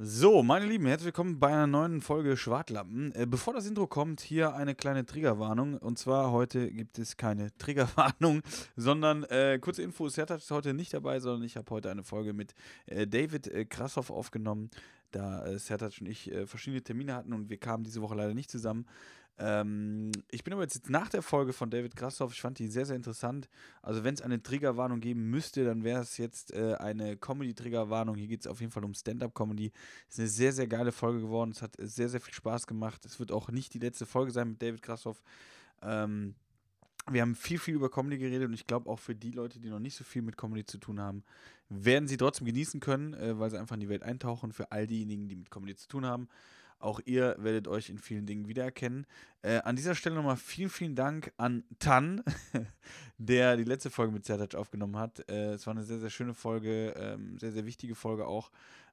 So, 0.00 0.44
meine 0.44 0.64
Lieben, 0.64 0.86
herzlich 0.86 1.06
willkommen 1.06 1.40
bei 1.40 1.48
einer 1.48 1.66
neuen 1.66 2.00
Folge 2.00 2.36
Schwartlappen. 2.36 3.12
Äh, 3.16 3.26
bevor 3.26 3.52
das 3.52 3.66
Intro 3.66 3.88
kommt, 3.88 4.20
hier 4.20 4.54
eine 4.54 4.76
kleine 4.76 5.04
Triggerwarnung. 5.04 5.76
Und 5.76 5.98
zwar 5.98 6.30
heute 6.30 6.70
gibt 6.70 7.00
es 7.00 7.16
keine 7.16 7.48
Triggerwarnung, 7.58 8.42
sondern 8.76 9.24
äh, 9.24 9.58
kurze 9.60 9.82
Info: 9.82 10.08
Sertat 10.08 10.38
ist 10.38 10.52
heute 10.52 10.72
nicht 10.72 10.94
dabei, 10.94 11.18
sondern 11.18 11.42
ich 11.42 11.56
habe 11.56 11.68
heute 11.72 11.90
eine 11.90 12.04
Folge 12.04 12.32
mit 12.32 12.54
äh, 12.86 13.08
David 13.08 13.48
äh, 13.48 13.64
Krassoff 13.64 14.10
aufgenommen, 14.12 14.70
da 15.10 15.44
äh, 15.44 15.58
Sertat 15.58 16.00
und 16.00 16.08
ich 16.08 16.30
äh, 16.30 16.46
verschiedene 16.46 16.80
Termine 16.80 17.16
hatten 17.16 17.32
und 17.32 17.50
wir 17.50 17.58
kamen 17.58 17.82
diese 17.82 18.00
Woche 18.00 18.14
leider 18.14 18.34
nicht 18.34 18.52
zusammen. 18.52 18.86
Ähm, 19.38 20.10
ich 20.30 20.42
bin 20.42 20.52
aber 20.52 20.62
jetzt 20.62 20.90
nach 20.90 21.08
der 21.08 21.22
Folge 21.22 21.52
von 21.52 21.70
David 21.70 21.94
Grassoff, 21.94 22.32
ich 22.32 22.40
fand 22.40 22.58
die 22.58 22.66
sehr, 22.66 22.86
sehr 22.86 22.96
interessant. 22.96 23.48
Also, 23.82 24.02
wenn 24.02 24.14
es 24.14 24.20
eine 24.22 24.42
Triggerwarnung 24.42 25.00
geben 25.00 25.30
müsste, 25.30 25.64
dann 25.64 25.84
wäre 25.84 26.00
es 26.00 26.16
jetzt 26.18 26.52
äh, 26.52 26.74
eine 26.74 27.16
Comedy-Triggerwarnung. 27.16 28.16
Hier 28.16 28.26
geht 28.26 28.40
es 28.40 28.46
auf 28.46 28.60
jeden 28.60 28.72
Fall 28.72 28.84
um 28.84 28.94
Stand-Up-Comedy. 28.94 29.72
Es 30.08 30.14
ist 30.14 30.18
eine 30.18 30.28
sehr, 30.28 30.52
sehr 30.52 30.66
geile 30.66 30.90
Folge 30.90 31.20
geworden. 31.20 31.52
Es 31.52 31.62
hat 31.62 31.76
sehr, 31.78 32.08
sehr 32.08 32.20
viel 32.20 32.34
Spaß 32.34 32.66
gemacht. 32.66 33.04
Es 33.04 33.20
wird 33.20 33.30
auch 33.30 33.50
nicht 33.50 33.74
die 33.74 33.78
letzte 33.78 34.06
Folge 34.06 34.32
sein 34.32 34.50
mit 34.50 34.62
David 34.62 34.82
Grassoff. 34.82 35.22
Ähm, 35.82 36.34
wir 37.10 37.22
haben 37.22 37.34
viel, 37.34 37.58
viel 37.58 37.74
über 37.74 37.90
Comedy 37.90 38.18
geredet 38.18 38.48
und 38.48 38.54
ich 38.54 38.66
glaube 38.66 38.90
auch 38.90 38.98
für 38.98 39.14
die 39.14 39.30
Leute, 39.30 39.60
die 39.60 39.70
noch 39.70 39.78
nicht 39.78 39.94
so 39.94 40.04
viel 40.04 40.22
mit 40.22 40.36
Comedy 40.36 40.64
zu 40.64 40.78
tun 40.78 41.00
haben, 41.00 41.22
werden 41.68 42.08
sie 42.08 42.16
trotzdem 42.16 42.46
genießen 42.46 42.80
können, 42.80 43.14
äh, 43.14 43.38
weil 43.38 43.50
sie 43.50 43.58
einfach 43.58 43.74
in 43.74 43.80
die 43.80 43.88
Welt 43.88 44.02
eintauchen. 44.02 44.52
Für 44.52 44.72
all 44.72 44.86
diejenigen, 44.86 45.28
die 45.28 45.36
mit 45.36 45.50
Comedy 45.50 45.76
zu 45.76 45.88
tun 45.88 46.04
haben. 46.04 46.28
Auch 46.78 47.00
ihr 47.04 47.36
werdet 47.38 47.68
euch 47.68 47.90
in 47.90 47.98
vielen 47.98 48.26
Dingen 48.26 48.48
wiedererkennen. 48.48 49.06
Äh, 49.42 49.58
an 49.58 49.76
dieser 49.76 49.94
Stelle 49.94 50.14
nochmal 50.14 50.36
vielen, 50.36 50.70
vielen 50.70 50.94
Dank 50.94 51.32
an 51.36 51.64
Tan, 51.78 52.22
der 53.18 53.56
die 53.56 53.64
letzte 53.64 53.90
Folge 53.90 54.12
mit 54.12 54.24
Zertac 54.24 54.54
aufgenommen 54.54 54.96
hat. 54.96 55.28
Äh, 55.28 55.54
es 55.54 55.66
war 55.66 55.74
eine 55.74 55.84
sehr, 55.84 55.98
sehr 55.98 56.10
schöne 56.10 56.34
Folge, 56.34 56.94
ähm, 56.96 57.38
sehr, 57.38 57.52
sehr 57.52 57.66
wichtige 57.66 57.94
Folge 57.94 58.26
auch. 58.26 58.50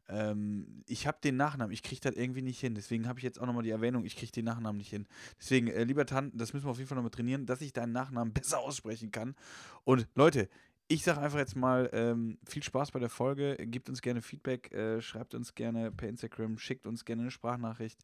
Ähm, 0.08 0.84
ich 0.88 1.08
habe 1.08 1.18
den 1.24 1.36
Nachnamen, 1.36 1.74
ich 1.74 1.82
kriege 1.84 2.02
das 2.02 2.16
irgendwie 2.16 2.42
nicht 2.42 2.60
hin. 2.60 2.76
Deswegen 2.76 3.08
habe 3.08 3.20
ich 3.20 3.24
jetzt 3.24 3.40
auch 3.40 3.46
nochmal 3.46 3.64
die 3.64 3.72
Erwähnung, 3.72 4.06
ich 4.06 4.16
kriege 4.16 4.32
den 4.32 4.46
Nachnamen 4.46 4.78
nicht 4.78 4.90
hin. 4.90 5.08
Deswegen, 5.40 5.68
äh, 5.68 5.84
lieber 5.84 6.06
Tan, 6.06 6.32
das 6.36 6.54
müssen 6.54 6.66
wir 6.66 6.72
auf 6.72 6.78
jeden 6.78 6.88
Fall 6.88 6.96
nochmal 6.96 7.12
trainieren, 7.12 7.46
dass 7.46 7.62
ich 7.62 7.74
deinen 7.74 7.94
Nachnamen 7.94 8.34
besser 8.34 8.60
aussprechen 8.60 9.12
kann. 9.12 9.36
Und 9.84 10.08
Leute, 10.16 10.50
ich 10.88 11.04
sage 11.04 11.20
einfach 11.20 11.40
jetzt 11.40 11.56
mal 11.56 11.90
ähm, 11.94 12.38
viel 12.46 12.64
Spaß 12.64 12.92
bei 12.92 13.00
der 13.00 13.10
Folge. 13.10 13.56
Gebt 13.58 13.90
uns 13.90 14.02
gerne 14.02 14.22
Feedback, 14.22 14.72
äh, 14.72 15.02
schreibt 15.02 15.34
uns 15.34 15.56
gerne 15.56 15.92
per 15.92 16.10
Instagram, 16.10 16.58
schickt 16.58 16.86
uns 16.86 17.06
gerne 17.06 17.24
eine 17.24 17.32
Sprachnachricht. 17.32 18.00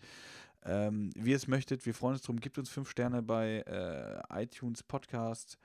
Ähm, 0.63 1.11
wie 1.15 1.31
ihr 1.31 1.35
es 1.35 1.47
möchtet, 1.47 1.85
wir 1.85 1.93
freuen 1.93 2.13
uns 2.13 2.23
drum. 2.23 2.39
Gebt 2.39 2.57
uns 2.57 2.69
fünf 2.69 2.89
Sterne 2.89 3.21
bei 3.21 3.61
äh, 3.61 4.43
iTunes 4.43 4.83
Podcast 4.83 5.57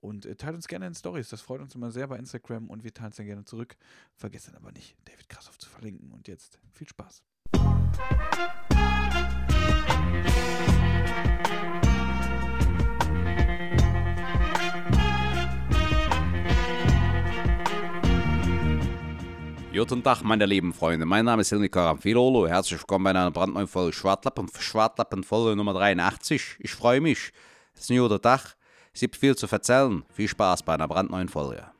und 0.00 0.26
äh, 0.26 0.36
teilt 0.36 0.56
uns 0.56 0.68
gerne 0.68 0.86
in 0.86 0.94
Stories. 0.94 1.28
Das 1.28 1.40
freut 1.40 1.60
uns 1.60 1.74
immer 1.74 1.90
sehr 1.90 2.08
bei 2.08 2.18
Instagram 2.18 2.68
und 2.68 2.82
wir 2.82 2.92
teilen 2.92 3.10
es 3.10 3.16
dann 3.16 3.26
gerne 3.26 3.44
zurück. 3.44 3.76
Vergesst 4.16 4.48
dann 4.48 4.56
aber 4.56 4.72
nicht, 4.72 4.96
David 5.04 5.28
Krassoff 5.28 5.58
zu 5.58 5.68
verlinken. 5.68 6.12
Und 6.12 6.28
jetzt 6.28 6.58
viel 6.72 6.88
Spaß. 6.88 7.22
Guten 19.74 20.04
Tag, 20.04 20.22
meine 20.22 20.46
lieben 20.46 20.72
Freunde. 20.72 21.04
Mein 21.04 21.24
Name 21.24 21.42
ist 21.42 21.48
Hilmi 21.48 21.68
Karamfilolo. 21.68 22.46
Herzlich 22.46 22.78
willkommen 22.78 23.02
bei 23.02 23.10
einer 23.10 23.32
brandneuen 23.32 23.66
Folge 23.66 23.92
Schwartlappen. 23.92 24.48
Schwartlappen 24.56 25.24
Folge 25.24 25.56
Nummer 25.56 25.74
83. 25.74 26.58
Ich 26.60 26.70
freue 26.70 27.00
mich. 27.00 27.32
Es 27.74 27.80
ist 27.80 27.90
ein 27.90 27.98
guter 27.98 28.22
Tag. 28.22 28.54
Es 28.92 29.00
gibt 29.00 29.16
viel 29.16 29.34
zu 29.34 29.48
erzählen. 29.50 30.04
Viel 30.12 30.28
Spaß 30.28 30.62
bei 30.62 30.74
einer 30.74 30.86
brandneuen 30.86 31.28
Folge. 31.28 31.73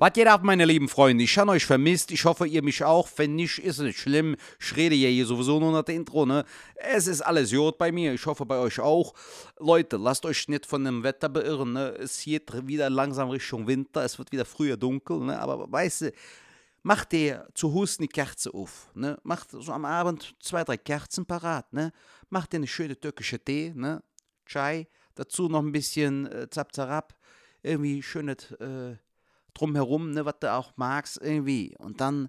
Was 0.00 0.12
geht 0.12 0.28
ab, 0.28 0.44
meine 0.44 0.64
lieben 0.64 0.88
Freunde? 0.88 1.24
Ich 1.24 1.36
habe 1.38 1.50
euch 1.50 1.66
vermisst. 1.66 2.12
Ich 2.12 2.24
hoffe, 2.24 2.46
ihr 2.46 2.62
mich 2.62 2.84
auch. 2.84 3.08
Wenn 3.16 3.34
nicht, 3.34 3.58
ist 3.58 3.78
es 3.78 3.84
nicht 3.84 3.98
schlimm. 3.98 4.36
Ich 4.60 4.76
rede 4.76 4.94
ja 4.94 5.08
hier 5.08 5.26
sowieso 5.26 5.58
nur 5.58 5.72
nach 5.72 5.82
der 5.82 5.96
Intro, 5.96 6.24
ne? 6.24 6.44
Es 6.76 7.08
ist 7.08 7.20
alles 7.20 7.50
gut 7.50 7.78
bei 7.78 7.90
mir. 7.90 8.14
Ich 8.14 8.24
hoffe, 8.24 8.46
bei 8.46 8.58
euch 8.58 8.78
auch. 8.78 9.12
Leute, 9.58 9.96
lasst 9.96 10.24
euch 10.24 10.46
nicht 10.46 10.66
von 10.66 10.84
dem 10.84 11.02
Wetter 11.02 11.28
beirren, 11.28 11.72
ne? 11.72 11.96
Es 11.98 12.22
geht 12.22 12.68
wieder 12.68 12.88
langsam 12.88 13.30
Richtung 13.30 13.66
Winter. 13.66 14.04
Es 14.04 14.20
wird 14.20 14.30
wieder 14.30 14.44
früher 14.44 14.76
dunkel, 14.76 15.18
ne? 15.18 15.40
Aber 15.40 15.66
weißt 15.72 16.02
du, 16.02 16.12
macht 16.84 17.10
dir 17.10 17.48
zu 17.54 17.74
Hause 17.74 17.98
eine 17.98 18.06
Kerze 18.06 18.54
auf, 18.54 18.92
ne? 18.94 19.18
Macht 19.24 19.50
so 19.50 19.72
am 19.72 19.84
Abend 19.84 20.36
zwei, 20.38 20.62
drei 20.62 20.76
Kerzen 20.76 21.26
parat, 21.26 21.72
ne? 21.72 21.92
Macht 22.30 22.52
dir 22.52 22.58
eine 22.58 22.68
schöne 22.68 23.00
türkische 23.00 23.40
Tee, 23.40 23.72
ne? 23.74 24.04
Chai. 24.46 24.86
Dazu 25.16 25.48
noch 25.48 25.58
ein 25.58 25.72
bisschen 25.72 26.26
äh, 26.30 26.48
Zapzarab. 26.48 27.16
Irgendwie 27.64 28.00
schönes... 28.00 28.52
Äh, 28.60 28.98
drumherum, 29.58 30.12
ne, 30.12 30.24
was 30.24 30.38
du 30.40 30.52
auch 30.52 30.72
magst, 30.76 31.18
irgendwie. 31.20 31.76
Und 31.78 32.00
dann 32.00 32.28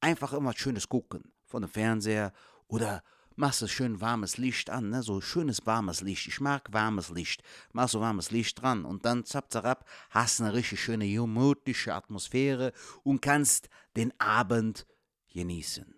einfach 0.00 0.32
immer 0.32 0.52
Schönes 0.56 0.88
gucken 0.88 1.32
von 1.44 1.62
dem 1.62 1.70
Fernseher 1.70 2.32
oder 2.66 3.02
machst 3.36 3.62
du 3.62 3.68
schön 3.68 4.00
warmes 4.00 4.38
Licht 4.38 4.70
an, 4.70 4.90
ne, 4.90 5.02
so 5.02 5.20
schönes 5.20 5.64
warmes 5.66 6.00
Licht. 6.00 6.26
Ich 6.26 6.40
mag 6.40 6.72
warmes 6.72 7.10
Licht. 7.10 7.42
Mach 7.72 7.88
so 7.88 8.00
warmes 8.00 8.30
Licht 8.30 8.60
dran 8.60 8.84
und 8.84 9.04
dann 9.04 9.24
zapp, 9.24 9.52
zapp, 9.52 9.88
hast 10.10 10.40
eine 10.40 10.52
richtig 10.52 10.82
schöne, 10.82 11.08
gemütliche 11.08 11.94
Atmosphäre 11.94 12.72
und 13.02 13.20
kannst 13.20 13.68
den 13.96 14.12
Abend 14.18 14.86
genießen. 15.32 15.94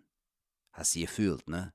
Hast 0.73 0.97
du 0.97 1.01
gefühlt, 1.01 1.49
ne? 1.49 1.73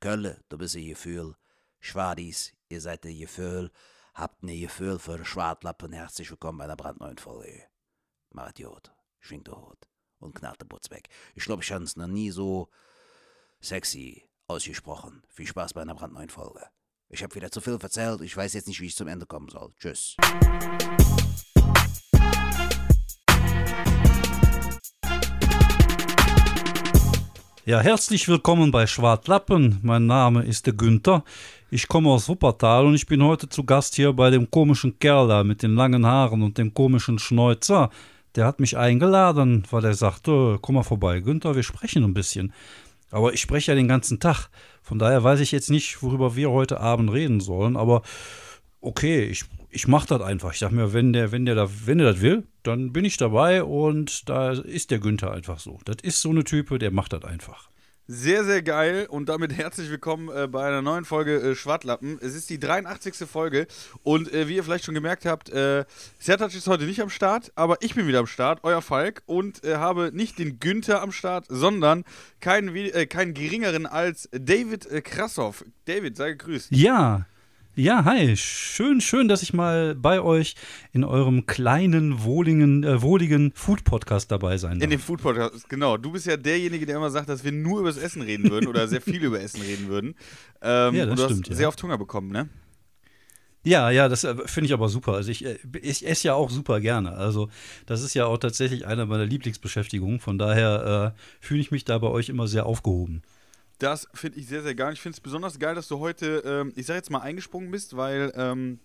Kölle, 0.00 0.42
du 0.50 0.58
bist 0.58 0.76
ein 0.76 0.86
Gefühl. 0.86 1.34
Schwadis, 1.80 2.52
ihr 2.68 2.80
seid 2.80 3.06
ein 3.06 3.18
Gefühl. 3.18 3.70
Habt 4.14 4.42
ein 4.42 4.60
Gefühl 4.60 4.98
für 4.98 5.24
Schwartlappen. 5.24 5.92
Herzlich 5.92 6.30
willkommen 6.30 6.58
bei 6.58 6.64
einer 6.64 6.76
brandneuen 6.76 7.18
Folge. 7.18 7.73
Jod, 8.56 8.92
schwingt 9.20 9.46
der 9.46 9.56
Hut 9.56 9.78
und 10.18 10.34
knallt 10.34 10.60
der 10.60 10.66
Putz 10.66 10.90
weg. 10.90 11.08
Ich 11.34 11.44
glaube, 11.44 11.62
ich 11.62 11.70
habe 11.70 11.84
es 11.84 11.96
noch 11.96 12.06
nie 12.06 12.30
so 12.30 12.68
sexy 13.60 14.28
ausgesprochen. 14.48 15.22
Viel 15.28 15.46
Spaß 15.46 15.72
bei 15.72 15.82
einer 15.82 15.94
brandneuen 15.94 16.30
Folge. 16.30 16.66
Ich 17.08 17.22
habe 17.22 17.34
wieder 17.36 17.50
zu 17.50 17.60
viel 17.60 17.78
erzählt. 17.80 18.20
Ich 18.22 18.36
weiß 18.36 18.54
jetzt 18.54 18.66
nicht, 18.66 18.80
wie 18.80 18.86
ich 18.86 18.96
zum 18.96 19.08
Ende 19.08 19.26
kommen 19.26 19.48
soll. 19.48 19.72
Tschüss. 19.78 20.16
Ja, 27.66 27.80
herzlich 27.80 28.28
willkommen 28.28 28.70
bei 28.70 28.86
Schwartlappen. 28.86 29.78
Mein 29.82 30.06
Name 30.06 30.42
ist 30.44 30.66
der 30.66 30.74
Günther. 30.74 31.24
Ich 31.70 31.88
komme 31.88 32.10
aus 32.10 32.28
Wuppertal 32.28 32.84
und 32.84 32.94
ich 32.94 33.06
bin 33.06 33.22
heute 33.22 33.48
zu 33.48 33.64
Gast 33.64 33.94
hier 33.94 34.12
bei 34.12 34.28
dem 34.30 34.50
komischen 34.50 34.98
Kerl 34.98 35.28
da 35.28 35.44
mit 35.44 35.62
den 35.62 35.74
langen 35.74 36.04
Haaren 36.04 36.42
und 36.42 36.58
dem 36.58 36.74
komischen 36.74 37.18
Schnäuzer. 37.18 37.90
Der 38.36 38.46
hat 38.46 38.58
mich 38.60 38.76
eingeladen, 38.76 39.64
weil 39.70 39.84
er 39.84 39.94
sagte, 39.94 40.58
komm 40.60 40.74
mal 40.74 40.82
vorbei, 40.82 41.20
Günther, 41.20 41.54
wir 41.54 41.62
sprechen 41.62 42.02
ein 42.04 42.14
bisschen. 42.14 42.52
Aber 43.10 43.32
ich 43.32 43.40
spreche 43.40 43.70
ja 43.70 43.76
den 43.76 43.86
ganzen 43.86 44.18
Tag. 44.18 44.48
Von 44.82 44.98
daher 44.98 45.22
weiß 45.22 45.38
ich 45.40 45.52
jetzt 45.52 45.70
nicht, 45.70 46.02
worüber 46.02 46.34
wir 46.34 46.50
heute 46.50 46.80
Abend 46.80 47.12
reden 47.12 47.40
sollen. 47.40 47.76
Aber 47.76 48.02
okay, 48.80 49.24
ich, 49.24 49.44
ich 49.70 49.86
mache 49.86 50.08
das 50.08 50.20
einfach. 50.20 50.52
Ich 50.52 50.58
sage 50.58 50.74
mir, 50.74 50.92
wenn 50.92 51.12
der, 51.12 51.30
wenn 51.30 51.46
der 51.46 51.54
da, 51.54 51.68
wenn 51.84 51.98
der 51.98 52.12
das 52.12 52.20
will, 52.20 52.44
dann 52.64 52.92
bin 52.92 53.04
ich 53.04 53.16
dabei 53.16 53.62
und 53.62 54.28
da 54.28 54.50
ist 54.52 54.90
der 54.90 54.98
Günther 54.98 55.32
einfach 55.32 55.60
so. 55.60 55.78
Das 55.84 55.96
ist 56.02 56.20
so 56.20 56.30
eine 56.30 56.42
Type, 56.42 56.78
der 56.78 56.90
macht 56.90 57.12
das 57.12 57.22
einfach. 57.22 57.68
Sehr, 58.06 58.44
sehr 58.44 58.60
geil 58.60 59.06
und 59.08 59.30
damit 59.30 59.54
herzlich 59.54 59.88
willkommen 59.88 60.28
äh, 60.28 60.46
bei 60.46 60.66
einer 60.66 60.82
neuen 60.82 61.06
Folge 61.06 61.36
äh, 61.36 61.54
Schwartlappen. 61.54 62.18
Es 62.20 62.34
ist 62.34 62.50
die 62.50 62.58
83. 62.58 63.26
Folge 63.26 63.66
und 64.02 64.30
äh, 64.30 64.46
wie 64.46 64.56
ihr 64.56 64.62
vielleicht 64.62 64.84
schon 64.84 64.94
gemerkt 64.94 65.24
habt, 65.24 65.48
äh, 65.48 65.86
Sertac 66.18 66.54
ist 66.54 66.66
heute 66.66 66.84
nicht 66.84 67.00
am 67.00 67.08
Start, 67.08 67.50
aber 67.54 67.78
ich 67.80 67.94
bin 67.94 68.06
wieder 68.06 68.18
am 68.18 68.26
Start, 68.26 68.58
euer 68.62 68.82
Falk, 68.82 69.22
und 69.24 69.64
äh, 69.64 69.76
habe 69.76 70.10
nicht 70.12 70.38
den 70.38 70.60
Günther 70.60 71.00
am 71.00 71.12
Start, 71.12 71.46
sondern 71.48 72.04
keinen, 72.40 72.76
äh, 72.76 73.06
keinen 73.06 73.32
geringeren 73.32 73.86
als 73.86 74.28
David 74.32 74.84
äh, 74.84 75.00
Krassoff. 75.00 75.64
David, 75.86 76.18
sei 76.18 76.32
gegrüßt. 76.32 76.72
Ja, 76.72 77.24
ja, 77.76 78.04
hi. 78.04 78.36
Schön, 78.36 79.00
schön, 79.00 79.28
dass 79.28 79.42
ich 79.42 79.52
mal 79.52 79.94
bei 79.94 80.20
euch 80.20 80.54
in 80.92 81.04
eurem 81.04 81.46
kleinen, 81.46 82.22
wohligen, 82.22 82.84
äh, 82.84 83.02
wohligen 83.02 83.52
Food-Podcast 83.54 84.30
dabei 84.30 84.58
sein 84.58 84.78
darf. 84.78 84.84
In 84.84 84.90
dem 84.90 85.00
Food-Podcast, 85.00 85.68
genau. 85.68 85.96
Du 85.96 86.12
bist 86.12 86.26
ja 86.26 86.36
derjenige, 86.36 86.86
der 86.86 86.96
immer 86.96 87.10
sagt, 87.10 87.28
dass 87.28 87.42
wir 87.44 87.52
nur 87.52 87.80
über 87.80 87.88
das 87.88 87.98
Essen 87.98 88.22
reden 88.22 88.50
würden 88.50 88.68
oder 88.68 88.86
sehr 88.86 89.00
viel 89.00 89.22
über 89.22 89.40
Essen 89.40 89.62
reden 89.62 89.88
würden. 89.88 90.14
Ähm, 90.66 90.94
Ja, 90.94 91.04
das 91.04 91.10
und 91.10 91.18
du 91.18 91.24
stimmt, 91.24 91.40
hast 91.42 91.50
ja. 91.50 91.56
sehr 91.56 91.68
oft 91.68 91.82
Hunger 91.82 91.98
bekommen, 91.98 92.30
ne? 92.30 92.48
Ja, 93.64 93.90
ja, 93.90 94.08
das 94.08 94.24
äh, 94.24 94.34
finde 94.46 94.66
ich 94.66 94.72
aber 94.72 94.88
super. 94.88 95.12
Also 95.12 95.30
ich, 95.30 95.44
äh, 95.44 95.58
ich 95.82 96.06
esse 96.06 96.28
ja 96.28 96.34
auch 96.34 96.48
super 96.50 96.80
gerne. 96.80 97.12
Also 97.12 97.50
das 97.84 98.02
ist 98.02 98.14
ja 98.14 98.24
auch 98.24 98.38
tatsächlich 98.38 98.86
eine 98.86 99.04
meiner 99.04 99.26
Lieblingsbeschäftigungen. 99.26 100.20
Von 100.20 100.38
daher 100.38 101.14
äh, 101.14 101.44
fühle 101.44 101.60
ich 101.60 101.70
mich 101.70 101.84
da 101.84 101.98
bei 101.98 102.08
euch 102.08 102.30
immer 102.30 102.46
sehr 102.46 102.64
aufgehoben. 102.64 103.22
Das 103.78 104.08
finde 104.14 104.38
ich 104.38 104.46
sehr, 104.46 104.62
sehr 104.62 104.74
geil. 104.74 104.92
Ich 104.92 105.00
finde 105.00 105.16
es 105.16 105.20
besonders 105.20 105.58
geil, 105.58 105.74
dass 105.74 105.88
du 105.88 105.98
heute, 105.98 106.42
ähm, 106.44 106.72
ich 106.76 106.86
sag 106.86 106.94
jetzt 106.94 107.10
mal, 107.10 107.20
eingesprungen 107.20 107.70
bist, 107.70 107.96
weil 107.96 108.32
ähm, 108.36 108.78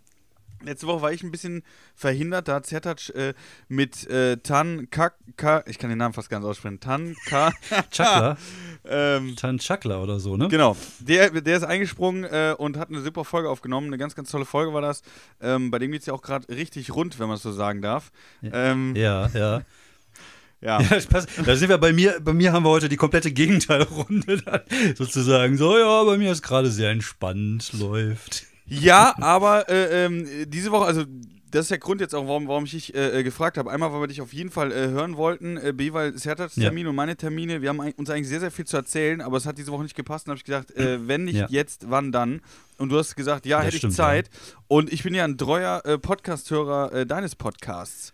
Letzte 0.62 0.88
Woche 0.88 1.02
war 1.02 1.14
ich 1.14 1.24
ein 1.24 1.32
bisschen 1.32 1.64
verhindert, 1.96 2.50
da 2.50 2.56
hat 2.56 2.66
Zertac 2.66 3.10
äh, 3.16 3.34
mit 3.70 4.06
äh, 4.10 4.36
Tan 4.38 4.90
Ka, 4.90 5.12
Ka, 5.38 5.64
ich 5.68 5.78
kann 5.78 5.90
den 5.90 6.00
Namen 6.00 6.14
fast 6.14 6.30
ganz 6.30 6.44
aussprechen, 6.44 6.82
Tan 6.82 7.16
Ka, 7.28 7.54
Chakla, 7.92 8.38
ähm, 8.86 9.38
Tan 9.38 9.58
Chakla 9.60 10.02
oder 10.04 10.20
so, 10.20 10.36
ne? 10.36 10.50
Genau, 10.50 10.76
der, 11.00 11.30
der 11.30 11.58
ist 11.58 11.64
eingesprungen 11.64 12.26
äh, 12.26 12.56
und 12.58 12.76
hat 12.76 12.90
eine 12.90 13.00
super 13.02 13.24
Folge 13.24 13.50
aufgenommen. 13.50 13.88
Eine 13.88 13.98
ganz, 13.98 14.16
ganz 14.16 14.32
tolle 14.32 14.44
Folge 14.44 14.74
war 14.74 14.82
das. 14.82 15.02
Ähm, 15.40 15.72
bei 15.72 15.80
dem 15.80 15.92
geht 15.94 16.02
es 16.02 16.08
ja 16.08 16.14
auch 16.14 16.22
gerade 16.22 16.50
richtig 16.50 16.94
rund, 16.94 17.20
wenn 17.20 17.28
man 17.28 17.38
es 17.38 17.44
so 17.44 17.54
sagen 17.54 17.82
darf. 17.82 18.12
Ähm, 18.44 18.96
Ja, 18.98 19.28
ja. 19.34 19.62
Ja. 20.62 20.82
Ja, 20.82 20.88
das 20.90 21.06
passt. 21.08 21.30
Da 21.46 21.56
sind 21.56 21.70
wir 21.70 21.78
bei 21.78 21.94
mir, 21.94 22.20
bei 22.22 22.34
mir 22.34 22.52
haben 22.52 22.64
wir 22.64 22.70
heute 22.70 22.90
die 22.90 22.98
komplette 22.98 23.32
Gegenteilrunde 23.32 24.38
dann, 24.46 24.62
sozusagen. 24.96 25.58
So, 25.58 25.78
ja, 25.78 26.04
bei 26.04 26.18
mir 26.18 26.32
ist 26.32 26.42
gerade 26.42 26.70
sehr 26.72 26.90
entspannt, 26.92 27.72
läuft. 27.74 28.46
Ja, 28.66 29.16
aber 29.20 29.68
äh, 29.70 30.06
ähm, 30.06 30.28
diese 30.48 30.72
Woche, 30.72 30.86
also 30.86 31.04
das 31.52 31.62
ist 31.64 31.72
der 31.72 31.80
Grund 31.80 32.00
jetzt 32.02 32.14
auch, 32.14 32.28
warum, 32.28 32.48
warum 32.48 32.66
ich 32.66 32.72
dich 32.72 32.94
äh, 32.94 33.20
äh, 33.20 33.24
gefragt 33.24 33.58
habe. 33.58 33.72
Einmal, 33.72 33.92
weil 33.92 34.02
wir 34.02 34.08
dich 34.08 34.22
auf 34.22 34.34
jeden 34.34 34.52
Fall 34.52 34.72
äh, 34.72 34.90
hören 34.90 35.18
wollten. 35.18 35.58
Äh, 35.58 35.74
B, 35.76 35.94
weil 35.94 36.16
Sertats 36.16 36.56
Ja. 36.58 36.66
Termin 36.66 36.86
und 36.86 36.94
meine 36.96 37.16
Termine, 37.16 37.64
wir 37.64 37.70
haben 37.70 37.80
uns 37.80 38.10
eigentlich 38.12 38.28
sehr, 38.28 38.40
sehr 38.40 38.52
viel 38.52 38.66
zu 38.66 38.78
erzählen, 38.78 39.20
aber 39.22 39.38
es 39.38 39.48
hat 39.48 39.58
diese 39.58 39.72
Woche 39.72 39.82
nicht 39.82 39.96
gepasst. 39.96 40.28
Und 40.28 40.32
habe 40.34 40.38
ich 40.38 40.44
gedacht, 40.44 40.70
äh, 40.78 41.00
wenn 41.08 41.24
nicht 41.24 41.38
Ja. 41.38 41.48
jetzt, 41.50 41.90
wann 41.90 42.12
dann? 42.12 42.42
Und 42.78 42.90
du 42.90 43.00
hast 43.00 43.16
gesagt, 43.16 43.48
ja, 43.48 43.58
Das 43.58 43.68
hätte 43.68 43.78
stimmt, 43.78 43.94
ich 43.94 43.98
Zeit. 43.98 44.30
Und 44.68 44.94
ich 44.94 45.02
bin 45.02 45.16
ja 45.16 45.24
ein 45.24 45.40
treuer 45.40 45.82
äh, 45.86 45.98
Podcast-Hörer 45.98 46.94
äh, 46.94 47.06
deines 47.08 47.36
Podcasts. 47.36 48.14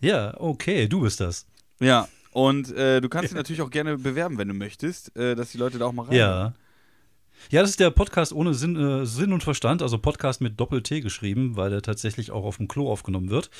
Ja, 0.00 0.34
okay, 0.38 0.86
du 0.86 1.00
bist 1.00 1.18
das. 1.18 1.46
Ja. 1.80 2.08
Und 2.30 2.72
äh, 2.72 3.00
du 3.00 3.08
kannst 3.08 3.30
dich 3.30 3.36
natürlich 3.36 3.62
auch 3.62 3.70
gerne 3.70 3.98
bewerben, 3.98 4.38
wenn 4.38 4.48
du 4.48 4.54
möchtest, 4.54 5.16
äh, 5.16 5.34
dass 5.34 5.50
die 5.50 5.58
Leute 5.58 5.78
da 5.78 5.86
auch 5.86 5.92
mal 5.92 6.04
rein. 6.04 6.16
Ja. 6.16 6.54
Ja, 7.50 7.60
das 7.62 7.70
ist 7.70 7.80
der 7.80 7.90
Podcast 7.90 8.32
ohne 8.32 8.52
Sinn, 8.52 8.76
äh, 8.76 9.06
Sinn 9.06 9.32
und 9.32 9.42
Verstand, 9.42 9.80
also 9.80 9.98
Podcast 9.98 10.40
mit 10.40 10.58
Doppel-T 10.58 11.00
geschrieben, 11.00 11.56
weil 11.56 11.70
der 11.70 11.82
tatsächlich 11.82 12.30
auch 12.30 12.44
auf 12.44 12.56
dem 12.56 12.68
Klo 12.68 12.90
aufgenommen 12.90 13.30
wird. 13.30 13.50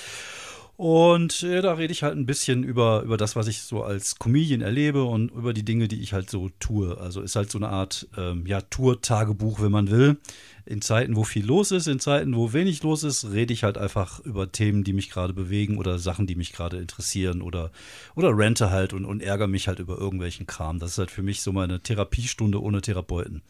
Und 0.78 1.42
äh, 1.42 1.60
da 1.60 1.72
rede 1.72 1.92
ich 1.92 2.04
halt 2.04 2.16
ein 2.16 2.24
bisschen 2.24 2.62
über, 2.62 3.02
über 3.02 3.16
das, 3.16 3.34
was 3.34 3.48
ich 3.48 3.62
so 3.62 3.82
als 3.82 4.20
Comedian 4.20 4.60
erlebe 4.60 5.02
und 5.02 5.32
über 5.32 5.52
die 5.52 5.64
Dinge, 5.64 5.88
die 5.88 6.00
ich 6.00 6.12
halt 6.12 6.30
so 6.30 6.50
tue. 6.60 6.96
Also 6.98 7.20
ist 7.20 7.34
halt 7.34 7.50
so 7.50 7.58
eine 7.58 7.68
Art 7.68 8.06
ähm, 8.16 8.46
ja, 8.46 8.60
Tour-Tagebuch, 8.60 9.60
wenn 9.60 9.72
man 9.72 9.90
will. 9.90 10.18
In 10.66 10.80
Zeiten, 10.80 11.16
wo 11.16 11.24
viel 11.24 11.44
los 11.44 11.72
ist, 11.72 11.88
in 11.88 11.98
Zeiten, 11.98 12.36
wo 12.36 12.52
wenig 12.52 12.84
los 12.84 13.02
ist, 13.02 13.32
rede 13.32 13.52
ich 13.52 13.64
halt 13.64 13.76
einfach 13.76 14.20
über 14.20 14.52
Themen, 14.52 14.84
die 14.84 14.92
mich 14.92 15.10
gerade 15.10 15.32
bewegen 15.32 15.78
oder 15.78 15.98
Sachen, 15.98 16.28
die 16.28 16.36
mich 16.36 16.52
gerade 16.52 16.76
interessieren 16.76 17.42
oder, 17.42 17.72
oder 18.14 18.38
rente 18.38 18.70
halt 18.70 18.92
und, 18.92 19.04
und 19.04 19.20
ärgere 19.20 19.48
mich 19.48 19.66
halt 19.66 19.80
über 19.80 19.98
irgendwelchen 19.98 20.46
Kram. 20.46 20.78
Das 20.78 20.92
ist 20.92 20.98
halt 20.98 21.10
für 21.10 21.24
mich 21.24 21.42
so 21.42 21.50
meine 21.50 21.80
Therapiestunde 21.80 22.62
ohne 22.62 22.82
Therapeuten. 22.82 23.42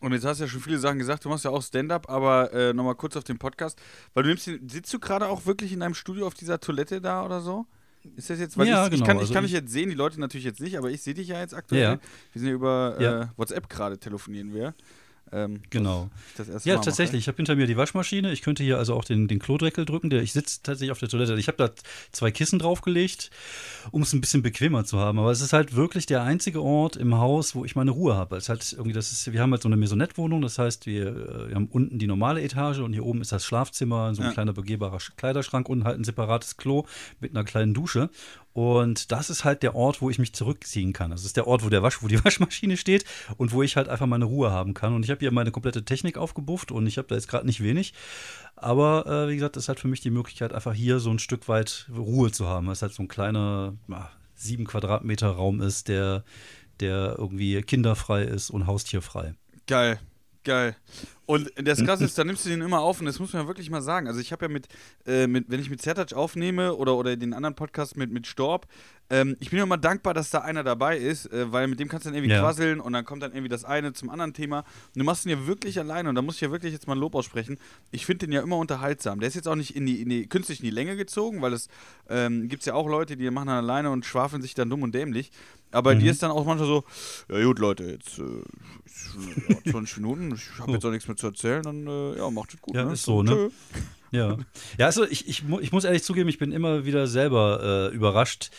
Und 0.00 0.12
jetzt 0.12 0.24
hast 0.24 0.40
du 0.40 0.44
ja 0.44 0.48
schon 0.50 0.60
viele 0.60 0.78
Sachen 0.78 0.98
gesagt, 0.98 1.24
du 1.24 1.28
machst 1.28 1.44
ja 1.44 1.50
auch 1.50 1.62
Stand-up, 1.62 2.08
aber 2.10 2.52
äh, 2.52 2.72
nochmal 2.72 2.94
kurz 2.94 3.16
auf 3.16 3.24
den 3.24 3.38
Podcast. 3.38 3.78
Weil 4.12 4.24
du 4.24 4.28
nimmst 4.30 4.46
den, 4.46 4.68
sitzt 4.68 4.92
du 4.92 4.98
gerade 4.98 5.28
auch 5.28 5.46
wirklich 5.46 5.72
in 5.72 5.80
deinem 5.80 5.94
Studio 5.94 6.26
auf 6.26 6.34
dieser 6.34 6.58
Toilette 6.60 7.00
da 7.00 7.24
oder 7.24 7.40
so? 7.40 7.66
Ist 8.16 8.28
das 8.28 8.38
jetzt, 8.38 8.58
weil 8.58 8.66
Ja, 8.68 8.86
ich, 8.86 8.92
ich 8.92 8.98
genau, 8.98 9.06
kann, 9.06 9.16
ich 9.16 9.20
also 9.22 9.34
kann 9.34 9.44
ich- 9.44 9.52
dich 9.52 9.60
jetzt 9.60 9.72
sehen, 9.72 9.88
die 9.88 9.94
Leute 9.94 10.20
natürlich 10.20 10.44
jetzt 10.44 10.60
nicht, 10.60 10.76
aber 10.76 10.90
ich 10.90 11.00
sehe 11.02 11.14
dich 11.14 11.28
ja 11.28 11.40
jetzt 11.40 11.54
aktuell. 11.54 11.82
Ja. 11.82 11.98
Wir 12.32 12.40
sind 12.40 12.48
ja 12.48 12.54
über 12.54 12.96
Ja. 13.00 13.22
Äh, 13.22 13.26
WhatsApp 13.36 13.68
gerade 13.68 13.98
telefonieren 13.98 14.52
wir. 14.52 14.74
Ähm, 15.34 15.60
Genau. 15.70 16.10
das 16.36 16.48
erste 16.48 16.68
Ja, 16.68 16.76
Mal 16.76 16.82
tatsächlich. 16.84 17.20
Ich 17.22 17.26
habe 17.28 17.36
hinter 17.36 17.56
mir 17.56 17.66
die 17.66 17.76
Waschmaschine. 17.76 18.32
Ich 18.32 18.42
könnte 18.42 18.62
hier 18.62 18.78
also 18.78 18.94
auch 18.94 19.04
den, 19.04 19.26
den 19.26 19.38
Klodeckel 19.40 19.84
drücken. 19.84 20.08
Der, 20.10 20.22
ich 20.22 20.32
sitze 20.32 20.60
tatsächlich 20.62 20.92
auf 20.92 20.98
der 21.00 21.08
Toilette. 21.08 21.34
Ich 21.34 21.48
habe 21.48 21.58
da 21.58 21.70
zwei 22.12 22.30
Kissen 22.30 22.58
draufgelegt, 22.60 23.30
um 23.90 24.02
es 24.02 24.12
ein 24.12 24.20
bisschen 24.20 24.42
bequemer 24.42 24.84
zu 24.84 24.98
haben. 25.00 25.18
Aber 25.18 25.30
es 25.32 25.40
ist 25.40 25.52
halt 25.52 25.74
wirklich 25.74 26.06
der 26.06 26.22
einzige 26.22 26.62
Ort 26.62 26.96
im 26.96 27.16
Haus, 27.18 27.54
wo 27.54 27.64
ich 27.64 27.74
meine 27.74 27.90
Ruhe 27.90 28.14
habe. 28.14 28.36
Es 28.36 28.48
halt 28.48 28.72
irgendwie, 28.72 28.92
das 28.92 29.10
ist, 29.10 29.32
wir 29.32 29.40
haben 29.40 29.50
halt 29.50 29.62
so 29.62 29.68
eine 29.68 29.76
Maisonette-Wohnung. 29.76 30.40
Das 30.42 30.58
heißt, 30.58 30.86
wir, 30.86 31.06
äh, 31.08 31.48
wir 31.48 31.54
haben 31.56 31.66
unten 31.66 31.98
die 31.98 32.06
normale 32.06 32.40
Etage 32.42 32.78
und 32.78 32.92
hier 32.92 33.04
oben 33.04 33.20
ist 33.20 33.32
das 33.32 33.44
Schlafzimmer, 33.44 34.14
so 34.14 34.22
ein 34.22 34.28
Ja. 34.28 34.32
kleiner 34.32 34.52
begehbarer 34.52 34.98
Sch- 34.98 35.12
Kleiderschrank 35.16 35.68
und 35.68 35.84
halt 35.84 35.98
ein 35.98 36.04
separates 36.04 36.56
Klo 36.56 36.84
mit 37.20 37.32
einer 37.32 37.44
kleinen 37.44 37.74
Dusche. 37.74 38.08
Und 38.54 39.10
das 39.10 39.30
ist 39.30 39.44
halt 39.44 39.64
der 39.64 39.74
Ort, 39.74 40.00
wo 40.00 40.10
ich 40.10 40.20
mich 40.20 40.32
zurückziehen 40.32 40.92
kann. 40.92 41.10
Das 41.10 41.24
ist 41.24 41.36
der 41.36 41.48
Ort, 41.48 41.64
wo, 41.64 41.68
der 41.68 41.82
Wasch, 41.82 42.02
wo 42.02 42.06
die 42.06 42.24
Waschmaschine 42.24 42.76
steht 42.76 43.04
und 43.36 43.52
wo 43.52 43.62
ich 43.64 43.76
halt 43.76 43.88
einfach 43.88 44.06
meine 44.06 44.26
Ruhe 44.26 44.52
haben 44.52 44.74
kann. 44.74 44.94
Und 44.94 45.04
ich 45.04 45.10
habe 45.10 45.18
hier 45.18 45.32
meine 45.32 45.50
komplette 45.50 45.84
Technik 45.84 46.16
aufgebufft 46.16 46.70
und 46.70 46.86
ich 46.86 46.96
habe 46.96 47.08
da 47.08 47.16
jetzt 47.16 47.26
gerade 47.28 47.46
nicht 47.46 47.62
wenig. 47.62 47.94
Aber 48.54 49.06
äh, 49.06 49.28
wie 49.28 49.34
gesagt, 49.34 49.56
das 49.56 49.64
ist 49.64 49.68
halt 49.68 49.80
für 49.80 49.88
mich 49.88 50.00
die 50.00 50.10
Möglichkeit, 50.10 50.52
einfach 50.52 50.72
hier 50.72 51.00
so 51.00 51.10
ein 51.10 51.18
Stück 51.18 51.48
weit 51.48 51.90
Ruhe 51.94 52.30
zu 52.30 52.46
haben. 52.46 52.66
Weil 52.66 52.74
es 52.74 52.82
halt 52.82 52.94
so 52.94 53.02
ein 53.02 53.08
kleiner, 53.08 53.74
ah, 53.90 54.08
sieben 54.36 54.66
Quadratmeter 54.66 55.30
Raum 55.30 55.60
ist, 55.60 55.88
der, 55.88 56.22
der 56.78 57.16
irgendwie 57.18 57.60
kinderfrei 57.60 58.22
ist 58.22 58.50
und 58.50 58.68
haustierfrei. 58.68 59.34
Geil, 59.66 59.98
geil. 60.44 60.76
Und 61.26 61.50
das 61.56 61.82
Krasse 61.82 62.04
ist, 62.04 62.18
da 62.18 62.24
nimmst 62.24 62.44
du 62.44 62.50
den 62.50 62.60
immer 62.60 62.80
auf 62.80 63.00
und 63.00 63.06
das 63.06 63.18
muss 63.18 63.32
man 63.32 63.42
ja 63.42 63.48
wirklich 63.48 63.70
mal 63.70 63.80
sagen. 63.80 64.06
Also 64.08 64.20
ich 64.20 64.30
habe 64.32 64.44
ja 64.44 64.48
mit, 64.50 64.68
äh, 65.06 65.26
mit, 65.26 65.46
wenn 65.48 65.58
ich 65.58 65.70
mit 65.70 65.80
Zertac 65.80 66.12
aufnehme 66.12 66.74
oder, 66.74 66.94
oder 66.96 67.16
den 67.16 67.32
anderen 67.32 67.54
Podcast 67.54 67.96
mit, 67.96 68.10
mit 68.10 68.26
Storb, 68.26 68.66
ähm, 69.10 69.36
ich 69.40 69.50
bin 69.50 69.58
ja 69.58 69.64
immer 69.64 69.76
dankbar, 69.78 70.12
dass 70.14 70.30
da 70.30 70.40
einer 70.40 70.64
dabei 70.64 70.96
ist, 70.98 71.26
äh, 71.32 71.50
weil 71.52 71.66
mit 71.68 71.78
dem 71.80 71.88
kannst 71.88 72.04
du 72.06 72.10
dann 72.10 72.16
irgendwie 72.16 72.34
Ja. 72.34 72.40
quasseln 72.40 72.80
und 72.80 72.92
dann 72.92 73.04
kommt 73.04 73.22
dann 73.22 73.32
irgendwie 73.32 73.48
das 73.48 73.64
eine 73.64 73.92
zum 73.94 74.10
anderen 74.10 74.32
Thema. 74.34 74.60
Und 74.60 74.96
du 74.96 75.04
machst 75.04 75.24
ihn 75.26 75.30
ja 75.30 75.46
wirklich 75.46 75.78
alleine 75.78 76.08
und 76.10 76.14
da 76.14 76.22
muss 76.22 76.34
ich 76.36 76.40
ja 76.42 76.50
wirklich 76.50 76.72
jetzt 76.72 76.86
mal 76.86 76.94
ein 76.94 76.98
Lob 77.00 77.14
aussprechen. 77.14 77.58
Ich 77.90 78.04
finde 78.06 78.26
den 78.26 78.32
ja 78.32 78.42
immer 78.42 78.56
unterhaltsam. 78.58 79.20
Der 79.20 79.28
ist 79.28 79.34
jetzt 79.34 79.48
auch 79.48 79.56
nicht 79.56 79.76
in 79.76 79.86
die, 79.86 80.02
in 80.02 80.08
die 80.10 80.26
künstlich 80.26 80.60
in 80.60 80.64
die 80.64 80.70
Länge 80.70 80.96
gezogen, 80.96 81.40
weil 81.42 81.52
es 81.54 81.68
ähm, 82.08 82.48
gibt 82.48 82.64
ja 82.66 82.74
auch 82.74 82.88
Leute, 82.88 83.16
die 83.16 83.30
machen 83.30 83.46
dann 83.48 83.56
alleine 83.64 83.90
und 83.90 84.04
schwafeln 84.06 84.42
sich 84.42 84.54
dann 84.54 84.68
dumm 84.70 84.82
und 84.82 84.94
dämlich. 84.94 85.30
Aber 85.70 85.94
Mhm. 85.94 85.98
die 86.00 86.08
ist 86.08 86.22
dann 86.22 86.30
auch 86.30 86.44
manchmal 86.46 86.68
so, 86.68 86.84
ja 87.30 87.44
gut 87.44 87.58
Leute, 87.58 87.84
jetzt 87.84 88.18
äh, 88.20 88.22
ist, 88.86 89.16
ja, 89.64 89.72
20 89.72 89.96
Minuten, 89.98 90.32
ich 90.34 90.58
habe 90.60 90.70
Oh. 90.70 90.74
jetzt 90.74 90.84
auch 90.84 90.90
nichts 90.92 91.08
mehr 91.08 91.13
zu 91.16 91.28
erzählen, 91.28 91.62
dann 91.62 91.86
äh, 91.86 92.18
ja, 92.18 92.30
macht 92.30 92.54
es 92.54 92.60
gut. 92.60 92.74
Ja, 92.74 92.84
ne? 92.84 92.92
ist 92.92 93.02
so, 93.02 93.22
ne? 93.22 93.30
Tschö. 93.30 93.50
Ja. 94.10 94.36
Ja, 94.78 94.86
also 94.86 95.04
ich, 95.04 95.28
ich, 95.28 95.42
ich 95.60 95.72
muss 95.72 95.84
ehrlich 95.84 96.04
zugeben, 96.04 96.28
ich 96.28 96.38
bin 96.38 96.52
immer 96.52 96.84
wieder 96.84 97.06
selber 97.06 97.90
äh, 97.90 97.94
überrascht, 97.94 98.50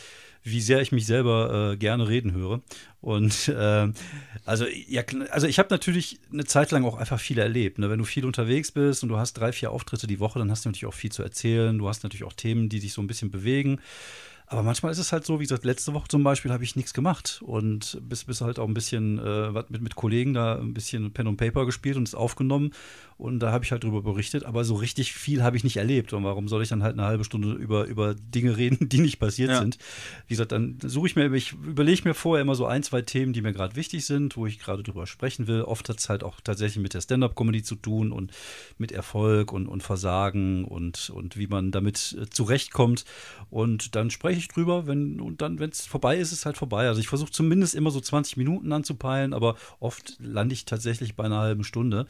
wie 0.44 0.62
sehr 0.62 0.81
ich 0.81 0.92
mich 0.92 1.07
selber 1.07 1.72
äh, 1.72 1.78
gerne 1.78 2.07
reden 2.07 2.34
höre. 2.34 2.62
Und 3.02 3.52
ähm, 3.56 3.94
also, 4.46 4.66
ja, 4.68 5.02
also 5.31 5.48
ich 5.48 5.57
habe 5.57 5.69
natürlich 5.72 6.19
eine 6.31 6.46
Zeit 6.46 6.72
lang 6.72 6.86
auch 6.86 6.98
einfach 6.98 7.19
viel 7.19 7.40
erlebt. 7.40 7.80
Ne? 7.80 7.90
Wenn 7.90 8.00
du 8.00 8.06
viel 8.06 8.25
unterwegs 8.25 8.72
bist 8.72 9.01
und 9.01 9.10
du 9.10 9.18
hast 9.18 9.34
drei, 9.34 9.51
vier 9.51 9.72
Auftritte 9.72 10.08
die 10.08 10.19
Woche, 10.19 10.38
dann 10.38 10.51
hast 10.51 10.66
du 10.66 10.69
natürlich 10.69 10.86
auch 10.86 10.94
viel 10.94 11.12
zu 11.12 11.24
erzählen. 11.24 11.78
Du 11.78 11.88
hast 11.88 12.04
natürlich 12.04 12.25
auch 12.25 12.34
Themen, 12.34 12.69
die 12.69 12.80
dich 12.80 12.94
so 12.94 13.01
ein 13.01 13.08
bisschen 13.08 13.31
bewegen. 13.31 13.80
Aber 14.47 14.62
manchmal 14.63 14.92
ist 14.92 15.00
es 15.00 15.12
halt 15.12 15.25
so, 15.25 15.39
wie 15.39 15.44
gesagt, 15.44 15.65
letzte 15.65 15.94
Woche 15.94 16.07
zum 16.07 16.24
Beispiel 16.24 16.51
habe 16.51 16.63
ich 16.63 16.75
nichts 16.75 16.94
gemacht 16.94 17.42
und 17.44 18.00
bis, 18.03 18.25
bis 18.25 18.42
halt 18.42 18.59
auch 18.59 18.68
ein 18.68 18.74
bisschen 18.75 19.18
äh, 19.18 19.51
mit, 19.69 19.81
mit 19.81 19.95
Kollegen 19.95 20.33
da 20.33 20.59
ein 20.59 20.74
bisschen 20.74 21.12
Pen 21.13 21.27
und 21.27 21.38
Paper 21.38 21.65
gespielt 21.65 21.97
und 21.97 22.07
es 22.07 22.13
aufgenommen 22.13 22.71
und 23.18 23.39
da 23.39 23.51
habe 23.51 23.63
ich 23.63 23.71
halt 23.71 23.83
drüber 23.83 24.01
berichtet, 24.03 24.44
aber 24.44 24.63
so 24.65 24.75
richtig 24.75 25.13
viel 25.13 25.42
habe 25.42 25.57
ich 25.57 25.63
nicht 25.63 25.77
erlebt 25.77 26.13
und 26.13 26.24
warum 26.25 26.47
soll 26.47 26.62
ich 26.62 26.69
dann 26.69 26.83
halt 26.83 26.94
eine 26.94 27.07
halbe 27.07 27.24
Stunde 27.24 27.53
über, 27.53 27.86
über 27.86 28.13
Dinge 28.13 28.56
reden, 28.57 28.88
die 28.89 29.00
nicht 29.00 29.19
passiert 29.19 29.50
Ja. 29.51 29.59
sind? 29.62 29.77
Wie 30.27 30.33
gesagt, 30.33 30.51
dann 30.51 30.77
suche 30.83 31.07
ich 31.07 31.15
mir, 31.15 31.31
ich 31.33 31.53
überlege 31.53 32.01
mir 32.07 32.13
vorher 32.13 32.41
immer 32.41 32.56
so 32.56 32.65
ein, 32.68 32.83
zwei 32.83 33.01
Themen, 33.01 33.33
die 33.33 33.41
mir 33.41 33.53
gerade 33.53 33.75
wichtig 33.75 34.06
sind, 34.06 34.38
wo 34.38 34.45
ich 34.45 34.59
gerade 34.59 34.83
drüber 34.83 35.07
sprechen 35.07 35.48
will. 35.48 35.62
Oft 35.63 35.89
hat 35.89 36.00
es 36.00 36.09
halt 36.09 36.24
auch 36.24 36.39
tatsächlich 36.41 36.81
mit 36.83 36.94
der 36.94 37.01
Stand-Up-Comedy 37.01 37.63
zu 37.63 37.75
tun 37.75 38.12
und 38.12 38.31
mit 38.77 38.91
Erfolg 38.91 39.51
und, 39.53 39.68
und 39.68 39.81
Versagen 39.81 40.65
und, 40.65 41.09
und 41.09 41.38
wie 41.38 41.48
man 41.48 41.71
damit 41.71 42.15
äh, 42.21 42.30
zurechtkommt. 42.30 43.06
Und 43.50 43.95
dann 43.95 44.09
spreche 44.12 44.35
ich 44.38 44.48
drüber, 44.48 44.88
wenn, 44.88 45.20
und 45.20 45.42
dann, 45.42 45.60
wenn 45.60 45.70
es 45.70 45.86
vorbei 45.86 46.18
ist, 46.18 46.32
ist 46.32 46.39
es 46.39 46.46
halt 46.46 46.58
vorbei. 46.58 46.88
Also 46.88 47.00
ich 47.00 47.08
versuche 47.08 47.32
zumindest 47.32 47.75
immer 47.75 47.92
so 47.92 48.00
20 48.00 48.38
Minuten 48.38 48.72
anzupeilen, 48.72 49.34
aber 49.34 49.56
oft 49.80 50.18
lande 50.20 50.54
ich 50.54 50.65
tatsächlich 50.65 51.15
bei 51.15 51.24
einer 51.25 51.39
halben 51.39 51.63
Stunde. 51.63 52.06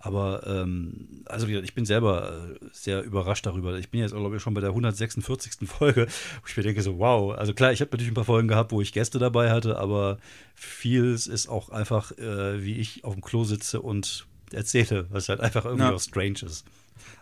Aber 0.00 0.46
ähm, 0.46 1.24
also 1.26 1.48
ich 1.48 1.74
bin 1.74 1.84
selber 1.84 2.30
äh, 2.60 2.64
sehr 2.70 3.02
überrascht 3.02 3.44
darüber. 3.46 3.76
Ich 3.78 3.90
bin 3.90 4.00
jetzt, 4.00 4.14
glaube 4.14 4.36
ich, 4.36 4.42
schon 4.42 4.54
bei 4.54 4.60
der 4.60 4.70
146. 4.70 5.52
Folge, 5.68 6.06
wo 6.06 6.46
ich 6.46 6.56
mir 6.56 6.62
denke, 6.62 6.82
so 6.82 6.98
wow. 6.98 7.36
Also 7.36 7.52
klar, 7.52 7.72
ich 7.72 7.80
habe 7.80 7.90
natürlich 7.90 8.12
ein 8.12 8.14
paar 8.14 8.24
Folgen 8.24 8.46
gehabt, 8.46 8.70
wo 8.70 8.80
ich 8.80 8.92
Gäste 8.92 9.18
dabei 9.18 9.50
hatte, 9.50 9.76
aber 9.76 10.18
vieles 10.54 11.26
ist 11.26 11.48
auch 11.48 11.70
einfach, 11.70 12.12
äh, 12.16 12.62
wie 12.62 12.76
ich 12.76 13.02
auf 13.04 13.14
dem 13.14 13.22
Klo 13.22 13.42
sitze 13.42 13.80
und 13.82 14.26
erzähle, 14.52 15.06
was 15.10 15.28
halt 15.28 15.40
einfach 15.40 15.64
irgendwie 15.64 15.84
Ja. 15.84 15.94
auch 15.94 16.00
strange 16.00 16.42
ist. 16.46 16.64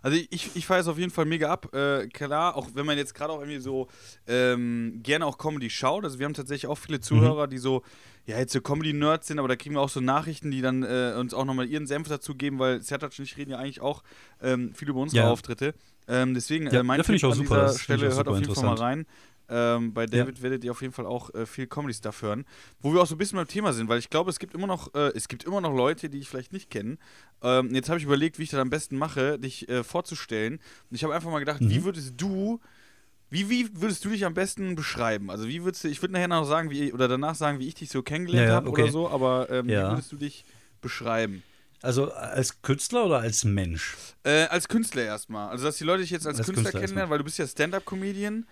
Also 0.03 0.17
ich, 0.31 0.51
ich 0.55 0.67
feiere 0.67 0.81
es 0.81 0.89
auf 0.89 0.99
jeden 0.99 1.11
Fall 1.11 1.25
mega 1.25 1.51
ab. 1.51 1.75
Äh, 1.75 2.07
klar, 2.09 2.57
auch 2.57 2.69
wenn 2.75 2.87
man 2.87 2.97
jetzt 2.99 3.15
gerade 3.15 3.33
auch 3.33 3.41
irgendwie 3.41 3.59
so 3.61 3.89
ähm, 4.27 5.01
gerne 5.03 5.27
auch 5.27 5.39
Comedy 5.39 5.71
schaut. 5.71 6.05
Also 6.05 6.19
wir 6.19 6.27
haben 6.27 6.35
tatsächlich 6.35 6.67
auch 6.69 6.79
viele 6.79 7.01
Zuhörer, 7.01 7.47
die 7.47 7.59
so, 7.59 7.83
ja, 8.27 8.39
jetzt 8.39 8.53
so 8.53 8.61
Comedy-Nerds 8.61 9.27
sind, 9.29 9.39
aber 9.39 9.49
da 9.49 9.57
kriegen 9.57 9.75
wir 9.75 9.81
auch 9.81 9.89
so 9.89 10.01
Nachrichten, 10.01 10.51
die 10.51 10.61
dann 10.63 10.83
äh, 10.83 11.15
uns 11.19 11.33
auch 11.35 11.45
nochmal 11.45 11.67
ihren 11.69 11.87
Senf 11.87 12.09
dazu 12.09 12.35
geben, 12.35 12.59
weil 12.59 12.83
Sertac 12.83 13.13
und 13.19 13.25
ich 13.25 13.37
reden 13.37 13.53
ja 13.53 13.59
eigentlich 13.59 13.81
auch 13.81 14.03
ähm, 14.43 14.75
viel 14.75 14.89
über 14.89 15.01
unsere 15.01 15.23
Ja. 15.25 15.31
Auftritte. 15.31 15.75
Ähm, 16.09 16.35
deswegen, 16.35 16.67
Ja, 16.67 16.81
äh, 16.81 16.83
mein 16.83 17.03
finde 17.03 17.17
ich 17.17 17.23
Tipp 17.23 17.29
auch 17.31 17.33
an 17.33 17.39
super. 17.39 17.55
dieser 17.57 17.67
Das 17.67 17.81
Stelle, 17.81 18.15
hört 18.15 18.29
auf 18.29 18.39
jeden 18.41 18.55
Fall 18.55 18.65
mal 18.65 18.75
rein. 18.77 19.07
Ähm, 19.49 19.93
bei 19.95 20.07
David 20.07 20.43
werdet 20.43 20.65
ihr 20.65 20.71
auf 20.73 20.81
jeden 20.83 20.93
Fall 20.93 21.07
auch 21.07 21.33
äh, 21.35 21.47
viel 21.47 21.67
Comedy-Stuff 21.67 22.23
hören. 22.23 22.45
Wo 22.81 22.93
wir 22.93 23.01
auch 23.03 23.07
so 23.07 23.15
ein 23.15 23.19
bisschen 23.19 23.37
beim 23.37 23.47
Thema 23.49 23.73
sind, 23.73 23.89
weil 23.89 23.99
ich 23.99 24.11
glaube, 24.11 24.31
es 24.31 24.39
gibt 24.39 24.55
immer 24.55 24.67
noch, 24.67 24.93
äh, 24.95 25.13
es 25.15 25.29
gibt 25.29 25.45
immer 25.45 25.61
noch 25.61 25.75
Leute, 25.75 26.09
die 26.11 26.19
ich 26.19 26.29
vielleicht 26.29 26.53
nicht 26.53 26.71
kenne. 26.71 26.99
Ähm, 27.43 27.75
jetzt 27.75 27.89
habe 27.89 27.99
ich 27.99 28.05
überlegt, 28.05 28.39
wie 28.39 28.43
ich 28.45 28.51
das 28.51 28.61
am 28.61 28.71
besten 28.71 28.97
mache, 28.99 29.39
dich 29.39 29.69
äh, 29.69 29.85
vorzustellen. 29.85 30.55
Und 30.91 30.95
ich 30.97 31.05
habe 31.05 31.15
einfach 31.15 31.31
mal 31.31 31.39
gedacht, 31.41 31.61
Mhm. 31.61 31.71
wie 31.71 31.85
würdest 31.85 32.15
du, 32.17 32.61
wie, 33.31 33.49
wie 33.51 33.69
würdest 33.81 34.05
du 34.05 34.09
dich 34.11 34.25
am 34.25 34.35
besten 34.35 34.75
beschreiben? 34.75 35.31
Also 35.31 35.47
wie 35.49 35.63
würdest 35.65 35.85
du, 35.85 35.89
ich 35.89 36.03
würde 36.03 36.15
nachher 36.15 36.29
noch 36.29 36.45
sagen, 36.45 36.71
wie, 36.71 36.93
oder 36.93 37.09
danach 37.09 37.35
sagen, 37.35 37.59
wie 37.59 37.69
ich 37.69 37.75
dich 37.75 37.91
so 37.91 38.03
kennengelernt 38.03 38.47
Ja, 38.47 38.51
ja, 38.51 38.57
habe 38.57 38.69
okay. 38.71 38.83
oder 38.83 38.93
so, 38.93 39.09
aber 39.09 39.49
ähm, 39.51 39.67
wie 39.67 39.73
Ja. 39.73 39.91
würdest 39.91 40.11
du 40.13 40.17
dich 40.17 40.45
beschreiben? 40.81 41.43
Also 41.83 42.11
als 42.11 42.63
Künstler 42.63 43.05
oder 43.07 43.19
als 43.19 43.45
Mensch? 43.45 43.97
Äh, 44.25 44.45
als 44.47 44.67
Künstler 44.67 45.03
erstmal. 45.05 45.51
Also, 45.51 45.65
dass 45.65 45.77
die 45.77 45.85
Leute 45.85 46.01
dich 46.03 46.11
jetzt 46.11 46.27
als, 46.27 46.39
Als 46.39 46.47
Künstler, 46.47 46.65
Künstler 46.65 46.81
kennenlernen, 46.81 47.11
weil 47.11 47.19
du 47.19 47.25
bist 47.25 47.39
ja 47.39 47.47
Stand-Up-Comedian. 47.47 48.47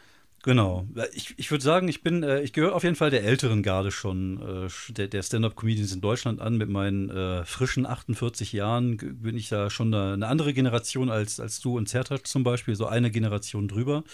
Genau. 0.44 0.86
Ich, 1.14 1.32
ich 1.38 1.50
würde 1.50 1.64
sagen, 1.64 1.88
ich 1.88 2.02
bin, 2.02 2.22
äh, 2.22 2.42
ich 2.42 2.52
gehöre 2.52 2.74
auf 2.74 2.84
jeden 2.84 2.96
Fall 2.96 3.08
der 3.08 3.24
älteren 3.24 3.62
Garde 3.62 3.90
schon, 3.90 4.66
äh, 4.66 4.92
der, 4.92 5.08
der 5.08 5.22
Stand-up-Comedians 5.22 5.94
in 5.94 6.02
Deutschland 6.02 6.42
an. 6.42 6.58
Mit 6.58 6.68
meinen 6.68 7.08
äh, 7.08 7.46
frischen 7.46 7.86
48 7.86 8.52
Jahren 8.52 8.98
bin 8.98 9.38
ich 9.38 9.48
da 9.48 9.70
schon 9.70 9.94
eine, 9.94 10.12
eine 10.12 10.26
andere 10.26 10.52
Generation 10.52 11.08
als, 11.08 11.40
als 11.40 11.60
du 11.60 11.78
und 11.78 11.88
Zertat 11.88 12.26
zum 12.26 12.44
Beispiel, 12.44 12.76
so 12.76 12.84
eine 12.84 13.10
Generation 13.10 13.68
drüber. 13.68 14.04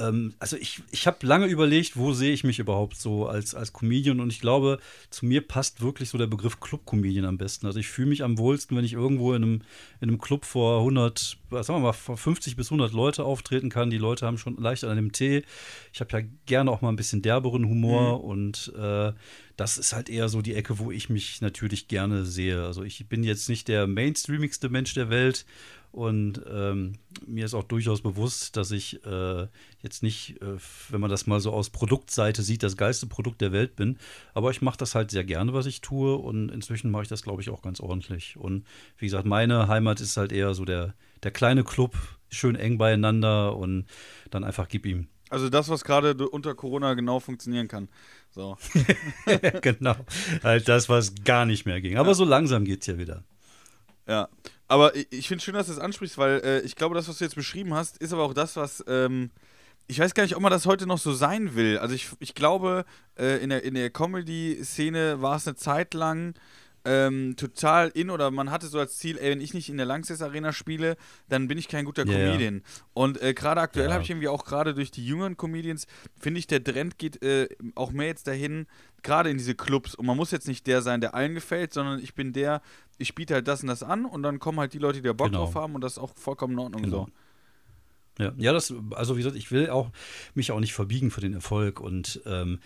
Ähm, 0.00 0.34
also 0.38 0.56
ich, 0.56 0.82
ich 0.90 1.06
habe 1.06 1.26
lange 1.26 1.46
überlegt, 1.46 1.96
wo 1.96 2.12
sehe 2.12 2.32
ich 2.32 2.44
mich 2.44 2.58
überhaupt 2.58 2.96
so 2.96 3.26
als, 3.26 3.54
als 3.54 3.72
Comedian 3.72 4.20
und 4.20 4.32
ich 4.32 4.40
glaube, 4.40 4.78
zu 5.10 5.26
mir 5.26 5.46
passt 5.46 5.80
wirklich 5.82 6.08
so 6.08 6.18
der 6.18 6.26
Begriff 6.26 6.60
Club-Comedian 6.60 7.24
am 7.24 7.38
besten. 7.38 7.66
Also 7.66 7.78
ich 7.78 7.88
fühle 7.88 8.08
mich 8.08 8.24
am 8.24 8.38
wohlsten, 8.38 8.76
wenn 8.76 8.84
ich 8.84 8.94
irgendwo 8.94 9.34
in 9.34 9.42
einem, 9.42 9.62
in 10.00 10.08
einem 10.08 10.18
Club 10.18 10.44
vor 10.44 10.78
100, 10.80 11.38
was 11.50 11.66
sagen 11.66 11.80
wir 11.80 11.88
mal, 11.88 11.92
vor 11.92 12.16
50 12.16 12.56
bis 12.56 12.68
100 12.68 12.92
Leute 12.92 13.24
auftreten 13.24 13.68
kann. 13.68 13.90
Die 13.90 13.98
Leute 13.98 14.26
haben 14.26 14.38
schon 14.38 14.56
leicht 14.56 14.84
an 14.84 14.96
dem 14.96 15.12
Tee. 15.12 15.42
Ich 15.92 16.00
habe 16.00 16.18
ja 16.18 16.26
gerne 16.46 16.70
auch 16.70 16.80
mal 16.80 16.88
ein 16.88 16.96
bisschen 16.96 17.22
derberen 17.22 17.68
Humor 17.68 18.24
und 18.24 18.72
äh, 18.76 19.12
das 19.56 19.76
ist 19.76 19.92
halt 19.92 20.08
eher 20.08 20.30
so 20.30 20.40
die 20.40 20.54
Ecke, 20.54 20.78
wo 20.78 20.90
ich 20.90 21.10
mich 21.10 21.42
natürlich 21.42 21.86
gerne 21.86 22.24
sehe. 22.24 22.64
Also 22.64 22.82
ich 22.82 23.06
bin 23.08 23.22
jetzt 23.22 23.50
nicht 23.50 23.68
der 23.68 23.86
mainstreamigste 23.86 24.70
Mensch 24.70 24.94
der 24.94 25.10
Welt 25.10 25.44
und 25.92 26.40
ähm, 26.48 26.92
mir 27.26 27.44
ist 27.44 27.54
auch 27.54 27.64
durchaus 27.64 28.00
bewusst, 28.00 28.56
dass 28.56 28.70
ich 28.70 29.04
äh, 29.04 29.48
jetzt 29.82 30.02
nicht, 30.04 30.40
äh, 30.40 30.56
wenn 30.88 31.00
man 31.00 31.10
das 31.10 31.26
mal 31.26 31.40
so 31.40 31.52
aus 31.52 31.70
Produktseite 31.70 32.42
sieht, 32.42 32.62
das 32.62 32.76
geilste 32.76 33.06
Produkt 33.06 33.40
der 33.40 33.50
Welt 33.50 33.74
bin. 33.74 33.98
Aber 34.32 34.50
ich 34.52 34.62
mache 34.62 34.78
das 34.78 34.94
halt 34.94 35.10
sehr 35.10 35.24
gerne, 35.24 35.52
was 35.52 35.66
ich 35.66 35.80
tue. 35.80 36.16
Und 36.16 36.50
inzwischen 36.50 36.92
mache 36.92 37.02
ich 37.02 37.08
das, 37.08 37.22
glaube 37.22 37.42
ich, 37.42 37.50
auch 37.50 37.62
ganz 37.62 37.80
ordentlich. 37.80 38.36
Und 38.36 38.66
wie 38.98 39.06
gesagt, 39.06 39.26
meine 39.26 39.66
Heimat 39.66 40.00
ist 40.00 40.16
halt 40.16 40.30
eher 40.30 40.54
so 40.54 40.64
der, 40.64 40.94
der 41.24 41.32
kleine 41.32 41.64
Club, 41.64 41.96
schön 42.28 42.54
eng 42.54 42.78
beieinander 42.78 43.56
und 43.56 43.86
dann 44.30 44.44
einfach 44.44 44.68
gib 44.68 44.86
ihm. 44.86 45.08
Also, 45.28 45.48
das, 45.48 45.68
was 45.68 45.84
gerade 45.84 46.16
unter 46.28 46.54
Corona 46.54 46.94
genau 46.94 47.20
funktionieren 47.20 47.68
kann. 47.68 47.88
So. 48.30 48.56
genau. 49.62 49.94
Halt 50.42 50.68
das, 50.68 50.88
was 50.88 51.14
gar 51.24 51.46
nicht 51.46 51.66
mehr 51.66 51.80
ging. 51.80 51.98
Aber 51.98 52.14
so 52.14 52.24
langsam 52.24 52.64
geht's 52.64 52.86
ja 52.86 52.98
wieder. 52.98 53.24
Ja, 54.10 54.28
aber 54.66 54.96
ich, 54.96 55.28
finde 55.28 55.44
schön, 55.44 55.54
dass 55.54 55.68
du 55.68 55.72
das 55.72 55.80
ansprichst, 55.80 56.18
weil 56.18 56.40
äh, 56.44 56.60
ich 56.62 56.74
glaube, 56.74 56.96
das, 56.96 57.08
was 57.08 57.18
du 57.18 57.24
jetzt 57.24 57.36
beschrieben 57.36 57.74
hast, 57.74 57.96
ist 57.98 58.12
aber 58.12 58.24
auch 58.24 58.34
das, 58.34 58.56
was. 58.56 58.84
Ähm, 58.88 59.30
ich 59.86 60.00
weiß 60.00 60.14
gar 60.14 60.24
nicht, 60.24 60.34
ob 60.34 60.42
man 60.42 60.50
das 60.50 60.66
heute 60.66 60.86
noch 60.86 60.98
so 60.98 61.12
sein 61.12 61.54
will. 61.54 61.78
Also 61.78 61.94
ich, 61.94 62.10
ich 62.18 62.34
glaube, 62.34 62.84
äh, 63.16 63.42
in 63.42 63.50
der, 63.50 63.62
in 63.64 63.74
der 63.74 63.90
Comedy-Szene 63.90 65.22
war 65.22 65.36
es 65.36 65.46
eine 65.46 65.56
Zeit 65.56 65.94
lang 65.94 66.34
ähm, 66.84 67.34
total 67.36 67.88
in 67.88 68.10
oder 68.10 68.30
man 68.30 68.50
hatte 68.50 68.66
so 68.66 68.78
als 68.78 68.96
Ziel, 68.98 69.18
ey, 69.18 69.30
wenn 69.30 69.40
ich 69.40 69.52
nicht 69.52 69.68
in 69.68 69.76
der 69.76 69.86
Langsess 69.86 70.22
Arena 70.22 70.52
spiele, 70.52 70.96
dann 71.28 71.46
bin 71.48 71.58
ich 71.58 71.68
kein 71.68 71.84
guter 71.84 72.06
ja. 72.06 72.12
Comedian. 72.12 72.62
Und 72.94 73.20
äh, 73.20 73.34
gerade 73.34 73.60
aktuell 73.60 73.88
Ja. 73.88 73.94
habe 73.94 74.04
ich 74.04 74.10
irgendwie 74.10 74.28
auch 74.28 74.44
gerade 74.44 74.74
durch 74.74 74.90
die 74.90 75.04
jüngeren 75.04 75.36
Comedians, 75.36 75.86
finde 76.18 76.38
ich, 76.40 76.46
der 76.46 76.64
Trend 76.64 76.98
geht 76.98 77.22
äh, 77.22 77.48
auch 77.74 77.90
mehr 77.90 78.06
jetzt 78.06 78.26
dahin, 78.26 78.66
gerade 79.02 79.30
in 79.30 79.38
diese 79.38 79.54
Clubs. 79.54 79.94
Und 79.94 80.06
man 80.06 80.16
muss 80.16 80.30
jetzt 80.30 80.48
nicht 80.48 80.66
der 80.66 80.82
sein, 80.82 81.00
der 81.00 81.14
allen 81.14 81.34
gefällt, 81.34 81.72
sondern 81.72 82.00
ich 82.00 82.14
bin 82.14 82.32
der, 82.32 82.62
ich 82.98 83.14
biete 83.14 83.34
halt 83.34 83.48
das 83.48 83.62
und 83.62 83.68
das 83.68 83.82
an 83.82 84.04
und 84.04 84.22
dann 84.22 84.38
kommen 84.38 84.58
halt 84.60 84.72
die 84.72 84.78
Leute, 84.78 85.00
die 85.00 85.06
da 85.08 85.12
Bock 85.12 85.28
Genau. 85.28 85.38
drauf 85.44 85.54
haben 85.54 85.74
und 85.74 85.80
das 85.82 85.92
ist 85.92 85.98
auch 85.98 86.14
vollkommen 86.16 86.54
in 86.54 86.58
Ordnung 86.60 86.82
Genau. 86.82 87.06
so. 88.18 88.22
Ja, 88.24 88.32
ja, 88.36 88.52
das, 88.52 88.74
also 88.90 89.14
wie 89.16 89.20
gesagt, 89.20 89.36
ich 89.36 89.50
will 89.50 89.70
auch 89.70 89.90
mich 90.34 90.52
auch 90.52 90.60
nicht 90.60 90.74
verbiegen 90.74 91.10
für 91.10 91.20
den 91.22 91.32
Erfolg 91.32 91.80
und 91.80 92.20
ähm, 92.26 92.58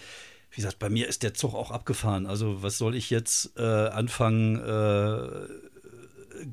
wie 0.50 0.56
gesagt, 0.56 0.78
bei 0.78 0.88
mir 0.88 1.08
ist 1.08 1.22
der 1.22 1.34
Zug 1.34 1.54
auch 1.54 1.70
abgefahren. 1.70 2.26
Also 2.26 2.62
was 2.62 2.78
soll 2.78 2.94
ich 2.94 3.10
jetzt 3.10 3.52
äh, 3.56 3.62
anfangen, 3.62 4.56
äh, 4.56 5.48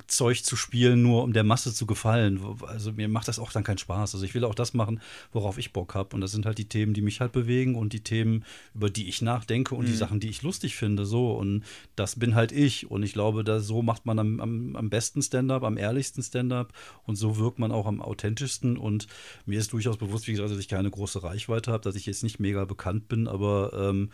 Zeug 0.08 0.44
zu 0.44 0.56
spielen, 0.56 1.02
nur 1.02 1.24
um 1.24 1.34
der 1.34 1.44
Masse 1.44 1.74
zu 1.74 1.86
gefallen? 1.86 2.40
Also 2.68 2.92
mir 2.92 3.08
macht 3.08 3.28
das 3.28 3.40
auch 3.40 3.52
dann 3.52 3.64
keinen 3.64 3.78
Spaß. 3.78 4.14
Also 4.14 4.26
ich 4.26 4.34
will 4.34 4.46
auch 4.46 4.56
das 4.56 4.74
machen, 4.74 5.02
worauf 5.32 5.58
ich 5.58 5.74
Bock 5.74 5.96
habe. 5.96 6.16
Und 6.16 6.22
das 6.22 6.32
sind 6.32 6.46
halt 6.46 6.58
die 6.58 6.70
Themen, 6.70 6.94
die 6.94 7.02
mich 7.02 7.20
halt 7.20 7.32
bewegen 7.32 7.76
und 7.76 7.94
die 7.94 8.04
Themen, 8.04 8.46
über 8.74 8.90
die 8.90 9.08
ich 9.08 9.22
nachdenke 9.22 9.76
und 9.76 9.88
die 9.88 9.96
Sachen, 9.96 10.20
die 10.20 10.30
ich 10.30 10.42
lustig 10.42 10.76
finde. 10.76 11.06
So 11.06 11.34
und 11.34 11.64
das 11.96 12.18
bin 12.18 12.36
halt 12.36 12.52
ich. 12.52 12.90
Und 12.90 13.04
ich 13.04 13.14
glaube, 13.14 13.44
da 13.44 13.60
so 13.60 13.82
macht 13.82 14.06
man 14.06 14.20
am, 14.20 14.40
am, 14.40 14.76
am 14.76 14.90
besten 14.90 15.22
Stand-up, 15.22 15.64
am 15.64 15.78
ehrlichsten 15.78 16.24
Stand-up 16.24 16.74
und 17.04 17.16
so 17.16 17.38
wirkt 17.38 17.60
man 17.60 17.72
auch 17.72 17.86
am 17.86 18.02
authentischsten. 18.02 18.78
Und 18.78 19.08
mir 19.46 19.60
ist 19.60 19.74
durchaus 19.74 19.98
bewusst, 19.98 20.28
wie 20.28 20.32
gesagt, 20.32 20.52
dass 20.52 20.60
ich 20.60 20.68
keine 20.68 20.90
große 20.90 21.24
Reichweite 21.24 21.72
habe, 21.72 21.84
dass 21.84 21.96
ich 21.96 22.06
jetzt 22.06 22.24
nicht 22.24 22.40
mega 22.40 22.66
bekannt 22.66 23.08
bin, 23.08 23.28
aber 23.28 23.74
ähm, 23.74 24.10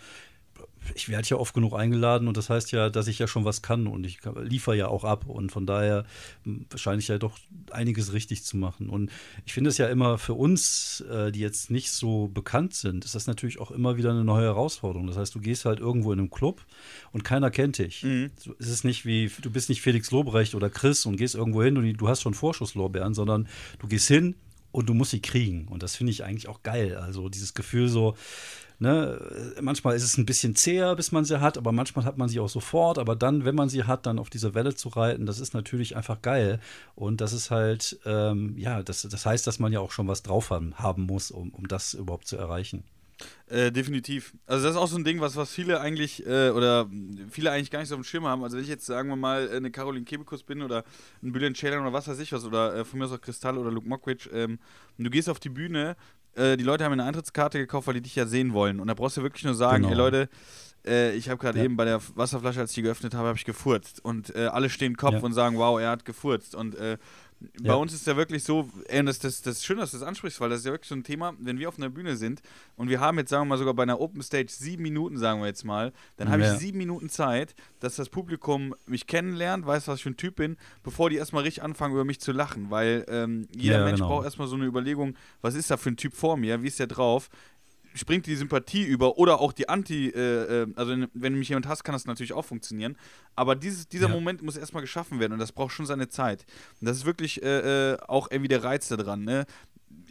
ich 0.96 1.10
werde 1.10 1.28
ja 1.28 1.38
oft 1.38 1.54
genug 1.54 1.74
eingeladen 1.74 2.28
und 2.28 2.38
das 2.38 2.50
heißt 2.50 2.72
ja, 2.72 2.90
dass 2.90 3.08
ich 3.08 3.20
ja 3.20 3.28
schon 3.28 3.46
was 3.46 3.62
kann 3.62 3.88
und 3.88 4.06
ich 4.06 4.20
liefere 4.42 4.76
ja 4.76 4.88
auch 4.88 5.04
ab 5.04 5.26
und 5.28 5.52
von 5.52 5.66
daher 5.66 6.06
m, 6.46 6.66
scheine 6.76 7.00
ich 7.00 7.08
ja 7.08 7.18
doch 7.18 7.38
einiges 7.72 8.14
richtig 8.14 8.44
zu 8.44 8.58
machen. 8.58 8.90
Und 8.90 9.12
ich 9.46 9.54
finde 9.54 9.70
es 9.70 9.78
ja 9.78 9.88
immer 9.88 10.18
für 10.18 10.34
uns, 10.34 11.02
äh, 11.12 11.32
die 11.32 11.40
jetzt 11.40 11.72
nicht 11.72 11.92
so 11.92 12.28
bekannt 12.28 12.74
sind, 12.74 13.06
ist 13.06 13.16
das 13.16 13.28
natürlich 13.28 13.60
auch 13.60 13.72
immer 13.72 13.98
wieder 13.98 14.12
eine 14.12 14.24
neue 14.24 14.46
Herausforderung. 14.46 15.08
Das 15.08 15.18
heißt, 15.18 15.36
du 15.36 15.40
gehst 15.40 15.66
halt 15.66 15.80
irgendwo 15.80 16.14
in 16.14 16.20
einem 16.20 16.30
Club 16.30 16.66
und 17.12 17.24
keiner 17.24 17.52
kennt 17.52 17.78
dich. 17.78 18.06
So, 18.38 18.54
Es 18.60 18.70
ist 18.70 18.84
nicht 18.84 19.06
wie, 19.06 19.32
du 19.42 19.52
bist 19.52 19.70
nicht 19.70 19.82
Felix 19.82 20.12
Lobrecht 20.12 20.56
oder 20.56 20.70
Chris 20.70 21.06
und 21.06 21.18
gehst 21.18 21.36
irgendwo 21.36 21.64
hin 21.64 21.78
und 21.78 21.94
du 21.94 22.08
hast 22.08 22.22
schon 22.22 22.34
Vorschusslorbeeren, 22.34 23.14
sondern 23.14 23.48
du 23.80 23.88
gehst 23.88 24.08
hin 24.08 24.36
und 24.72 24.90
du 24.90 24.94
musst 24.94 25.12
sie 25.12 25.22
kriegen. 25.22 25.68
Und 25.68 25.84
das 25.84 25.96
finde 25.96 26.12
ich 26.12 26.24
eigentlich 26.24 26.48
auch 26.48 26.64
geil. 26.64 26.98
Also 26.98 27.30
dieses 27.30 27.54
Gefühl 27.54 27.88
so, 27.88 28.16
Ne, 28.80 29.20
manchmal 29.60 29.96
ist 29.96 30.04
es 30.04 30.18
ein 30.18 30.28
bisschen 30.28 30.56
zäher, 30.56 30.96
bis 30.96 31.12
man 31.12 31.26
sie 31.26 31.42
hat, 31.42 31.58
aber 31.58 31.72
manchmal 31.72 32.06
hat 32.06 32.20
man 32.20 32.30
sie 32.30 32.40
auch 32.40 32.50
sofort. 32.50 33.00
Aber 33.00 33.16
dann, 33.16 33.44
wenn 33.44 33.56
man 33.56 33.70
sie 33.70 33.86
hat, 33.86 34.06
dann 34.06 34.20
auf 34.20 34.30
diese 34.30 34.54
Welle 34.54 34.76
zu 34.76 34.90
reiten, 34.90 35.26
das 35.26 35.40
ist 35.40 35.56
natürlich 35.56 35.96
einfach 35.96 36.22
geil. 36.22 36.60
Und 36.94 37.20
das 37.20 37.34
ist 37.34 37.50
halt, 37.50 38.00
ähm, 38.06 38.56
ja, 38.56 38.84
das, 38.84 39.02
das 39.02 39.26
heißt, 39.26 39.48
dass 39.48 39.58
man 39.58 39.74
ja 39.74 39.80
auch 39.80 39.92
schon 39.92 40.08
was 40.08 40.22
drauf 40.22 40.52
haben, 40.52 40.76
haben 40.78 41.04
muss, 41.08 41.32
um, 41.32 41.50
um 41.56 41.68
das 41.68 41.96
überhaupt 41.96 42.28
zu 42.28 42.38
erreichen. 42.38 42.84
Äh, 43.48 43.72
definitiv. 43.72 44.34
Also 44.46 44.66
das 44.66 44.76
ist 44.76 44.78
auch 44.82 44.88
so 44.88 44.98
ein 44.98 45.04
Ding, 45.04 45.22
was, 45.22 45.36
was 45.36 45.52
viele 45.52 45.80
eigentlich, 45.80 46.26
äh, 46.26 46.50
oder 46.50 46.88
viele 47.30 47.52
eigentlich 47.52 47.72
gar 47.72 47.80
nicht 47.80 47.88
so 47.90 47.96
auf 47.96 48.02
dem 48.02 48.04
Schirm 48.04 48.26
haben. 48.26 48.44
Also 48.44 48.58
wenn 48.58 48.64
ich 48.64 48.70
jetzt, 48.70 48.86
sagen 48.86 49.10
wir 49.10 49.16
mal, 49.16 49.50
eine 49.50 49.72
Caroline 49.72 50.06
Kebekus 50.06 50.44
bin 50.44 50.62
oder 50.62 50.84
ein 51.24 51.32
Bülent 51.32 51.58
Ceylan 51.58 51.80
oder 51.82 51.94
was 51.94 52.08
weiß 52.08 52.20
ich 52.20 52.32
was, 52.34 52.44
oder 52.46 52.76
äh, 52.76 52.86
von 52.86 53.00
mir 53.00 53.06
aus 53.06 53.12
auch 53.14 53.22
Kristall 53.22 53.58
oder 53.58 53.72
Luke 53.72 53.88
Mockridge, 53.88 54.30
ähm, 54.34 54.60
du 54.98 55.10
gehst 55.10 55.30
auf 55.30 55.40
die 55.40 55.50
Bühne, 55.50 55.96
äh, 56.36 56.58
die 56.58 56.64
Leute 56.64 56.84
haben 56.84 56.92
eine 56.94 57.06
Eintrittskarte 57.06 57.58
gekauft, 57.58 57.88
weil 57.88 57.96
die 57.96 58.02
dich 58.02 58.16
ja 58.16 58.26
sehen 58.26 58.54
wollen. 58.54 58.80
Und 58.80 58.88
da 58.88 58.94
brauchst 58.94 59.18
du 59.18 59.24
wirklich 59.24 59.44
nur 59.46 59.56
sagen, 59.56 59.84
Genau. 59.84 59.90
ey 59.94 59.98
Leute, 59.98 60.30
äh, 60.86 61.16
ich 61.16 61.30
habe 61.30 61.40
gerade 61.40 61.58
Ja. 61.58 61.66
eben 61.66 61.76
bei 61.78 61.86
der 61.86 62.00
Wasserflasche, 62.16 62.60
als 62.60 62.72
ich 62.72 62.76
die 62.76 62.82
geöffnet 62.84 63.14
habe, 63.16 63.30
habe 63.30 63.38
ich 63.38 63.46
gefurzt. 63.46 64.04
Und 64.04 64.36
äh, 64.36 64.46
alle 64.48 64.70
stehen 64.70 64.96
Kopf 64.98 65.14
Ja. 65.14 65.20
und 65.22 65.34
sagen, 65.34 65.58
wow, 65.58 65.80
er 65.80 65.90
hat 65.90 66.06
gefurzt. 66.06 66.54
Und 66.54 66.76
äh, 66.76 66.98
bei 67.40 67.70
Ja. 67.70 67.76
uns 67.76 67.94
ist 67.94 68.08
ja 68.08 68.18
wirklich 68.18 68.44
so, 68.44 68.68
ey, 68.88 69.04
das, 69.06 69.20
das, 69.20 69.42
das 69.44 69.58
ist 69.58 69.66
schön, 69.66 69.78
dass 69.78 69.92
du 69.92 69.98
das 70.00 70.08
ansprichst, 70.08 70.40
weil 70.42 70.50
das 70.50 70.60
ist 70.60 70.66
ja 70.66 70.72
wirklich 70.72 70.90
so 70.90 70.96
ein 70.96 71.04
Thema, 71.04 71.34
wenn 71.40 71.60
wir 71.60 71.70
auf 71.70 71.78
einer 71.78 71.90
Bühne 71.90 72.16
sind 72.16 72.42
und 72.76 72.90
wir 72.90 73.00
haben 73.00 73.18
jetzt, 73.20 73.30
sagen 73.30 73.44
wir 73.44 73.50
mal, 73.50 73.58
sogar 73.58 73.76
bei 73.76 73.84
einer 73.84 74.00
Open 74.02 74.24
Stage 74.24 74.48
sieben 74.50 74.82
Minuten, 74.84 75.18
sagen 75.18 75.40
wir 75.42 75.48
jetzt 75.48 75.64
mal, 75.64 75.94
dann 76.16 76.30
habe 76.30 76.42
Ja. 76.42 76.54
ich 76.54 76.60
sieben 76.60 76.80
Minuten 76.80 77.10
Zeit, 77.10 77.54
dass 77.80 77.96
das 77.96 78.10
Publikum 78.10 78.74
mich 78.88 79.06
kennenlernt, 79.06 79.66
weiß, 79.68 79.88
was 79.88 79.98
ich 79.98 80.04
für 80.04 80.10
ein 80.10 80.18
Typ 80.18 80.38
bin, 80.38 80.58
bevor 80.84 81.10
die 81.12 81.18
erstmal 81.18 81.44
richtig 81.44 81.62
anfangen, 81.64 81.94
über 81.94 82.06
mich 82.06 82.20
zu 82.20 82.32
lachen, 82.32 82.72
weil 82.72 83.06
ähm, 83.08 83.48
jeder 83.56 83.80
Ja, 83.80 83.84
Mensch 83.86 84.00
genau. 84.00 84.10
braucht 84.10 84.26
erstmal 84.26 84.48
so 84.48 84.56
eine 84.56 84.66
Überlegung, 84.66 85.16
was 85.42 85.54
ist 85.54 85.70
da 85.70 85.78
für 85.78 85.90
ein 85.90 85.98
Typ 85.98 86.14
vor 86.16 86.38
mir, 86.38 86.64
wie 86.64 86.68
ist 86.68 86.80
der 86.80 86.88
drauf, 86.88 87.30
springt 87.98 88.26
die 88.26 88.36
Sympathie 88.36 88.84
über 88.84 89.18
oder 89.18 89.40
auch 89.40 89.52
die 89.54 89.68
Anti, 89.70 90.10
äh, 90.10 90.64
äh, 90.64 90.68
also 90.76 90.92
wenn- 90.92 91.08
wenn 91.14 91.36
mich 91.36 91.50
jemand 91.50 91.68
hasst, 91.68 91.84
kann 91.84 91.94
das 91.94 92.06
natürlich 92.06 92.34
auch 92.34 92.46
funktionieren. 92.46 92.98
Aber 93.36 93.56
dieses, 93.56 93.88
dieser 93.88 94.08
Ja. 94.08 94.14
Moment 94.14 94.42
muss 94.42 94.58
erstmal 94.58 94.82
geschaffen 94.82 95.20
werden 95.20 95.34
und 95.34 95.40
das 95.40 95.52
braucht 95.52 95.74
schon 95.74 95.86
seine 95.86 96.08
Zeit. 96.10 96.46
Und 96.82 96.88
das 96.88 96.98
ist 96.98 97.06
wirklich 97.06 97.42
äh, 97.44 97.94
äh, 97.94 97.98
auch 98.08 98.30
irgendwie 98.32 98.48
der 98.50 98.64
Reiz 98.64 98.88
daran. 98.88 99.24
Ne? 99.24 99.46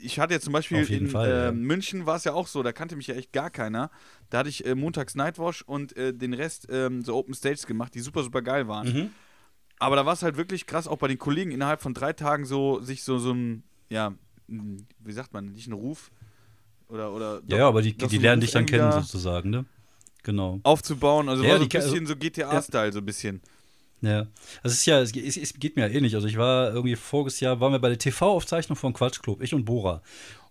Ich 0.00 0.18
hatte 0.18 0.34
jetzt 0.34 0.44
zum 0.44 0.52
Beispiel 0.52 0.84
in 0.90 1.08
Fall, 1.08 1.28
äh, 1.30 1.44
ja. 1.46 1.52
München 1.52 2.06
war 2.06 2.16
es 2.16 2.24
ja 2.24 2.32
auch 2.34 2.46
so, 2.46 2.62
da 2.62 2.72
kannte 2.72 2.96
mich 2.96 3.06
ja 3.06 3.14
echt 3.14 3.32
gar 3.32 3.50
keiner. 3.50 3.90
Da 4.30 4.38
hatte 4.38 4.48
ich 4.48 4.64
montags 4.74 5.14
Nightwash 5.14 5.62
und 5.62 5.94
den 5.96 6.34
Rest 6.34 6.66
ähm, 6.70 7.02
so 7.02 7.14
Open 7.16 7.34
Stages 7.34 7.66
gemacht, 7.66 7.94
die 7.94 8.00
super, 8.00 8.22
super 8.22 8.42
geil 8.42 8.68
waren. 8.68 8.92
Mhm. 8.92 9.10
Aber 9.78 9.96
da 9.96 10.06
war 10.06 10.14
es 10.14 10.22
halt 10.22 10.36
wirklich 10.36 10.66
krass, 10.66 10.86
auch 10.88 10.98
bei 10.98 11.08
den 11.08 11.18
Kollegen 11.18 11.50
innerhalb 11.50 11.82
von 11.82 11.92
drei 11.94 12.12
Tagen 12.12 12.44
so, 12.46 12.80
sich 12.80 13.02
so, 13.02 13.18
so 13.18 13.32
ein, 13.32 13.62
ja, 13.90 14.14
ein- 14.48 14.86
wie 15.00 15.12
sagt 15.12 15.32
man, 15.34 15.52
nicht 15.52 15.66
ein 15.68 15.72
Ruf 15.74 16.10
oder, 16.88 17.12
oder 17.12 17.40
Ja, 17.46 17.58
ja, 17.58 17.68
aber 17.68 17.82
die, 17.82 17.96
die 17.96 18.18
lernen 18.18 18.40
dich 18.40 18.52
dann 18.52 18.66
kennen 18.66 18.92
sozusagen, 18.92 19.50
ne? 19.50 19.64
Genau. 20.22 20.60
Aufzubauen, 20.64 21.28
also 21.28 21.42
Ja, 21.44 21.50
war 21.50 21.58
so 21.58 21.64
ein 21.64 21.70
also- 21.72 21.90
bisschen 21.92 22.06
so 22.06 22.16
GTA-Style, 22.16 22.92
so 22.92 22.98
ein 22.98 23.06
bisschen. 23.06 23.40
Ja, 24.02 24.26
das 24.62 24.72
ist 24.72 24.84
ja, 24.86 25.00
es, 25.00 25.12
es, 25.14 25.54
geht 25.54 25.76
mir 25.76 25.88
ja 25.88 25.94
ähnlich. 25.94 26.14
Also 26.14 26.28
ich 26.28 26.36
war 26.36 26.68
irgendwie 26.70 26.96
voriges 26.96 27.40
Jahr, 27.40 27.60
waren 27.60 27.72
wir 27.72 27.78
bei 27.78 27.88
der 27.88 27.98
TV-Aufzeichnung 27.98 28.76
von 28.76 28.92
Quatsch 28.92 29.22
Club, 29.22 29.40
ich 29.40 29.54
und 29.54 29.64
Bora. 29.64 30.02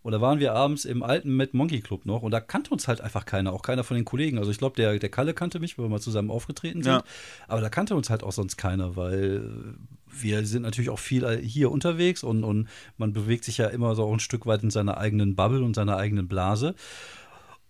Und 0.01 0.11
da 0.11 0.21
waren 0.21 0.39
wir 0.39 0.53
abends 0.53 0.85
im 0.85 1.03
alten 1.03 1.35
Mad 1.35 1.51
Monkey 1.53 1.81
Club 1.81 2.05
noch 2.05 2.21
und 2.21 2.31
da 2.31 2.39
kannte 2.39 2.71
uns 2.71 2.87
halt 2.87 3.01
einfach 3.01 3.25
keiner, 3.25 3.53
auch 3.53 3.61
keiner 3.61 3.83
von 3.83 3.95
den 3.95 4.05
Kollegen. 4.05 4.37
Also 4.37 4.51
ich 4.51 4.57
glaube, 4.57 4.75
der, 4.75 4.97
der 4.99 5.09
Kalle 5.09 5.33
kannte 5.33 5.59
mich, 5.59 5.77
weil 5.77 5.85
wir 5.85 5.89
mal 5.89 5.99
zusammen 5.99 6.31
aufgetreten 6.31 6.83
sind. 6.83 6.91
Ja. 6.91 7.03
Aber 7.47 7.61
da 7.61 7.69
kannte 7.69 7.95
uns 7.95 8.09
halt 8.09 8.23
auch 8.23 8.31
sonst 8.31 8.57
keiner, 8.57 8.95
weil 8.95 9.75
wir 10.21 10.45
sind 10.45 10.61
natürlich 10.63 10.89
auch 10.89 10.99
viel 10.99 11.25
hier 11.39 11.71
unterwegs 11.71 12.23
und, 12.23 12.43
und 12.43 12.67
man 12.97 13.13
bewegt 13.13 13.43
sich 13.43 13.57
ja 13.57 13.67
immer 13.67 13.95
so 13.95 14.03
auch 14.03 14.13
ein 14.13 14.19
Stück 14.19 14.45
weit 14.45 14.63
in 14.63 14.71
seiner 14.71 14.97
eigenen 14.97 15.35
Bubble 15.35 15.63
und 15.63 15.75
seiner 15.75 15.97
eigenen 15.97 16.27
Blase. 16.27 16.75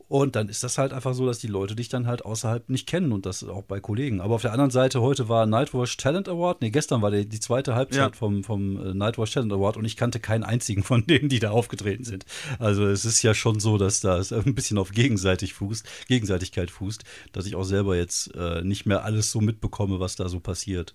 Und 0.08 0.36
dann 0.36 0.50
ist 0.50 0.64
das 0.64 0.78
halt 0.78 0.94
einfach 0.94 1.16
so, 1.16 1.25
dass 1.25 1.40
die 1.40 1.48
Leute 1.48 1.75
dich 1.75 1.90
dann 1.90 2.06
halt 2.06 2.24
außerhalb 2.25 2.70
nicht 2.70 2.86
kennen 2.86 3.12
und 3.12 3.25
das 3.25 3.44
auch 3.44 3.64
bei 3.64 3.80
Kollegen. 3.80 4.22
Aber 4.22 4.36
auf 4.36 4.44
der 4.44 4.52
anderen 4.52 4.70
Seite, 4.70 5.02
heute 5.02 5.30
war 5.30 5.48
Nightwatch 5.48 5.98
Talent 5.98 6.30
Award. 6.30 6.62
Nee, 6.62 6.70
gestern 6.70 7.02
war 7.02 7.10
die, 7.10 7.28
die 7.28 7.40
zweite 7.40 7.74
Halbzeit 7.74 8.12
Ja. 8.14 8.18
vom, 8.18 8.44
vom 8.44 8.78
äh, 8.86 8.94
Nightwatch 8.94 9.34
Talent 9.34 9.52
Award 9.52 9.78
und 9.78 9.86
ich 9.86 9.98
kannte 9.98 10.20
keinen 10.20 10.44
einzigen 10.44 10.84
von 10.84 11.04
denen, 11.08 11.28
die 11.28 11.40
da 11.40 11.50
aufgetreten 11.50 12.04
sind. 12.04 12.24
Also 12.60 12.86
es 12.86 13.04
ist 13.04 13.24
ja 13.24 13.34
schon 13.34 13.60
so, 13.60 13.80
dass 13.80 14.00
da 14.00 14.20
es 14.20 14.32
ein 14.32 14.54
bisschen 14.54 14.78
auf 14.78 14.92
gegenseitig 14.92 15.56
fußt, 15.56 15.88
Gegenseitigkeit 16.08 16.70
fußt, 16.70 17.04
dass 17.32 17.48
ich 17.48 17.56
auch 17.56 17.64
selber 17.64 17.96
jetzt 17.96 18.32
äh, 18.36 18.62
nicht 18.62 18.86
mehr 18.86 19.04
alles 19.04 19.32
so 19.32 19.42
mitbekomme, 19.42 20.00
was 20.00 20.16
da 20.16 20.30
so 20.30 20.40
passiert. 20.40 20.94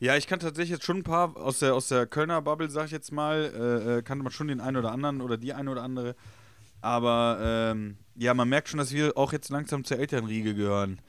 Ja, 0.00 0.16
ich 0.16 0.26
kannte 0.26 0.46
tatsächlich 0.46 0.72
jetzt 0.72 0.84
schon 0.84 0.98
ein 0.98 1.02
paar 1.02 1.36
aus 1.36 1.60
der, 1.60 1.74
aus 1.74 1.88
der 1.88 2.06
Kölner 2.06 2.42
Bubble, 2.42 2.68
sag 2.70 2.86
ich 2.86 2.90
jetzt 2.90 3.12
mal, 3.12 3.52
äh, 3.54 3.98
äh, 3.98 4.02
kannte 4.02 4.24
man 4.24 4.32
schon 4.32 4.48
den 4.48 4.60
einen 4.60 4.76
oder 4.76 4.92
anderen 4.92 5.20
oder 5.20 5.36
die 5.36 5.54
eine 5.54 5.70
oder 5.70 5.82
andere. 5.82 6.16
Aber 6.82 7.38
ähm, 7.42 7.98
ja, 8.16 8.34
man 8.34 8.48
merkt 8.48 8.68
schon, 8.68 8.78
dass 8.78 8.92
wir 8.92 9.16
auch 9.18 9.32
jetzt 9.32 9.50
langsam 9.50 9.84
zur 9.84 9.98
Elternriege 9.98 10.54
gehören. 10.54 11.00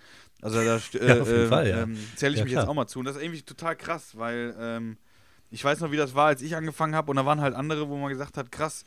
Also 0.41 0.63
da 0.63 0.77
äh, 0.93 0.99
Ja, 1.05 1.19
auf 1.19 1.31
jeden 1.31 1.45
äh, 1.45 1.45
Fall, 1.45 1.67
ja. 1.69 1.83
ähm, 1.83 2.11
zähle 2.15 2.35
ich 2.35 2.39
Ja, 2.39 2.43
mich 2.43 2.51
klar. 2.51 2.63
jetzt 2.63 2.67
auch 2.67 2.73
mal 2.75 2.87
zu. 2.87 2.99
Und 2.99 3.05
das 3.05 3.17
ist 3.17 3.23
irgendwie 3.23 3.43
total 3.43 3.75
krass, 3.75 4.17
weil 4.17 4.55
ähm, 4.59 4.97
ich 5.51 5.63
weiß 5.63 5.81
noch, 5.81 5.91
wie 5.91 5.97
das 5.97 6.15
war, 6.15 6.27
als 6.27 6.41
ich 6.41 6.55
angefangen 6.55 6.95
habe. 6.95 7.11
Und 7.11 7.17
da 7.17 7.25
waren 7.25 7.41
halt 7.41 7.55
andere, 7.55 7.89
wo 7.89 7.97
man 7.97 8.09
gesagt 8.09 8.37
hat, 8.37 8.51
krass, 8.51 8.85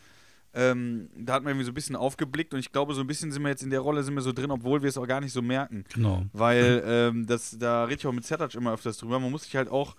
ähm, 0.55 1.09
da 1.17 1.35
hat 1.35 1.43
man 1.43 1.51
irgendwie 1.53 1.67
so 1.67 1.71
ein 1.71 1.75
bisschen 1.75 1.97
aufgeblickt. 1.97 2.53
Und 2.55 2.61
ich 2.61 2.73
glaube, 2.73 2.95
so 2.95 3.01
ein 3.03 3.07
bisschen 3.07 3.31
sind 3.33 3.43
wir 3.43 3.51
jetzt 3.51 3.63
in 3.63 3.71
der 3.71 3.81
Rolle, 3.81 4.03
sind 4.03 4.15
wir 4.15 4.23
so 4.23 4.33
drin, 4.33 4.51
obwohl 4.51 4.83
wir 4.83 4.89
es 4.89 4.97
auch 4.99 5.07
gar 5.07 5.21
nicht 5.21 5.33
so 5.33 5.43
merken. 5.43 5.85
Genau. 5.95 6.25
Weil 6.33 6.83
ähm, 6.87 7.27
das, 7.27 7.57
da 7.59 7.85
rede 7.85 7.97
ich 8.01 8.07
auch 8.07 8.13
mit 8.13 8.25
Zertac 8.25 8.55
immer 8.55 8.73
öfters 8.73 8.99
drüber. 8.99 9.21
Man 9.21 9.31
muss 9.31 9.45
sich 9.45 9.55
halt 9.57 9.69
auch. 9.69 9.95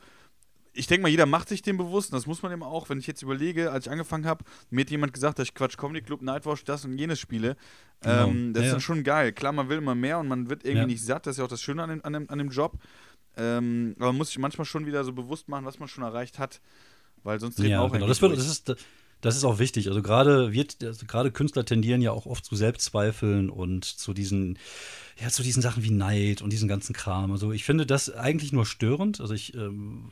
Ich 0.74 0.86
denke 0.88 1.02
mal, 1.02 1.10
jeder 1.10 1.26
macht 1.26 1.50
sich 1.50 1.62
dem 1.64 1.78
bewusst, 1.78 2.12
und 2.12 2.16
das 2.18 2.28
muss 2.28 2.42
man 2.44 2.52
eben 2.52 2.62
auch, 2.64 2.90
wenn 2.90 3.00
ich 3.00 3.08
jetzt 3.08 3.24
überlege, 3.24 3.72
als 3.72 3.88
ich 3.88 3.92
angefangen 3.92 4.26
habe, 4.28 4.46
mir 4.70 4.82
hat 4.82 4.92
jemand 4.92 5.14
gesagt, 5.14 5.40
dass 5.40 5.48
ich 5.48 5.54
Quatsch 5.56 5.78
Comedy 5.78 6.02
Club, 6.02 6.22
Nightwatch, 6.22 6.64
das 6.64 6.86
und 6.86 6.98
jenes 6.98 7.20
spiele. 7.20 7.58
Genau. 8.02 8.28
Ähm, 8.28 8.54
das 8.54 8.62
ist 8.64 8.68
Ja. 8.68 8.72
dann 8.74 8.82
schon 8.82 9.04
geil. 9.04 9.34
Klar, 9.34 9.52
man 9.52 9.68
will 9.68 9.80
immer 9.80 9.96
mehr 9.96 10.20
und 10.20 10.28
man 10.28 10.48
wird 10.50 10.64
irgendwie 10.64 10.82
Ja. 10.82 10.86
nicht 10.86 11.04
satt, 11.04 11.26
das 11.26 11.34
ist 11.34 11.38
ja 11.40 11.46
auch 11.46 11.50
das 11.50 11.62
Schöne 11.62 11.84
an 11.84 11.90
dem, 11.90 12.06
an 12.06 12.14
dem, 12.14 12.30
an 12.30 12.38
dem 12.38 12.50
Job. 12.50 12.78
Ähm, 13.36 13.96
aber 13.98 14.08
man 14.08 14.18
muss 14.18 14.28
sich 14.30 14.38
manchmal 14.38 14.66
schon 14.66 14.86
wieder 14.86 15.04
so 15.04 15.12
bewusst 15.12 15.50
machen, 15.50 15.66
was 15.66 15.80
man 15.80 15.88
schon 15.90 16.04
erreicht 16.04 16.38
hat. 16.40 16.62
Weil 17.24 17.40
sonst 17.40 17.56
treten 17.56 17.72
Ja, 17.72 17.82
auch 17.82 17.92
genau. 17.92 18.08
Das, 18.08 18.22
wird, 18.22 18.38
das, 18.38 18.48
ist, 18.48 18.74
das 19.22 19.36
ist 19.36 19.44
auch 19.44 19.60
wichtig. 19.60 19.88
Also 19.88 20.02
gerade 20.02 20.54
wird, 20.54 20.84
also 20.84 21.06
gerade 21.06 21.32
Künstler 21.32 21.66
tendieren 21.66 22.02
ja 22.02 22.12
auch 22.12 22.26
oft 22.26 22.46
zu 22.46 22.56
Selbstzweifeln 22.56 23.50
und 23.50 23.86
zu 23.86 24.14
diesen, 24.14 24.58
ja, 25.22 25.30
zu 25.30 25.44
diesen 25.44 25.62
Sachen 25.62 25.84
wie 25.84 25.92
Neid 25.92 26.42
und 26.42 26.54
diesen 26.54 26.70
ganzen 26.70 26.94
Kram. 26.94 27.32
Also 27.32 27.52
ich 27.52 27.64
finde 27.64 27.86
das 27.86 28.14
eigentlich 28.14 28.54
nur 28.54 28.66
störend. 28.66 29.20
Also 29.20 29.34
ich, 29.34 29.54
ähm, 29.56 30.10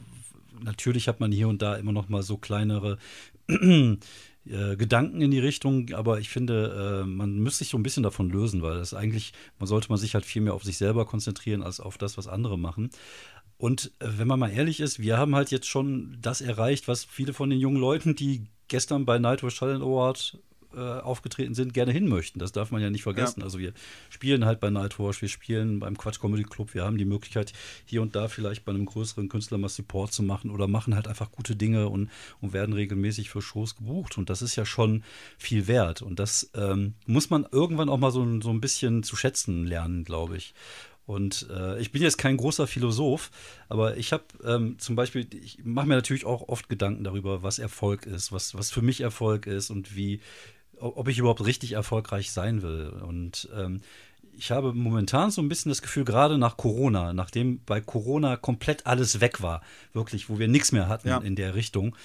natürlich 0.61 1.07
hat 1.07 1.19
man 1.19 1.31
hier 1.31 1.47
und 1.47 1.61
da 1.61 1.75
immer 1.75 1.93
noch 1.93 2.09
mal 2.09 2.23
so 2.23 2.37
kleinere 2.37 2.97
äh, 3.47 3.97
Gedanken 4.45 5.21
in 5.21 5.31
die 5.31 5.39
Richtung, 5.39 5.93
aber 5.93 6.19
ich 6.19 6.29
finde, 6.29 7.03
äh, 7.03 7.07
man 7.07 7.37
müsste 7.39 7.59
sich 7.59 7.69
so 7.69 7.77
ein 7.77 7.83
bisschen 7.83 8.03
davon 8.03 8.29
lösen, 8.29 8.61
weil 8.61 8.77
das 8.77 8.93
eigentlich, 8.93 9.33
man 9.59 9.67
sollte 9.67 9.89
man 9.89 9.97
sich 9.97 10.15
halt 10.15 10.25
viel 10.25 10.41
mehr 10.41 10.53
auf 10.53 10.63
sich 10.63 10.77
selber 10.77 11.05
konzentrieren 11.05 11.63
als 11.63 11.79
auf 11.79 11.97
das, 11.97 12.17
was 12.17 12.27
andere 12.27 12.57
machen. 12.57 12.89
Und 13.57 13.91
äh, 13.99 14.07
wenn 14.17 14.27
man 14.27 14.39
mal 14.39 14.51
ehrlich 14.51 14.79
ist, 14.79 14.99
wir 14.99 15.17
haben 15.17 15.35
halt 15.35 15.51
jetzt 15.51 15.67
schon 15.67 16.17
das 16.21 16.41
erreicht, 16.41 16.87
was 16.87 17.05
viele 17.05 17.33
von 17.33 17.49
den 17.49 17.59
jungen 17.59 17.79
Leuten, 17.79 18.15
die 18.15 18.47
gestern 18.67 19.05
bei 19.05 19.19
Nightwish 19.19 19.59
Talent 19.59 19.81
Award 19.81 20.37
äh, 20.75 20.79
aufgetreten 20.79 21.55
sind, 21.55 21.73
gerne 21.73 21.91
hin 21.91 22.07
möchten. 22.07 22.39
Das 22.39 22.51
darf 22.51 22.71
man 22.71 22.81
ja 22.81 22.89
nicht 22.89 23.03
vergessen. 23.03 23.41
Also 23.41 23.57
wir 23.57 23.73
spielen 24.09 24.45
halt 24.45 24.59
bei 24.59 24.69
Nightwash, 24.69 25.21
wir 25.21 25.29
spielen 25.29 25.79
beim 25.79 25.97
Quatsch 25.97 26.19
Comedy 26.19 26.43
Club, 26.43 26.73
wir 26.73 26.83
haben 26.83 26.97
die 26.97 27.05
Möglichkeit, 27.05 27.53
hier 27.85 28.01
und 28.01 28.15
da 28.15 28.27
vielleicht 28.27 28.65
bei 28.65 28.71
einem 28.71 28.85
größeren 28.85 29.29
Künstler 29.29 29.57
mal 29.57 29.69
Support 29.69 30.13
zu 30.13 30.23
machen 30.23 30.51
oder 30.51 30.67
machen 30.67 30.93
halt 30.93 31.07
einfach 31.07 31.31
gute 31.31 31.55
Dinge 31.55 31.89
und, 31.89 32.11
und 32.41 32.53
werden 32.53 32.73
regelmäßig 32.73 33.29
für 33.29 33.41
Shows 33.41 33.75
gebucht. 33.75 34.17
Und 34.17 34.29
das 34.29 34.41
ist 34.41 34.55
ja 34.55 34.65
schon 34.65 35.03
viel 35.37 35.67
wert. 35.67 36.01
Und 36.01 36.19
das 36.19 36.51
ähm, 36.53 36.93
muss 37.05 37.29
man 37.29 37.47
irgendwann 37.51 37.89
auch 37.89 37.97
mal 37.97 38.11
so, 38.11 38.41
so 38.41 38.49
ein 38.49 38.61
bisschen 38.61 39.03
zu 39.03 39.15
schätzen 39.15 39.65
lernen, 39.65 40.03
glaube 40.03 40.37
ich. 40.37 40.53
Und 41.07 41.47
äh, 41.49 41.79
ich 41.79 41.91
bin 41.93 42.01
jetzt 42.01 42.17
kein 42.17 42.35
großer 42.35 42.67
Philosoph, 42.67 43.31
aber 43.69 43.95
ich 43.95 44.11
habe 44.11 44.25
ähm, 44.43 44.77
zum 44.77 44.97
Beispiel, 44.97 45.25
ich 45.41 45.59
mache 45.63 45.87
mir 45.87 45.95
natürlich 45.95 46.25
auch 46.25 46.49
oft 46.49 46.67
Gedanken 46.67 47.05
darüber, 47.05 47.41
was 47.43 47.59
Erfolg 47.59 48.05
ist, 48.05 48.33
was, 48.33 48.55
was 48.55 48.71
für 48.71 48.81
mich 48.81 48.99
Erfolg 48.99 49.47
ist 49.47 49.69
und 49.69 49.95
wie, 49.95 50.19
ob 50.79 51.07
ich 51.07 51.17
überhaupt 51.17 51.45
richtig 51.45 51.71
erfolgreich 51.71 52.31
sein 52.31 52.61
will. 52.61 52.89
Und 53.07 53.47
ähm, 53.55 53.79
ich 54.37 54.51
habe 54.51 54.73
momentan 54.73 55.31
so 55.31 55.41
ein 55.41 55.47
bisschen 55.47 55.69
das 55.69 55.81
Gefühl, 55.81 56.03
gerade 56.03 56.37
nach 56.37 56.57
Corona, 56.57 57.13
nachdem 57.13 57.61
bei 57.65 57.79
Corona 57.79 58.35
komplett 58.35 58.85
alles 58.85 59.21
weg 59.21 59.41
war, 59.41 59.61
wirklich, 59.93 60.29
wo 60.29 60.39
wir 60.39 60.49
nichts 60.49 60.73
mehr 60.73 60.89
hatten 60.89 61.07
Ja. 61.07 61.19
in 61.19 61.37
der 61.37 61.55
Richtung. 61.55 61.95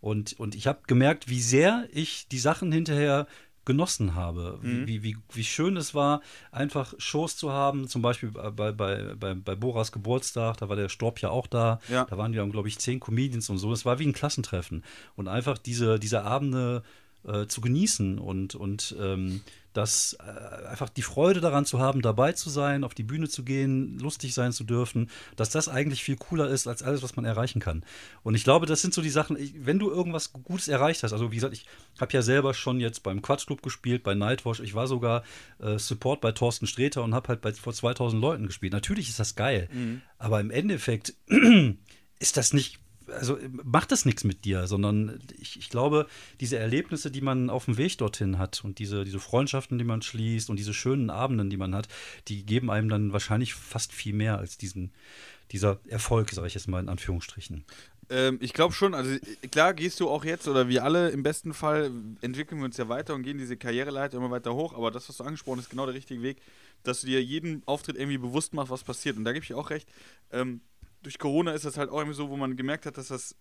Und, 0.00 0.38
und 0.38 0.54
ich 0.54 0.68
habe 0.68 0.78
gemerkt, 0.86 1.28
wie 1.28 1.40
sehr 1.42 1.88
ich 1.92 2.28
die 2.28 2.38
Sachen 2.38 2.70
hinterher 2.70 3.26
genossen 3.64 4.14
habe. 4.14 4.58
Mhm. 4.62 4.86
Wie, 4.86 5.02
wie, 5.02 5.16
wie 5.32 5.44
schön 5.44 5.76
es 5.76 5.94
war, 5.94 6.20
einfach 6.50 6.94
Shows 6.98 7.36
zu 7.36 7.52
haben, 7.52 7.88
zum 7.88 8.02
Beispiel 8.02 8.30
bei, 8.30 8.50
bei, 8.72 9.14
bei, 9.14 9.34
bei 9.34 9.54
Boras 9.54 9.92
Geburtstag, 9.92 10.56
da 10.58 10.68
war 10.68 10.76
der 10.76 10.88
Storb 10.88 11.20
ja 11.20 11.30
auch 11.30 11.46
da, 11.46 11.78
Ja. 11.88 12.04
da 12.04 12.18
waren 12.18 12.32
wir, 12.32 12.44
glaube 12.46 12.68
ich, 12.68 12.78
zehn 12.78 12.98
Comedians 13.00 13.48
und 13.50 13.58
so. 13.58 13.72
Es 13.72 13.84
war 13.84 13.98
wie 13.98 14.06
ein 14.06 14.12
Klassentreffen. 14.12 14.82
Und 15.16 15.28
einfach 15.28 15.58
diese, 15.58 15.98
diese 15.98 16.22
Abende 16.22 16.82
äh, 17.26 17.46
zu 17.46 17.60
genießen 17.60 18.18
und, 18.18 18.54
und 18.54 18.96
ähm, 18.98 19.42
das 19.72 20.16
äh, 20.20 20.66
einfach 20.66 20.88
die 20.88 21.02
Freude 21.02 21.40
daran 21.40 21.64
zu 21.64 21.78
haben, 21.78 22.02
dabei 22.02 22.32
zu 22.32 22.50
sein, 22.50 22.84
auf 22.84 22.94
die 22.94 23.02
Bühne 23.02 23.28
zu 23.28 23.42
gehen, 23.42 23.98
lustig 23.98 24.34
sein 24.34 24.52
zu 24.52 24.64
dürfen, 24.64 25.10
dass 25.36 25.50
das 25.50 25.68
eigentlich 25.68 26.02
viel 26.02 26.16
cooler 26.16 26.48
ist 26.48 26.66
als 26.66 26.82
alles, 26.82 27.02
was 27.02 27.16
man 27.16 27.24
erreichen 27.24 27.60
kann. 27.60 27.84
Und 28.22 28.34
ich 28.34 28.44
glaube, 28.44 28.66
das 28.66 28.82
sind 28.82 28.92
so 28.92 29.02
die 29.02 29.10
Sachen, 29.10 29.36
ich, 29.38 29.54
wenn 29.64 29.78
du 29.78 29.90
irgendwas 29.90 30.32
Gutes 30.32 30.68
erreicht 30.68 31.02
hast, 31.02 31.12
also 31.12 31.30
wie 31.30 31.36
gesagt, 31.36 31.54
ich 31.54 31.66
habe 32.00 32.12
ja 32.12 32.22
selber 32.22 32.54
schon 32.54 32.80
jetzt 32.80 33.02
beim 33.02 33.22
Quatschclub 33.22 33.62
gespielt, 33.62 34.02
bei 34.02 34.14
Nightwash, 34.14 34.60
ich 34.60 34.74
war 34.74 34.86
sogar 34.86 35.22
äh, 35.58 35.78
Support 35.78 36.20
bei 36.20 36.32
Thorsten 36.32 36.66
Sträter 36.66 37.02
und 37.02 37.14
habe 37.14 37.28
halt 37.28 37.40
bei, 37.40 37.52
vor 37.52 37.72
2000 37.72 38.20
Leuten 38.20 38.46
gespielt. 38.46 38.72
Natürlich 38.72 39.08
ist 39.08 39.18
das 39.18 39.36
geil, 39.36 39.68
aber 40.18 40.40
im 40.40 40.50
Endeffekt 40.50 41.14
ist 42.18 42.36
das 42.36 42.52
nicht 42.52 42.78
also 43.12 43.38
macht 43.50 43.92
das 43.92 44.04
nichts 44.04 44.24
mit 44.24 44.44
dir, 44.44 44.66
sondern 44.66 45.20
ich, 45.38 45.58
ich 45.58 45.70
glaube, 45.70 46.06
diese 46.40 46.58
Erlebnisse, 46.58 47.10
die 47.10 47.20
man 47.20 47.50
auf 47.50 47.66
dem 47.66 47.76
Weg 47.76 47.98
dorthin 47.98 48.38
hat 48.38 48.64
und 48.64 48.78
diese, 48.78 49.04
diese 49.04 49.20
Freundschaften, 49.20 49.78
die 49.78 49.84
man 49.84 50.02
schließt 50.02 50.50
und 50.50 50.58
diese 50.58 50.74
schönen 50.74 51.10
Abenden, 51.10 51.50
die 51.50 51.56
man 51.56 51.74
hat, 51.74 51.88
die 52.28 52.44
geben 52.44 52.70
einem 52.70 52.88
dann 52.88 53.12
wahrscheinlich 53.12 53.54
fast 53.54 53.92
viel 53.92 54.14
mehr 54.14 54.38
als 54.38 54.58
diesen, 54.58 54.92
dieser 55.50 55.80
Erfolg, 55.88 56.30
sage 56.30 56.46
ich 56.46 56.54
jetzt 56.54 56.68
mal 56.68 56.80
in 56.80 56.88
Anführungsstrichen. 56.88 57.64
Ähm, 58.10 58.38
ich 58.40 58.52
glaube 58.52 58.74
schon, 58.74 58.94
also 58.94 59.16
klar 59.50 59.74
gehst 59.74 60.00
du 60.00 60.08
auch 60.08 60.24
jetzt, 60.24 60.48
oder 60.48 60.68
wir 60.68 60.84
alle 60.84 61.10
im 61.10 61.22
besten 61.22 61.54
Fall, 61.54 61.90
entwickeln 62.20 62.60
wir 62.60 62.64
uns 62.64 62.76
ja 62.76 62.88
weiter 62.88 63.14
und 63.14 63.22
gehen 63.22 63.38
diese 63.38 63.56
Karriereleiter 63.56 64.16
immer 64.16 64.30
weiter 64.30 64.54
hoch, 64.54 64.74
aber 64.74 64.90
das, 64.90 65.08
was 65.08 65.16
du 65.16 65.24
angesprochen 65.24 65.58
hast, 65.58 65.66
ist 65.66 65.70
genau 65.70 65.86
der 65.86 65.94
richtige 65.94 66.22
Weg, 66.22 66.42
dass 66.82 67.00
du 67.00 67.06
dir 67.06 67.22
jeden 67.22 67.62
Auftritt 67.66 67.96
irgendwie 67.96 68.18
bewusst 68.18 68.54
machst, 68.54 68.70
was 68.70 68.84
passiert. 68.84 69.16
Und 69.16 69.24
da 69.24 69.32
gebe 69.32 69.44
ich 69.44 69.54
auch 69.54 69.70
recht, 69.70 69.88
ähm, 70.32 70.60
durch 71.02 71.18
Corona 71.18 71.52
ist 71.52 71.64
das 71.64 71.76
halt 71.76 71.90
auch 71.90 71.98
irgendwie 71.98 72.16
so, 72.16 72.30
wo 72.30 72.36
man 72.36 72.56
gemerkt 72.56 72.86
hat, 72.86 72.96
dass 72.98 73.08
das 73.08 73.34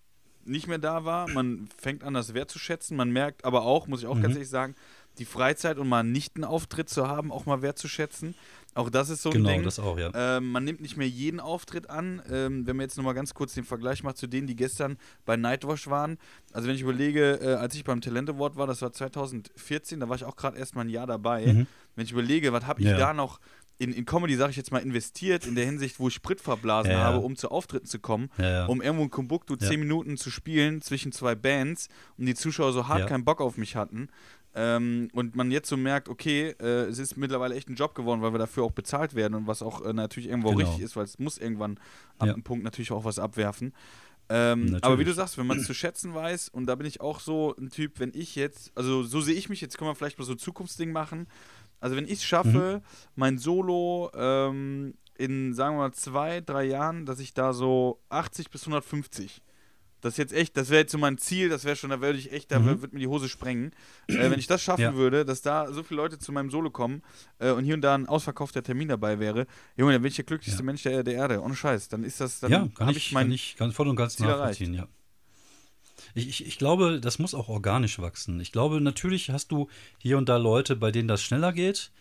nicht 0.44 0.68
mehr 0.68 0.80
da 0.80 1.06
war. 1.06 1.30
Man 1.30 1.70
fängt 1.78 2.04
an, 2.04 2.16
das 2.16 2.34
wertzuschätzen. 2.34 2.98
Man 2.98 3.12
merkt 3.12 3.46
aber 3.46 3.62
auch, 3.64 3.88
muss 3.88 4.02
ich 4.02 4.08
auch 4.08 4.16
Mhm. 4.16 4.22
ganz 4.24 4.34
ehrlich 4.36 4.50
sagen, 4.50 4.76
die 5.20 5.26
Freizeit 5.26 5.78
und 5.78 5.88
mal 5.88 6.04
nicht 6.04 6.36
einen 6.36 6.46
Auftritt 6.46 6.90
zu 6.90 7.08
haben, 7.08 7.32
auch 7.32 7.46
mal 7.46 7.62
wertzuschätzen. 7.62 8.34
Auch 8.74 8.90
das 8.90 9.10
ist 9.10 9.22
so 9.22 9.30
ein 9.30 9.34
genau, 9.34 9.50
Ding. 9.50 9.64
das 9.64 9.78
auch, 9.78 10.00
ja. 10.00 10.10
Ähm, 10.16 10.52
man 10.52 10.64
nimmt 10.64 10.80
nicht 10.82 10.96
mehr 10.98 11.08
jeden 11.08 11.40
Auftritt 11.42 11.90
an. 11.90 12.22
Ähm, 12.32 12.66
wenn 12.66 12.78
man 12.78 12.86
jetzt 12.86 12.96
nochmal 12.98 13.14
ganz 13.14 13.34
kurz 13.36 13.54
den 13.54 13.66
Vergleich 13.66 14.02
macht 14.04 14.18
zu 14.18 14.26
denen, 14.28 14.48
die 14.48 14.56
gestern 14.56 14.98
bei 15.26 15.36
Nightwash 15.38 15.88
waren. 15.90 16.18
Also 16.54 16.68
wenn 16.70 16.76
ich 16.76 16.82
überlege, 16.82 17.34
äh, 17.42 17.54
als 17.56 17.76
ich 17.76 17.84
beim 17.84 18.00
Talent 18.02 18.30
Award 18.30 18.56
war, 18.56 18.66
das 18.66 18.82
war 18.82 18.94
2014, 18.94 20.00
da 20.00 20.10
war 20.10 20.16
ich 20.16 20.24
auch 20.26 20.38
gerade 20.38 20.58
erst 20.58 20.76
mal 20.76 20.82
ein 20.82 20.90
Jahr 20.90 21.06
dabei. 21.08 21.46
Mhm. 21.46 21.68
Wenn 21.96 22.06
ich 22.06 22.14
überlege, 22.14 22.54
was 22.54 22.66
habe 22.66 22.82
ich 22.82 22.88
Ja. 22.88 22.98
da 22.98 23.14
noch 23.14 23.40
in, 23.82 23.94
in 23.94 24.06
Comedy, 24.06 24.36
sage 24.36 24.52
ich 24.52 24.58
jetzt 24.58 24.72
mal, 24.72 24.80
investiert, 24.80 25.46
in 25.48 25.56
der 25.56 25.66
Hinsicht, 25.66 26.00
wo 26.00 26.08
ich 26.08 26.14
Sprit 26.14 26.40
verblasen 26.40 26.92
Ja, 26.92 27.00
habe, 27.00 27.18
um 27.18 27.36
zu 27.36 27.50
Auftritten 27.50 27.88
zu 27.88 28.00
kommen, 28.00 28.30
Ja, 28.38 28.66
um 28.68 28.82
irgendwo 28.82 29.04
in 29.04 29.10
Kumbuktu 29.10 29.56
zehn 29.56 29.80
Minuten 29.80 30.18
zu 30.18 30.30
spielen 30.30 30.82
zwischen 30.82 31.12
zwei 31.12 31.34
Bands 31.36 31.88
und 32.18 32.26
die 32.28 32.36
Zuschauer 32.36 32.74
so 32.74 32.88
hart 32.88 33.02
keinen 33.08 33.26
Bock 33.26 33.42
auf 33.42 33.58
mich 33.58 33.76
hatten. 33.76 34.10
Ähm, 34.54 35.08
und 35.14 35.36
man 35.36 35.50
jetzt 35.50 35.70
so 35.70 35.78
merkt, 35.78 36.10
okay, 36.10 36.54
äh, 36.60 36.84
es 36.90 37.00
ist 37.00 37.16
mittlerweile 37.18 37.56
echt 37.56 37.70
ein 37.70 37.76
Job 37.76 37.96
geworden, 37.96 38.22
weil 38.22 38.34
wir 38.34 38.38
dafür 38.40 38.64
auch 38.66 38.72
bezahlt 38.72 39.16
werden 39.16 39.34
und 39.34 39.48
was 39.48 39.62
auch 39.62 39.84
äh, 39.86 39.94
natürlich 39.94 40.30
irgendwo 40.30 40.50
Genau. 40.54 40.60
richtig 40.70 40.84
ist, 40.86 40.96
weil 40.96 41.06
es 41.06 41.18
muss 41.20 41.38
irgendwann 41.38 41.80
ab 42.20 42.28
einem 42.34 42.44
Punkt 42.44 42.64
natürlich 42.64 42.92
auch 42.92 43.06
was 43.06 43.18
abwerfen. 43.18 43.74
Ähm, 44.30 44.78
aber 44.82 45.00
wie 45.00 45.04
du 45.04 45.14
sagst, 45.14 45.38
wenn 45.38 45.46
man 45.48 45.58
es 45.58 45.66
zu 45.66 45.74
schätzen 45.74 46.14
weiß, 46.14 46.50
und 46.50 46.66
da 46.66 46.76
bin 46.76 46.86
ich 46.88 47.02
auch 47.02 47.20
so 47.20 47.54
ein 47.60 47.70
Typ, 47.70 48.00
wenn 48.00 48.12
ich 48.14 48.36
jetzt, 48.36 48.72
also 48.76 49.04
so 49.04 49.20
sehe 49.20 49.36
ich 49.36 49.50
mich, 49.50 49.60
jetzt 49.60 49.78
können 49.78 49.90
wir 49.90 49.96
vielleicht 49.96 50.20
mal 50.20 50.26
so 50.26 50.32
ein 50.34 50.38
Zukunftsding 50.38 50.92
machen. 50.92 51.28
Also 51.82 51.96
wenn 51.98 52.06
ich 52.06 52.14
es 52.14 52.24
schaffe, 52.24 52.82
mein 53.16 53.38
Solo 53.38 54.10
ähm, 54.16 54.94
in, 55.18 55.54
sagen 55.54 55.76
wir 55.76 55.80
mal, 55.82 55.92
zwei, 55.94 56.40
drei 56.42 56.64
Jahren, 56.64 57.06
dass 57.06 57.20
ich 57.20 57.34
da 57.34 57.52
so 57.54 58.00
80 58.10 58.50
bis 58.50 58.62
150 58.64 59.42
das 60.04 60.14
ist 60.14 60.18
jetzt 60.18 60.34
echt, 60.34 60.58
das 60.58 60.72
wäre 60.72 60.82
jetzt 60.82 60.92
so 60.94 60.98
mein 60.98 61.20
Ziel, 61.20 61.48
das 61.48 61.64
wäre 61.64 61.76
schon, 61.76 61.92
da 61.92 62.02
würde 62.02 62.18
ich 62.18 62.32
echt, 62.32 62.52
da 62.52 62.58
Mhm. 62.58 62.82
wird 62.82 62.92
mir 62.94 63.00
die 63.02 63.06
Hose 63.08 63.30
sprengen. 63.30 63.72
äh, 64.08 64.32
wenn 64.32 64.40
ich 64.40 64.48
das 64.48 64.60
schaffen 64.60 64.82
Ja. 64.82 64.96
würde, 64.96 65.26
dass 65.26 65.44
da 65.44 65.72
so 65.72 65.84
viele 65.84 65.98
Leute 66.02 66.18
zu 66.18 66.32
meinem 66.32 66.50
Solo 66.50 66.72
kommen 66.72 67.04
äh, 67.38 67.52
und 67.52 67.66
hier 67.66 67.76
und 67.76 67.82
da 67.82 67.94
ein 67.94 68.08
ausverkaufter 68.08 68.64
Termin 68.64 68.88
dabei 68.88 69.20
wäre, 69.20 69.46
Junge, 69.78 69.94
dann 69.94 70.02
bin 70.02 70.10
ich 70.10 70.16
der 70.16 70.26
glücklichste 70.26 70.62
Ja. 70.64 70.66
Mensch 70.66 70.82
der, 70.82 71.04
der 71.04 71.14
Erde. 71.14 71.40
Ohne 71.44 71.56
Scheiß. 71.56 71.88
Dann 71.90 72.04
ist 72.04 72.20
das, 72.20 72.40
dann 72.40 72.52
ja, 72.52 72.68
kann 72.74 72.88
habe 72.88 72.98
ich, 72.98 73.06
ich 73.08 73.12
mein. 73.12 73.28
kann 73.28 73.34
ich 73.34 73.56
ganz 73.58 73.76
voll 73.76 73.88
und 73.90 73.96
ganz 73.96 74.16
Ziel 74.16 74.26
nachvollziehen, 74.26 74.74
ja. 74.74 74.88
Ich, 76.14 76.28
ich, 76.28 76.46
ich 76.46 76.58
glaube, 76.58 77.00
das 77.00 77.20
muss 77.20 77.34
auch 77.34 77.50
organisch 77.50 78.00
wachsen. 78.00 78.40
Ich 78.40 78.52
glaube, 78.52 78.82
natürlich 78.82 79.30
hast 79.30 79.52
du 79.52 79.68
hier 79.98 80.18
und 80.18 80.30
da 80.30 80.38
Leute, 80.38 80.76
bei 80.76 80.92
denen 80.92 81.08
das 81.08 81.22
schneller 81.24 81.54
geht. 81.54 81.92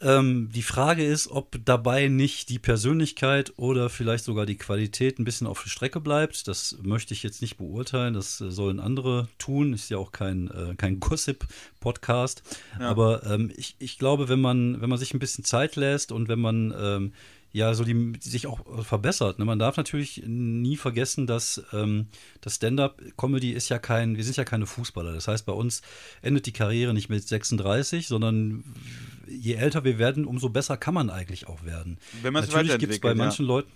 ähm, 0.00 0.48
die 0.54 0.62
Frage 0.62 1.04
ist, 1.04 1.28
ob 1.28 1.58
dabei 1.64 2.08
nicht 2.08 2.50
die 2.50 2.58
Persönlichkeit 2.60 3.52
oder 3.56 3.88
vielleicht 3.90 4.24
sogar 4.24 4.46
die 4.46 4.56
Qualität 4.56 5.18
ein 5.18 5.24
bisschen 5.24 5.46
auf 5.46 5.62
der 5.62 5.70
Strecke 5.70 6.00
bleibt. 6.00 6.46
Das 6.46 6.78
möchte 6.82 7.14
ich 7.14 7.22
jetzt 7.24 7.42
nicht 7.42 7.56
beurteilen. 7.56 8.14
Das 8.14 8.40
äh, 8.40 8.50
sollen 8.50 8.78
andere 8.78 9.28
tun. 9.38 9.72
Ist 9.72 9.90
ja 9.90 9.98
auch 9.98 10.12
kein, 10.12 10.50
äh, 10.50 10.74
kein 10.76 11.00
Gossip-Podcast. 11.00 12.42
Ja. 12.78 12.90
Aber 12.90 13.24
ähm, 13.26 13.50
ich, 13.56 13.74
ich 13.78 13.98
glaube, 13.98 14.28
wenn 14.28 14.40
man, 14.40 14.80
wenn 14.80 14.88
man 14.88 14.98
sich 14.98 15.14
ein 15.14 15.18
bisschen 15.18 15.44
Zeit 15.44 15.74
lässt 15.74 16.12
und 16.12 16.28
wenn 16.28 16.40
man 16.40 16.72
ähm, 16.78 17.12
ja, 17.52 17.72
so 17.72 17.84
die, 17.84 18.12
die 18.12 18.28
sich 18.28 18.46
auch 18.46 18.60
verbessert. 18.84 19.38
Ne? 19.38 19.44
Man 19.44 19.58
darf 19.58 19.76
natürlich 19.76 20.22
nie 20.26 20.76
vergessen, 20.76 21.26
dass 21.26 21.62
ähm, 21.72 22.08
das 22.40 22.56
Stand-up-Comedy 22.56 23.52
ist 23.52 23.68
ja 23.70 23.78
kein, 23.78 24.16
wir 24.16 24.24
sind 24.24 24.36
ja 24.36 24.44
keine 24.44 24.66
Fußballer. 24.66 25.12
Das 25.12 25.28
heißt, 25.28 25.46
bei 25.46 25.52
uns 25.52 25.82
endet 26.20 26.46
die 26.46 26.52
Karriere 26.52 26.92
nicht 26.92 27.08
mit 27.08 27.26
36, 27.26 28.06
sondern 28.06 28.64
je 29.26 29.54
älter 29.54 29.84
wir 29.84 29.98
werden, 29.98 30.26
umso 30.26 30.50
besser 30.50 30.76
kann 30.76 30.94
man 30.94 31.08
eigentlich 31.08 31.46
auch 31.46 31.64
werden. 31.64 31.98
Wenn 32.22 32.32
man 32.32 32.44
es 32.44 32.50
Natürlich 32.50 32.78
gibt 32.78 32.92
es 32.92 33.00
bei 33.00 33.14
manchen 33.14 33.46
ja. 33.46 33.48
Leuten 33.48 33.72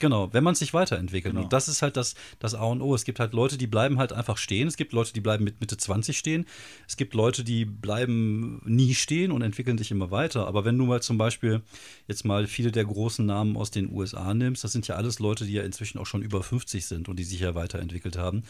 Genau, 0.00 0.32
wenn 0.32 0.42
man 0.42 0.54
sich 0.54 0.72
weiterentwickelt. 0.74 1.34
Genau. 1.34 1.44
Und 1.44 1.52
das 1.52 1.68
ist 1.68 1.82
halt 1.82 1.96
das, 1.96 2.14
das 2.38 2.54
A 2.54 2.64
und 2.64 2.80
O. 2.80 2.94
Es 2.94 3.04
gibt 3.04 3.20
halt 3.20 3.34
Leute, 3.34 3.58
die 3.58 3.66
bleiben 3.66 3.98
halt 3.98 4.12
einfach 4.12 4.38
stehen. 4.38 4.66
Es 4.66 4.76
gibt 4.76 4.92
Leute, 4.92 5.12
die 5.12 5.20
bleiben 5.20 5.44
mit 5.44 5.60
Mitte 5.60 5.76
20 5.76 6.16
stehen. 6.16 6.46
Es 6.88 6.96
gibt 6.96 7.14
Leute, 7.14 7.44
die 7.44 7.66
bleiben 7.66 8.62
nie 8.64 8.94
stehen 8.94 9.30
und 9.30 9.42
entwickeln 9.42 9.76
sich 9.78 9.90
immer 9.90 10.10
weiter. 10.10 10.46
Aber 10.46 10.64
wenn 10.64 10.78
du 10.78 10.86
mal 10.86 11.02
zum 11.02 11.18
Beispiel 11.18 11.62
jetzt 12.08 12.24
mal 12.24 12.46
viele 12.46 12.72
der 12.72 12.86
großen 12.86 13.24
Namen 13.24 13.56
aus 13.56 13.70
den 13.70 13.92
USA 13.92 14.32
nimmst, 14.32 14.64
das 14.64 14.72
sind 14.72 14.88
ja 14.88 14.96
alles 14.96 15.18
Leute, 15.18 15.44
die 15.44 15.52
ja 15.52 15.62
inzwischen 15.62 15.98
auch 15.98 16.06
schon 16.06 16.22
über 16.22 16.42
50 16.42 16.86
sind 16.86 17.08
und 17.08 17.16
die 17.16 17.24
sich 17.24 17.40
ja 17.40 17.54
weiterentwickelt 17.54 18.16
haben. 18.16 18.42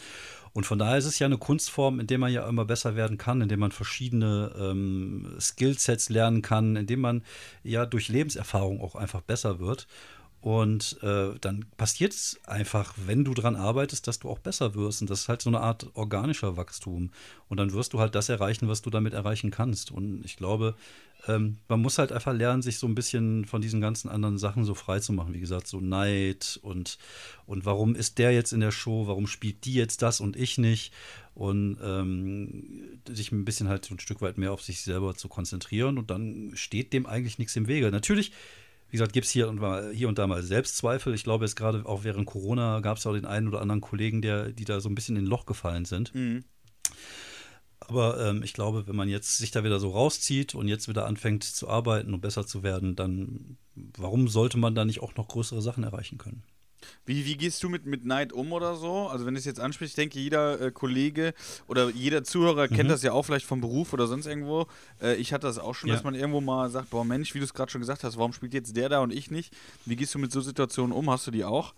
Und 0.53 0.65
von 0.65 0.79
daher 0.79 0.97
ist 0.97 1.05
es 1.05 1.19
ja 1.19 1.27
eine 1.27 1.37
Kunstform, 1.37 1.99
in 1.99 2.07
der 2.07 2.17
man 2.17 2.31
ja 2.31 2.47
immer 2.47 2.65
besser 2.65 2.95
werden 2.95 3.17
kann, 3.17 3.41
in 3.41 3.49
der 3.49 3.57
man 3.57 3.71
verschiedene 3.71 4.53
ähm, 4.57 5.35
Skillsets 5.39 6.09
lernen 6.09 6.41
kann, 6.41 6.75
in 6.75 6.87
dem 6.87 7.01
man 7.01 7.23
ja 7.63 7.85
durch 7.85 8.09
Lebenserfahrung 8.09 8.81
auch 8.81 8.95
einfach 8.95 9.21
besser 9.21 9.59
wird. 9.59 9.87
Und 10.41 10.97
äh, 11.03 11.33
dann 11.39 11.65
passiert 11.77 12.13
es 12.13 12.39
einfach, 12.47 12.95
wenn 13.05 13.23
du 13.23 13.35
dran 13.35 13.55
arbeitest, 13.55 14.07
dass 14.07 14.17
du 14.17 14.29
auch 14.29 14.39
besser 14.39 14.73
wirst. 14.73 15.01
Und 15.01 15.11
das 15.11 15.21
ist 15.21 15.29
halt 15.29 15.43
so 15.43 15.51
eine 15.51 15.61
Art 15.61 15.91
organischer 15.93 16.57
Wachstum. 16.57 17.11
Und 17.47 17.57
dann 17.57 17.73
wirst 17.73 17.93
du 17.93 17.99
halt 17.99 18.15
das 18.15 18.27
erreichen, 18.27 18.67
was 18.67 18.81
du 18.81 18.89
damit 18.89 19.13
erreichen 19.13 19.51
kannst. 19.51 19.91
Und 19.91 20.25
ich 20.25 20.37
glaube, 20.37 20.75
ähm, 21.27 21.57
man 21.67 21.79
muss 21.79 21.99
halt 21.99 22.11
einfach 22.11 22.33
lernen, 22.33 22.63
sich 22.63 22.79
so 22.79 22.87
ein 22.87 22.95
bisschen 22.95 23.45
von 23.45 23.61
diesen 23.61 23.81
ganzen 23.81 24.09
anderen 24.09 24.39
Sachen 24.39 24.65
so 24.65 24.73
frei 24.73 24.99
zu 24.99 25.13
machen. 25.13 25.35
Wie 25.35 25.39
gesagt, 25.39 25.67
so 25.67 25.79
Neid 25.79 26.59
und, 26.63 26.97
und 27.45 27.65
warum 27.65 27.93
ist 27.93 28.17
der 28.17 28.31
jetzt 28.31 28.51
in 28.51 28.61
der 28.61 28.71
Show, 28.71 29.05
warum 29.05 29.27
spielt 29.27 29.65
die 29.65 29.75
jetzt 29.75 30.01
das 30.01 30.19
und 30.19 30.35
ich 30.35 30.57
nicht? 30.57 30.91
Und 31.35 31.77
ähm, 31.83 32.99
sich 33.07 33.31
ein 33.31 33.45
bisschen 33.45 33.69
halt 33.69 33.85
so 33.85 33.93
ein 33.93 33.99
Stück 33.99 34.21
weit 34.23 34.39
mehr 34.39 34.51
auf 34.53 34.63
sich 34.63 34.81
selber 34.81 35.13
zu 35.13 35.27
konzentrieren. 35.27 35.99
Und 35.99 36.09
dann 36.09 36.53
steht 36.55 36.93
dem 36.93 37.05
eigentlich 37.05 37.37
nichts 37.37 37.55
im 37.55 37.67
Wege. 37.67 37.91
Natürlich 37.91 38.31
wie 38.91 38.97
gesagt, 38.97 39.13
gibt 39.13 39.25
es 39.25 39.31
hier 39.31 39.47
und, 39.47 39.61
hier 39.93 40.09
und 40.09 40.19
da 40.19 40.27
mal 40.27 40.43
Selbstzweifel. 40.43 41.13
Ich 41.13 41.23
glaube, 41.23 41.45
jetzt 41.45 41.55
gerade 41.55 41.85
auch 41.85 42.03
während 42.03 42.25
Corona 42.25 42.81
gab 42.81 42.97
es 42.97 43.07
auch 43.07 43.13
den 43.13 43.25
einen 43.25 43.47
oder 43.47 43.61
anderen 43.61 43.79
Kollegen, 43.79 44.21
der, 44.21 44.51
die 44.51 44.65
da 44.65 44.81
so 44.81 44.89
ein 44.89 44.95
bisschen 44.95 45.15
in 45.15 45.23
ein 45.23 45.27
Loch 45.27 45.45
gefallen 45.45 45.85
sind. 45.85 46.13
Mhm. 46.13 46.43
Aber 47.79 48.19
ähm, 48.19 48.43
ich 48.43 48.51
glaube, 48.51 48.87
wenn 48.87 48.95
man 48.97 49.07
jetzt 49.07 49.37
sich 49.37 49.51
da 49.51 49.63
wieder 49.63 49.79
so 49.79 49.91
rauszieht 49.91 50.55
und 50.55 50.67
jetzt 50.67 50.89
wieder 50.89 51.05
anfängt 51.05 51.45
zu 51.45 51.69
arbeiten 51.69 52.13
und 52.13 52.19
besser 52.19 52.45
zu 52.45 52.63
werden, 52.63 52.97
dann 52.97 53.57
warum 53.75 54.27
sollte 54.27 54.57
man 54.57 54.75
da 54.75 54.83
nicht 54.83 55.01
auch 55.01 55.15
noch 55.15 55.29
größere 55.29 55.61
Sachen 55.61 55.83
erreichen 55.85 56.17
können? 56.17 56.43
Wie, 57.05 57.25
wie 57.25 57.37
gehst 57.37 57.61
du 57.63 57.69
mit, 57.69 57.85
mit 57.85 58.05
Neid 58.05 58.33
um 58.33 58.51
oder 58.51 58.75
so? 58.75 59.07
Also 59.07 59.25
wenn 59.25 59.33
du 59.33 59.39
es 59.39 59.45
jetzt 59.45 59.59
ansprichst, 59.59 59.93
ich 59.93 59.95
denke, 59.95 60.19
jeder 60.19 60.59
äh, 60.59 60.71
Kollege 60.71 61.33
oder 61.67 61.89
jeder 61.89 62.23
Zuhörer 62.23 62.69
mhm. 62.69 62.75
kennt 62.75 62.89
das 62.89 63.03
ja 63.03 63.11
auch 63.11 63.23
vielleicht 63.23 63.45
vom 63.45 63.61
Beruf 63.61 63.93
oder 63.93 64.07
sonst 64.07 64.25
irgendwo. 64.25 64.67
Äh, 65.01 65.15
ich 65.15 65.33
hatte 65.33 65.47
das 65.47 65.59
auch 65.59 65.75
schon, 65.75 65.89
ja. 65.89 65.95
dass 65.95 66.03
man 66.03 66.15
irgendwo 66.15 66.41
mal 66.41 66.69
sagt, 66.69 66.89
boah 66.89 67.05
Mensch, 67.05 67.33
wie 67.33 67.39
du 67.39 67.45
es 67.45 67.53
gerade 67.53 67.71
schon 67.71 67.81
gesagt 67.81 68.03
hast, 68.03 68.17
warum 68.17 68.33
spielt 68.33 68.53
jetzt 68.53 68.75
der 68.75 68.89
da 68.89 68.99
und 68.99 69.13
ich 69.13 69.31
nicht? 69.31 69.53
Wie 69.85 69.95
gehst 69.95 70.13
du 70.15 70.19
mit 70.19 70.31
so 70.31 70.41
Situationen 70.41 70.95
um? 70.95 71.09
Hast 71.09 71.27
du 71.27 71.31
die 71.31 71.43
auch? 71.43 71.73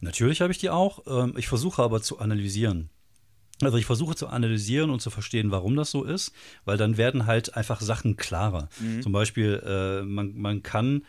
Natürlich 0.00 0.40
habe 0.40 0.52
ich 0.52 0.58
die 0.58 0.70
auch. 0.70 1.02
Ähm, 1.06 1.34
ich 1.36 1.48
versuche 1.48 1.82
aber 1.82 2.02
zu 2.02 2.18
analysieren. 2.18 2.90
Also 3.60 3.78
ich 3.78 3.86
versuche 3.86 4.16
zu 4.16 4.26
analysieren 4.28 4.90
und 4.90 5.00
zu 5.00 5.10
verstehen, 5.10 5.50
warum 5.50 5.76
das 5.76 5.90
so 5.90 6.04
ist, 6.04 6.32
weil 6.64 6.76
dann 6.76 6.96
werden 6.96 7.26
halt 7.26 7.56
einfach 7.56 7.80
Sachen 7.80 8.16
klarer. 8.16 8.68
Mhm. 8.80 9.02
Zum 9.02 9.12
Beispiel, 9.12 9.62
äh, 9.64 10.02
man, 10.02 10.36
man 10.36 10.62
kann 10.62 11.04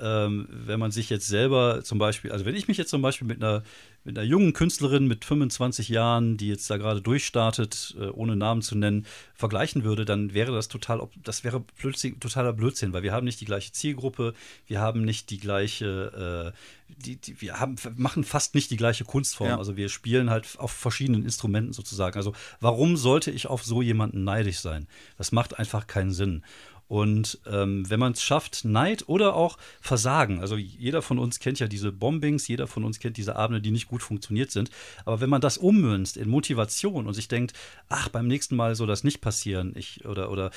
ähm, 0.00 0.48
wenn 0.50 0.78
man 0.78 0.90
sich 0.90 1.10
jetzt 1.10 1.26
selber 1.26 1.82
zum 1.82 1.98
Beispiel, 1.98 2.32
also 2.32 2.44
wenn 2.44 2.54
ich 2.54 2.68
mich 2.68 2.76
jetzt 2.76 2.90
zum 2.90 3.02
Beispiel 3.02 3.26
mit 3.26 3.42
einer, 3.42 3.62
mit 4.04 4.16
einer 4.16 4.26
jungen 4.26 4.52
Künstlerin 4.52 5.06
mit 5.06 5.24
25 5.24 5.88
Jahren, 5.88 6.36
die 6.36 6.48
jetzt 6.48 6.70
da 6.70 6.76
gerade 6.76 7.02
durchstartet, 7.02 7.96
äh, 7.98 8.06
ohne 8.06 8.36
Namen 8.36 8.62
zu 8.62 8.76
nennen, 8.76 9.06
vergleichen 9.34 9.84
würde, 9.84 10.04
dann 10.04 10.34
wäre 10.34 10.52
das 10.52 10.68
total, 10.68 11.06
das 11.22 11.44
wäre 11.44 11.62
plötzlich 11.76 12.18
totaler 12.20 12.52
Blödsinn, 12.52 12.92
weil 12.92 13.02
wir 13.02 13.12
haben 13.12 13.24
nicht 13.24 13.40
die 13.40 13.44
gleiche 13.44 13.72
Zielgruppe, 13.72 14.34
wir 14.66 14.80
haben 14.80 15.04
nicht 15.04 15.30
die 15.30 15.38
gleiche, 15.38 16.54
äh, 16.54 16.92
die, 17.04 17.16
die, 17.16 17.40
wir 17.40 17.58
haben, 17.58 17.76
machen 17.96 18.24
fast 18.24 18.54
nicht 18.54 18.70
die 18.70 18.76
gleiche 18.76 19.04
Kunstform. 19.04 19.50
Ja. 19.50 19.58
Also 19.58 19.76
wir 19.76 19.88
spielen 19.88 20.30
halt 20.30 20.58
auf 20.58 20.72
verschiedenen 20.72 21.24
Instrumenten 21.24 21.72
sozusagen. 21.72 22.16
Also 22.16 22.34
warum 22.60 22.96
sollte 22.96 23.30
ich 23.30 23.46
auf 23.46 23.64
so 23.64 23.82
jemanden 23.82 24.24
neidisch 24.24 24.60
sein? 24.60 24.86
Das 25.16 25.32
macht 25.32 25.58
einfach 25.58 25.86
keinen 25.86 26.12
Sinn. 26.12 26.42
Und 26.88 27.38
ähm, 27.46 27.88
wenn 27.88 28.00
man 28.00 28.12
es 28.12 28.22
schafft, 28.22 28.64
Neid 28.64 29.08
oder 29.08 29.34
auch 29.34 29.58
Versagen, 29.80 30.40
also 30.40 30.56
jeder 30.56 31.02
von 31.02 31.18
uns 31.18 31.38
kennt 31.38 31.58
ja 31.58 31.68
diese 31.68 31.92
Bombings, 31.92 32.48
jeder 32.48 32.66
von 32.66 32.82
uns 32.82 32.98
kennt 32.98 33.18
diese 33.18 33.36
Abende, 33.36 33.60
die 33.60 33.70
nicht 33.70 33.88
gut 33.88 34.02
funktioniert 34.02 34.50
sind. 34.50 34.70
Aber 35.04 35.20
wenn 35.20 35.28
man 35.28 35.42
das 35.42 35.58
ummünzt 35.58 36.16
in 36.16 36.30
Motivation 36.30 37.06
und 37.06 37.12
sich 37.12 37.28
denkt, 37.28 37.52
ach, 37.90 38.08
beim 38.08 38.26
nächsten 38.26 38.56
Mal 38.56 38.74
soll 38.74 38.86
das 38.86 39.04
nicht 39.04 39.20
passieren, 39.20 39.74
ich 39.76 40.06
oder, 40.06 40.30
oder 40.30 40.50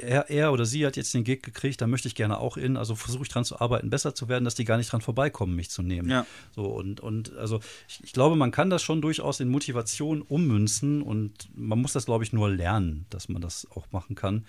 er, 0.00 0.30
er 0.30 0.52
oder 0.52 0.64
sie 0.64 0.86
hat 0.86 0.96
jetzt 0.96 1.12
den 1.12 1.24
Gig 1.24 1.42
gekriegt, 1.42 1.80
da 1.80 1.88
möchte 1.88 2.06
ich 2.06 2.14
gerne 2.14 2.38
auch 2.38 2.56
in, 2.56 2.76
also 2.76 2.94
versuche 2.94 3.24
ich 3.24 3.28
dran 3.28 3.44
zu 3.44 3.60
arbeiten, 3.60 3.90
besser 3.90 4.14
zu 4.14 4.28
werden, 4.28 4.44
dass 4.44 4.54
die 4.54 4.64
gar 4.64 4.76
nicht 4.76 4.92
dran 4.92 5.00
vorbeikommen, 5.00 5.56
mich 5.56 5.70
zu 5.70 5.82
nehmen. 5.82 6.08
Ja. 6.08 6.24
So 6.54 6.66
und, 6.66 7.00
und 7.00 7.36
also 7.36 7.58
ich, 7.88 7.98
ich 8.04 8.12
glaube, 8.12 8.36
man 8.36 8.52
kann 8.52 8.70
das 8.70 8.82
schon 8.84 9.02
durchaus 9.02 9.40
in 9.40 9.48
Motivation 9.48 10.22
ummünzen 10.22 11.02
und 11.02 11.48
man 11.56 11.80
muss 11.80 11.94
das, 11.94 12.06
glaube 12.06 12.22
ich, 12.22 12.32
nur 12.32 12.48
lernen, 12.48 13.06
dass 13.10 13.28
man 13.28 13.42
das 13.42 13.66
auch 13.74 13.90
machen 13.90 14.14
kann. 14.14 14.46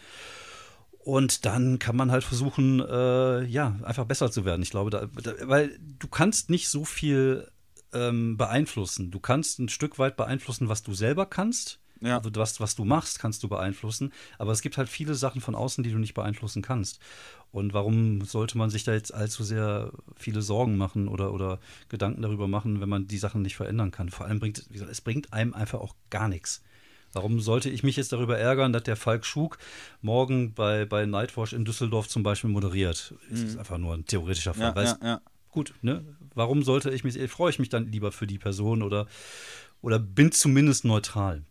Und 1.05 1.45
dann 1.45 1.77
kann 1.77 1.95
man 1.95 2.09
halt 2.09 2.23
versuchen, 2.23 2.79
äh, 2.79 3.43
ja, 3.43 3.75
einfach 3.83 4.05
besser 4.05 4.31
zu 4.31 4.43
werden. 4.43 4.63
Ich 4.63 4.71
glaube, 4.71 4.89
da, 4.89 5.05
da, 5.05 5.33
weil 5.43 5.77
du 5.99 6.07
kannst 6.07 6.49
nicht 6.49 6.67
so 6.67 6.83
viel 6.83 7.47
ähm, 7.93 8.37
beeinflussen. 8.37 9.11
Du 9.11 9.19
kannst 9.19 9.59
ein 9.59 9.69
Stück 9.69 9.99
weit 9.99 10.17
beeinflussen, 10.17 10.67
was 10.67 10.81
du 10.81 10.95
selber 10.95 11.27
kannst. 11.27 11.79
Ja. 12.01 12.17
Also 12.17 12.31
was, 12.33 12.59
was 12.59 12.73
du 12.73 12.85
machst, 12.85 13.19
kannst 13.19 13.43
du 13.43 13.47
beeinflussen. 13.47 14.13
Aber 14.39 14.51
es 14.51 14.63
gibt 14.63 14.79
halt 14.79 14.89
viele 14.89 15.13
Sachen 15.13 15.41
von 15.41 15.53
außen, 15.53 15.83
die 15.83 15.91
du 15.91 15.99
nicht 15.99 16.15
beeinflussen 16.15 16.63
kannst. 16.63 16.99
Und 17.51 17.75
warum 17.75 18.25
sollte 18.25 18.57
man 18.57 18.71
sich 18.71 18.83
da 18.83 18.93
jetzt 18.93 19.13
allzu 19.13 19.43
sehr 19.43 19.91
viele 20.15 20.41
Sorgen 20.41 20.75
machen 20.75 21.07
oder, 21.07 21.33
oder 21.33 21.59
Gedanken 21.87 22.23
darüber 22.23 22.47
machen, 22.47 22.81
wenn 22.81 22.89
man 22.89 23.05
die 23.05 23.19
Sachen 23.19 23.43
nicht 23.43 23.57
verändern 23.57 23.91
kann? 23.91 24.09
Vor 24.09 24.25
allem 24.25 24.39
bringt 24.39 24.65
wie 24.69 24.73
gesagt, 24.73 24.91
es 24.91 25.01
bringt 25.01 25.33
einem 25.33 25.53
einfach 25.53 25.81
auch 25.81 25.93
gar 26.09 26.29
nichts. 26.29 26.63
Warum 27.15 27.39
sollte 27.39 27.69
ich 27.69 27.81
mich 27.81 27.95
jetzt 27.95 28.11
darüber 28.11 28.37
ärgern, 28.37 28.73
dass 28.73 28.83
der 28.83 28.97
Falk 28.97 29.25
Schug 29.25 29.57
morgen 30.01 30.53
bei, 30.53 30.83
bei 30.83 31.05
Nightwatch 31.05 31.53
in 31.53 31.63
Düsseldorf 31.63 32.09
zum 32.09 32.23
Beispiel 32.23 32.49
moderiert? 32.49 33.13
Mhm. 33.29 33.31
Das 33.31 33.41
ist 33.41 33.57
einfach 33.57 33.77
nur 33.77 33.93
ein 33.93 34.05
theoretischer 34.05 34.53
Fall. 34.53 34.73
Ja, 34.75 34.83
ja, 34.83 34.97
ja. 35.01 35.21
Gut, 35.49 35.73
ne? 35.81 36.03
Warum 36.33 36.63
sollte 36.63 36.91
ich 36.91 37.05
mich, 37.05 37.17
freue 37.31 37.51
ich 37.51 37.57
mich 37.57 37.69
dann 37.69 37.89
lieber 37.89 38.11
für 38.11 38.27
die 38.27 38.37
Person 38.37 38.83
oder, 38.83 39.07
oder 39.81 39.97
bin 39.97 40.33
zumindest 40.33 40.83
neutral? 40.83 41.43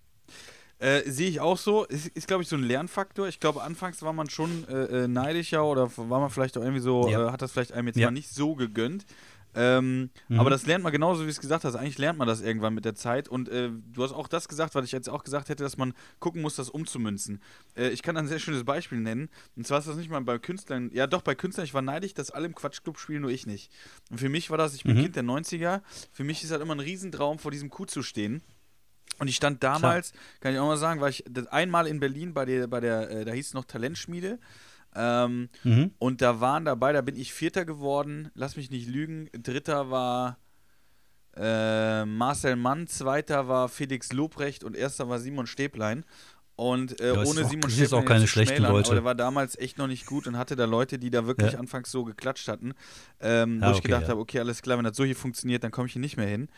Äh, 0.81 1.11
Sehe 1.11 1.31
ich 1.31 1.41
auch 1.41 1.57
so. 1.57 1.85
Ist, 1.85 2.09
ist 2.09 2.27
glaube 2.27 2.43
ich, 2.43 2.49
so 2.51 2.57
ein 2.57 2.63
Lernfaktor. 2.63 3.27
Ich 3.27 3.41
glaube, 3.41 3.63
anfangs 3.63 4.03
war 4.03 4.13
man 4.13 4.29
schon 4.29 4.69
äh, 4.69 5.05
äh 5.05 5.09
neidischer 5.09 5.65
oder 5.65 5.91
war 5.97 6.21
man 6.21 6.29
vielleicht 6.29 6.59
auch 6.59 6.63
irgendwie 6.63 6.83
so, 6.83 7.09
ja. 7.09 7.29
äh, 7.29 7.31
hat 7.31 7.41
das 7.41 7.53
vielleicht 7.53 7.73
einem 7.73 7.87
jetzt 7.87 7.97
ja. 7.97 8.09
mal 8.09 8.13
nicht 8.13 8.29
so 8.29 8.55
gegönnt. 8.55 9.07
Ähm, 9.55 10.11
mhm. 10.29 10.41
Aber 10.41 10.51
das 10.51 10.67
lernt 10.67 10.83
man 10.83 10.93
genauso, 10.93 11.23
wie 11.23 11.27
du 11.27 11.31
es 11.31 11.41
gesagt 11.41 11.65
hast. 11.65 11.75
Eigentlich 11.75 11.99
lernt 11.99 12.19
man 12.19 12.29
das 12.29 12.41
irgendwann 12.41 12.75
mit 12.75 12.85
der 12.85 12.95
Zeit. 12.95 13.29
Und 13.29 13.49
äh, 13.49 13.71
du 13.71 14.03
hast 14.03 14.13
auch 14.13 14.29
das 14.29 14.49
gesagt, 14.49 14.75
was 14.75 14.85
ich 14.85 14.93
jetzt 14.93 15.09
auch 15.09 15.25
gesagt 15.25 15.49
hätte, 15.49 15.63
dass 15.63 15.77
man 15.77 15.95
gucken 16.19 16.43
muss, 16.43 16.57
das 16.57 16.71
umzumünzen. 16.71 17.41
Äh, 17.77 17.91
ich 17.91 18.03
kann 18.03 18.17
ein 18.17 18.27
sehr 18.27 18.39
schönes 18.39 18.65
Beispiel 18.65 18.99
nennen. 18.99 19.29
Und 19.57 19.67
zwar 19.67 19.79
ist 19.79 19.89
das 19.89 19.97
nicht 19.97 20.11
mal 20.11 20.21
bei 20.21 20.39
Künstlern. 20.39 20.91
Ja, 20.93 21.07
doch, 21.07 21.23
bei 21.23 21.35
Künstlern. 21.35 21.65
Ich 21.65 21.75
war 21.75 21.83
neidisch, 21.83 22.15
dass 22.15 22.31
alle 22.31 22.47
im 22.47 22.55
Quatschclub 22.55 22.99
spielen, 22.99 23.23
nur 23.23 23.31
ich 23.31 23.47
nicht. 23.47 23.71
Und 24.11 24.19
für 24.19 24.29
mich 24.29 24.51
war 24.51 24.59
das, 24.59 24.75
ich 24.75 24.85
bin 24.85 24.97
mhm. 24.97 25.03
Kind 25.03 25.17
der 25.17 25.25
90er. 25.25 25.83
Für 26.13 26.25
mich 26.25 26.43
ist 26.43 26.51
halt 26.51 26.63
immer 26.63 26.75
ein 26.75 26.81
Riesentraum, 26.81 27.39
vor 27.39 27.51
diesem 27.51 27.71
Kuh 27.71 27.87
zu 27.87 28.03
stehen. 28.03 28.43
Und 29.19 29.29
ich 29.29 29.37
stand 29.37 29.63
damals, 29.63 30.11
Klar. 30.11 30.23
kann 30.41 30.53
ich 30.55 30.59
auch 30.59 30.67
mal 30.67 30.77
sagen, 30.77 31.01
war 31.01 31.09
ich 31.09 31.25
einmal 31.51 31.87
in 31.87 32.01
Berlin 32.01 32.35
bei 32.35 32.45
der, 32.45 32.67
bei 32.67 32.81
der, 32.81 33.11
äh, 33.11 33.25
da 33.25 33.33
hieß 33.33 33.49
es 33.49 33.55
noch 33.55 33.65
Talentschmiede. 33.65 34.39
Ähm, 34.95 35.49
mhm. 35.63 35.93
Und 35.99 36.23
da 36.23 36.41
waren 36.41 36.65
dabei, 36.65 36.93
da 36.93 37.01
bin 37.01 37.17
ich 37.17 37.33
Vierter 37.33 37.65
geworden, 37.65 38.31
lass 38.35 38.57
mich 38.57 38.71
nicht 38.71 38.89
lügen. 38.89 39.29
Dritter 39.33 39.91
war 39.91 40.39
äh, 41.37 42.05
Marcel 42.05 42.57
Mann, 42.57 42.87
Zweiter 42.87 43.49
war 43.49 43.69
Felix 43.69 44.13
Lobrecht 44.13 44.63
und 44.63 44.77
Erster 44.77 45.09
war 45.09 45.19
Simon 45.19 45.47
Stäblein. 45.47 46.05
Und 46.57 47.01
äh, 47.01 47.15
Ja, 47.15 47.23
ohne 47.25 47.45
Simon 47.45 47.69
Stefan 47.69 47.99
auch 47.99 48.05
keine 48.05 48.29
schlechten 48.29 48.57
schmälern, 48.57 48.73
Leute. 48.73 48.89
Aber 48.91 48.95
der 48.95 49.05
war 49.05 49.15
damals 49.17 49.59
echt 49.59 49.77
noch 49.77 49.89
nicht 49.89 50.07
gut 50.07 50.29
und 50.29 50.39
hatte 50.39 50.55
da 50.55 50.67
Leute, 50.67 51.01
die 51.01 51.11
da 51.11 51.27
wirklich 51.27 51.53
Ja. 51.55 51.59
anfangs 51.59 51.91
so 51.91 52.05
geklatscht 52.05 52.47
hatten. 52.47 52.75
Ähm, 53.21 53.61
Ja, 53.61 53.67
wo 53.67 53.71
ich 53.73 53.79
okay, 53.79 53.89
gedacht 53.89 54.03
ja. 54.03 54.09
habe, 54.11 54.21
okay, 54.21 54.39
alles 54.39 54.63
klar, 54.63 54.77
wenn 54.79 54.85
das 54.85 54.97
so 54.97 55.05
hier 55.05 55.17
funktioniert, 55.17 55.65
dann 55.65 55.73
komme 55.73 55.89
ich 55.89 55.95
hier 55.95 56.01
nicht 56.01 56.17
mehr 56.17 56.29
hin. 56.29 56.49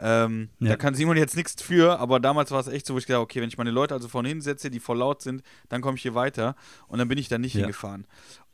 Ähm. 0.00 0.48
Da 0.58 0.74
kann 0.76 0.94
Simon 0.94 1.16
jetzt 1.16 1.36
nichts 1.36 1.62
für, 1.62 2.00
aber 2.00 2.18
damals 2.18 2.50
war 2.50 2.58
es 2.58 2.66
echt 2.66 2.84
so, 2.84 2.94
wo 2.94 2.98
ich 2.98 3.06
gedacht 3.06 3.18
habe, 3.18 3.24
okay, 3.24 3.40
wenn 3.40 3.48
ich 3.48 3.56
meine 3.58 3.70
Leute 3.70 3.94
also 3.94 4.08
vorne 4.08 4.28
hinsetze, 4.28 4.70
die 4.70 4.80
voll 4.80 4.98
laut 4.98 5.22
sind, 5.22 5.42
dann 5.68 5.82
komme 5.82 5.96
ich 5.96 6.02
hier 6.02 6.16
weiter. 6.16 6.56
Und 6.88 6.98
dann 6.98 7.06
bin 7.06 7.18
ich 7.18 7.28
da 7.28 7.38
nicht 7.38 7.52
hingefahren. 7.52 8.06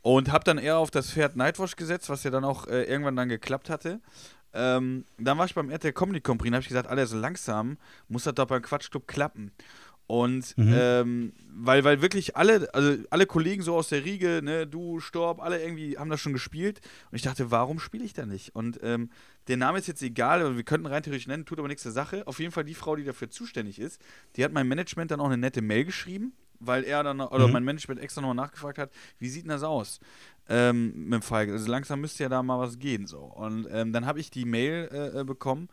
Und 0.03 0.31
habe 0.31 0.43
dann 0.43 0.59
eher 0.59 0.77
auf 0.77 0.91
das 0.91 1.11
Pferd 1.11 1.35
Nightwash 1.35 1.75
gesetzt, 1.77 2.09
was 2.09 2.23
ja 2.23 2.29
dann 2.29 2.43
auch 2.43 2.67
äh, 2.67 2.83
irgendwann 2.83 3.15
dann 3.15 3.29
geklappt 3.29 3.71
hatte. 3.71 3.99
Ähm, 4.53 5.05
dann 5.17 5.37
war 5.37 5.45
ich 5.45 5.55
beim 5.55 5.69
RTL 5.69 5.93
Comedy 5.93 6.19
Compris 6.21 6.49
und 6.49 6.55
habe 6.55 6.61
ich 6.61 6.67
gesagt, 6.67 6.89
Alter, 6.89 7.07
so 7.07 7.17
langsam 7.17 7.77
muss 8.09 8.23
das 8.25 8.35
doch 8.35 8.45
beim 8.47 8.61
Quatschclub 8.61 9.07
klappen. 9.07 9.51
Und 10.11 10.57
Mhm. 10.57 10.73
ähm, 10.75 11.33
weil, 11.53 11.85
weil 11.85 12.01
wirklich 12.01 12.35
alle, 12.35 12.73
also 12.73 12.97
alle 13.11 13.25
Kollegen 13.25 13.61
so 13.63 13.75
aus 13.77 13.87
der 13.87 14.03
Riege, 14.03 14.41
ne, 14.43 14.67
du, 14.67 14.99
Storb, 14.99 15.41
alle 15.41 15.61
irgendwie 15.63 15.97
haben 15.97 16.09
das 16.09 16.19
schon 16.19 16.33
gespielt. 16.33 16.81
Und 17.11 17.15
ich 17.15 17.21
dachte, 17.21 17.49
warum 17.49 17.79
spiele 17.79 18.03
ich 18.03 18.11
da 18.13 18.25
nicht? 18.25 18.53
Und 18.53 18.77
ähm, 18.83 19.09
der 19.47 19.55
Name 19.55 19.79
ist 19.79 19.87
jetzt 19.87 20.01
egal, 20.01 20.41
aber 20.41 20.57
wir 20.57 20.63
könnten 20.63 20.85
rein 20.87 21.01
theoretisch 21.01 21.27
nennen, 21.27 21.45
tut 21.45 21.59
aber 21.59 21.69
nichts 21.69 21.83
zur 21.83 21.93
Sache. 21.93 22.27
Auf 22.27 22.39
jeden 22.39 22.51
Fall 22.51 22.65
die 22.65 22.73
Frau, 22.73 22.97
die 22.97 23.05
dafür 23.05 23.29
zuständig 23.29 23.79
ist, 23.79 24.01
die 24.35 24.43
hat 24.43 24.51
meinem 24.51 24.67
Management 24.67 25.11
dann 25.11 25.21
auch 25.21 25.27
eine 25.27 25.37
nette 25.37 25.61
Mail 25.61 25.85
geschrieben, 25.85 26.33
weil 26.59 26.83
er 26.83 27.03
dann, 27.03 27.21
oder 27.21 27.47
Mhm. 27.47 27.53
mein 27.53 27.63
Management 27.63 28.01
extra 28.01 28.19
nochmal 28.19 28.35
nachgefragt 28.35 28.79
hat, 28.79 28.91
wie 29.17 29.29
sieht 29.29 29.43
denn 29.43 29.49
das 29.51 29.63
aus? 29.63 30.01
Ähm, 30.49 31.05
mit 31.05 31.13
dem 31.13 31.21
Feige. 31.21 31.53
Also 31.53 31.71
langsam 31.71 32.01
müsste 32.01 32.23
ja 32.23 32.29
da 32.29 32.43
mal 32.43 32.59
was 32.59 32.79
gehen. 32.79 33.07
So. 33.07 33.19
Und 33.19 33.65
ähm, 33.71 33.93
dann 33.93 34.05
habe 34.05 34.19
ich 34.19 34.29
die 34.29 34.43
Mail 34.43 34.89
äh, 34.91 35.21
äh, 35.21 35.23
bekommen 35.23 35.69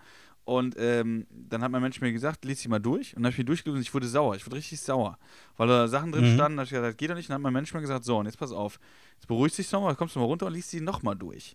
und 0.49 0.77
ähm, 0.79 1.27
dann 1.31 1.63
hat 1.63 1.71
mein 1.71 1.83
Mensch 1.83 2.01
mir 2.01 2.11
gesagt, 2.11 2.47
lies 2.47 2.61
sie 2.63 2.69
mal 2.69 2.79
durch. 2.79 3.15
Und 3.15 3.23
dann 3.23 3.27
habe 3.27 3.33
ich 3.33 3.39
mir 3.39 3.45
durchgelesen 3.45 3.77
und 3.77 3.83
ich 3.83 3.93
wurde 3.93 4.09
sauer. 4.09 4.35
Ich 4.35 4.47
wurde 4.47 4.57
richtig 4.57 4.81
sauer. 4.81 5.19
Weil 5.59 5.69
da 5.69 5.89
Sachen 5.89 6.11
drin 6.11 6.25
Mhm. 6.31 6.35
standen, 6.37 6.57
da 6.57 6.61
habe 6.63 6.65
ich 6.65 6.71
gesagt, 6.71 6.87
das 6.89 6.97
geht 6.97 7.11
doch 7.11 7.15
nicht. 7.17 7.27
Und 7.27 7.31
dann 7.31 7.35
hat 7.35 7.43
mein 7.43 7.53
Mensch 7.53 7.75
mir 7.75 7.83
gesagt, 7.83 8.05
so, 8.05 8.17
und 8.17 8.25
jetzt 8.25 8.39
pass 8.39 8.51
auf. 8.53 8.81
Jetzt 9.17 9.27
beruhigst 9.29 9.59
dich 9.59 9.71
nochmal, 9.73 9.95
kommst 9.95 10.15
du 10.17 10.21
mal 10.21 10.25
runter 10.25 10.47
und 10.47 10.55
liest 10.55 10.71
sie 10.71 10.81
nochmal 10.81 11.17
durch. 11.17 11.55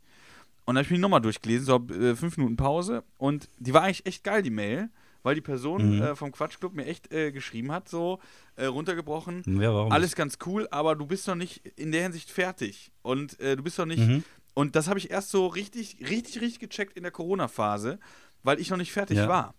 Und 0.65 0.75
dann 0.75 0.77
habe 0.77 0.86
ich 0.86 0.91
mich 0.91 0.99
nochmal 0.99 1.21
durchgelesen, 1.21 1.65
so 1.65 1.75
äh, 1.91 2.15
fünf 2.15 2.38
Minuten 2.38 2.56
Pause. 2.56 3.03
Und 3.17 3.49
die 3.58 3.73
war 3.73 3.82
eigentlich 3.82 4.06
echt 4.06 4.23
geil, 4.23 4.43
die 4.43 4.51
Mail. 4.51 4.89
Weil 5.23 5.34
die 5.36 5.41
Person 5.41 5.95
Mhm. 5.95 6.01
äh, 6.03 6.15
vom 6.15 6.32
Quatschclub 6.32 6.73
mir 6.75 6.86
echt 6.86 7.12
äh, 7.13 7.32
geschrieben 7.32 7.71
hat, 7.71 7.88
so 7.89 8.19
äh, 8.58 8.65
runtergebrochen. 8.65 9.41
Ja, 9.60 9.73
warum 9.73 9.91
Alles 9.91 10.15
ganz 10.15 10.38
cool, 10.45 10.67
aber 10.69 10.95
du 10.95 11.06
bist 11.08 11.27
noch 11.27 11.36
nicht 11.36 11.65
in 11.79 11.91
der 11.93 12.03
Hinsicht 12.03 12.29
fertig. 12.29 12.91
Und 13.01 13.39
äh, 13.39 13.56
du 13.56 13.63
bist 13.63 13.77
noch 13.79 13.86
nicht. 13.88 14.06
Mhm. 14.08 14.23
Und 14.53 14.75
das 14.75 14.88
habe 14.88 14.99
ich 14.99 15.10
erst 15.10 15.32
so 15.32 15.47
richtig, 15.47 15.97
richtig, 16.01 16.41
richtig 16.41 16.60
gecheckt 16.60 16.95
in 16.95 17.01
der 17.03 17.12
Corona-Phase, 17.12 17.97
weil 18.43 18.60
ich 18.60 18.69
noch 18.69 18.77
nicht 18.77 18.91
fertig 18.91 19.17
Ja. 19.17 19.27
war. 19.27 19.56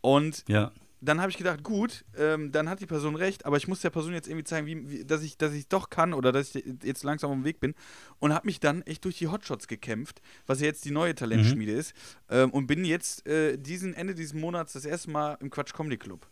Und 0.00 0.44
Ja, 0.48 0.72
dann 1.00 1.20
habe 1.20 1.30
ich 1.30 1.36
gedacht, 1.36 1.62
gut, 1.62 2.04
ähm, 2.16 2.52
dann 2.52 2.68
hat 2.68 2.80
die 2.80 2.86
Person 2.86 3.16
recht, 3.16 3.44
aber 3.44 3.56
ich 3.56 3.68
muss 3.68 3.80
der 3.80 3.90
Person 3.90 4.12
jetzt 4.12 4.28
irgendwie 4.28 4.44
zeigen, 4.44 4.66
wie, 4.66 4.90
wie, 4.90 5.04
dass 5.04 5.22
ich 5.22 5.36
dass 5.36 5.52
ich 5.52 5.68
doch 5.68 5.90
kann 5.90 6.14
oder 6.14 6.32
dass 6.32 6.54
ich 6.54 6.64
jetzt 6.82 7.04
langsam 7.04 7.30
auf 7.30 7.36
dem 7.36 7.44
Weg 7.44 7.60
bin. 7.60 7.74
Und 8.18 8.32
habe 8.32 8.46
mich 8.46 8.60
dann 8.60 8.82
echt 8.82 9.04
durch 9.04 9.18
die 9.18 9.28
Hotshots 9.28 9.68
gekämpft, 9.68 10.20
was 10.46 10.60
ja 10.60 10.66
jetzt 10.66 10.84
die 10.84 10.90
neue 10.90 11.14
Talentschmiede 11.14 11.72
ist. 11.72 11.94
Ähm, 12.30 12.50
und 12.50 12.66
bin 12.66 12.84
jetzt 12.84 13.26
äh, 13.26 13.56
diesen 13.58 13.94
Ende 13.94 14.14
dieses 14.14 14.34
Monats 14.34 14.72
das 14.72 14.84
erste 14.84 15.10
Mal 15.10 15.36
im 15.40 15.50
Quatsch 15.50 15.74
Comedy 15.74 15.98
Club. 15.98 16.26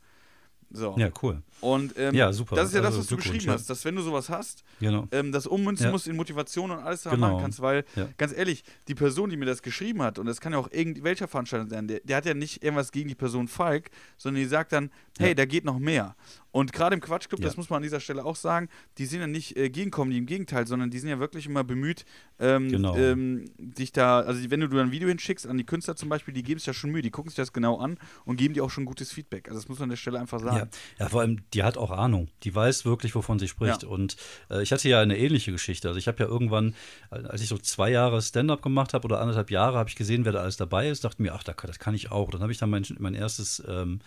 So. 0.74 0.94
ja, 0.98 1.08
cool. 1.22 1.42
Und 1.60 1.94
ähm, 1.96 2.14
Ja, 2.14 2.32
super. 2.32 2.56
das 2.56 2.68
ist 2.68 2.74
ja 2.74 2.80
das, 2.80 2.96
Also 2.96 3.16
was 3.16 3.24
du 3.24 3.32
ja. 3.32 3.52
hast, 3.54 3.70
dass 3.70 3.84
wenn 3.84 3.94
du 3.96 4.02
sowas 4.02 4.28
hast, 4.28 4.64
Genau. 4.80 5.06
ähm, 5.12 5.32
das 5.32 5.46
ummünzen 5.46 5.86
Ja. 5.86 5.92
musst 5.92 6.06
in 6.08 6.16
Motivation 6.16 6.70
und 6.70 6.78
alles 6.78 7.02
da 7.02 7.10
Genau. 7.10 7.28
machen 7.30 7.42
kannst, 7.42 7.62
weil, 7.62 7.84
Ja. 7.96 8.08
ganz 8.18 8.36
ehrlich, 8.36 8.64
die 8.88 8.94
Person, 8.94 9.30
die 9.30 9.36
mir 9.36 9.46
das 9.46 9.62
geschrieben 9.62 10.02
hat, 10.02 10.18
und 10.18 10.26
das 10.26 10.40
kann 10.40 10.52
ja 10.52 10.58
auch 10.58 10.70
irgendwelcher 10.72 11.28
Veranstalter 11.28 11.68
sein, 11.70 11.86
der, 11.88 12.00
der 12.00 12.16
hat 12.18 12.26
ja 12.26 12.34
nicht 12.34 12.62
irgendwas 12.62 12.92
gegen 12.92 13.08
die 13.08 13.14
Person 13.14 13.48
Falk, 13.48 13.90
sondern 14.18 14.42
die 14.42 14.48
sagt 14.48 14.72
dann, 14.72 14.90
hey, 15.18 15.28
Ja. 15.28 15.34
da 15.34 15.44
geht 15.46 15.64
noch 15.64 15.78
mehr. 15.78 16.16
Und 16.54 16.72
gerade 16.72 16.94
im 16.94 17.00
Quatschclub, 17.00 17.40
Ja. 17.40 17.46
das 17.46 17.56
muss 17.56 17.68
man 17.68 17.78
an 17.78 17.82
dieser 17.82 17.98
Stelle 17.98 18.24
auch 18.24 18.36
sagen, 18.36 18.68
die 18.98 19.06
sind 19.06 19.18
ja 19.18 19.26
nicht 19.26 19.56
äh, 19.56 19.70
gegenkommen, 19.70 20.12
die 20.12 20.18
im 20.18 20.26
Gegenteil, 20.26 20.68
sondern 20.68 20.88
die 20.88 21.00
sind 21.00 21.10
ja 21.10 21.18
wirklich 21.18 21.46
immer 21.46 21.64
bemüht, 21.64 22.04
ähm, 22.38 22.68
Genau. 22.70 22.94
ähm, 22.96 23.46
dich 23.58 23.90
da, 23.90 24.20
also 24.20 24.48
wenn 24.50 24.60
du 24.60 24.78
ein 24.78 24.92
Video 24.92 25.08
hinschickst 25.08 25.48
an 25.48 25.58
die 25.58 25.64
Künstler 25.64 25.96
zum 25.96 26.08
Beispiel, 26.08 26.32
die 26.32 26.44
geben 26.44 26.60
sich 26.60 26.66
ja 26.68 26.72
schon 26.72 26.90
Mühe, 26.92 27.02
die 27.02 27.10
gucken 27.10 27.30
sich 27.30 27.36
das 27.36 27.52
genau 27.52 27.78
an 27.80 27.98
und 28.24 28.36
geben 28.36 28.54
dir 28.54 28.62
auch 28.62 28.70
schon 28.70 28.84
gutes 28.84 29.10
Feedback. 29.10 29.48
Also 29.48 29.58
das 29.60 29.68
muss 29.68 29.80
man 29.80 29.86
an 29.86 29.90
der 29.90 29.96
Stelle 29.96 30.20
einfach 30.20 30.40
Ja, 30.42 30.52
sagen. 30.52 30.70
ja, 31.00 31.08
vor 31.08 31.22
allem, 31.22 31.40
die 31.54 31.64
hat 31.64 31.76
auch 31.76 31.90
Ahnung. 31.90 32.28
Die 32.44 32.54
weiß 32.54 32.84
wirklich, 32.84 33.16
wovon 33.16 33.40
sie 33.40 33.48
spricht. 33.48 33.82
Ja. 33.82 33.88
Und 33.88 34.16
äh, 34.48 34.62
ich 34.62 34.70
hatte 34.70 34.88
ja 34.88 35.00
eine 35.00 35.18
ähnliche 35.18 35.50
Geschichte. 35.50 35.88
Also 35.88 35.98
ich 35.98 36.06
habe 36.06 36.22
ja 36.22 36.28
irgendwann, 36.28 36.76
als 37.10 37.40
ich 37.42 37.48
so 37.48 37.58
zwei 37.58 37.90
Jahre 37.90 38.22
Stand-up 38.22 38.62
gemacht 38.62 38.94
habe 38.94 39.04
oder 39.06 39.20
anderthalb 39.20 39.50
Jahre, 39.50 39.76
habe 39.76 39.88
ich 39.88 39.96
gesehen, 39.96 40.24
wer 40.24 40.30
da 40.30 40.38
alles 40.38 40.56
dabei 40.56 40.88
ist. 40.88 41.02
Dachte 41.02 41.20
mir, 41.20 41.34
ach, 41.34 41.42
das 41.42 41.80
kann 41.80 41.94
ich 41.96 42.12
auch. 42.12 42.30
Dann 42.30 42.42
habe 42.42 42.52
ich 42.52 42.58
dann 42.58 42.70
mein, 42.70 42.84
mein 43.00 43.14
erstes 43.14 43.60
ähm, 43.66 43.98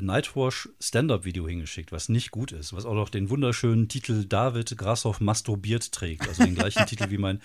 Nightwash 0.00 0.68
Stand-up-Video 0.80 1.46
hingeschickt, 1.46 1.92
was 1.92 2.08
nicht 2.08 2.30
gut 2.30 2.52
ist, 2.52 2.72
was 2.72 2.84
auch 2.84 2.94
noch 2.94 3.08
den 3.08 3.30
wunderschönen 3.30 3.88
Titel 3.88 4.24
David 4.24 4.76
Grashoff 4.76 5.20
masturbiert 5.20 5.92
trägt. 5.92 6.28
Also 6.28 6.44
den 6.44 6.54
gleichen 6.54 6.86
Titel 6.86 7.10
wie 7.10 7.18
mein, 7.18 7.40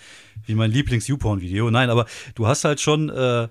wie 0.46 0.54
mein 0.54 0.72
Lieblings-YouPorn-Video. 0.72 1.70
Nein, 1.70 1.90
aber 1.90 2.06
du 2.34 2.46
hast 2.46 2.64
halt 2.64 2.80
schon 2.80 3.08
äh, 3.10 3.48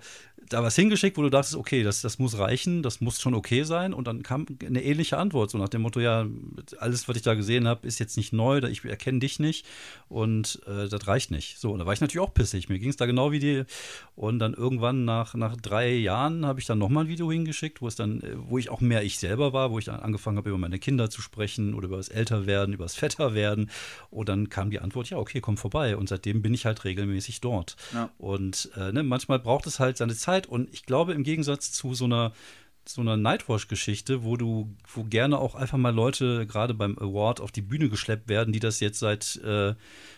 da 0.50 0.64
was 0.64 0.76
hingeschickt, 0.76 1.18
wo 1.18 1.22
du 1.22 1.30
dachtest, 1.30 1.56
okay, 1.56 1.84
das, 1.84 2.02
das 2.02 2.20
muss 2.20 2.38
reichen, 2.38 2.84
das 2.84 3.02
muss 3.02 3.22
schon 3.22 3.34
okay 3.34 3.64
sein. 3.64 3.94
Und 3.94 4.08
dann 4.08 4.24
kam 4.24 4.46
eine 4.66 4.84
ähnliche 4.84 5.18
Antwort, 5.18 5.52
so 5.52 5.58
nach 5.58 5.70
dem 5.70 5.82
Motto, 5.82 6.00
ja, 6.00 6.26
alles, 6.80 7.08
was 7.08 7.16
ich 7.16 7.22
da 7.22 7.36
gesehen 7.36 7.68
habe, 7.68 7.88
ist 7.88 8.00
jetzt 8.00 8.18
nicht 8.18 8.34
neu, 8.34 8.58
ich 8.60 8.84
erkenne 8.84 9.20
dich 9.20 9.40
nicht 9.40 9.66
und 10.08 10.62
äh, 10.68 10.88
das 10.88 11.08
reicht 11.08 11.32
nicht. 11.32 11.60
So, 11.60 11.72
und 11.72 11.80
da 11.80 11.86
war 11.86 11.94
ich 11.94 12.02
natürlich 12.02 12.26
auch 12.26 12.34
pissig. 12.34 12.70
Mir 12.70 12.80
ging 12.80 12.90
es 12.90 12.98
da 12.98 13.06
genau 13.06 13.32
wie 13.32 13.40
die. 13.40 13.64
Und 14.16 14.40
dann 14.40 14.54
irgendwann 14.54 15.06
nach, 15.06 15.36
nach 15.36 15.56
drei 15.56 15.94
Jahren 15.94 16.46
habe 16.46 16.60
ich 16.60 16.66
dann 16.66 16.80
nochmal 16.80 17.06
ein 17.06 17.10
Video 17.10 17.32
hingeschickt, 17.32 17.82
wo 17.82 17.88
es 17.88 17.96
dann, 17.96 18.22
äh, 18.22 18.36
wo 18.36 18.58
ich 18.58 18.70
auch 18.70 18.82
mehr 18.82 19.04
ich 19.04 19.20
selber 19.20 19.54
war, 19.54 19.72
wo 19.72 19.80
ich 19.80 19.86
dann 19.86 20.00
angefangen 20.00 20.38
habe, 20.38 20.50
über 20.50 20.58
meine 20.58 20.80
Kinder 20.80 21.10
zu 21.10 21.22
sprechen 21.22 21.74
oder 21.74 21.88
über 21.88 21.98
das 21.98 22.10
Älterwerden, 22.10 22.74
über 22.74 22.86
das 22.86 22.96
Vetterwerden. 22.96 23.70
Und 24.10 24.30
dann 24.30 24.50
kam 24.50 24.72
die 24.72 24.80
Antwort, 24.80 25.10
ja, 25.10 25.18
okay, 25.18 25.42
komm 25.42 25.58
vorbei. 25.58 25.96
Und 25.96 26.10
seitdem 26.10 26.42
bin 26.42 26.54
ich 26.54 26.66
halt 26.66 26.84
regelmäßig 26.84 27.42
dort. 27.42 27.76
Ja. 27.94 28.10
Und 28.18 28.70
äh, 28.76 28.92
ne, 28.92 29.04
manchmal 29.04 29.40
braucht 29.40 29.68
es 29.68 29.80
halt 29.80 29.98
seine 29.98 30.16
Zeit. 30.16 30.39
Und 30.48 30.74
ich 30.74 30.86
glaube, 30.86 31.14
im 31.14 31.24
Gegensatz 31.24 31.72
zu 31.72 31.94
so 31.94 32.06
einer 32.06 32.34
so 32.88 33.02
einer 33.02 33.18
Nightwash-Geschichte, 33.18 34.24
wo 34.24 34.36
du, 34.36 34.76
wo 34.94 35.04
gerne 35.04 35.38
auch 35.38 35.54
einfach 35.54 35.78
mal 35.78 35.94
Leute 35.94 36.48
gerade 36.48 36.74
beim 36.74 36.98
Award 36.98 37.40
auf 37.40 37.52
die 37.52 37.62
Bühne 37.62 37.90
geschleppt 37.90 38.28
werden, 38.28 38.52
die 38.52 38.60
das 38.60 38.80
jetzt 38.80 39.00
seit 39.00 39.40
äh, 39.44 39.76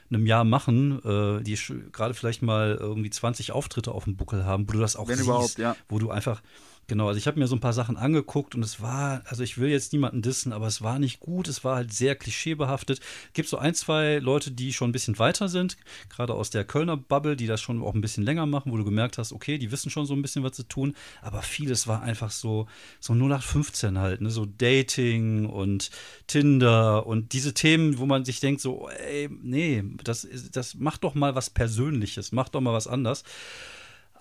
einem 0.10 0.26
Jahr 0.26 0.46
machen, 0.46 1.04
äh, 1.04 1.44
die 1.44 1.58
gerade 1.92 2.14
vielleicht 2.14 2.42
mal 2.42 2.78
irgendwie 2.80 3.10
20 3.10 3.52
Auftritte 3.52 3.92
auf 3.92 4.06
dem 4.06 4.16
Buckel 4.16 4.46
haben, 4.46 4.68
wo 4.70 4.74
du 4.74 4.80
das 4.80 4.96
auch 4.96 5.10
Wenn 5.10 5.18
siehst, 5.18 5.28
überhaupt, 5.28 5.58
ja. 5.58 5.76
wo 5.90 6.00
du 6.00 6.12
einfach 6.12 6.42
Genau, 6.88 7.08
also 7.08 7.18
ich 7.18 7.26
habe 7.28 7.40
mir 7.40 7.48
so 7.48 7.56
ein 7.56 7.62
paar 7.62 7.72
Sachen 7.72 7.96
angeguckt 7.96 8.54
und 8.54 8.64
es 8.64 8.82
war, 8.82 9.22
also 9.26 9.44
ich 9.44 9.58
will 9.58 9.70
jetzt 9.70 9.94
niemanden 9.94 10.22
dissen, 10.22 10.52
aber 10.52 10.68
es 10.68 10.82
war 10.82 11.00
nicht 11.00 11.22
gut, 11.22 11.48
es 11.48 11.64
war 11.64 11.78
halt 11.78 11.94
sehr 11.94 12.16
klischeebehaftet. 12.16 13.00
Gibt 13.34 13.48
so 13.48 13.58
ein, 13.58 13.74
zwei 13.76 14.18
Leute, 14.18 14.52
die 14.52 14.74
schon 14.74 14.90
ein 14.90 14.92
bisschen 14.92 15.18
weiter 15.18 15.48
sind, 15.48 15.78
gerade 16.10 16.34
aus 16.34 16.50
der 16.50 16.66
Kölner 16.66 16.98
Bubble, 16.98 17.38
die 17.38 17.48
das 17.48 17.62
schon 17.62 17.82
auch 17.82 17.94
ein 17.94 18.02
bisschen 18.02 18.26
länger 18.26 18.46
machen, 18.46 18.74
wo 18.74 18.78
du 18.78 18.84
gemerkt 18.84 19.18
hast, 19.18 19.32
okay, 19.32 19.58
die 19.58 19.72
wissen 19.72 19.90
schon 19.90 20.06
so 20.06 20.14
ein 20.14 20.22
bisschen, 20.22 20.44
was 20.44 20.58
sie 20.58 20.66
tun, 20.66 20.94
aber 21.22 21.42
vieles 21.44 21.88
war 21.88 22.02
einfach 22.02 22.32
so, 22.32 22.68
so 23.00 23.14
0815 23.14 23.98
halt, 23.98 24.20
ne, 24.20 24.30
so 24.30 24.46
Dating 24.46 25.46
und 25.46 25.92
Tinder 26.28 27.08
und 27.08 27.32
diese 27.32 27.54
Themen, 27.54 28.00
wo 28.00 28.06
man 28.06 28.26
sich 28.26 28.42
denkt, 28.42 28.60
so, 28.60 28.90
ey, 28.90 29.30
nee, 29.42 29.84
das, 30.04 30.28
das 30.52 30.76
macht 30.76 31.06
doch 31.06 31.16
mal 31.16 31.36
was 31.36 31.50
Persönliches, 31.50 32.34
macht 32.34 32.54
doch 32.54 32.62
mal 32.62 32.74
was 32.74 32.88
anders. 32.88 33.24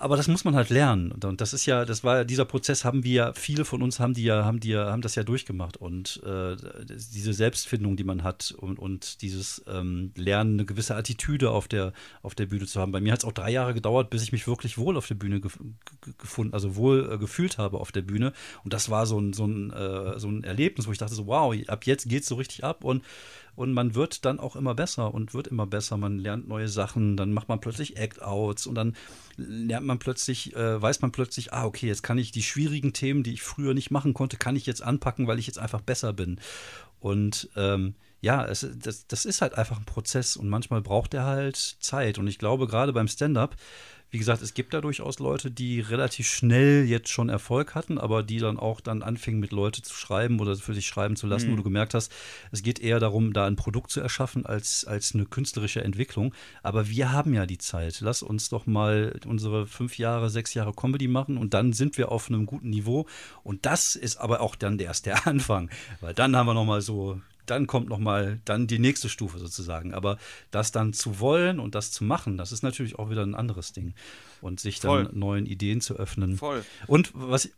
Aber 0.02 0.16
das 0.16 0.28
muss 0.28 0.44
man 0.44 0.54
halt 0.56 0.70
lernen. 0.70 1.12
Und- 1.12 1.42
das 1.42 1.52
ist 1.52 1.66
ja, 1.66 1.84
das 1.84 2.02
war 2.02 2.24
dieser 2.24 2.46
Prozess 2.46 2.86
haben 2.86 3.04
wir 3.04 3.12
ja, 3.12 3.32
viele 3.34 3.66
von 3.66 3.82
uns 3.82 4.00
haben 4.00 4.14
die 4.14 4.22
ja, 4.24 4.46
haben 4.46 4.58
die 4.58 4.70
ja, 4.70 4.90
haben 4.90 5.02
das 5.02 5.14
ja 5.14 5.24
durchgemacht. 5.24 5.76
Und 5.76 6.22
äh, 6.24 6.56
diese 6.88 7.34
Selbstfindung, 7.34 7.96
die 7.96 8.04
man 8.04 8.22
hat 8.22 8.54
und, 8.56 8.78
und 8.78 9.20
dieses 9.20 9.62
ähm, 9.68 10.12
Lernen, 10.16 10.54
eine 10.54 10.64
gewisse 10.64 10.96
Attitüde 10.96 11.50
auf 11.50 11.68
der, 11.68 11.92
auf 12.22 12.34
der 12.34 12.46
Bühne 12.46 12.64
zu 12.66 12.80
haben. 12.80 12.92
Bei 12.92 13.00
mir 13.02 13.12
hat 13.12 13.18
es 13.18 13.24
auch 13.26 13.32
drei 13.32 13.50
Jahre 13.50 13.74
gedauert, 13.74 14.08
bis 14.08 14.22
ich 14.22 14.32
mich 14.32 14.46
wirklich 14.46 14.78
wohl 14.78 14.96
auf 14.96 15.06
der 15.06 15.16
Bühne 15.16 15.38
gef 15.38 15.58
ge- 15.58 16.14
gefunden, 16.16 16.54
also 16.54 16.76
wohl 16.76 17.10
äh, 17.12 17.18
gefühlt 17.18 17.58
habe 17.58 17.78
auf 17.78 17.92
der 17.92 18.02
Bühne. 18.02 18.32
Und 18.64 18.72
das 18.72 18.88
war 18.88 19.04
so 19.04 19.20
ein, 19.20 19.34
so 19.34 19.44
ein, 19.46 19.70
äh, 19.70 20.18
so 20.18 20.28
ein 20.28 20.44
Erlebnis, 20.44 20.86
wo 20.88 20.92
ich 20.92 20.98
dachte 20.98 21.14
so, 21.14 21.26
wow, 21.26 21.54
ab 21.66 21.84
jetzt 21.84 22.08
geht's 22.08 22.26
so 22.26 22.36
richtig 22.36 22.64
ab 22.64 22.84
und 22.84 23.04
und 23.56 23.74
man 23.74 23.94
wird 23.96 24.24
dann 24.24 24.38
auch 24.38 24.54
immer 24.56 24.74
besser 24.74 25.12
und 25.12 25.34
wird 25.34 25.48
immer 25.48 25.66
besser. 25.66 25.96
Man 25.98 26.18
lernt 26.18 26.48
neue 26.48 26.68
Sachen, 26.68 27.16
dann 27.16 27.32
macht 27.32 27.48
man 27.48 27.60
plötzlich 27.60 27.96
Act-Outs 27.98 28.66
und 28.66 28.74
dann 28.76 28.94
lernt 29.36 29.84
man 29.86 29.89
plötzlich, 29.98 30.54
äh, 30.54 30.80
weiß 30.80 31.02
man 31.02 31.12
plötzlich, 31.12 31.52
ah, 31.52 31.64
okay, 31.64 31.86
jetzt 31.86 32.02
kann 32.02 32.18
ich 32.18 32.32
die 32.32 32.42
schwierigen 32.42 32.92
Themen, 32.92 33.22
die 33.22 33.34
ich 33.34 33.42
früher 33.42 33.74
nicht 33.74 33.90
machen 33.90 34.14
konnte, 34.14 34.36
kann 34.36 34.56
ich 34.56 34.66
jetzt 34.66 34.82
anpacken, 34.82 35.26
weil 35.26 35.38
ich 35.38 35.46
jetzt 35.46 35.58
einfach 35.58 35.80
besser 35.80 36.12
bin. 36.12 36.38
Und 37.00 37.48
ähm, 37.56 37.94
ja, 38.20 38.44
es, 38.44 38.66
das, 38.76 39.06
das 39.06 39.24
ist 39.24 39.40
halt 39.40 39.54
einfach 39.54 39.78
ein 39.78 39.86
Prozess 39.86 40.36
und 40.36 40.48
manchmal 40.48 40.82
braucht 40.82 41.14
er 41.14 41.24
halt 41.24 41.56
Zeit. 41.56 42.18
Und 42.18 42.26
ich 42.26 42.38
glaube, 42.38 42.66
gerade 42.66 42.92
beim 42.92 43.08
Stand-up, 43.08 43.56
wie 44.10 44.18
gesagt, 44.18 44.42
es 44.42 44.54
gibt 44.54 44.74
da 44.74 44.80
durchaus 44.80 45.18
Leute, 45.20 45.50
die 45.50 45.80
relativ 45.80 46.26
schnell 46.26 46.84
jetzt 46.84 47.08
schon 47.08 47.28
Erfolg 47.28 47.74
hatten, 47.74 47.98
aber 47.98 48.22
die 48.22 48.38
dann 48.38 48.58
auch 48.58 48.80
dann 48.80 49.02
anfingen, 49.02 49.40
mit 49.40 49.52
Leute 49.52 49.82
zu 49.82 49.94
schreiben 49.94 50.40
oder 50.40 50.56
für 50.56 50.74
sich 50.74 50.86
schreiben 50.86 51.16
zu 51.16 51.26
lassen, 51.26 51.48
mhm. 51.48 51.52
wo 51.52 51.56
du 51.56 51.62
gemerkt 51.62 51.94
hast, 51.94 52.12
es 52.50 52.62
geht 52.62 52.80
eher 52.80 52.98
darum, 52.98 53.32
da 53.32 53.46
ein 53.46 53.56
Produkt 53.56 53.90
zu 53.90 54.00
erschaffen, 54.00 54.46
als, 54.46 54.84
als 54.84 55.14
eine 55.14 55.26
künstlerische 55.26 55.82
Entwicklung. 55.82 56.34
Aber 56.62 56.88
wir 56.88 57.12
haben 57.12 57.34
ja 57.34 57.46
die 57.46 57.58
Zeit. 57.58 58.00
Lass 58.00 58.22
uns 58.22 58.48
doch 58.48 58.66
mal 58.66 59.18
unsere 59.26 59.66
fünf 59.66 59.98
Jahre, 59.98 60.28
sechs 60.28 60.54
Jahre 60.54 60.72
Comedy 60.72 61.06
machen 61.06 61.38
und 61.38 61.54
dann 61.54 61.72
sind 61.72 61.96
wir 61.96 62.10
auf 62.10 62.28
einem 62.28 62.46
guten 62.46 62.70
Niveau. 62.70 63.06
Und 63.44 63.64
das 63.64 63.94
ist 63.94 64.16
aber 64.16 64.40
auch 64.40 64.56
dann 64.56 64.78
erst 64.78 65.06
der 65.06 65.26
Anfang, 65.26 65.70
weil 66.00 66.14
dann 66.14 66.34
haben 66.34 66.46
wir 66.46 66.54
noch 66.54 66.64
mal 66.64 66.80
so 66.80 67.20
dann 67.50 67.66
kommt 67.66 67.88
noch 67.88 67.98
mal 67.98 68.40
dann 68.44 68.66
die 68.66 68.78
nächste 68.78 69.08
Stufe 69.08 69.38
sozusagen. 69.38 69.92
Aber 69.94 70.18
das 70.50 70.72
dann 70.72 70.92
zu 70.92 71.20
wollen 71.20 71.58
und 71.58 71.74
das 71.74 71.90
zu 71.90 72.04
machen, 72.04 72.36
das 72.36 72.52
ist 72.52 72.62
natürlich 72.62 72.98
auch 72.98 73.10
wieder 73.10 73.22
ein 73.22 73.34
anderes 73.34 73.72
Ding. 73.72 73.94
Und 74.40 74.60
sich 74.60 74.80
dann 74.80 75.06
Voll. 75.06 75.10
neuen 75.12 75.46
Ideen 75.46 75.80
zu 75.80 75.96
öffnen. 75.96 76.36
Voll. 76.36 76.64
Und 76.86 77.12
was, 77.14 77.50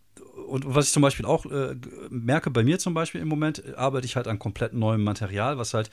und 0.48 0.74
was 0.74 0.86
ich 0.86 0.92
zum 0.92 1.02
Beispiel 1.02 1.26
auch 1.26 1.46
äh, 1.46 1.76
merke, 2.10 2.50
bei 2.50 2.64
mir 2.64 2.78
zum 2.78 2.94
Beispiel 2.94 3.20
im 3.20 3.28
Moment 3.28 3.76
arbeite 3.76 4.06
ich 4.06 4.16
halt 4.16 4.26
an 4.26 4.38
komplett 4.38 4.72
neuem 4.72 5.04
Material, 5.04 5.58
was 5.58 5.74
halt 5.74 5.90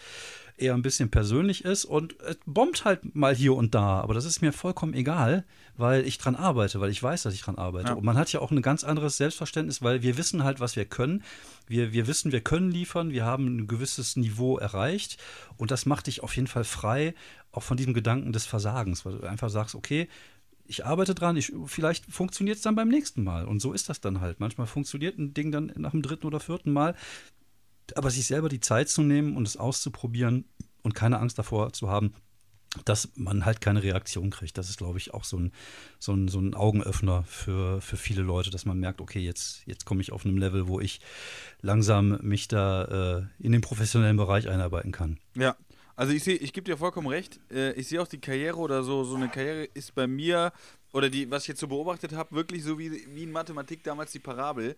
eher 0.62 0.74
ein 0.74 0.82
bisschen 0.82 1.10
persönlich 1.10 1.66
ist 1.66 1.86
und 1.86 2.20
es 2.22 2.38
bombt 2.46 2.86
halt 2.86 3.16
mal 3.16 3.36
hier 3.36 3.56
und 3.56 3.76
da. 3.76 4.02
Aber 4.02 4.14
das 4.14 4.26
ist 4.26 4.42
mir 4.42 4.54
vollkommen 4.54 4.94
egal, 4.94 5.46
weil 5.78 6.06
ich 6.06 6.18
dran 6.18 6.36
arbeite, 6.36 6.80
weil 6.80 6.92
ich 6.92 7.02
weiß, 7.02 7.24
dass 7.24 7.34
ich 7.34 7.42
dran 7.42 7.58
arbeite. 7.58 7.90
Ja. 7.90 7.94
Und 7.94 8.04
man 8.04 8.18
hat 8.18 8.32
ja 8.32 8.42
auch 8.42 8.52
ein 8.52 8.62
ganz 8.62 8.84
anderes 8.84 9.18
Selbstverständnis, 9.18 9.82
weil 9.82 10.02
wir 10.02 10.18
wissen 10.18 10.44
halt, 10.44 10.60
was 10.60 10.76
wir 10.76 10.86
können. 10.86 11.24
Wir, 11.68 11.94
wir 11.94 12.08
wissen, 12.08 12.32
wir 12.32 12.42
können 12.42 12.72
liefern, 12.72 13.12
wir 13.12 13.26
haben 13.26 13.46
ein 13.46 13.68
gewisses 13.68 14.16
Niveau 14.16 14.58
erreicht 14.58 15.18
und 15.58 15.72
das 15.72 15.86
macht 15.86 16.08
dich 16.08 16.24
auf 16.24 16.36
jeden 16.36 16.48
Fall 16.48 16.64
frei, 16.64 17.14
auch 17.52 17.64
von 17.64 17.78
diesem 17.78 17.94
Gedanken 17.94 18.34
des 18.34 18.46
Versagens, 18.46 19.06
weil 19.06 19.18
du 19.18 19.28
einfach 19.28 19.50
sagst, 19.50 19.76
okay, 19.76 20.08
ich 20.70 20.86
arbeite 20.86 21.16
dran, 21.16 21.36
ich, 21.36 21.52
vielleicht 21.66 22.06
funktioniert 22.06 22.58
es 22.58 22.62
dann 22.62 22.76
beim 22.76 22.90
nächsten 22.90 23.24
Mal. 23.24 23.46
Und 23.46 23.60
so 23.60 23.74
ist 23.74 23.90
das 23.90 24.02
dann 24.02 24.22
halt. 24.22 24.40
Manchmal 24.40 24.68
funktioniert 24.68 25.18
ein 25.18 25.34
Ding 25.34 25.52
dann 25.52 25.74
nach 25.78 25.92
dem 25.92 26.04
dritten 26.04 26.28
oder 26.28 26.40
vierten 26.40 26.72
Mal. 26.72 26.96
Aber 27.98 28.10
sich 28.10 28.28
selber 28.28 28.50
die 28.50 28.60
Zeit 28.60 28.90
zu 28.90 29.02
nehmen 29.02 29.36
und 29.36 29.48
es 29.48 29.58
auszuprobieren 29.58 30.46
und 30.84 30.96
keine 30.96 31.20
Angst 31.20 31.38
davor 31.38 31.74
zu 31.74 31.90
haben, 31.90 32.14
dass 32.86 33.10
man 33.16 33.46
halt 33.46 33.62
keine 33.62 33.82
Reaktion 33.82 34.30
kriegt. 34.30 34.58
Das 34.58 34.70
ist, 34.70 34.78
glaube 34.78 35.00
ich, 35.00 35.14
auch 35.14 35.24
so 35.24 35.38
ein, 35.38 35.52
so 35.98 36.14
ein, 36.14 36.28
so 36.28 36.40
ein 36.40 36.54
Augenöffner 36.54 37.24
für, 37.24 37.82
für 37.82 37.98
viele 37.98 38.22
Leute, 38.22 38.52
dass 38.52 38.66
man 38.66 38.80
merkt, 38.80 39.02
okay, 39.02 39.20
jetzt, 39.20 39.64
jetzt 39.66 39.86
komme 39.86 40.02
ich 40.02 40.12
auf 40.12 40.26
einem 40.26 40.38
Level, 40.38 40.68
wo 40.68 40.80
ich 40.80 41.00
langsam 41.62 42.20
mich 42.22 42.48
da 42.48 43.20
äh, 43.40 43.44
in 43.44 43.52
den 43.52 43.62
professionellen 43.62 44.18
Bereich 44.18 44.48
einarbeiten 44.48 44.92
kann. 44.92 45.20
Ja, 45.36 45.56
also 45.96 46.14
ich 46.14 46.24
sehe, 46.24 46.36
ich 46.36 46.54
gebe 46.54 46.66
dir 46.66 46.78
vollkommen 46.78 47.08
recht. 47.08 47.40
Äh, 47.52 47.74
ich 47.74 47.88
sehe 47.88 48.02
auch 48.02 48.08
die 48.08 48.22
Karriere 48.22 48.58
oder 48.58 48.84
so, 48.84 49.04
so 49.04 49.16
eine 49.16 49.30
Karriere 49.30 49.66
ist 49.74 49.96
bei 49.96 50.06
mir, 50.06 50.54
oder 50.94 51.10
die, 51.10 51.30
was 51.30 51.44
ich 51.44 51.50
jetzt 51.50 51.60
so 51.60 51.68
beobachtet 51.68 52.14
habe, 52.14 52.36
wirklich 52.36 52.64
so 52.64 52.80
wie, 52.80 53.06
wie 53.14 53.24
in 53.24 53.32
Mathematik 53.32 53.84
damals 53.84 54.12
die 54.12 54.20
Parabel 54.20 54.76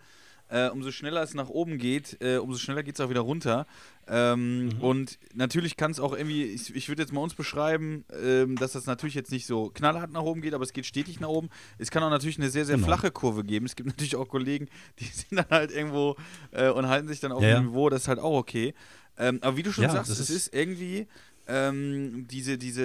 äh, 0.51 0.69
umso 0.69 0.91
schneller 0.91 1.23
es 1.23 1.33
nach 1.33 1.49
oben 1.49 1.77
geht, 1.77 2.17
äh, 2.21 2.37
umso 2.37 2.59
schneller 2.59 2.83
geht 2.83 2.95
es 2.95 3.01
auch 3.01 3.09
wieder 3.09 3.21
runter. 3.21 3.65
Ähm, 4.07 4.65
mhm. 4.65 4.81
Und 4.81 5.19
natürlich 5.33 5.77
kann 5.77 5.91
es 5.91 5.99
auch 5.99 6.13
irgendwie, 6.13 6.43
ich, 6.43 6.75
ich 6.75 6.89
würde 6.89 7.01
jetzt 7.01 7.13
mal 7.13 7.21
uns 7.21 7.33
beschreiben, 7.33 8.03
ähm, 8.21 8.57
dass 8.57 8.73
das 8.73 8.85
natürlich 8.85 9.15
jetzt 9.15 9.31
nicht 9.31 9.45
so 9.45 9.69
knallhart 9.73 10.11
nach 10.11 10.23
oben 10.23 10.41
geht, 10.41 10.53
aber 10.53 10.63
es 10.63 10.73
geht 10.73 10.85
stetig 10.85 11.19
nach 11.21 11.29
oben. 11.29 11.49
Es 11.77 11.89
kann 11.89 12.03
auch 12.03 12.09
natürlich 12.09 12.37
eine 12.37 12.49
sehr, 12.49 12.65
sehr 12.65 12.75
genau. 12.75 12.87
flache 12.87 13.11
Kurve 13.11 13.43
geben. 13.43 13.65
Es 13.65 13.75
gibt 13.75 13.87
natürlich 13.87 14.17
auch 14.17 14.27
Kollegen, 14.27 14.67
die 14.99 15.05
sind 15.13 15.37
dann 15.37 15.49
halt 15.49 15.71
irgendwo 15.71 16.17
äh, 16.51 16.69
und 16.69 16.87
halten 16.87 17.07
sich 17.07 17.21
dann 17.21 17.31
auf 17.31 17.41
ja, 17.41 17.55
dem 17.55 17.67
Niveau, 17.67 17.89
das 17.89 18.03
ist 18.03 18.07
halt 18.09 18.19
auch 18.19 18.37
okay. 18.37 18.73
Ähm, 19.17 19.39
aber 19.41 19.55
wie 19.55 19.63
du 19.63 19.71
schon 19.71 19.85
ja, 19.85 19.91
sagst, 19.91 20.11
es 20.11 20.29
ist 20.29 20.53
irgendwie 20.53 21.07
ähm, 21.51 22.27
diese, 22.29 22.57
diese, 22.57 22.81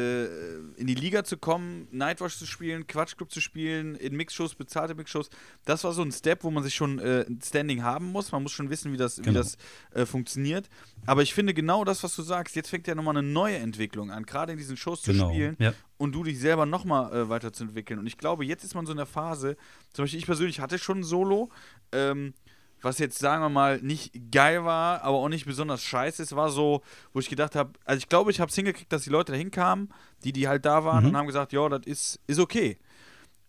äh, 0.76 0.80
in 0.80 0.88
die 0.88 0.96
Liga 0.96 1.22
zu 1.22 1.36
kommen, 1.36 1.86
Nightwatch 1.92 2.36
zu 2.36 2.46
spielen, 2.46 2.88
Quatschclub 2.88 3.30
zu 3.30 3.40
spielen, 3.40 3.94
in 3.94 4.16
Mixshows, 4.16 4.56
bezahlte 4.56 4.96
Mixshows, 4.96 5.30
das 5.64 5.84
war 5.84 5.92
so 5.92 6.02
ein 6.02 6.10
Step, 6.10 6.42
wo 6.42 6.50
man 6.50 6.64
sich 6.64 6.74
schon 6.74 6.98
äh, 6.98 7.24
ein 7.28 7.40
Standing 7.44 7.84
haben 7.84 8.06
muss. 8.06 8.32
Man 8.32 8.42
muss 8.42 8.50
schon 8.50 8.68
wissen, 8.68 8.92
wie 8.92 8.96
das, 8.96 9.16
genau. 9.16 9.28
wie 9.28 9.34
das 9.34 9.56
äh, 9.94 10.04
funktioniert. 10.04 10.68
Aber 11.06 11.22
ich 11.22 11.32
finde 11.32 11.54
genau 11.54 11.84
das, 11.84 12.02
was 12.02 12.16
du 12.16 12.22
sagst, 12.22 12.56
jetzt 12.56 12.68
fängt 12.68 12.88
ja 12.88 12.96
nochmal 12.96 13.16
eine 13.16 13.26
neue 13.26 13.56
Entwicklung 13.56 14.10
an, 14.10 14.26
gerade 14.26 14.52
in 14.52 14.58
diesen 14.58 14.76
Shows 14.76 15.02
genau. 15.04 15.28
zu 15.28 15.34
spielen 15.34 15.56
ja. 15.60 15.72
und 15.96 16.12
du 16.12 16.24
dich 16.24 16.40
selber 16.40 16.66
nochmal 16.66 17.12
äh, 17.14 17.28
weiterzuentwickeln. 17.28 18.00
Und 18.00 18.08
ich 18.08 18.18
glaube, 18.18 18.44
jetzt 18.44 18.64
ist 18.64 18.74
man 18.74 18.84
so 18.84 18.92
in 18.92 18.98
der 18.98 19.06
Phase, 19.06 19.56
zum 19.92 20.04
Beispiel 20.04 20.18
ich 20.18 20.26
persönlich 20.26 20.58
hatte 20.58 20.80
schon 20.80 21.00
ein 21.00 21.04
Solo, 21.04 21.50
ähm, 21.92 22.34
was 22.82 22.98
jetzt, 22.98 23.18
sagen 23.18 23.42
wir 23.42 23.48
mal, 23.48 23.80
nicht 23.80 24.12
geil 24.30 24.64
war, 24.64 25.02
aber 25.02 25.16
auch 25.16 25.28
nicht 25.28 25.46
besonders 25.46 25.82
scheiße 25.82 26.22
ist, 26.22 26.36
war 26.36 26.50
so, 26.50 26.82
wo 27.12 27.20
ich 27.20 27.28
gedacht 27.28 27.54
habe, 27.54 27.72
also 27.84 27.98
ich 27.98 28.08
glaube, 28.08 28.30
ich 28.30 28.40
habe 28.40 28.50
es 28.50 28.54
hingekriegt, 28.54 28.92
dass 28.92 29.02
die 29.02 29.10
Leute 29.10 29.32
da 29.32 29.38
hinkamen, 29.38 29.92
die, 30.24 30.32
die 30.32 30.48
halt 30.48 30.64
da 30.64 30.84
waren 30.84 31.04
mhm. 31.04 31.10
und 31.10 31.16
haben 31.16 31.26
gesagt, 31.26 31.52
ja, 31.52 31.68
das 31.68 31.86
ist, 31.86 32.20
ist 32.26 32.38
okay. 32.38 32.78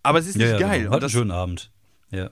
Aber 0.03 0.19
es 0.19 0.27
ist 0.27 0.37
nicht 0.37 0.49
ja, 0.49 0.57
geil. 0.57 0.83
Genau. 0.83 0.95
Hat 0.95 1.01
einen 1.01 1.09
schönen 1.09 1.31
Abend. 1.31 1.71
Ja. 2.11 2.31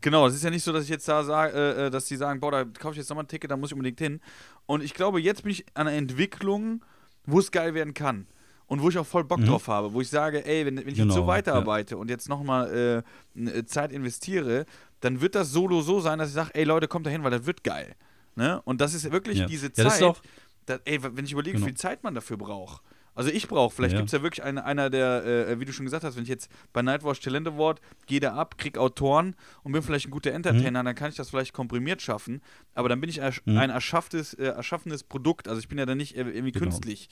Genau, 0.00 0.26
es 0.26 0.34
ist 0.34 0.42
ja 0.42 0.50
nicht 0.50 0.64
so, 0.64 0.72
dass 0.72 0.84
ich 0.84 0.90
jetzt 0.90 1.06
da 1.06 1.22
sage, 1.22 1.52
äh, 1.52 1.86
äh, 1.86 1.90
dass 1.90 2.06
die 2.06 2.16
sagen, 2.16 2.40
boah, 2.40 2.50
da 2.50 2.64
kaufe 2.64 2.92
ich 2.92 2.98
jetzt 2.98 3.10
nochmal 3.10 3.24
ein 3.24 3.28
Ticket, 3.28 3.50
da 3.50 3.56
muss 3.56 3.70
ich 3.70 3.74
unbedingt 3.74 3.98
hin. 3.98 4.20
Und 4.64 4.82
ich 4.82 4.94
glaube, 4.94 5.20
jetzt 5.20 5.42
bin 5.42 5.52
ich 5.52 5.66
an 5.74 5.88
einer 5.88 5.96
Entwicklung, 5.96 6.82
wo 7.26 7.38
es 7.38 7.50
geil 7.50 7.74
werden 7.74 7.92
kann 7.92 8.26
und 8.70 8.80
wo 8.80 8.88
ich 8.88 8.96
auch 8.98 9.06
voll 9.06 9.24
Bock 9.24 9.40
mhm. 9.40 9.46
drauf 9.46 9.66
habe, 9.66 9.92
wo 9.92 10.00
ich 10.00 10.08
sage, 10.08 10.46
ey, 10.46 10.64
wenn, 10.64 10.76
wenn 10.76 10.86
ich 10.86 10.94
genau, 10.94 11.06
jetzt 11.06 11.14
so 11.14 11.26
weiterarbeite 11.26 11.96
ja. 11.96 12.00
und 12.00 12.08
jetzt 12.08 12.28
nochmal 12.28 13.04
äh, 13.36 13.40
äh, 13.40 13.64
Zeit 13.66 13.90
investiere, 13.90 14.64
dann 15.00 15.20
wird 15.20 15.34
das 15.34 15.50
Solo 15.50 15.82
so 15.82 15.98
sein, 15.98 16.20
dass 16.20 16.28
ich 16.28 16.34
sage, 16.34 16.50
ey 16.54 16.62
Leute, 16.62 16.86
kommt 16.86 17.04
da 17.04 17.10
hin, 17.10 17.24
weil 17.24 17.32
das 17.32 17.46
wird 17.46 17.64
geil. 17.64 17.96
Ne? 18.36 18.62
Und 18.62 18.80
das 18.80 18.94
ist 18.94 19.10
wirklich 19.10 19.38
ja. 19.38 19.46
diese 19.46 19.72
Zeit, 19.72 20.00
ja, 20.00 20.08
das 20.08 20.22
dass, 20.66 20.80
ey, 20.84 21.02
wenn 21.02 21.24
ich 21.24 21.32
überlege, 21.32 21.56
genau. 21.56 21.66
wie 21.66 21.70
viel 21.70 21.78
Zeit 21.78 22.04
man 22.04 22.14
dafür 22.14 22.36
braucht. 22.36 22.80
Also 23.14 23.30
ich 23.30 23.48
brauche, 23.48 23.74
vielleicht 23.74 23.92
ja. 23.94 23.98
gibt 23.98 24.08
es 24.08 24.12
ja 24.12 24.22
wirklich 24.22 24.44
eine, 24.44 24.64
einer 24.64 24.88
der, 24.88 25.24
äh, 25.24 25.60
wie 25.60 25.64
du 25.64 25.72
schon 25.72 25.84
gesagt 25.84 26.04
hast, 26.04 26.16
wenn 26.16 26.22
ich 26.22 26.28
jetzt 26.28 26.50
bei 26.72 26.80
Nightwatch 26.80 27.20
Talent 27.20 27.48
Award 27.48 27.80
gehe 28.06 28.20
da 28.20 28.34
ab, 28.34 28.56
krieg 28.56 28.78
Autoren 28.78 29.34
und 29.62 29.72
bin 29.72 29.82
vielleicht 29.82 30.06
ein 30.06 30.10
guter 30.10 30.32
Entertainer, 30.32 30.82
mhm. 30.82 30.86
dann 30.86 30.94
kann 30.94 31.10
ich 31.10 31.16
das 31.16 31.30
vielleicht 31.30 31.52
komprimiert 31.52 32.00
schaffen, 32.00 32.40
aber 32.74 32.88
dann 32.88 33.00
bin 33.00 33.10
ich 33.10 33.18
ersch 33.18 33.42
mhm. 33.44 33.58
ein 33.58 33.70
erschafftes, 33.70 34.34
äh, 34.34 34.44
erschaffenes 34.44 35.02
Produkt. 35.02 35.48
Also 35.48 35.60
ich 35.60 35.68
bin 35.68 35.78
ja 35.78 35.86
dann 35.86 35.98
nicht 35.98 36.16
irgendwie 36.16 36.52
genau. 36.52 36.66
künstlich, 36.66 37.08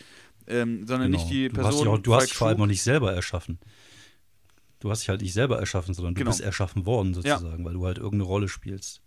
ähm, 0.47 0.87
sondern 0.87 1.11
genau. 1.11 1.23
nicht 1.23 1.33
die 1.33 1.49
Person. 1.49 1.85
Du 1.85 1.91
hast, 1.91 1.99
auch, 1.99 2.03
du 2.03 2.15
hast 2.15 2.33
vor 2.33 2.49
allem 2.49 2.61
auch 2.61 2.67
nicht 2.67 2.83
selber 2.83 3.13
erschaffen. 3.13 3.59
Du 4.81 4.91
hast 4.91 5.01
dich 5.01 5.09
halt 5.09 5.23
nicht 5.23 5.33
selber 5.33 5.59
erschaffen, 5.59 5.95
sondern 5.95 6.15
du 6.15 6.21
genau. 6.21 6.31
bist 6.31 6.41
erschaffen 6.41 6.87
worden 6.87 7.13
sozusagen, 7.13 7.59
ja. 7.59 7.65
weil 7.65 7.75
du 7.75 7.85
halt 7.85 7.99
irgendeine 7.99 8.25
Rolle 8.25 8.49
spielst. 8.49 9.03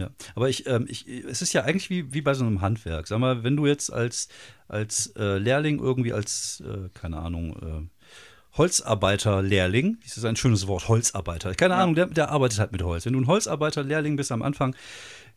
Ja, 0.00 0.08
aber 0.34 0.48
ich, 0.48 0.66
ähm, 0.66 0.86
ich, 0.88 1.06
es 1.06 1.42
ist 1.42 1.52
ja 1.52 1.64
eigentlich 1.64 1.90
wie, 1.90 2.14
wie 2.14 2.22
bei 2.22 2.32
so 2.32 2.44
einem 2.44 2.62
Handwerk. 2.62 3.06
Sag 3.06 3.18
mal, 3.18 3.44
wenn 3.44 3.54
du 3.54 3.66
jetzt 3.66 3.92
als, 3.92 4.28
als 4.66 5.08
äh, 5.16 5.36
Lehrling 5.36 5.78
irgendwie 5.78 6.14
als, 6.14 6.62
äh, 6.66 6.88
keine 6.94 7.18
Ahnung, 7.18 7.56
äh, 7.56 8.56
Holzarbeiter-Lehrling, 8.56 9.98
das 10.02 10.16
ist 10.16 10.24
ein 10.24 10.36
schönes 10.36 10.66
Wort, 10.66 10.88
Holzarbeiter. 10.88 11.54
Keine 11.54 11.74
ja. 11.74 11.80
Ahnung, 11.80 11.94
der, 11.94 12.06
der 12.06 12.30
arbeitet 12.30 12.58
halt 12.58 12.72
mit 12.72 12.82
Holz. 12.82 13.04
Wenn 13.04 13.12
du 13.12 13.20
ein 13.20 13.26
Holzarbeiter-Lehrling 13.26 14.16
bist 14.16 14.32
am 14.32 14.42
Anfang, 14.42 14.74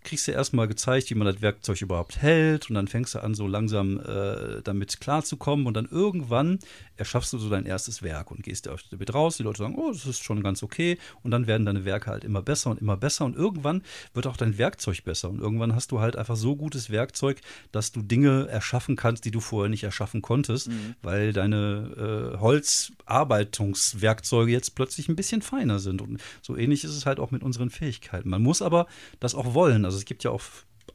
kriegst 0.03 0.27
du 0.27 0.31
erstmal 0.31 0.67
gezeigt, 0.67 1.09
wie 1.09 1.15
man 1.15 1.27
das 1.27 1.41
Werkzeug 1.41 1.81
überhaupt 1.81 2.21
hält 2.21 2.69
und 2.69 2.75
dann 2.75 2.87
fängst 2.87 3.15
du 3.15 3.19
an, 3.19 3.35
so 3.35 3.47
langsam 3.47 3.99
äh, 3.99 4.61
damit 4.63 4.99
klarzukommen 4.99 5.65
und 5.65 5.75
dann 5.75 5.87
irgendwann 5.89 6.59
erschaffst 6.97 7.33
du 7.33 7.37
so 7.37 7.49
dein 7.49 7.65
erstes 7.65 8.03
Werk 8.03 8.31
und 8.31 8.43
gehst 8.43 8.69
damit 8.91 9.13
raus. 9.13 9.37
Die 9.37 9.43
Leute 9.43 9.59
sagen, 9.59 9.75
oh, 9.75 9.91
das 9.91 10.05
ist 10.05 10.23
schon 10.23 10.43
ganz 10.43 10.63
okay 10.63 10.97
und 11.21 11.31
dann 11.31 11.47
werden 11.47 11.65
deine 11.65 11.85
Werke 11.85 12.11
halt 12.11 12.23
immer 12.23 12.41
besser 12.41 12.71
und 12.71 12.81
immer 12.81 12.97
besser 12.97 13.25
und 13.25 13.35
irgendwann 13.35 13.83
wird 14.13 14.27
auch 14.27 14.37
dein 14.37 14.57
Werkzeug 14.57 15.03
besser 15.03 15.29
und 15.29 15.39
irgendwann 15.39 15.75
hast 15.75 15.91
du 15.91 15.99
halt 15.99 16.15
einfach 16.15 16.35
so 16.35 16.55
gutes 16.55 16.89
Werkzeug, 16.89 17.41
dass 17.71 17.91
du 17.91 18.01
Dinge 18.01 18.47
erschaffen 18.47 18.95
kannst, 18.95 19.25
die 19.25 19.31
du 19.31 19.39
vorher 19.39 19.69
nicht 19.69 19.83
erschaffen 19.83 20.21
konntest, 20.21 20.69
mhm. 20.69 20.95
weil 21.01 21.33
deine 21.33 22.33
äh, 22.33 22.37
Holzarbeitungswerkzeuge 22.39 24.51
jetzt 24.51 24.75
plötzlich 24.75 25.09
ein 25.09 25.15
bisschen 25.15 25.41
feiner 25.41 25.79
sind 25.79 26.01
und 26.01 26.21
so 26.41 26.55
ähnlich 26.55 26.83
ist 26.83 26.95
es 26.95 27.05
halt 27.05 27.19
auch 27.19 27.31
mit 27.31 27.43
unseren 27.43 27.69
Fähigkeiten. 27.69 28.29
Man 28.29 28.41
muss 28.41 28.61
aber 28.61 28.87
das 29.19 29.35
auch 29.35 29.53
wollen. 29.53 29.85
Also 29.85 29.97
es 29.97 30.05
gibt 30.05 30.23
ja 30.23 30.31
auch 30.31 30.41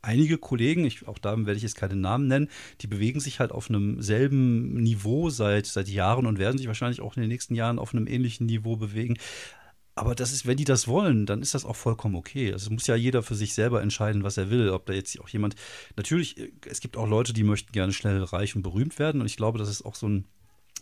einige 0.03 0.39
Kollegen, 0.39 0.85
ich, 0.85 1.07
auch 1.09 1.19
da 1.19 1.37
werde 1.37 1.57
ich 1.57 1.63
jetzt 1.63 1.77
keine 1.77 1.97
Namen 1.97 2.29
nennen, 2.29 2.49
die 2.81 2.87
bewegen 2.87 3.21
sich 3.21 3.41
halt 3.41 3.53
auf 3.53 3.69
einem 3.69 4.01
selben 4.03 4.75
Niveau 4.75 5.31
seit, 5.31 5.67
seit 5.67 5.89
Jahren 5.89 6.27
und 6.27 6.39
werden 6.39 6.59
sich 6.59 6.67
wahrscheinlich 6.67 7.01
auch 7.01 7.17
in 7.17 7.23
den 7.23 7.31
nächsten 7.31 7.55
Jahren 7.55 7.79
auf 7.79 7.95
einem 7.95 8.07
ähnlichen 8.07 8.47
Niveau 8.47 8.77
bewegen. 8.77 9.17
Aber 9.99 10.15
das 10.15 10.33
ist, 10.33 10.47
wenn 10.47 10.57
die 10.57 10.65
das 10.65 10.87
wollen, 10.87 11.27
dann 11.27 11.43
ist 11.43 11.55
das 11.55 11.65
auch 11.65 11.75
vollkommen 11.75 12.15
okay. 12.15 12.53
Also 12.53 12.71
muss 12.71 12.87
ja 12.87 12.95
jeder 12.95 13.25
für 13.25 13.35
sich 13.35 13.53
selber 13.53 13.83
entscheiden, 13.83 14.23
was 14.23 14.37
er 14.37 14.49
will. 14.49 14.71
Ob 14.71 14.87
da 14.87 14.93
jetzt 14.93 15.19
auch 15.21 15.29
jemand. 15.29 15.57
Natürlich, 15.97 16.37
es 16.67 16.81
gibt 16.81 16.97
auch 16.97 17.09
Leute, 17.09 17.33
die 17.33 17.43
möchten 17.43 17.73
gerne 17.73 17.93
schnell 17.93 18.23
reich 18.23 18.55
und 18.55 18.63
berühmt 18.63 19.01
werden. 19.01 19.21
Und 19.21 19.27
ich 19.27 19.37
glaube, 19.37 19.59
das 19.59 19.69
ist 19.69 19.85
auch 19.85 19.97
so 19.97 20.09
ein 20.09 20.29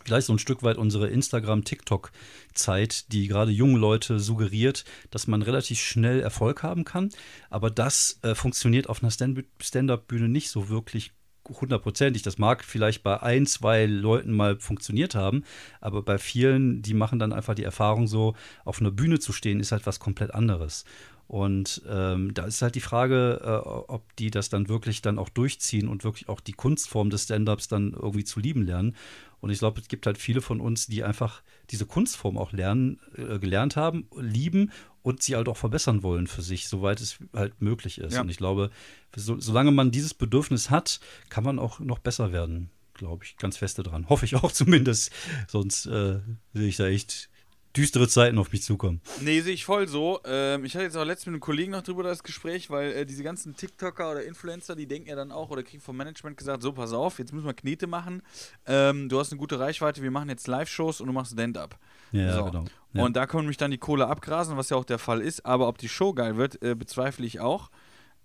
vielleicht 0.07 0.27
so 0.27 0.33
ein 0.33 0.39
Stück 0.39 0.63
weit 0.63 0.77
unsere 0.77 1.09
Instagram-TikTok-Zeit, 1.09 3.11
die 3.11 3.27
gerade 3.27 3.51
junge 3.51 3.77
Leute 3.77 4.19
suggeriert, 4.19 4.85
dass 5.11 5.27
man 5.27 5.41
relativ 5.41 5.79
schnell 5.79 6.21
Erfolg 6.21 6.63
haben 6.63 6.85
kann. 6.85 7.09
Aber 7.49 7.69
das 7.69 8.19
äh, 8.21 8.33
funktioniert 8.33 8.87
auf 8.87 9.03
einer 9.03 9.11
Stand-up-Bühne 9.11 10.29
nicht 10.29 10.49
so 10.49 10.69
wirklich 10.69 11.11
hundertprozentig. 11.49 12.21
Das 12.21 12.37
mag 12.37 12.63
vielleicht 12.63 13.03
bei 13.03 13.21
ein, 13.21 13.45
zwei 13.45 13.85
Leuten 13.85 14.31
mal 14.31 14.59
funktioniert 14.59 15.13
haben, 15.13 15.43
aber 15.81 16.01
bei 16.01 16.17
vielen, 16.17 16.81
die 16.81 16.93
machen 16.93 17.19
dann 17.19 17.33
einfach 17.33 17.55
die 17.55 17.63
Erfahrung 17.63 18.07
so, 18.07 18.35
auf 18.63 18.79
einer 18.79 18.91
Bühne 18.91 19.19
zu 19.19 19.33
stehen, 19.33 19.59
ist 19.59 19.71
halt 19.71 19.85
was 19.85 19.99
komplett 19.99 20.33
anderes. 20.33 20.85
Und 21.27 21.81
ähm, 21.89 22.33
da 22.33 22.45
ist 22.45 22.61
halt 22.61 22.75
die 22.75 22.81
Frage, 22.81 23.41
äh, 23.43 23.67
ob 23.67 24.15
die 24.15 24.31
das 24.31 24.47
dann 24.47 24.69
wirklich 24.69 25.01
dann 25.01 25.19
auch 25.19 25.27
durchziehen 25.27 25.89
und 25.89 26.05
wirklich 26.05 26.29
auch 26.29 26.39
die 26.39 26.53
Kunstform 26.53 27.09
des 27.09 27.23
Stand-ups 27.23 27.67
dann 27.67 27.91
irgendwie 27.91 28.23
zu 28.23 28.39
lieben 28.39 28.65
lernen. 28.65 28.95
Und 29.39 29.49
ich 29.49 29.59
glaube, 29.59 29.79
es 29.79 29.87
gibt 29.87 30.05
halt 30.05 30.17
viele 30.17 30.41
von 30.41 30.59
uns, 30.59 30.87
die 30.87 31.03
einfach 31.03 31.43
diese 31.69 31.85
Kunstform 31.85 32.37
auch 32.37 32.51
lernen, 32.51 32.99
äh, 33.15 33.39
gelernt 33.39 33.75
haben, 33.75 34.07
lieben 34.15 34.71
und 35.03 35.21
sie 35.21 35.35
halt 35.35 35.47
auch 35.47 35.57
verbessern 35.57 36.03
wollen 36.03 36.27
für 36.27 36.41
sich, 36.41 36.67
soweit 36.67 36.99
es 37.01 37.19
halt 37.33 37.61
möglich 37.61 37.99
ist. 37.99 38.13
Ja. 38.13 38.21
Und 38.21 38.29
ich 38.29 38.37
glaube, 38.37 38.71
so, 39.15 39.39
solange 39.39 39.71
man 39.71 39.91
dieses 39.91 40.13
Bedürfnis 40.13 40.69
hat, 40.69 40.99
kann 41.29 41.43
man 41.43 41.59
auch 41.59 41.79
noch 41.79 41.99
besser 41.99 42.31
werden, 42.31 42.71
glaube 42.93 43.23
ich, 43.23 43.37
ganz 43.37 43.57
feste 43.57 43.83
dran. 43.83 44.09
Hoffe 44.09 44.25
ich 44.25 44.35
auch 44.35 44.51
zumindest. 44.53 45.11
Sonst 45.47 45.85
äh, 45.85 46.19
sehe 46.53 46.67
ich 46.67 46.77
da 46.77 46.87
echt 46.87 47.29
düstere 47.75 48.07
Zeiten 48.07 48.37
auf 48.39 48.51
mich 48.51 48.63
zukommen. 48.63 49.01
Nee, 49.21 49.41
sehe 49.41 49.53
ich 49.53 49.65
voll 49.65 49.87
so. 49.87 50.19
Ähm, 50.25 50.65
ich 50.65 50.73
hatte 50.75 50.85
jetzt 50.85 50.97
auch 50.97 51.03
letztens 51.05 51.27
mit 51.27 51.33
einem 51.35 51.39
Kollegen 51.41 51.71
noch 51.71 51.83
drüber 51.83 52.03
das 52.03 52.23
Gespräch, 52.23 52.69
weil 52.69 52.91
äh, 52.91 53.05
diese 53.05 53.23
ganzen 53.23 53.55
TikToker 53.55 54.11
oder 54.11 54.23
Influencer, 54.23 54.75
die 54.75 54.87
denken 54.87 55.09
ja 55.09 55.15
dann 55.15 55.31
auch 55.31 55.49
oder 55.49 55.61
kriegen 55.63 55.81
vom 55.81 55.95
Management 55.97 56.37
gesagt, 56.37 56.63
so 56.63 56.71
pass 56.73 56.93
auf, 56.93 57.19
jetzt 57.19 57.33
müssen 57.33 57.45
wir 57.45 57.53
Knete 57.53 57.85
machen. 57.87 58.23
Ähm, 58.65 59.09
du 59.09 59.19
hast 59.19 59.31
eine 59.31 59.39
gute 59.39 59.59
Reichweite, 59.59 60.01
wir 60.01 60.11
machen 60.11 60.29
jetzt 60.29 60.47
Live-Shows 60.47 61.01
und 61.01 61.07
du 61.07 61.13
machst 61.13 61.33
Stand-up. 61.33 61.77
Ja, 62.11 62.33
So. 62.37 62.45
genau. 62.45 62.65
Ja. 62.93 63.03
Und 63.03 63.15
da 63.15 63.27
können 63.27 63.47
mich 63.47 63.57
dann 63.57 63.69
die 63.71 63.77
Kohle 63.77 64.07
abgrasen, 64.07 64.57
was 64.57 64.69
ja 64.69 64.77
auch 64.77 64.85
der 64.85 64.97
Fall 64.97 65.21
ist. 65.21 65.45
Aber 65.45 65.67
ob 65.67 65.77
die 65.77 65.89
Show 65.89 66.13
geil 66.13 66.37
wird, 66.37 66.61
äh, 66.63 66.73
bezweifle 66.73 67.25
ich 67.25 67.39
auch. 67.41 67.69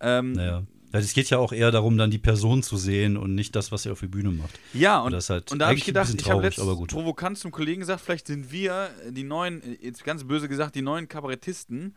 Ähm, 0.00 0.32
Naja. 0.32 0.62
Es 0.92 1.14
geht 1.14 1.30
ja 1.30 1.38
auch 1.38 1.52
eher 1.52 1.70
darum, 1.70 1.96
dann 1.96 2.10
die 2.10 2.18
Person 2.18 2.62
zu 2.62 2.76
sehen 2.76 3.16
und 3.16 3.34
nicht 3.34 3.56
das, 3.56 3.72
was 3.72 3.86
er 3.86 3.92
auf 3.92 4.00
der 4.00 4.08
Bühne 4.08 4.30
macht. 4.30 4.58
Ja, 4.74 5.00
und, 5.00 5.12
das 5.12 5.24
ist 5.24 5.30
halt 5.30 5.52
und 5.52 5.58
da 5.58 5.68
habe 5.68 5.78
ich 5.78 5.84
gedacht, 5.84 6.06
bisschen 6.06 6.20
ich 6.20 6.26
habe 6.26 6.34
traurig, 6.34 6.50
letztens 6.50 6.68
aber 6.68 6.76
gut. 6.76 6.90
provokant 6.90 7.38
zum 7.38 7.50
Kollegen 7.50 7.80
gesagt, 7.80 8.02
vielleicht 8.02 8.26
sind 8.26 8.52
wir 8.52 8.90
äh, 9.06 9.12
die 9.12 9.24
neuen, 9.24 9.62
äh, 9.62 9.78
jetzt 9.80 10.04
ganz 10.04 10.24
böse 10.24 10.48
gesagt, 10.48 10.74
die 10.74 10.82
neuen 10.82 11.08
Kabarettisten, 11.08 11.94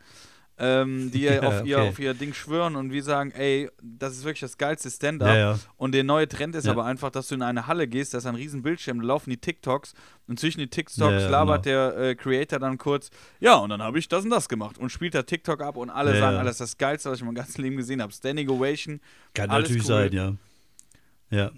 ähm, 0.58 1.12
die 1.12 1.22
Ja, 1.26 1.42
auf, 1.42 1.66
ihr, 1.66 1.78
okay. 1.78 1.90
auf 1.90 2.00
ihr 2.00 2.14
Ding 2.14 2.34
schwören 2.34 2.76
und 2.76 2.92
wir 2.92 3.04
sagen, 3.04 3.32
ey, 3.32 3.70
das 3.82 4.14
ist 4.14 4.24
wirklich 4.24 4.42
das 4.42 4.58
geilste 4.58 4.90
Stand-up. 4.90 5.30
Ja, 5.30 5.36
ja. 5.36 5.60
Und 5.78 5.94
der 5.94 6.04
neue 6.04 6.28
Trend 6.28 6.56
ist 6.56 6.68
aber 6.68 6.86
einfach, 6.86 7.10
dass 7.10 7.28
du 7.28 7.36
in 7.36 7.42
eine 7.42 7.68
Halle 7.68 7.88
gehst, 7.88 8.14
da 8.14 8.20
ist 8.20 8.26
ein 8.26 8.36
riesen 8.36 8.62
Bildschirm, 8.62 9.00
da 9.02 9.08
laufen 9.08 9.30
die 9.30 9.38
TikToks 9.38 9.94
und 10.28 10.40
zwischen 10.40 10.60
die 10.60 10.68
TikToks 10.68 11.30
labert 11.30 11.64
genau. 11.64 11.92
der 11.92 11.98
äh, 11.98 12.16
Creator 12.16 12.60
dann 12.60 12.78
kurz, 12.78 13.10
ja, 13.40 13.56
und 13.56 13.70
dann 13.70 13.82
habe 13.82 14.00
ich 14.00 14.08
das 14.08 14.24
und 14.24 14.30
das 14.30 14.50
gemacht 14.50 14.78
und 14.78 14.90
spielt 14.92 15.16
da 15.16 15.24
TikTok 15.24 15.62
ab 15.62 15.78
und 15.78 15.90
alle 15.90 16.18
sagen, 16.18 16.38
alles 16.38 16.58
das 16.58 16.78
Geilste, 16.78 17.10
was 17.10 17.18
ich 17.18 17.22
in 17.22 17.28
meinem 17.28 17.36
ganzen 17.36 17.62
Leben 17.62 17.78
gesehen 17.78 18.02
habe. 18.02 18.14
Standing 18.14 18.50
Ovation. 18.50 19.02
Kann 19.34 19.50
natürlich 19.50 19.84
cool. 19.84 19.88
sein, 19.88 20.14
ja. 20.14 20.34
Ja. 21.30 21.52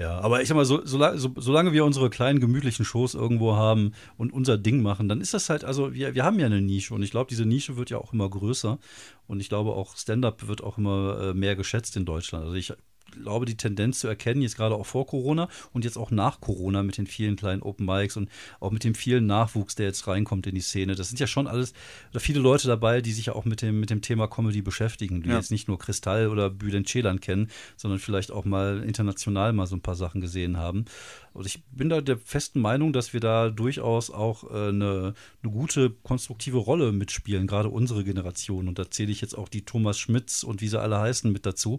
Ja, 0.00 0.18
aber 0.20 0.40
ich 0.40 0.48
sag 0.48 0.54
mal, 0.54 0.64
so, 0.64 0.80
sola- 0.86 1.18
so, 1.18 1.34
solange 1.36 1.74
wir 1.74 1.84
unsere 1.84 2.08
kleinen 2.08 2.40
gemütlichen 2.40 2.86
Shows 2.86 3.14
irgendwo 3.14 3.54
haben 3.56 3.92
und 4.16 4.32
unser 4.32 4.56
Ding 4.56 4.80
machen, 4.80 5.10
dann 5.10 5.20
ist 5.20 5.34
das 5.34 5.50
halt, 5.50 5.62
also 5.62 5.92
wir, 5.92 6.14
wir 6.14 6.24
haben 6.24 6.38
ja 6.40 6.46
eine 6.46 6.62
Nische 6.62 6.94
und 6.94 7.02
ich 7.02 7.10
glaube, 7.10 7.28
diese 7.28 7.44
Nische 7.44 7.76
wird 7.76 7.90
ja 7.90 7.98
auch 7.98 8.14
immer 8.14 8.30
größer 8.30 8.78
und 9.26 9.40
ich 9.40 9.50
glaube 9.50 9.72
auch 9.72 9.96
Stand-up 9.98 10.48
wird 10.48 10.62
auch 10.62 10.78
immer 10.78 11.18
äh, 11.20 11.34
mehr 11.34 11.54
geschätzt 11.54 11.96
in 11.98 12.06
Deutschland. 12.06 12.44
Also 12.46 12.56
ich 12.56 12.72
glaube, 13.10 13.46
die 13.46 13.56
Tendenz 13.56 14.00
zu 14.00 14.08
erkennen, 14.08 14.42
jetzt 14.42 14.56
gerade 14.56 14.74
auch 14.74 14.86
vor 14.86 15.06
Corona 15.06 15.48
und 15.72 15.84
jetzt 15.84 15.96
auch 15.96 16.10
nach 16.10 16.40
Corona 16.40 16.82
mit 16.82 16.98
den 16.98 17.06
vielen 17.06 17.36
kleinen 17.36 17.62
Open 17.62 17.86
Mics 17.86 18.16
und 18.16 18.28
auch 18.60 18.70
mit 18.70 18.84
dem 18.84 18.94
vielen 18.94 19.26
Nachwuchs, 19.26 19.74
der 19.74 19.86
jetzt 19.86 20.06
reinkommt 20.06 20.46
in 20.46 20.54
die 20.54 20.60
Szene. 20.60 20.94
Das 20.94 21.08
sind 21.08 21.20
ja 21.20 21.26
schon 21.26 21.46
alles, 21.46 21.72
da 22.12 22.18
viele 22.18 22.40
Leute 22.40 22.68
dabei, 22.68 23.00
die 23.00 23.12
sich 23.12 23.26
ja 23.26 23.34
auch 23.34 23.44
mit 23.44 23.62
dem, 23.62 23.80
mit 23.80 23.90
dem 23.90 24.02
Thema 24.02 24.26
Comedy 24.28 24.62
beschäftigen, 24.62 25.22
die 25.22 25.28
Ja. 25.30 25.36
jetzt 25.36 25.50
nicht 25.50 25.68
nur 25.68 25.78
Kristall 25.78 26.28
oder 26.28 26.50
Bülent 26.50 26.88
Ceylan 26.88 27.20
kennen, 27.20 27.50
sondern 27.76 27.98
vielleicht 27.98 28.30
auch 28.32 28.44
mal 28.44 28.82
international 28.82 29.52
mal 29.52 29.66
so 29.66 29.76
ein 29.76 29.80
paar 29.82 29.96
Sachen 29.96 30.20
gesehen 30.20 30.56
haben. 30.56 30.84
Und 31.32 31.46
ich 31.46 31.62
bin 31.70 31.88
da 31.88 32.00
der 32.00 32.18
festen 32.18 32.60
Meinung, 32.60 32.92
dass 32.92 33.12
wir 33.12 33.20
da 33.20 33.50
durchaus 33.50 34.10
auch 34.10 34.44
äh, 34.50 34.68
eine, 34.68 35.14
eine 35.42 35.52
gute, 35.52 35.90
konstruktive 36.02 36.58
Rolle 36.58 36.90
mitspielen, 36.90 37.46
gerade 37.46 37.68
unsere 37.68 38.02
Generation. 38.02 38.66
Und 38.66 38.78
da 38.80 38.90
zähle 38.90 39.12
ich 39.12 39.20
jetzt 39.20 39.38
auch 39.38 39.48
die 39.48 39.64
Thomas 39.64 39.96
Schmitz 39.98 40.42
und 40.42 40.60
wie 40.60 40.66
sie 40.68 40.80
alle 40.80 40.98
heißen 40.98 41.30
mit 41.30 41.46
dazu, 41.46 41.78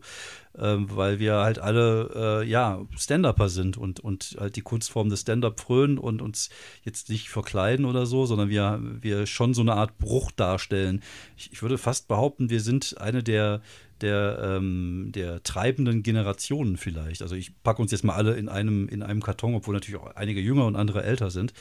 weil 0.89 1.19
wir 1.19 1.35
halt 1.35 1.59
alle, 1.59 2.41
äh, 2.43 2.47
ja, 2.47 2.81
Stand-Upper 2.97 3.49
sind 3.49 3.77
und, 3.77 3.99
und 3.99 4.35
halt 4.39 4.55
die 4.55 4.61
Kunstform 4.61 5.09
des 5.09 5.21
Stand-Up 5.21 5.59
frönen 5.59 5.97
und 5.97 6.21
uns 6.21 6.49
jetzt 6.83 7.09
nicht 7.09 7.29
verkleiden 7.29 7.85
oder 7.85 8.05
so, 8.05 8.25
sondern 8.25 8.49
wir, 8.49 8.79
wir 8.81 9.25
schon 9.25 9.53
so 9.53 9.61
eine 9.61 9.73
Art 9.73 9.97
Bruch 9.97 10.31
darstellen. 10.31 11.01
Ich, 11.37 11.51
ich 11.53 11.61
würde 11.61 11.77
fast 11.77 12.07
behaupten, 12.07 12.49
wir 12.49 12.61
sind 12.61 12.95
eine 12.99 13.23
der 13.23 13.61
der, 14.01 14.39
ähm, 14.43 15.11
der 15.13 15.43
treibenden 15.43 16.03
Generationen 16.03 16.77
vielleicht. 16.77 17.21
Also 17.21 17.35
ich 17.35 17.61
packe 17.63 17.81
uns 17.81 17.91
jetzt 17.91 18.03
mal 18.03 18.15
alle 18.15 18.33
in 18.33 18.49
einem, 18.49 18.87
in 18.89 19.03
einem 19.03 19.21
Karton, 19.21 19.55
obwohl 19.55 19.75
natürlich 19.75 20.01
auch 20.01 20.15
einige 20.15 20.41
jünger 20.41 20.65
und 20.65 20.75
andere 20.75 21.03
älter 21.03 21.29
sind. 21.29 21.53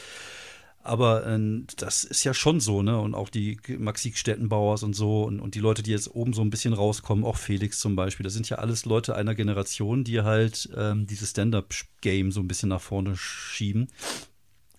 Aber 0.82 1.26
äh, 1.26 1.62
das 1.76 2.04
ist 2.04 2.24
ja 2.24 2.32
schon 2.32 2.60
so, 2.60 2.82
ne? 2.82 2.98
Und 2.98 3.14
auch 3.14 3.28
die 3.28 3.58
Maxik 3.78 4.16
Stettenbauers 4.16 4.82
und 4.82 4.94
so 4.94 5.24
und, 5.24 5.40
und 5.40 5.54
die 5.54 5.60
Leute, 5.60 5.82
die 5.82 5.90
jetzt 5.90 6.14
oben 6.14 6.32
so 6.32 6.40
ein 6.42 6.50
bisschen 6.50 6.72
rauskommen, 6.72 7.24
auch 7.24 7.36
Felix 7.36 7.80
zum 7.80 7.96
Beispiel, 7.96 8.24
das 8.24 8.32
sind 8.32 8.48
ja 8.48 8.58
alles 8.58 8.86
Leute 8.86 9.14
einer 9.14 9.34
Generation, 9.34 10.04
die 10.04 10.22
halt 10.22 10.70
ähm, 10.76 11.06
dieses 11.06 11.30
Stand-up-Game 11.30 12.32
so 12.32 12.40
ein 12.40 12.48
bisschen 12.48 12.70
nach 12.70 12.80
vorne 12.80 13.16
schieben. 13.16 13.88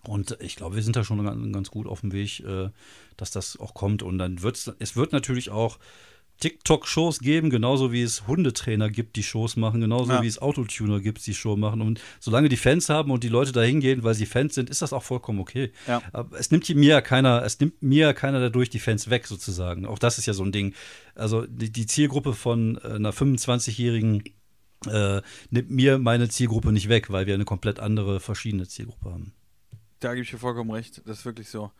Und 0.04 0.36
ich 0.40 0.56
glaube, 0.56 0.74
wir 0.74 0.82
sind 0.82 0.96
da 0.96 1.04
schon 1.04 1.52
ganz, 1.52 1.70
gut 1.70 1.86
auf 1.86 2.00
dem 2.00 2.12
Weg, 2.12 2.40
äh, 2.40 2.70
dass 3.16 3.30
das 3.30 3.58
auch 3.60 3.74
kommt. 3.74 4.02
Und 4.02 4.18
dann 4.18 4.42
wird 4.42 4.74
es 4.80 4.96
wird 4.96 5.12
natürlich 5.12 5.50
auch 5.50 5.78
TikTok-Shows 6.42 7.20
geben, 7.20 7.50
genauso 7.50 7.92
wie 7.92 8.02
es 8.02 8.26
Hundetrainer 8.26 8.90
gibt, 8.90 9.14
die 9.16 9.22
Shows 9.22 9.56
machen, 9.56 9.80
genauso 9.80 10.12
Ja. 10.12 10.22
wie 10.22 10.26
es 10.26 10.40
Autotuner 10.42 11.00
gibt, 11.00 11.24
die 11.26 11.34
Show 11.34 11.56
machen. 11.56 11.80
Und 11.80 12.00
solange 12.18 12.48
die 12.48 12.56
Fans 12.56 12.88
haben 12.88 13.10
und 13.12 13.22
die 13.22 13.28
Leute 13.28 13.52
da 13.52 13.62
hingehen, 13.62 14.02
weil 14.02 14.14
sie 14.14 14.26
Fans 14.26 14.54
sind, 14.56 14.68
ist 14.68 14.82
das 14.82 14.92
auch 14.92 15.04
vollkommen 15.04 15.38
okay. 15.38 15.70
Ja. 15.86 16.02
Aber 16.12 16.38
es 16.38 16.50
nimmt 16.50 16.68
mir 16.68 16.88
ja 16.88 17.00
keiner, 17.00 17.42
es 17.44 17.60
nimmt 17.60 17.80
mir 17.82 18.12
keiner 18.12 18.40
dadurch 18.40 18.70
die 18.70 18.80
Fans 18.80 19.08
weg, 19.08 19.26
sozusagen. 19.26 19.86
Auch 19.86 19.98
das 20.00 20.18
ist 20.18 20.26
ja 20.26 20.34
so 20.34 20.42
ein 20.44 20.52
Ding. 20.52 20.74
Also 21.14 21.46
die, 21.46 21.70
die 21.70 21.86
Zielgruppe 21.86 22.32
von 22.34 22.78
äh, 22.82 22.88
einer 22.88 23.12
25-jährigen 23.12 24.24
äh, 24.88 25.22
nimmt 25.50 25.70
mir 25.70 25.98
meine 25.98 26.28
Zielgruppe 26.28 26.72
nicht 26.72 26.88
weg, 26.88 27.10
weil 27.10 27.26
wir 27.26 27.34
eine 27.34 27.44
komplett 27.44 27.78
andere, 27.78 28.18
verschiedene 28.18 28.66
Zielgruppe 28.66 29.10
haben. 29.12 29.32
Da 30.02 30.14
gebe 30.14 30.24
ich 30.24 30.30
dir 30.30 30.38
vollkommen 30.38 30.70
recht. 30.72 31.00
Das 31.06 31.20
ist 31.20 31.24
wirklich 31.24 31.48
so. 31.48 31.70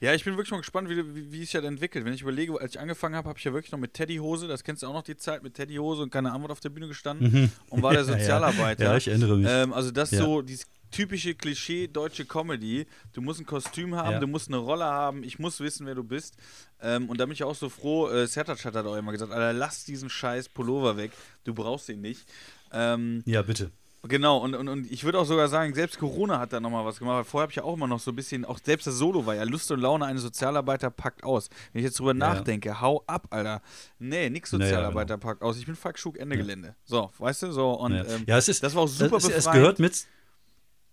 Ja, 0.00 0.14
ich 0.14 0.24
bin 0.24 0.34
wirklich 0.36 0.52
mal 0.52 0.58
gespannt, 0.58 0.88
wie, 0.88 0.96
wie, 1.14 1.32
wie 1.32 1.42
es 1.42 1.48
sich 1.48 1.54
halt 1.56 1.64
entwickelt. 1.64 2.04
Wenn 2.04 2.12
ich 2.14 2.22
überlege, 2.22 2.58
als 2.60 2.74
ich 2.74 2.80
angefangen 2.80 3.16
habe, 3.16 3.28
habe 3.28 3.38
ich 3.38 3.44
ja 3.44 3.52
wirklich 3.52 3.72
noch 3.72 3.78
mit 3.78 3.92
Teddyhose, 3.94 4.46
das 4.46 4.62
kennst 4.62 4.82
du 4.82 4.86
auch 4.86 4.92
noch 4.92 5.02
die 5.02 5.16
Zeit, 5.16 5.42
mit 5.42 5.54
Teddyhose 5.54 6.02
und 6.02 6.10
keine 6.10 6.30
Antwort 6.32 6.52
auf 6.52 6.60
der 6.60 6.70
Bühne 6.70 6.86
gestanden 6.88 7.50
und 7.70 7.82
war 7.82 7.92
der 7.92 8.02
Mhm. 8.04 8.08
Ja, 8.10 8.14
ja. 8.14 8.20
Sozialarbeiter. 8.20 8.84
Ja, 8.84 8.96
ich 8.96 9.08
erinnere 9.08 9.36
mich. 9.36 9.46
Ähm, 9.50 9.72
also 9.72 9.90
das 9.90 10.12
ist 10.12 10.18
Ja. 10.20 10.24
so 10.24 10.42
dieses 10.42 10.66
typische 10.92 11.34
Klischee 11.34 11.88
deutsche 11.88 12.24
Comedy. 12.26 12.86
Du 13.14 13.20
musst 13.22 13.40
ein 13.40 13.46
Kostüm 13.46 13.94
haben, 13.96 14.12
Ja. 14.12 14.18
du 14.20 14.26
musst 14.26 14.48
eine 14.48 14.58
Rolle 14.58 14.84
haben, 14.84 15.24
ich 15.24 15.38
muss 15.38 15.58
wissen, 15.60 15.86
wer 15.86 15.94
du 15.94 16.04
bist. 16.04 16.36
Ähm, 16.80 17.08
und 17.08 17.18
da 17.18 17.24
bin 17.24 17.32
ich 17.32 17.42
auch 17.42 17.54
so 17.54 17.68
froh, 17.68 18.08
äh, 18.10 18.26
Sertac 18.26 18.64
hat 18.64 18.76
auch 18.76 18.96
immer 18.96 19.10
gesagt, 19.12 19.32
Alter, 19.32 19.52
lass 19.54 19.84
diesen 19.84 20.10
scheiß 20.10 20.50
Pullover 20.50 20.96
weg, 20.98 21.10
du 21.44 21.54
brauchst 21.54 21.88
ihn 21.88 22.00
nicht. 22.02 22.26
Ähm, 22.72 23.22
Ja, 23.26 23.42
bitte. 23.42 23.70
Genau, 24.08 24.38
und, 24.38 24.56
und, 24.56 24.68
und 24.68 24.90
ich 24.90 25.04
würde 25.04 25.20
auch 25.20 25.24
sogar 25.24 25.46
sagen, 25.48 25.74
selbst 25.74 25.96
Corona 25.96 26.40
hat 26.40 26.52
da 26.52 26.58
nochmal 26.58 26.84
was 26.84 26.98
gemacht, 26.98 27.18
weil 27.18 27.24
vorher 27.24 27.42
habe 27.44 27.52
ich 27.52 27.56
ja 27.56 27.62
auch 27.62 27.74
immer 27.74 27.86
noch 27.86 28.00
so 28.00 28.10
ein 28.10 28.16
bisschen, 28.16 28.44
auch 28.44 28.58
selbst 28.58 28.86
das 28.88 28.96
Solo 28.96 29.26
war 29.26 29.36
ja 29.36 29.44
Lust 29.44 29.70
und 29.70 29.78
Laune 29.78 30.04
eines 30.06 30.22
Sozialarbeiter 30.22 30.90
packt 30.90 31.22
aus. 31.22 31.48
Wenn 31.72 31.80
ich 31.80 31.84
jetzt 31.84 32.00
drüber 32.00 32.12
Ja, 32.12 32.18
ja. 32.18 32.34
nachdenke, 32.34 32.80
hau 32.80 33.04
ab, 33.06 33.28
Alter. 33.30 33.62
Nee, 34.00 34.28
nix 34.28 34.50
Naja, 34.50 34.64
Sozialarbeiter 34.66 35.18
packt 35.18 35.42
aus. 35.42 35.56
Ich 35.56 35.66
bin 35.66 35.76
Falk 35.76 36.00
Schug, 36.00 36.18
Ende 36.18 36.36
Gelände. 36.36 36.74
So, 36.84 37.12
weißt 37.18 37.44
du, 37.44 37.52
so, 37.52 37.70
und 37.74 37.92
ja. 37.94 38.04
ähm, 38.04 38.24
ja, 38.26 38.38
es 38.38 38.48
ist, 38.48 38.64
das 38.64 38.74
war 38.74 38.82
auch 38.82 38.88
super 38.88 39.18
es, 39.18 39.28
es 39.28 39.48
gehört 39.48 39.78
mit. 39.78 40.04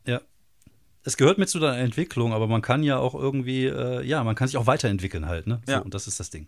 Ja. 0.05 0.21
Es 1.03 1.17
gehört 1.17 1.39
mit 1.39 1.49
zu 1.49 1.59
deiner 1.59 1.77
Entwicklung, 1.79 2.33
aber 2.33 2.45
man 2.45 2.61
kann 2.61 2.83
ja 2.83 2.99
auch 2.99 3.15
irgendwie, 3.15 3.65
äh, 3.65 4.03
ja, 4.05 4.23
man 4.23 4.35
kann 4.35 4.47
sich 4.47 4.57
auch 4.57 4.67
weiterentwickeln 4.67 5.25
halt, 5.25 5.47
ne? 5.47 5.61
So, 5.65 5.71
Ja. 5.71 5.79
Und 5.79 5.95
das 5.95 6.05
ist 6.05 6.19
das 6.19 6.29
Ding. 6.29 6.47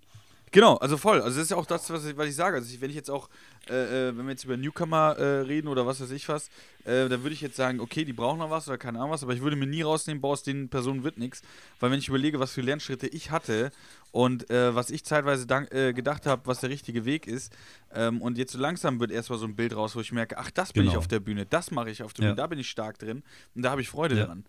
Genau, 0.54 0.76
also 0.76 0.98
voll. 0.98 1.22
Also 1.22 1.38
das 1.38 1.46
ist 1.46 1.52
ja 1.52 1.56
auch 1.58 1.66
das, 1.66 1.90
was 1.90 2.04
ich, 2.06 2.18
was 2.18 2.28
ich 2.28 2.36
sage. 2.36 2.58
Also 2.58 2.74
ich, 2.74 2.82
wenn 2.82 2.90
ich 2.90 2.96
jetzt 2.98 3.10
auch, 3.10 3.30
äh, 3.70 4.10
äh, 4.10 4.18
wenn 4.18 4.26
wir 4.26 4.32
jetzt 4.32 4.44
über 4.44 4.58
Newcomer 4.58 5.16
äh, 5.18 5.24
reden 5.42 5.70
oder 5.70 5.86
was 5.88 6.02
weiß 6.02 6.12
ich 6.12 6.28
was, 6.28 6.50
äh, 6.84 7.08
dann 7.08 7.24
würde 7.24 7.34
ich 7.34 7.40
jetzt 7.40 7.56
sagen, 7.56 7.80
okay, 7.80 8.04
die 8.04 8.12
brauchen 8.12 8.40
noch 8.40 8.50
was 8.50 8.68
oder 8.68 8.78
keine 8.78 9.00
Ahnung 9.00 9.12
was, 9.12 9.24
aber 9.24 9.34
ich 9.34 9.42
würde 9.42 9.56
mir 9.56 9.66
nie 9.66 9.82
rausnehmen, 9.82 10.20
boah, 10.20 10.34
aus 10.34 10.44
den 10.44 10.68
Personen 10.68 11.04
wird 11.06 11.18
nichts. 11.18 11.42
Weil 11.80 11.92
wenn 11.92 12.00
ich 12.00 12.10
überlege, 12.10 12.38
was 12.42 12.52
für 12.52 12.60
Lernschritte 12.62 13.08
ich 13.08 13.32
hatte 13.32 13.72
und 14.12 14.50
äh, 14.50 14.76
was 14.76 14.90
ich 14.90 15.06
zeitweise 15.06 15.48
dank, 15.48 15.74
äh, 15.74 15.94
gedacht 15.94 16.26
habe, 16.26 16.42
was 16.46 16.60
der 16.60 16.70
richtige 16.70 17.06
Weg 17.06 17.28
ist, 17.28 17.54
ähm, 17.94 18.22
und 18.22 18.38
jetzt 18.38 18.52
so 18.52 18.60
langsam 18.60 19.00
wird 19.00 19.12
erstmal 19.12 19.40
so 19.40 19.46
ein 19.46 19.56
Bild 19.56 19.74
raus, 19.74 19.96
wo 19.96 20.02
ich 20.02 20.12
merke, 20.12 20.38
ach, 20.38 20.52
das 20.52 20.74
bin 20.74 20.84
ich 20.84 20.90
Genau. 20.90 21.00
auf 21.00 21.08
der 21.08 21.22
Bühne, 21.22 21.46
das 21.46 21.72
mache 21.72 21.90
ich 21.92 22.04
auf 22.04 22.14
der 22.14 22.26
Ja. 22.26 22.32
Bühne, 22.32 22.36
da 22.42 22.48
bin 22.48 22.60
ich 22.60 22.70
stark 22.70 23.00
drin 23.00 23.24
und 23.56 23.62
da 23.62 23.72
habe 23.72 23.80
ich 23.82 23.88
Freude 23.88 24.18
Ja. 24.18 24.26
dran. 24.26 24.44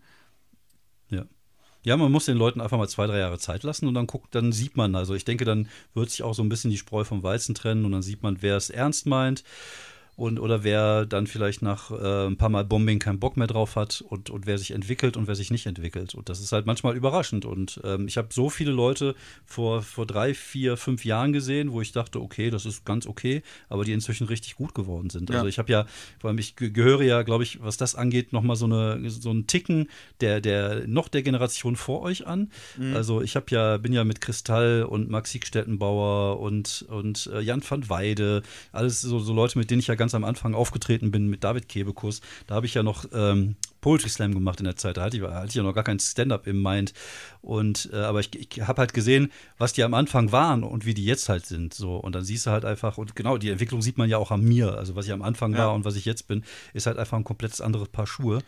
Ja. 1.09 1.23
Ja, 1.83 1.97
man 1.97 2.11
muss 2.11 2.25
den 2.25 2.37
Leuten 2.37 2.61
einfach 2.61 2.77
mal 2.77 2.87
zwei, 2.87 3.07
drei 3.07 3.19
Jahre 3.19 3.39
Zeit 3.39 3.63
lassen 3.63 3.87
und 3.87 3.93
dann 3.93 4.07
guckt, 4.07 4.33
dann 4.35 4.53
sieht 4.53 4.77
man, 4.77 4.95
also 4.95 5.15
ich 5.15 5.25
denke, 5.25 5.43
dann 5.43 5.67
wird 5.93 6.09
sich 6.09 6.23
auch 6.23 6.33
so 6.33 6.41
ein 6.41 6.49
bisschen 6.49 6.71
die 6.71 6.77
Spreu 6.77 7.03
vom 7.03 7.23
Weizen 7.23 7.55
trennen 7.55 7.83
und 7.83 7.91
dann 7.91 8.01
sieht 8.01 8.23
man, 8.23 8.37
wer 8.41 8.55
es 8.55 8.69
ernst 8.69 9.05
meint 9.05 9.43
und 10.15 10.39
oder 10.39 10.63
wer 10.63 11.05
dann 11.05 11.25
vielleicht 11.25 11.61
nach 11.61 11.89
äh, 11.89 12.27
ein 12.27 12.37
paar 12.37 12.49
Mal 12.49 12.63
Bombing 12.63 12.99
keinen 12.99 13.19
Bock 13.19 13.35
mehr 13.35 13.47
drauf 13.47 13.75
hat 13.75 14.03
und, 14.07 14.29
und 14.29 14.45
wer 14.45 14.57
sich 14.57 14.71
entwickelt 14.71 15.17
und 15.17 15.27
wer 15.27 15.35
sich 15.35 15.49
nicht 15.49 15.65
entwickelt. 15.65 16.13
Und 16.13 16.29
das 16.29 16.39
ist 16.39 16.51
halt 16.51 16.65
manchmal 16.65 16.95
überraschend. 16.95 17.45
Und 17.45 17.81
ähm, 17.83 18.07
ich 18.07 18.17
habe 18.17 18.27
so 18.31 18.49
viele 18.49 18.71
Leute 18.71 19.15
vor, 19.45 19.81
vor 19.81 20.05
drei, 20.05 20.33
vier, 20.33 20.77
fünf 20.77 21.03
Jahren 21.03 21.33
gesehen, 21.33 21.71
wo 21.71 21.81
ich 21.81 21.91
dachte, 21.91 22.21
okay, 22.21 22.51
das 22.51 22.65
ist 22.65 22.85
ganz 22.85 23.07
okay, 23.07 23.41
aber 23.69 23.85
die 23.85 23.93
inzwischen 23.93 24.27
richtig 24.27 24.55
gut 24.55 24.75
geworden 24.75 25.09
sind. 25.09 25.29
Ja. 25.29 25.37
Also 25.37 25.47
ich 25.47 25.57
habe 25.57 25.71
ja, 25.71 25.85
vor 26.19 26.29
allem 26.29 26.37
ich 26.37 26.55
ge- 26.55 26.69
gehöre 26.69 27.01
ja, 27.01 27.23
glaube 27.23 27.43
ich, 27.43 27.63
was 27.63 27.77
das 27.77 27.95
angeht, 27.95 28.33
nochmal 28.33 28.55
so, 28.55 28.65
eine, 28.65 29.09
so 29.09 29.31
einen 29.31 29.47
Ticken 29.47 29.89
der, 30.21 30.41
der 30.41 30.87
noch 30.87 31.07
der 31.07 31.23
Generation 31.23 31.75
vor 31.75 32.01
euch 32.01 32.27
an. 32.27 32.51
Also 32.93 33.21
ich 33.21 33.35
habe 33.35 33.45
ja, 33.49 33.77
bin 33.77 33.93
ja 33.93 34.03
mit 34.03 34.21
Kristall 34.21 34.83
und 34.83 35.09
Max 35.09 35.31
Siegstedtenbauer 35.31 36.39
und, 36.39 36.85
und 36.89 37.29
äh, 37.33 37.39
Jan 37.41 37.63
van 37.67 37.89
Weide, 37.89 38.43
alles 38.71 39.01
so, 39.01 39.19
so 39.19 39.33
Leute, 39.33 39.57
mit 39.57 39.71
denen 39.71 39.79
ich 39.79 39.87
ja 39.87 39.95
ganz 40.03 40.13
am 40.15 40.25
Anfang 40.25 40.53
aufgetreten 40.53 41.11
bin, 41.11 41.27
mit 41.29 41.45
David 41.45 41.69
Kebekus. 41.69 42.19
Da 42.47 42.55
habe 42.55 42.65
ich 42.65 42.73
ja 42.73 42.83
noch 42.83 43.05
ähm, 43.13 43.55
Poetry 43.79 44.09
Slam 44.09 44.33
gemacht 44.33 44.59
in 44.59 44.65
der 44.65 44.75
Zeit. 44.75 44.97
Da 44.97 45.03
hatte 45.03 45.15
ich, 45.15 45.23
hatte 45.23 45.47
ich 45.47 45.55
ja 45.55 45.63
noch 45.63 45.73
gar 45.73 45.85
kein 45.85 45.97
Stand-up 45.97 46.45
im 46.45 46.61
Mind. 46.61 46.93
Und 47.41 47.89
äh, 47.93 47.97
aber 47.97 48.19
ich, 48.19 48.29
ich 48.35 48.61
habe 48.67 48.81
halt 48.81 48.93
gesehen, 48.93 49.31
was 49.57 49.71
die 49.71 49.81
am 49.83 49.93
Anfang 49.93 50.33
waren 50.33 50.63
und 50.63 50.85
wie 50.85 50.93
die 50.93 51.05
jetzt 51.05 51.29
halt 51.29 51.45
sind. 51.45 51.73
So. 51.73 51.95
Und 51.95 52.15
dann 52.15 52.25
siehst 52.25 52.45
du 52.45 52.51
halt 52.51 52.65
einfach, 52.65 52.97
und 52.97 53.15
genau, 53.15 53.37
die 53.37 53.49
Entwicklung 53.49 53.81
sieht 53.81 53.97
man 53.97 54.09
ja 54.09 54.17
auch 54.17 54.31
an 54.31 54.41
mir. 54.43 54.77
Also 54.77 54.95
was 54.97 55.05
ich 55.05 55.13
am 55.13 55.21
Anfang 55.21 55.53
Ja. 55.53 55.59
war 55.59 55.73
und 55.73 55.85
was 55.85 55.95
ich 55.95 56.03
jetzt 56.03 56.27
bin, 56.27 56.43
ist 56.73 56.85
halt 56.85 56.97
einfach 56.97 57.17
ein 57.17 57.23
komplettes 57.23 57.61
anderes 57.61 57.87
Paar 57.87 58.07
Schuhe. 58.07 58.39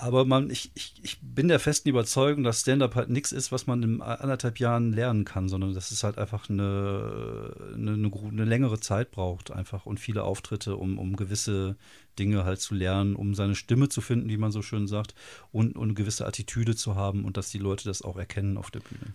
Aber 0.00 0.24
man, 0.24 0.50
ich, 0.50 0.70
ich, 0.74 0.94
ich 1.02 1.18
bin 1.20 1.48
der 1.48 1.58
festen 1.58 1.88
Überzeugung, 1.88 2.44
dass 2.44 2.60
Stand-up 2.60 2.94
halt 2.94 3.10
nichts 3.10 3.32
ist, 3.32 3.50
was 3.50 3.66
man 3.66 3.82
in 3.82 4.00
anderthalb 4.00 4.60
Jahren 4.60 4.92
lernen 4.92 5.24
kann, 5.24 5.48
sondern 5.48 5.74
dass 5.74 5.90
es 5.90 6.04
halt 6.04 6.18
einfach 6.18 6.48
eine, 6.48 7.52
eine, 7.74 7.92
eine, 7.94 8.10
eine 8.12 8.44
längere 8.44 8.78
Zeit 8.78 9.10
braucht, 9.10 9.50
einfach 9.50 9.86
und 9.86 9.98
viele 9.98 10.22
Auftritte, 10.22 10.76
um, 10.76 10.98
um 10.98 11.16
gewisse 11.16 11.76
Dinge 12.18 12.44
halt 12.44 12.60
zu 12.60 12.74
lernen, 12.74 13.16
um 13.16 13.34
seine 13.34 13.56
Stimme 13.56 13.88
zu 13.88 14.00
finden, 14.00 14.28
wie 14.28 14.36
man 14.36 14.52
so 14.52 14.62
schön 14.62 14.86
sagt, 14.86 15.14
und, 15.50 15.76
und 15.76 15.84
eine 15.84 15.94
gewisse 15.94 16.26
Attitüde 16.26 16.76
zu 16.76 16.94
haben 16.94 17.24
und 17.24 17.36
dass 17.36 17.50
die 17.50 17.58
Leute 17.58 17.84
das 17.84 18.02
auch 18.02 18.16
erkennen 18.16 18.56
auf 18.56 18.70
der 18.70 18.80
Bühne. 18.80 19.14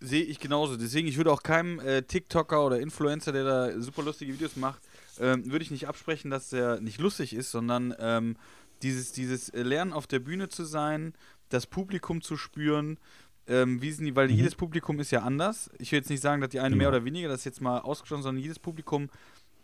Sehe 0.00 0.22
ich 0.22 0.38
genauso. 0.38 0.76
Deswegen, 0.76 1.08
ich 1.08 1.16
würde 1.16 1.32
auch 1.32 1.42
keinem 1.42 1.80
äh, 1.80 2.02
TikToker 2.02 2.64
oder 2.64 2.80
Influencer, 2.80 3.32
der 3.32 3.44
da 3.44 3.80
super 3.80 4.02
lustige 4.02 4.32
Videos 4.32 4.56
macht, 4.56 4.82
ähm, 5.20 5.50
würde 5.50 5.64
ich 5.64 5.70
nicht 5.70 5.88
absprechen, 5.88 6.30
dass 6.30 6.50
der 6.50 6.80
nicht 6.80 7.00
lustig 7.00 7.34
ist, 7.34 7.50
sondern 7.50 7.94
ähm, 7.98 8.36
dieses, 8.82 9.12
dieses 9.12 9.52
Lernen 9.52 9.92
auf 9.92 10.06
der 10.06 10.18
Bühne 10.20 10.48
zu 10.48 10.64
sein, 10.64 11.14
das 11.48 11.66
Publikum 11.66 12.20
zu 12.20 12.36
spüren, 12.36 12.98
ähm, 13.46 13.80
wie 13.80 13.90
sind 13.92 14.04
die, 14.04 14.14
weil 14.14 14.28
Mhm. 14.28 14.34
jedes 14.34 14.54
Publikum 14.54 15.00
ist 15.00 15.10
ja 15.10 15.22
anders. 15.22 15.70
Ich 15.78 15.90
will 15.92 15.98
jetzt 16.00 16.10
nicht 16.10 16.20
sagen, 16.20 16.40
dass 16.42 16.50
die 16.50 16.60
eine 16.60 16.76
mehr 16.76 16.88
Genau. 16.88 16.96
oder 16.98 17.04
weniger, 17.06 17.28
das 17.28 17.40
ist 17.40 17.44
jetzt 17.46 17.60
mal 17.62 17.78
ausgeschlossen, 17.78 18.22
sondern 18.22 18.42
jedes 18.42 18.58
Publikum 18.58 19.08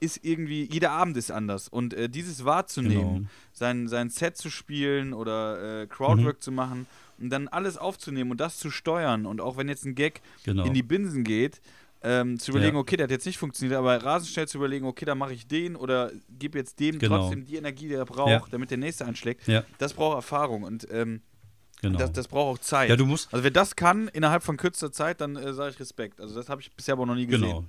ist 0.00 0.20
irgendwie, 0.24 0.64
jeder 0.70 0.90
Abend 0.90 1.16
ist 1.16 1.30
anders. 1.30 1.68
Und 1.68 1.94
äh, 1.94 2.08
dieses 2.08 2.44
wahrzunehmen, 2.44 3.14
Genau. 3.14 3.28
sein, 3.52 3.88
sein 3.88 4.10
Set 4.10 4.36
zu 4.36 4.50
spielen 4.50 5.12
oder 5.12 5.82
äh, 5.82 5.86
Crowdwork 5.86 6.36
Mhm. 6.38 6.40
zu 6.40 6.52
machen 6.52 6.86
und 7.18 7.30
dann 7.30 7.48
alles 7.48 7.76
aufzunehmen 7.78 8.30
und 8.30 8.40
das 8.40 8.58
zu 8.58 8.70
steuern 8.70 9.24
und 9.26 9.40
auch 9.40 9.56
wenn 9.56 9.68
jetzt 9.68 9.84
ein 9.84 9.94
Gag 9.94 10.20
Genau. 10.44 10.64
in 10.64 10.74
die 10.74 10.82
Binsen 10.82 11.22
geht, 11.24 11.60
ähm, 12.04 12.38
zu 12.38 12.50
überlegen, 12.52 12.76
Ja. 12.76 12.80
okay, 12.80 12.96
der 12.96 13.04
hat 13.04 13.10
jetzt 13.10 13.24
nicht 13.26 13.38
funktioniert, 13.38 13.76
aber 13.78 13.96
rasend 14.04 14.30
schnell 14.30 14.46
zu 14.46 14.58
überlegen, 14.58 14.86
okay, 14.86 15.04
dann 15.06 15.18
mache 15.18 15.32
ich 15.32 15.46
den 15.46 15.74
oder 15.74 16.12
gebe 16.28 16.58
jetzt 16.58 16.78
dem 16.78 16.98
Genau. 16.98 17.16
trotzdem 17.18 17.44
die 17.44 17.56
Energie, 17.56 17.88
die 17.88 17.94
er 17.94 18.04
braucht, 18.04 18.28
Ja. 18.30 18.42
damit 18.50 18.70
der 18.70 18.78
nächste 18.78 19.04
einschlägt. 19.06 19.46
Ja, 19.48 19.64
Das 19.78 19.94
braucht 19.94 20.16
Erfahrung 20.16 20.62
und 20.64 20.86
ähm, 20.90 21.22
genau. 21.80 21.98
das, 21.98 22.12
das 22.12 22.28
braucht 22.28 22.58
auch 22.60 22.62
Zeit. 22.62 22.90
ja, 22.90 22.96
du 22.96 23.06
musst, 23.06 23.32
also 23.32 23.42
wer 23.42 23.50
das 23.50 23.74
kann 23.74 24.08
innerhalb 24.08 24.42
von 24.42 24.56
kürzester 24.56 24.92
Zeit, 24.92 25.20
dann 25.20 25.36
äh, 25.36 25.52
sage 25.54 25.70
ich 25.70 25.80
Respekt. 25.80 26.20
Also 26.20 26.34
das 26.34 26.48
habe 26.48 26.60
ich 26.60 26.70
bisher 26.76 26.92
aber 26.92 27.06
noch 27.06 27.14
nie 27.14 27.26
gesehen. 27.26 27.48
Genau. 27.48 27.64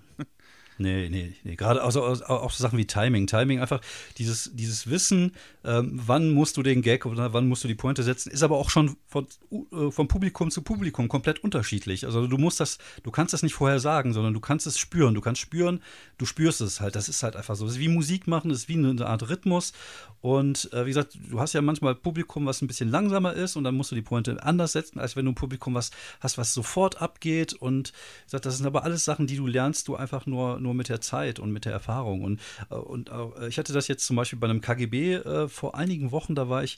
Nee, 0.77 1.09
nee, 1.09 1.33
nee. 1.43 1.55
Gerade 1.55 1.81
also, 1.81 2.03
also 2.03 2.25
auch 2.25 2.51
so 2.51 2.61
Sachen 2.61 2.77
wie 2.77 2.85
Timing. 2.85 3.27
Timing, 3.27 3.59
einfach 3.61 3.79
dieses, 4.17 4.51
dieses 4.53 4.89
Wissen, 4.89 5.31
ähm, 5.63 5.99
wann 6.05 6.31
musst 6.31 6.57
du 6.57 6.63
den 6.63 6.81
Gag 6.81 7.05
oder 7.05 7.31
wann 7.31 7.47
musst 7.47 7.63
du 7.63 7.67
die 7.67 7.75
Pointe 7.75 8.03
setzen, 8.03 8.29
ist 8.31 8.43
aber 8.43 8.57
auch 8.57 8.69
schon 8.69 8.97
von, 9.07 9.27
äh, 9.51 9.89
vom 9.89 10.07
Publikum 10.07 10.51
zu 10.51 10.61
Publikum 10.61 11.07
komplett 11.07 11.43
unterschiedlich. 11.43 12.05
Also 12.05 12.27
du 12.27 12.37
musst 12.37 12.59
das, 12.59 12.77
du 13.03 13.11
kannst 13.11 13.33
das 13.33 13.41
nicht 13.41 13.53
vorher 13.53 13.79
sagen, 13.79 14.13
sondern 14.13 14.33
du 14.33 14.41
kannst 14.41 14.67
es 14.67 14.77
spüren. 14.77 15.13
Du 15.13 15.21
kannst 15.21 15.39
spüren, 15.39 15.81
du 16.17 16.25
spürst 16.25 16.59
es 16.59 16.81
halt. 16.81 16.95
Das 16.95 17.07
ist 17.07 17.23
halt 17.23 17.37
einfach 17.37 17.55
so. 17.55 17.65
Das 17.65 17.75
ist 17.75 17.79
wie 17.79 17.87
Musik 17.87 18.27
machen, 18.27 18.49
das 18.49 18.59
ist 18.59 18.69
wie 18.69 18.73
eine 18.73 19.05
Art 19.05 19.29
Rhythmus. 19.29 19.71
Und 20.19 20.73
äh, 20.73 20.85
wie 20.85 20.89
gesagt, 20.89 21.17
du 21.29 21.39
hast 21.39 21.53
ja 21.53 21.61
manchmal 21.61 21.95
Publikum, 21.95 22.45
was 22.45 22.61
ein 22.61 22.67
bisschen 22.67 22.89
langsamer 22.89 23.33
ist 23.33 23.55
und 23.55 23.63
dann 23.63 23.75
musst 23.75 23.91
du 23.91 23.95
die 23.95 24.01
Pointe 24.01 24.43
anders 24.43 24.73
setzen, 24.73 24.99
als 24.99 25.15
wenn 25.15 25.25
du 25.25 25.31
ein 25.31 25.35
Publikum 25.35 25.73
was 25.73 25.91
hast, 26.19 26.37
was 26.37 26.53
sofort 26.53 27.01
abgeht. 27.01 27.53
Und 27.53 27.89
wie 27.89 28.25
gesagt, 28.25 28.45
das 28.45 28.57
sind 28.57 28.65
aber 28.65 28.83
alles 28.83 29.05
Sachen, 29.05 29.27
die 29.27 29.37
du 29.37 29.47
lernst, 29.47 29.87
du 29.87 29.95
einfach 29.95 30.25
nur, 30.25 30.59
nur 30.65 30.73
mit 30.73 30.89
der 30.89 30.99
Zeit 30.99 31.39
und 31.39 31.51
mit 31.51 31.63
der 31.65 31.71
Erfahrung. 31.71 32.23
Und, 32.23 32.41
äh, 32.69 32.75
und 32.75 33.09
äh, 33.09 33.47
ich 33.47 33.57
hatte 33.57 33.71
das 33.73 33.87
jetzt 33.87 34.05
zum 34.05 34.15
Beispiel 34.15 34.39
bei 34.39 34.47
einem 34.49 34.61
KGB 34.61 35.13
äh, 35.15 35.47
vor 35.47 35.75
einigen 35.75 36.11
Wochen, 36.11 36.35
da 36.35 36.49
war 36.49 36.63
ich 36.63 36.77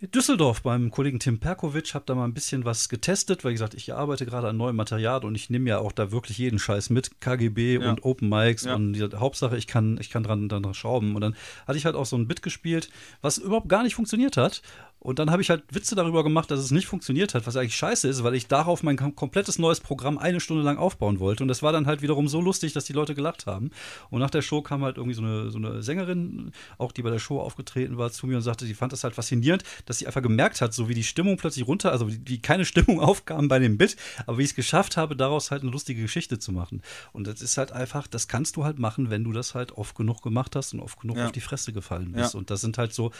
in 0.00 0.10
Düsseldorf 0.10 0.62
beim 0.62 0.90
Kollegen 0.90 1.20
Tim 1.20 1.38
Perkovic, 1.38 1.94
habe 1.94 2.04
da 2.06 2.16
mal 2.16 2.24
ein 2.24 2.34
bisschen 2.34 2.64
was 2.64 2.88
getestet, 2.88 3.44
weil 3.44 3.52
ich 3.52 3.56
gesagt, 3.56 3.74
ich 3.74 3.94
arbeite 3.94 4.26
gerade 4.26 4.48
an 4.48 4.56
neuem 4.56 4.74
Material 4.74 5.24
und 5.24 5.36
ich 5.36 5.48
nehme 5.48 5.70
ja 5.70 5.78
auch 5.78 5.92
da 5.92 6.10
wirklich 6.10 6.38
jeden 6.38 6.58
Scheiß 6.58 6.90
mit, 6.90 7.20
KGB 7.20 7.74
Ja. 7.78 7.88
und 7.90 8.04
Open 8.04 8.28
Mics 8.28 8.64
Ja. 8.64 8.74
und 8.74 8.94
die 8.94 9.08
Hauptsache, 9.14 9.56
ich 9.56 9.68
kann, 9.68 9.98
ich 10.00 10.10
kann 10.10 10.24
dran, 10.24 10.48
dran 10.48 10.74
schrauben. 10.74 11.14
Und 11.14 11.20
dann 11.20 11.36
hatte 11.68 11.78
ich 11.78 11.84
halt 11.84 11.94
auch 11.94 12.06
so 12.06 12.16
ein 12.16 12.26
Bit 12.26 12.42
gespielt, 12.42 12.88
was 13.20 13.38
überhaupt 13.38 13.68
gar 13.68 13.84
nicht 13.84 13.94
funktioniert 13.94 14.36
hat. 14.36 14.62
Und 15.02 15.18
dann 15.18 15.30
habe 15.32 15.42
ich 15.42 15.50
halt 15.50 15.64
Witze 15.72 15.96
darüber 15.96 16.22
gemacht, 16.22 16.48
dass 16.52 16.60
es 16.60 16.70
nicht 16.70 16.86
funktioniert 16.86 17.34
hat, 17.34 17.44
was 17.46 17.56
eigentlich 17.56 17.74
scheiße 17.76 18.06
ist, 18.08 18.22
weil 18.22 18.36
ich 18.36 18.46
darauf 18.46 18.84
mein 18.84 18.96
kom 18.96 19.16
komplettes 19.16 19.58
neues 19.58 19.80
Programm 19.80 20.16
eine 20.16 20.38
Stunde 20.38 20.62
lang 20.62 20.76
aufbauen 20.78 21.18
wollte. 21.18 21.42
Und 21.42 21.48
das 21.48 21.60
war 21.62 21.72
dann 21.72 21.86
halt 21.86 22.02
wiederum 22.02 22.28
so 22.28 22.40
lustig, 22.40 22.72
dass 22.72 22.84
die 22.84 22.92
Leute 22.92 23.14
gelacht 23.16 23.46
haben. 23.46 23.70
Und 24.10 24.20
nach 24.20 24.30
der 24.30 24.42
Show 24.42 24.62
kam 24.62 24.84
halt 24.84 24.98
irgendwie 24.98 25.14
so 25.14 25.22
eine, 25.22 25.50
so 25.50 25.58
eine 25.58 25.82
Sängerin, 25.82 26.52
auch 26.78 26.92
die 26.92 27.02
bei 27.02 27.10
der 27.10 27.18
Show 27.18 27.40
aufgetreten 27.40 27.98
war, 27.98 28.12
zu 28.12 28.28
mir 28.28 28.36
und 28.36 28.42
sagte, 28.42 28.64
sie 28.64 28.74
fand 28.74 28.92
das 28.92 29.02
halt 29.02 29.14
faszinierend, 29.16 29.64
dass 29.86 29.98
sie 29.98 30.06
einfach 30.06 30.22
gemerkt 30.22 30.60
hat, 30.60 30.72
so 30.72 30.88
wie 30.88 30.94
die 30.94 31.02
Stimmung 31.02 31.36
plötzlich 31.36 31.66
runter, 31.66 31.90
also 31.90 32.08
wie, 32.08 32.20
wie 32.24 32.38
keine 32.40 32.64
Stimmung 32.64 33.00
aufkam 33.00 33.48
bei 33.48 33.58
dem 33.58 33.78
Bit, 33.78 33.96
aber 34.26 34.38
wie 34.38 34.42
ich 34.42 34.50
es 34.50 34.54
geschafft 34.54 34.96
habe, 34.96 35.16
daraus 35.16 35.50
halt 35.50 35.62
eine 35.62 35.72
lustige 35.72 36.00
Geschichte 36.02 36.38
zu 36.38 36.52
machen. 36.52 36.80
Und 37.12 37.26
das 37.26 37.42
ist 37.42 37.56
halt 37.58 37.72
einfach, 37.72 38.06
das 38.06 38.28
kannst 38.28 38.54
du 38.56 38.64
halt 38.64 38.78
machen, 38.78 39.10
wenn 39.10 39.24
du 39.24 39.32
das 39.32 39.56
halt 39.56 39.72
oft 39.72 39.96
genug 39.96 40.22
gemacht 40.22 40.54
hast 40.54 40.74
und 40.74 40.80
oft 40.80 41.00
genug 41.00 41.16
Ja. 41.16 41.26
auf 41.26 41.32
die 41.32 41.40
Fresse 41.40 41.72
gefallen 41.72 42.12
bist. 42.12 42.34
Ja. 42.34 42.38
Und 42.38 42.50
das 42.50 42.60
sind 42.60 42.78
halt 42.78 42.94
so, 42.94 43.10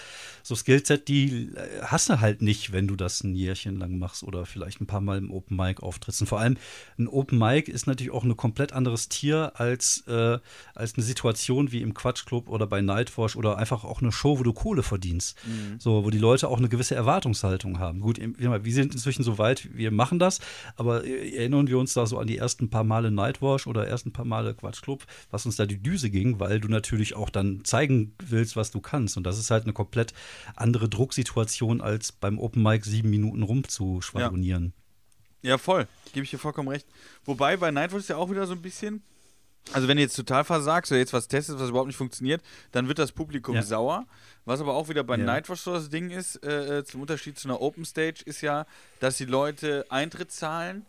so 0.45 0.55
Skillset, 0.55 1.09
die 1.09 1.51
äh, 1.57 1.72
hast 1.81 2.09
du 2.09 2.21
halt 2.21 2.43
nicht, 2.43 2.73
wenn 2.73 2.87
du 2.87 2.97
das 2.97 3.23
ein 3.25 3.35
Jährchen 3.35 3.79
lang 3.79 3.99
machst 3.99 4.23
oder 4.23 4.47
vielleicht 4.47 4.81
ein 4.81 4.87
paar 4.87 5.01
Mal 5.01 5.19
im 5.19 5.31
Open 5.31 5.57
Mic 5.57 5.83
auftrittst. 5.83 6.21
Und 6.21 6.27
vor 6.27 6.41
allem 6.41 6.57
ein 6.99 7.09
Open 7.09 7.39
Mic 7.39 7.71
ist 7.71 7.87
natürlich 7.87 8.13
auch 8.13 8.25
ein 8.25 8.37
komplett 8.37 8.73
anderes 8.73 9.09
Tier 9.09 9.53
als, 9.55 10.05
äh, 10.07 10.39
als 10.75 10.95
eine 10.95 11.05
Situation 11.05 11.73
wie 11.73 11.83
im 11.83 11.95
Quatschclub 11.95 12.49
oder 12.49 12.67
bei 12.67 12.81
Nightwash 12.81 13.37
oder 13.37 13.59
einfach 13.59 13.85
auch 13.85 14.03
eine 14.03 14.13
Show, 14.13 14.39
wo 14.39 14.43
du 14.43 14.53
Kohle 14.53 14.83
verdienst. 14.83 15.37
So, 15.79 16.05
wo 16.05 16.11
die 16.11 16.19
Leute 16.19 16.49
auch 16.49 16.59
eine 16.59 16.69
gewisse 16.69 16.95
Erwartungshaltung 16.95 17.79
haben. 17.79 18.01
Gut, 18.01 18.19
wir 18.19 18.75
sind 18.75 18.95
inzwischen 18.95 19.23
so 19.23 19.39
weit, 19.39 19.69
wir 19.75 19.91
machen 19.91 20.19
das, 20.19 20.41
aber 20.77 21.05
äh, 21.05 21.37
erinnern 21.37 21.67
wir 21.67 21.79
uns 21.79 21.95
da 21.95 22.07
so 22.07 22.19
an 22.19 22.27
die 22.27 22.39
ersten 22.39 22.71
paar 22.71 22.85
Male 22.85 23.11
Nightwash 23.11 23.67
oder 23.67 23.87
ersten 23.87 24.13
paar 24.13 24.25
Male 24.25 24.55
Quatschclub, 24.55 25.05
was 25.31 25.47
uns 25.47 25.57
da 25.57 25.67
die 25.67 25.83
Düse 25.83 26.11
ging, 26.11 26.41
weil 26.41 26.61
du 26.61 26.69
natürlich 26.69 27.15
auch 27.15 27.31
dann 27.31 27.65
zeigen 27.65 28.15
willst, 28.19 28.57
was 28.57 28.71
du 28.71 28.81
kannst. 28.81 29.17
Und 29.17 29.25
das 29.25 29.39
ist 29.39 29.51
halt 29.51 29.65
eine 29.65 29.73
komplett 29.73 30.13
andere 30.57 30.89
Drucksituation, 30.89 31.62
als 31.81 32.13
beim 32.13 32.39
Open 32.39 32.63
Mic 32.63 32.85
sieben 32.85 33.11
Minuten 33.11 33.43
rumzuschwadronieren. 33.43 34.73
Ja, 35.43 35.59
voll. 35.59 35.87
Gebe 36.13 36.25
ich 36.25 36.31
dir 36.31 36.39
vollkommen 36.39 36.69
recht. 36.69 36.87
Wobei 37.25 37.57
bei 37.57 37.71
Nightwatch 37.71 38.01
ist 38.03 38.09
ja 38.09 38.17
auch 38.17 38.31
wieder 38.31 38.47
so 38.47 38.53
ein 38.53 38.63
bisschen. 38.63 39.03
Also, 39.73 39.87
wenn 39.87 39.97
du 39.97 40.03
jetzt 40.03 40.17
total 40.17 40.43
versagst 40.45 40.91
oder 40.91 40.99
jetzt 40.99 41.13
was 41.13 41.29
testest, 41.29 41.59
was 41.61 41.69
überhaupt 41.71 41.87
nicht 41.87 41.97
funktioniert, 41.97 42.43
dann 42.73 42.89
wird 42.89 42.99
das 42.99 43.13
Publikum 43.13 43.55
Ja. 43.55 43.63
sauer. 43.63 44.07
Was 44.45 44.61
aber 44.61 44.75
auch 44.75 44.89
wieder 44.89 45.05
bei 45.05 45.17
Ja. 45.17 45.25
Nightwatch 45.25 45.61
so 45.61 45.73
das 45.73 45.89
Ding 45.89 46.11
ist, 46.11 46.37
äh, 46.45 46.79
äh, 46.79 46.85
zum 46.85 47.01
Unterschied 47.01 47.39
zu 47.39 47.49
einer 47.49 47.61
Open 47.61 47.85
Stage, 47.85 48.23
ist 48.25 48.41
ja, 48.41 48.67
dass 48.99 49.19
die 49.19 49.25
Leute 49.25 49.87
Eintritt 49.89 50.33
zahlen. 50.33 50.85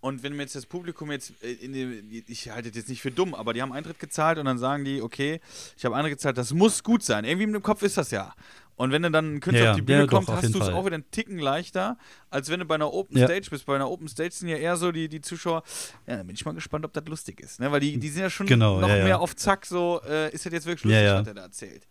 Und 0.00 0.22
wenn 0.22 0.34
mir 0.36 0.42
jetzt 0.42 0.54
das 0.54 0.66
Publikum 0.66 1.10
jetzt, 1.12 1.32
äh, 1.42 1.52
in 1.52 1.72
dem, 1.72 2.10
ich 2.26 2.50
halte 2.50 2.68
das 2.68 2.76
jetzt 2.76 2.88
nicht 2.90 3.00
für 3.02 3.10
dumm, 3.10 3.34
aber 3.34 3.52
die 3.54 3.62
haben 3.62 3.72
Eintritt 3.72 3.98
gezahlt 3.98 4.38
und 4.38 4.44
dann 4.46 4.58
sagen 4.58 4.84
die, 4.84 5.00
okay, 5.02 5.40
ich 5.78 5.84
habe 5.84 5.94
Eintritt 5.96 6.12
gezahlt, 6.14 6.36
das 6.38 6.52
muss 6.52 6.82
gut 6.82 7.02
sein. 7.02 7.24
Irgendwie 7.24 7.44
im 7.56 7.62
Kopf 7.62 7.82
ist 7.82 7.96
das 7.98 8.10
ja. 8.10 8.34
Und 8.76 8.90
wenn 8.90 9.02
du 9.02 9.10
dann 9.10 9.24
einen 9.26 9.40
Künstler 9.40 9.64
Ja, 9.64 9.70
auf 9.70 9.76
die 9.76 9.82
Bühne 9.82 9.98
ja, 10.00 10.06
doch, 10.06 10.10
kommt, 10.18 10.28
auf 10.28 10.36
hast 10.42 10.52
du 10.54 10.58
es 10.58 10.68
auch 10.68 10.84
wieder 10.84 10.94
einen 10.94 11.10
Ticken 11.10 11.38
leichter, 11.38 11.96
als 12.30 12.50
wenn 12.50 12.60
du 12.60 12.66
bei 12.66 12.74
einer 12.74 12.92
Open 12.92 13.16
Ja. 13.16 13.26
Stage 13.26 13.48
bist. 13.50 13.66
Bei 13.66 13.74
einer 13.76 13.88
Open 13.90 14.08
Stage 14.08 14.32
sind 14.32 14.48
ja 14.48 14.56
eher 14.56 14.76
so 14.76 14.90
die, 14.90 15.08
die 15.08 15.20
Zuschauer, 15.20 15.62
ja, 16.06 16.16
da 16.16 16.22
bin 16.24 16.34
ich 16.34 16.44
mal 16.44 16.54
gespannt, 16.54 16.84
ob 16.84 16.92
das 16.92 17.04
lustig 17.06 17.40
ist. 17.40 17.60
Ne? 17.60 17.70
Weil 17.70 17.80
die, 17.80 17.98
die 17.98 18.08
sind 18.08 18.22
ja 18.22 18.30
schon 18.30 18.46
Genau, 18.46 18.80
noch 18.80 18.88
mehr 18.88 19.20
auf 19.20 19.36
Zack, 19.36 19.66
so, 19.66 20.00
äh, 20.08 20.32
ist 20.34 20.44
das 20.46 20.52
jetzt 20.52 20.66
wirklich 20.66 20.84
lustig, 20.84 21.10
was 21.12 21.26
er 21.28 21.34
da 21.34 21.42
erzählt. 21.42 21.86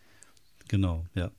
Genau, 0.68 1.06
ja. 1.14 1.32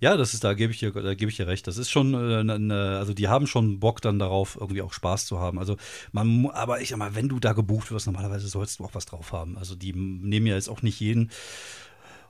Ja, 0.00 0.16
das 0.16 0.34
ist, 0.34 0.44
da 0.44 0.52
gebe 0.52 0.72
ich 0.72 0.80
dir, 0.80 0.90
da 0.92 1.14
gebe 1.14 1.30
ich 1.30 1.36
dir 1.36 1.46
recht. 1.46 1.66
Das 1.66 1.78
ist 1.78 1.90
schon, 1.90 2.12
äh, 2.12 2.44
ne- 2.44 2.58
ne- 2.58 2.96
also 2.98 3.14
die 3.14 3.28
haben 3.28 3.46
schon 3.46 3.80
Bock 3.80 4.02
dann 4.02 4.18
darauf, 4.18 4.58
irgendwie 4.60 4.82
auch 4.82 4.92
Spaß 4.92 5.26
zu 5.26 5.38
haben. 5.38 5.58
Also 5.58 5.76
man, 6.12 6.46
aber 6.50 6.80
ich 6.80 6.90
sag 6.90 6.98
mal, 6.98 7.14
wenn 7.14 7.28
du 7.28 7.38
da 7.40 7.52
gebucht 7.52 7.90
wirst, 7.90 8.06
normalerweise 8.06 8.46
sollst 8.48 8.78
du 8.78 8.84
auch 8.84 8.94
was 8.94 9.06
drauf 9.06 9.32
haben. 9.32 9.56
Also 9.56 9.74
die 9.76 9.92
nehmen 9.94 10.46
ja 10.46 10.56
jetzt 10.56 10.68
auch 10.68 10.82
nicht 10.82 11.00
jeden. 11.00 11.30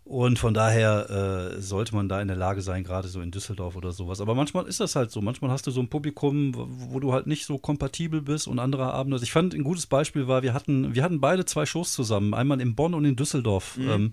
Und 0.07 0.39
von 0.39 0.53
daher 0.53 1.55
äh, 1.57 1.63
sollte 1.63 1.95
man 1.95 2.11
da 2.11 2.21
in 2.21 2.29
der 2.29 2.37
Lage 2.37 2.61
sein, 2.61 2.85
gerade 2.85 3.09
so 3.09 3.23
in 3.23 3.31
Düsseldorf 3.31 3.75
oder 3.75 3.91
sowas. 3.91 4.21
Aber 4.21 4.35
manchmal 4.35 4.67
ist 4.67 4.79
das 4.81 4.97
halt 4.97 5.11
so. 5.11 5.23
Manchmal 5.23 5.51
hast 5.51 5.67
du 5.67 5.71
so 5.71 5.81
ein 5.81 5.89
Publikum, 5.89 6.53
wo, 6.55 7.01
du 7.01 7.15
halt 7.15 7.27
nicht 7.27 7.47
so 7.47 7.57
kompatibel 7.57 8.21
bist 8.21 8.47
und 8.47 8.59
andere 8.59 8.93
Abende. 8.93 9.15
Also 9.15 9.25
ich 9.25 9.33
fand, 9.33 9.55
ein 9.55 9.65
gutes 9.65 9.87
Beispiel 9.87 10.29
war, 10.29 10.43
wir 10.43 10.53
hatten, 10.53 10.95
wir 10.95 11.03
hatten 11.03 11.23
beide 11.23 11.47
zwei 11.47 11.65
Shows 11.65 11.95
zusammen. 11.95 12.35
Einmal 12.35 12.61
in 12.61 12.75
Bonn 12.75 12.93
und 12.93 13.07
in 13.07 13.17
Düsseldorf, 13.17 13.79
mhm. 13.79 13.89
ähm, 13.89 14.13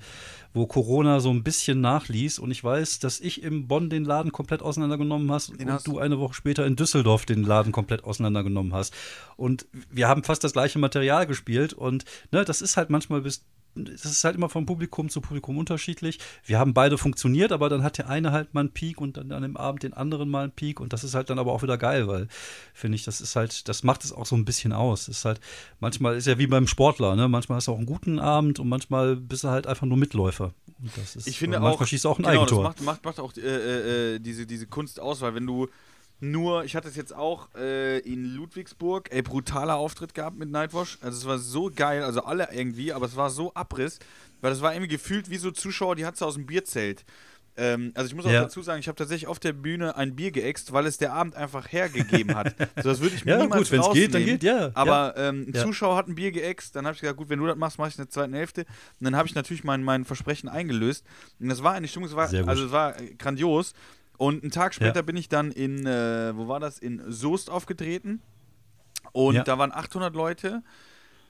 wo 0.53 0.65
Corona 0.65 1.19
so 1.19 1.29
ein 1.29 1.43
bisschen 1.43 1.81
nachließ. 1.81 2.39
Und 2.39 2.51
ich 2.51 2.63
weiß, 2.63 2.99
dass 2.99 3.19
ich 3.19 3.43
in 3.43 3.67
Bonn 3.67 3.89
den 3.89 4.05
Laden 4.05 4.31
komplett 4.31 4.61
auseinandergenommen 4.61 5.29
hast 5.29 5.49
den 5.59 5.67
und 5.67 5.73
hast 5.73 5.87
du 5.87 5.99
eine 5.99 6.19
Woche 6.19 6.35
später 6.35 6.65
in 6.65 6.77
Düsseldorf 6.77 7.25
den 7.25 7.43
Laden 7.43 7.73
komplett 7.73 8.05
auseinandergenommen 8.05 8.73
hast. 8.73 8.93
Und 9.35 9.65
wir 9.89 10.07
haben 10.07 10.23
fast 10.23 10.45
das 10.45 10.53
gleiche 10.53 10.79
Material 10.79 11.27
gespielt. 11.27 11.73
Und 11.73 12.05
ne, 12.31 12.45
das 12.45 12.61
ist 12.61 12.77
halt 12.77 12.89
manchmal 12.89 13.19
bis 13.19 13.43
das 13.75 14.05
ist 14.05 14.23
halt 14.23 14.35
immer 14.35 14.49
vom 14.49 14.65
Publikum 14.65 15.09
zu 15.09 15.21
Publikum 15.21 15.57
unterschiedlich. 15.57 16.19
Wir 16.45 16.59
haben 16.59 16.73
beide 16.73 16.97
funktioniert, 16.97 17.51
aber 17.51 17.69
dann 17.69 17.83
hat 17.83 17.97
der 17.97 18.09
eine 18.09 18.31
halt 18.31 18.53
mal 18.53 18.61
einen 18.61 18.71
Peak 18.71 18.99
und 18.99 19.17
dann 19.17 19.31
an 19.31 19.43
dem 19.43 19.57
Abend 19.57 19.83
den 19.83 19.93
anderen 19.93 20.29
mal 20.29 20.43
einen 20.43 20.51
Peak 20.51 20.79
und 20.79 20.93
das 20.93 21.03
ist 21.03 21.15
halt 21.15 21.29
dann 21.29 21.39
aber 21.39 21.53
auch 21.53 21.63
wieder 21.63 21.77
geil, 21.77 22.07
weil 22.07 22.27
finde 22.73 22.95
ich, 22.95 23.03
das 23.03 23.21
ist 23.21 23.35
halt, 23.35 23.67
das 23.67 23.83
macht 23.83 24.03
es 24.03 24.11
auch 24.11 24.25
so 24.25 24.35
ein 24.35 24.45
bisschen 24.45 24.73
aus. 24.73 25.05
Das 25.05 25.17
ist 25.17 25.25
halt, 25.25 25.39
manchmal 25.79 26.15
ist 26.15 26.27
ja 26.27 26.37
wie 26.37 26.47
beim 26.47 26.67
Sportler, 26.67 27.15
ne? 27.15 27.27
Manchmal 27.27 27.57
hast 27.57 27.67
du 27.67 27.71
auch 27.71 27.77
einen 27.77 27.85
guten 27.85 28.19
Abend 28.19 28.59
und 28.59 28.67
manchmal 28.67 29.15
bist 29.15 29.43
du 29.43 29.49
halt 29.49 29.67
einfach 29.67 29.87
nur 29.87 29.97
Mitläufer. 29.97 30.53
Und 30.81 30.97
das 30.97 31.15
ist, 31.15 31.27
ich 31.27 31.37
finde 31.37 31.59
manchmal 31.59 31.85
auch, 31.85 31.87
schießt 31.87 32.05
auch 32.07 32.19
ein 32.19 32.23
genau, 32.23 32.41
Eigentor. 32.41 32.63
Das 32.63 32.81
macht, 32.81 33.03
macht, 33.03 33.05
macht 33.05 33.19
auch 33.19 33.35
äh, 33.37 33.41
äh, 33.41 34.15
äh, 34.15 34.19
diese, 34.19 34.45
diese 34.45 34.67
Kunst 34.67 34.99
aus, 34.99 35.21
weil 35.21 35.35
wenn 35.35 35.45
du 35.45 35.67
nur, 36.21 36.63
ich 36.65 36.75
hatte 36.75 36.87
es 36.87 36.95
jetzt 36.95 37.15
auch 37.15 37.49
äh, 37.55 37.97
in 37.99 38.23
Ludwigsburg, 38.35 39.09
ey, 39.11 39.23
brutaler 39.23 39.75
Auftritt 39.75 40.13
gehabt 40.13 40.37
mit 40.37 40.51
Nightwash. 40.51 40.99
Also 41.01 41.17
es 41.17 41.25
war 41.25 41.39
so 41.39 41.71
geil, 41.75 42.03
also 42.03 42.23
alle 42.23 42.49
irgendwie, 42.53 42.93
aber 42.93 43.07
es 43.07 43.15
war 43.15 43.31
so 43.31 43.53
Abriss, 43.55 43.97
weil 44.39 44.51
es 44.51 44.61
war 44.61 44.73
irgendwie 44.73 44.89
gefühlt 44.89 45.31
wie 45.31 45.37
so 45.37 45.49
Zuschauer, 45.49 45.95
die 45.95 46.05
hat 46.05 46.15
es 46.15 46.21
aus 46.21 46.35
dem 46.35 46.45
Bierzelt. 46.45 47.03
Ähm, 47.57 47.91
also 47.95 48.07
ich 48.07 48.15
muss 48.15 48.25
auch 48.25 48.31
ja. 48.31 48.43
dazu 48.43 48.61
sagen, 48.61 48.79
ich 48.79 48.87
habe 48.87 48.95
tatsächlich 48.95 49.27
auf 49.27 49.39
der 49.39 49.51
Bühne 49.53 49.97
ein 49.97 50.15
Bier 50.15 50.31
geäxt, 50.31 50.71
weil 50.71 50.85
es 50.85 50.97
der 50.97 51.11
Abend 51.13 51.35
einfach 51.35 51.71
hergegeben 51.71 52.35
hat. 52.35 52.55
so, 52.77 52.89
das 52.89 53.01
würde 53.01 53.15
ich 53.15 53.25
mir 53.25 53.31
ja, 53.31 53.41
niemals 53.41 53.63
gut, 53.63 53.71
wenn 53.71 53.81
es 53.81 53.91
geht, 53.91 54.13
dann 54.13 54.23
geht, 54.23 54.43
ja. 54.43 54.71
Aber 54.73 55.15
ja. 55.17 55.29
Ähm, 55.29 55.47
ein 55.49 55.53
ja. 55.53 55.63
Zuschauer 55.63 55.97
hat 55.97 56.07
ein 56.07 56.15
Bier 56.15 56.31
geäxt, 56.31 56.75
dann 56.75 56.85
habe 56.85 56.95
ich 56.95 57.01
gesagt, 57.01 57.17
gut, 57.17 57.29
wenn 57.29 57.39
du 57.39 57.47
das 57.47 57.57
machst, 57.57 57.77
mache 57.77 57.89
ich 57.89 57.97
in 57.97 58.03
der 58.03 58.09
zweiten 58.09 58.33
Hälfte. 58.33 58.61
Und 58.61 59.05
dann 59.05 59.15
habe 59.15 59.27
ich 59.27 59.35
natürlich 59.35 59.63
mein, 59.63 59.83
mein 59.83 60.05
Versprechen 60.05 60.49
eingelöst. 60.49 61.03
Und 61.39 61.49
das 61.49 61.61
war 61.61 61.73
eine 61.73 61.87
Stimmung, 61.87 62.07
es 62.07 62.15
war, 62.15 62.31
also 62.47 62.65
es 62.65 62.71
war 62.71 62.93
grandios. 63.17 63.73
Und 64.21 64.43
einen 64.43 64.51
Tag 64.51 64.75
später 64.75 64.97
ja. 64.97 65.01
bin 65.01 65.17
ich 65.17 65.29
dann 65.29 65.49
in, 65.49 65.83
äh, 65.87 66.37
wo 66.37 66.47
war 66.47 66.59
das? 66.59 66.77
In 66.77 67.01
Soest 67.11 67.49
aufgetreten. 67.49 68.21
Und 69.13 69.33
ja. 69.33 69.43
da 69.43 69.57
waren 69.57 69.71
800 69.71 70.13
Leute. 70.13 70.61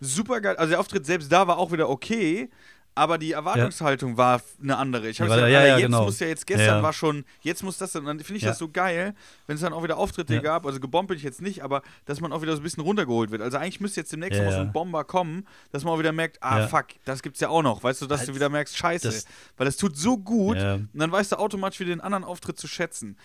Super 0.01 0.41
geil. 0.41 0.57
Also 0.57 0.71
der 0.71 0.79
Auftritt 0.81 1.05
selbst 1.05 1.31
da 1.31 1.47
war 1.47 1.57
auch 1.57 1.71
wieder 1.71 1.87
okay 1.87 2.49
aber 2.93 3.17
die 3.17 3.31
Erwartungshaltung 3.31 4.11
ja. 4.11 4.17
war 4.17 4.41
eine 4.61 4.77
andere. 4.77 5.09
Ich 5.09 5.21
habe 5.21 5.29
ja, 5.29 5.35
gesagt, 5.35 5.51
ja, 5.51 5.65
ja, 5.65 5.77
jetzt 5.77 5.85
genau. 5.85 6.05
muss 6.05 6.19
ja 6.19 6.27
jetzt 6.27 6.45
gestern 6.45 6.83
war 6.83 6.93
schon, 6.93 7.25
jetzt 7.41 7.63
muss 7.63 7.77
das 7.77 7.93
dann, 7.93 8.05
dann 8.05 8.19
finde 8.19 8.37
ich 8.37 8.43
das 8.43 8.57
so 8.57 8.69
geil, 8.69 9.15
wenn 9.47 9.55
es 9.55 9.61
dann 9.61 9.73
auch 9.73 9.83
wieder 9.83 9.97
Auftritte 9.97 10.41
gab, 10.41 10.65
also 10.65 10.79
gebombelt 10.79 11.17
ich 11.17 11.23
jetzt 11.23 11.41
nicht, 11.41 11.63
aber 11.63 11.83
dass 12.05 12.19
man 12.19 12.33
auch 12.33 12.41
wieder 12.41 12.53
so 12.53 12.61
ein 12.61 12.63
bisschen 12.63 12.83
runtergeholt 12.83 13.31
wird. 13.31 13.41
Also 13.41 13.57
eigentlich 13.57 13.79
müsste 13.79 14.01
jetzt 14.01 14.11
demnächst 14.11 14.41
mal 14.41 14.51
so 14.51 14.59
ein 14.59 14.73
Bomber 14.73 15.03
kommen, 15.03 15.47
dass 15.71 15.83
man 15.83 15.93
auch 15.93 15.99
wieder 15.99 16.11
merkt, 16.11 16.41
ah 16.41 16.67
fuck, 16.67 16.87
das 17.05 17.21
gibt's 17.23 17.39
ja 17.39 17.49
auch 17.49 17.63
noch, 17.63 17.83
weißt 17.83 18.01
du, 18.01 18.07
dass 18.07 18.21
Als, 18.21 18.29
du 18.29 18.35
wieder 18.35 18.49
merkst, 18.49 18.75
scheiße, 18.75 19.07
das, 19.07 19.25
weil 19.57 19.67
es 19.67 19.77
tut 19.77 19.97
so 19.97 20.17
gut 20.17 20.57
und 20.57 20.89
dann 20.93 21.11
weißt 21.11 21.31
du 21.31 21.37
automatisch 21.37 21.79
wieder 21.79 21.91
den 21.91 22.01
anderen 22.01 22.23
Auftritt 22.23 22.59
zu 22.59 22.67
schätzen. 22.67 23.17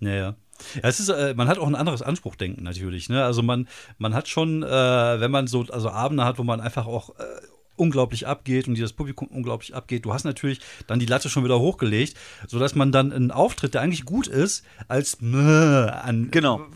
Ja, 0.00 0.10
ja. 0.10 0.34
Ja, 0.74 0.88
es 0.88 1.00
ist, 1.00 1.08
äh, 1.08 1.34
man 1.34 1.48
hat 1.48 1.58
auch 1.58 1.66
ein 1.66 1.74
anderes 1.74 2.00
Anspruchdenken 2.00 2.62
natürlich. 2.62 3.08
Ne? 3.08 3.24
Also 3.24 3.42
man, 3.42 3.66
man 3.98 4.14
hat 4.14 4.28
schon, 4.28 4.62
äh, 4.62 4.66
wenn 4.66 5.30
man 5.30 5.48
so 5.48 5.64
also 5.68 5.90
Abende 5.90 6.24
hat, 6.24 6.38
wo 6.38 6.44
man 6.44 6.60
einfach 6.60 6.86
auch 6.86 7.10
äh, 7.18 7.22
unglaublich 7.76 8.26
abgeht 8.26 8.68
und 8.68 8.74
die 8.74 8.80
das 8.80 8.92
Publikum 8.92 9.28
unglaublich 9.28 9.74
abgeht. 9.74 10.04
Du 10.04 10.12
hast 10.12 10.24
natürlich 10.24 10.60
dann 10.86 10.98
die 10.98 11.06
Latte 11.06 11.28
schon 11.28 11.44
wieder 11.44 11.58
hochgelegt, 11.58 12.16
sodass 12.46 12.74
man 12.74 12.92
dann 12.92 13.12
einen 13.12 13.30
Auftritt, 13.30 13.74
der 13.74 13.82
eigentlich 13.82 14.04
gut 14.04 14.26
ist, 14.26 14.64
als 14.88 15.18
an, 15.22 16.28
genau. 16.30 16.66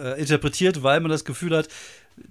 Äh, 0.00 0.12
äh, 0.12 0.20
interpretiert, 0.20 0.82
weil 0.82 1.00
man 1.00 1.10
das 1.10 1.24
Gefühl 1.24 1.56
hat, 1.56 1.68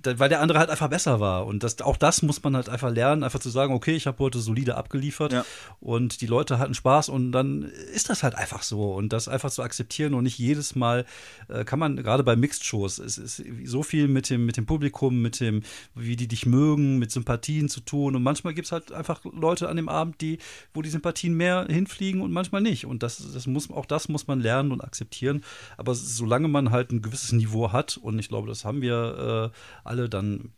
weil 0.03 0.29
der 0.29 0.41
andere 0.41 0.59
halt 0.59 0.69
einfach 0.69 0.89
besser 0.89 1.19
war. 1.19 1.45
Und 1.45 1.63
das, 1.63 1.81
auch 1.81 1.97
das 1.97 2.21
muss 2.21 2.43
man 2.43 2.55
halt 2.55 2.69
einfach 2.69 2.91
lernen, 2.91 3.23
einfach 3.23 3.39
zu 3.39 3.49
sagen, 3.49 3.73
okay, 3.73 3.95
ich 3.95 4.07
habe 4.07 4.19
heute 4.19 4.39
solide 4.39 4.75
abgeliefert 4.75 5.33
ja. 5.33 5.45
und 5.79 6.21
die 6.21 6.27
Leute 6.27 6.59
hatten 6.59 6.73
Spaß 6.73 7.09
und 7.09 7.31
dann 7.31 7.63
ist 7.93 8.09
das 8.09 8.23
halt 8.23 8.35
einfach 8.35 8.63
so. 8.63 8.93
Und 8.93 9.13
das 9.13 9.27
einfach 9.27 9.49
zu 9.49 9.63
akzeptieren 9.63 10.13
und 10.13 10.23
nicht 10.23 10.37
jedes 10.37 10.75
Mal 10.75 11.05
äh, 11.49 11.63
kann 11.63 11.79
man, 11.79 11.97
gerade 11.97 12.23
bei 12.23 12.35
Mixed-Shows, 12.35 12.99
es 12.99 13.17
ist 13.17 13.43
so 13.65 13.83
viel 13.83 14.07
mit 14.07 14.29
dem, 14.29 14.45
mit 14.45 14.57
dem 14.57 14.65
Publikum, 14.65 15.21
mit 15.21 15.39
dem, 15.39 15.63
wie 15.95 16.15
die 16.15 16.27
dich 16.27 16.45
mögen, 16.45 16.97
mit 16.97 17.11
Sympathien 17.11 17.69
zu 17.69 17.81
tun. 17.81 18.15
Und 18.15 18.23
manchmal 18.23 18.53
gibt 18.53 18.65
es 18.65 18.71
halt 18.71 18.91
einfach 18.91 19.21
Leute 19.23 19.69
an 19.69 19.77
dem 19.77 19.89
Abend, 19.89 20.21
die, 20.21 20.39
wo 20.73 20.81
die 20.81 20.89
Sympathien 20.89 21.33
mehr 21.33 21.65
hinfliegen 21.69 22.21
und 22.21 22.31
manchmal 22.31 22.61
nicht. 22.61 22.85
Und 22.85 23.03
das, 23.03 23.31
das 23.33 23.47
muss, 23.47 23.69
auch 23.69 23.85
das 23.85 24.09
muss 24.09 24.27
man 24.27 24.39
lernen 24.39 24.71
und 24.71 24.81
akzeptieren. 24.81 25.43
Aber 25.77 25.95
solange 25.95 26.47
man 26.47 26.71
halt 26.71 26.91
ein 26.91 27.01
gewisses 27.01 27.31
Niveau 27.31 27.71
hat, 27.71 27.97
und 27.97 28.19
ich 28.19 28.29
glaube, 28.29 28.47
das 28.47 28.65
haben 28.65 28.81
wir 28.81 29.51
äh, 29.53 29.57
alle, 29.83 30.09
dann 30.09 30.53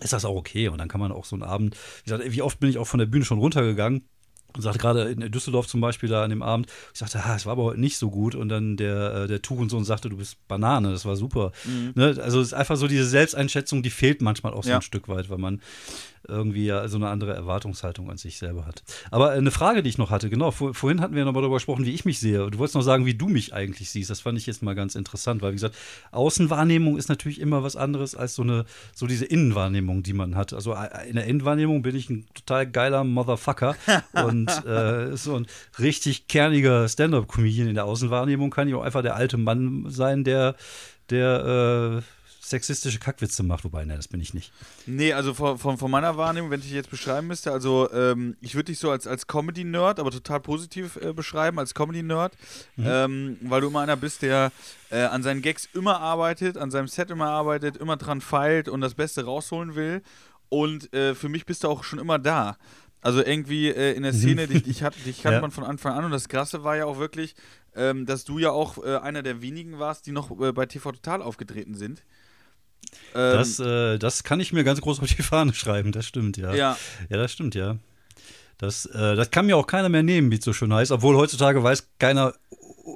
ist 0.00 0.12
das 0.12 0.24
auch 0.24 0.36
okay. 0.36 0.68
Und 0.68 0.78
dann 0.78 0.88
kann 0.88 1.00
man 1.00 1.12
auch 1.12 1.24
so 1.24 1.36
einen 1.36 1.42
Abend, 1.42 1.76
wie 2.04 2.10
gesagt, 2.10 2.32
wie 2.32 2.42
oft 2.42 2.60
bin 2.60 2.70
ich 2.70 2.78
auch 2.78 2.86
von 2.86 2.98
der 2.98 3.06
Bühne 3.06 3.24
schon 3.24 3.38
runtergegangen 3.38 4.04
und 4.54 4.62
sagte 4.62 4.78
gerade 4.78 5.02
in 5.02 5.20
Düsseldorf 5.30 5.66
zum 5.66 5.80
Beispiel 5.80 6.08
da 6.08 6.24
an 6.24 6.30
dem 6.30 6.42
Abend, 6.42 6.68
ich 6.92 6.98
sagte, 6.98 7.22
ah, 7.22 7.36
es 7.36 7.44
war 7.44 7.52
aber 7.52 7.64
heute 7.64 7.80
nicht 7.80 7.98
so 7.98 8.10
gut. 8.10 8.34
Und 8.34 8.48
dann 8.48 8.76
der, 8.76 9.14
äh, 9.14 9.28
der 9.28 9.42
Tuch 9.42 9.58
und 9.58 9.68
so 9.68 9.76
und 9.76 9.84
sagte, 9.84 10.08
du 10.08 10.16
bist 10.16 10.36
Banane, 10.48 10.90
das 10.90 11.04
war 11.04 11.16
super. 11.16 11.52
Mhm. 11.64 11.92
Ne? 11.94 12.16
Also 12.22 12.40
es 12.40 12.48
ist 12.48 12.54
einfach 12.54 12.76
so 12.76 12.88
diese 12.88 13.04
Selbsteinschätzung, 13.04 13.82
die 13.82 13.90
fehlt 13.90 14.22
manchmal 14.22 14.54
auch 14.54 14.64
so 14.64 14.70
ja. 14.70 14.76
ein 14.76 14.82
Stück 14.82 15.08
weit, 15.08 15.28
weil 15.28 15.38
man 15.38 15.60
irgendwie 16.28 16.66
ja 16.66 16.86
so 16.88 16.96
eine 16.96 17.08
andere 17.08 17.34
Erwartungshaltung 17.34 18.10
an 18.10 18.18
sich 18.18 18.38
selber 18.38 18.66
hat. 18.66 18.82
Aber 19.10 19.30
eine 19.30 19.50
Frage, 19.50 19.82
die 19.82 19.88
ich 19.88 19.98
noch 19.98 20.10
hatte, 20.10 20.30
genau, 20.30 20.50
vor, 20.50 20.74
vorhin 20.74 21.00
hatten 21.00 21.14
wir 21.14 21.24
noch 21.24 21.32
mal 21.32 21.40
darüber 21.40 21.56
gesprochen, 21.56 21.86
wie 21.86 21.94
ich 21.94 22.04
mich 22.04 22.20
sehe. 22.20 22.50
Du 22.50 22.58
wolltest 22.58 22.74
noch 22.74 22.82
sagen, 22.82 23.06
wie 23.06 23.14
du 23.14 23.28
mich 23.28 23.54
eigentlich 23.54 23.90
siehst. 23.90 24.10
Das 24.10 24.20
fand 24.20 24.38
ich 24.38 24.46
jetzt 24.46 24.62
mal 24.62 24.74
ganz 24.74 24.94
interessant, 24.94 25.42
weil 25.42 25.50
wie 25.50 25.56
gesagt, 25.56 25.76
Außenwahrnehmung 26.12 26.96
ist 26.96 27.08
natürlich 27.08 27.40
immer 27.40 27.62
was 27.62 27.76
anderes 27.76 28.14
als 28.14 28.34
so 28.34 28.42
eine, 28.42 28.64
so 28.94 29.06
diese 29.06 29.24
Innenwahrnehmung, 29.24 30.02
die 30.02 30.12
man 30.12 30.36
hat. 30.36 30.52
Also 30.52 30.74
äh, 30.74 31.08
in 31.08 31.16
der 31.16 31.26
Innenwahrnehmung 31.26 31.82
bin 31.82 31.96
ich 31.96 32.10
ein 32.10 32.26
total 32.34 32.66
geiler 32.66 33.04
Motherfucker 33.04 33.74
und 34.24 34.48
äh, 34.66 35.16
so 35.16 35.36
ein 35.36 35.46
richtig 35.78 36.28
kerniger 36.28 36.88
Stand-up-Comedian. 36.88 37.68
In 37.68 37.74
der 37.74 37.86
Außenwahrnehmung 37.86 38.50
kann 38.50 38.68
ich 38.68 38.74
auch 38.74 38.82
einfach 38.82 39.02
der 39.02 39.16
alte 39.16 39.38
Mann 39.38 39.86
sein, 39.88 40.24
der 40.24 40.56
der 41.10 42.02
äh, 42.02 42.17
sexistische 42.50 42.98
Kackwitze 42.98 43.42
macht, 43.42 43.64
wobei, 43.64 43.84
ne, 43.84 43.96
das 43.96 44.08
bin 44.08 44.20
ich 44.20 44.34
nicht. 44.34 44.52
Nee, 44.86 45.12
also 45.12 45.34
von, 45.34 45.58
von, 45.58 45.78
von 45.78 45.90
meiner 45.90 46.16
Wahrnehmung, 46.16 46.50
wenn 46.50 46.60
ich 46.60 46.66
dich 46.66 46.74
jetzt 46.74 46.90
beschreiben 46.90 47.26
müsste, 47.26 47.52
also 47.52 47.90
ähm, 47.92 48.36
ich 48.40 48.54
würde 48.54 48.66
dich 48.66 48.78
so 48.78 48.90
als, 48.90 49.06
als 49.06 49.26
Comedy-Nerd, 49.26 50.00
aber 50.00 50.10
total 50.10 50.40
positiv 50.40 50.96
äh, 50.96 51.12
beschreiben, 51.12 51.58
als 51.58 51.74
Comedy-Nerd, 51.74 52.36
mhm. 52.76 52.84
ähm, 52.86 53.36
weil 53.42 53.60
du 53.60 53.68
immer 53.68 53.80
einer 53.80 53.96
bist, 53.96 54.22
der 54.22 54.52
äh, 54.90 55.02
an 55.02 55.22
seinen 55.22 55.42
Gags 55.42 55.68
immer 55.74 56.00
arbeitet, 56.00 56.56
an 56.56 56.70
seinem 56.70 56.88
Set 56.88 57.10
immer 57.10 57.28
arbeitet, 57.28 57.76
immer 57.76 57.96
dran 57.96 58.20
feilt 58.20 58.68
und 58.68 58.80
das 58.80 58.94
Beste 58.94 59.24
rausholen 59.24 59.74
will. 59.74 60.02
Und 60.48 60.92
äh, 60.94 61.14
für 61.14 61.28
mich 61.28 61.46
bist 61.46 61.64
du 61.64 61.68
auch 61.68 61.84
schon 61.84 61.98
immer 61.98 62.18
da. 62.18 62.56
Also 63.00 63.24
irgendwie 63.24 63.68
äh, 63.68 63.92
in 63.94 64.02
der 64.02 64.12
mhm. 64.12 64.18
Szene, 64.18 64.46
dich, 64.48 64.62
dich, 64.64 64.82
hat, 64.82 64.94
dich 65.06 65.22
kannte 65.22 65.36
ja. 65.36 65.40
man 65.40 65.50
von 65.50 65.64
Anfang 65.64 65.92
an 65.92 66.04
und 66.04 66.10
das 66.10 66.28
Krasse 66.28 66.64
war 66.64 66.76
ja 66.76 66.86
auch 66.86 66.98
wirklich, 66.98 67.34
ähm, 67.76 68.06
dass 68.06 68.24
du 68.24 68.38
ja 68.38 68.50
auch 68.50 68.84
äh, 68.84 68.96
einer 68.96 69.22
der 69.22 69.40
wenigen 69.40 69.78
warst, 69.78 70.06
die 70.06 70.12
noch 70.12 70.30
äh, 70.40 70.52
bei 70.52 70.66
TV 70.66 70.92
Total 70.92 71.22
aufgetreten 71.22 71.74
sind. 71.74 72.02
Ähm, 73.14 73.32
das, 73.32 73.58
äh, 73.60 73.98
das 73.98 74.24
kann 74.24 74.40
ich 74.40 74.52
mir 74.52 74.64
ganz 74.64 74.80
groß 74.80 75.00
auf 75.02 75.08
die 75.08 75.22
Fahne 75.22 75.54
schreiben, 75.54 75.92
das 75.92 76.06
stimmt, 76.06 76.36
ja. 76.36 76.54
Ja, 76.54 76.78
ja 77.08 77.16
das 77.16 77.32
stimmt, 77.32 77.54
ja. 77.54 77.76
Das, 78.58 78.86
äh, 78.86 79.14
das 79.14 79.30
kann 79.30 79.46
mir 79.46 79.56
auch 79.56 79.66
keiner 79.66 79.88
mehr 79.88 80.02
nehmen, 80.02 80.30
wie 80.32 80.38
es 80.38 80.44
so 80.44 80.52
schön 80.52 80.72
heißt, 80.74 80.90
obwohl 80.90 81.16
heutzutage 81.16 81.62
weiß 81.62 81.88
keiner 81.98 82.34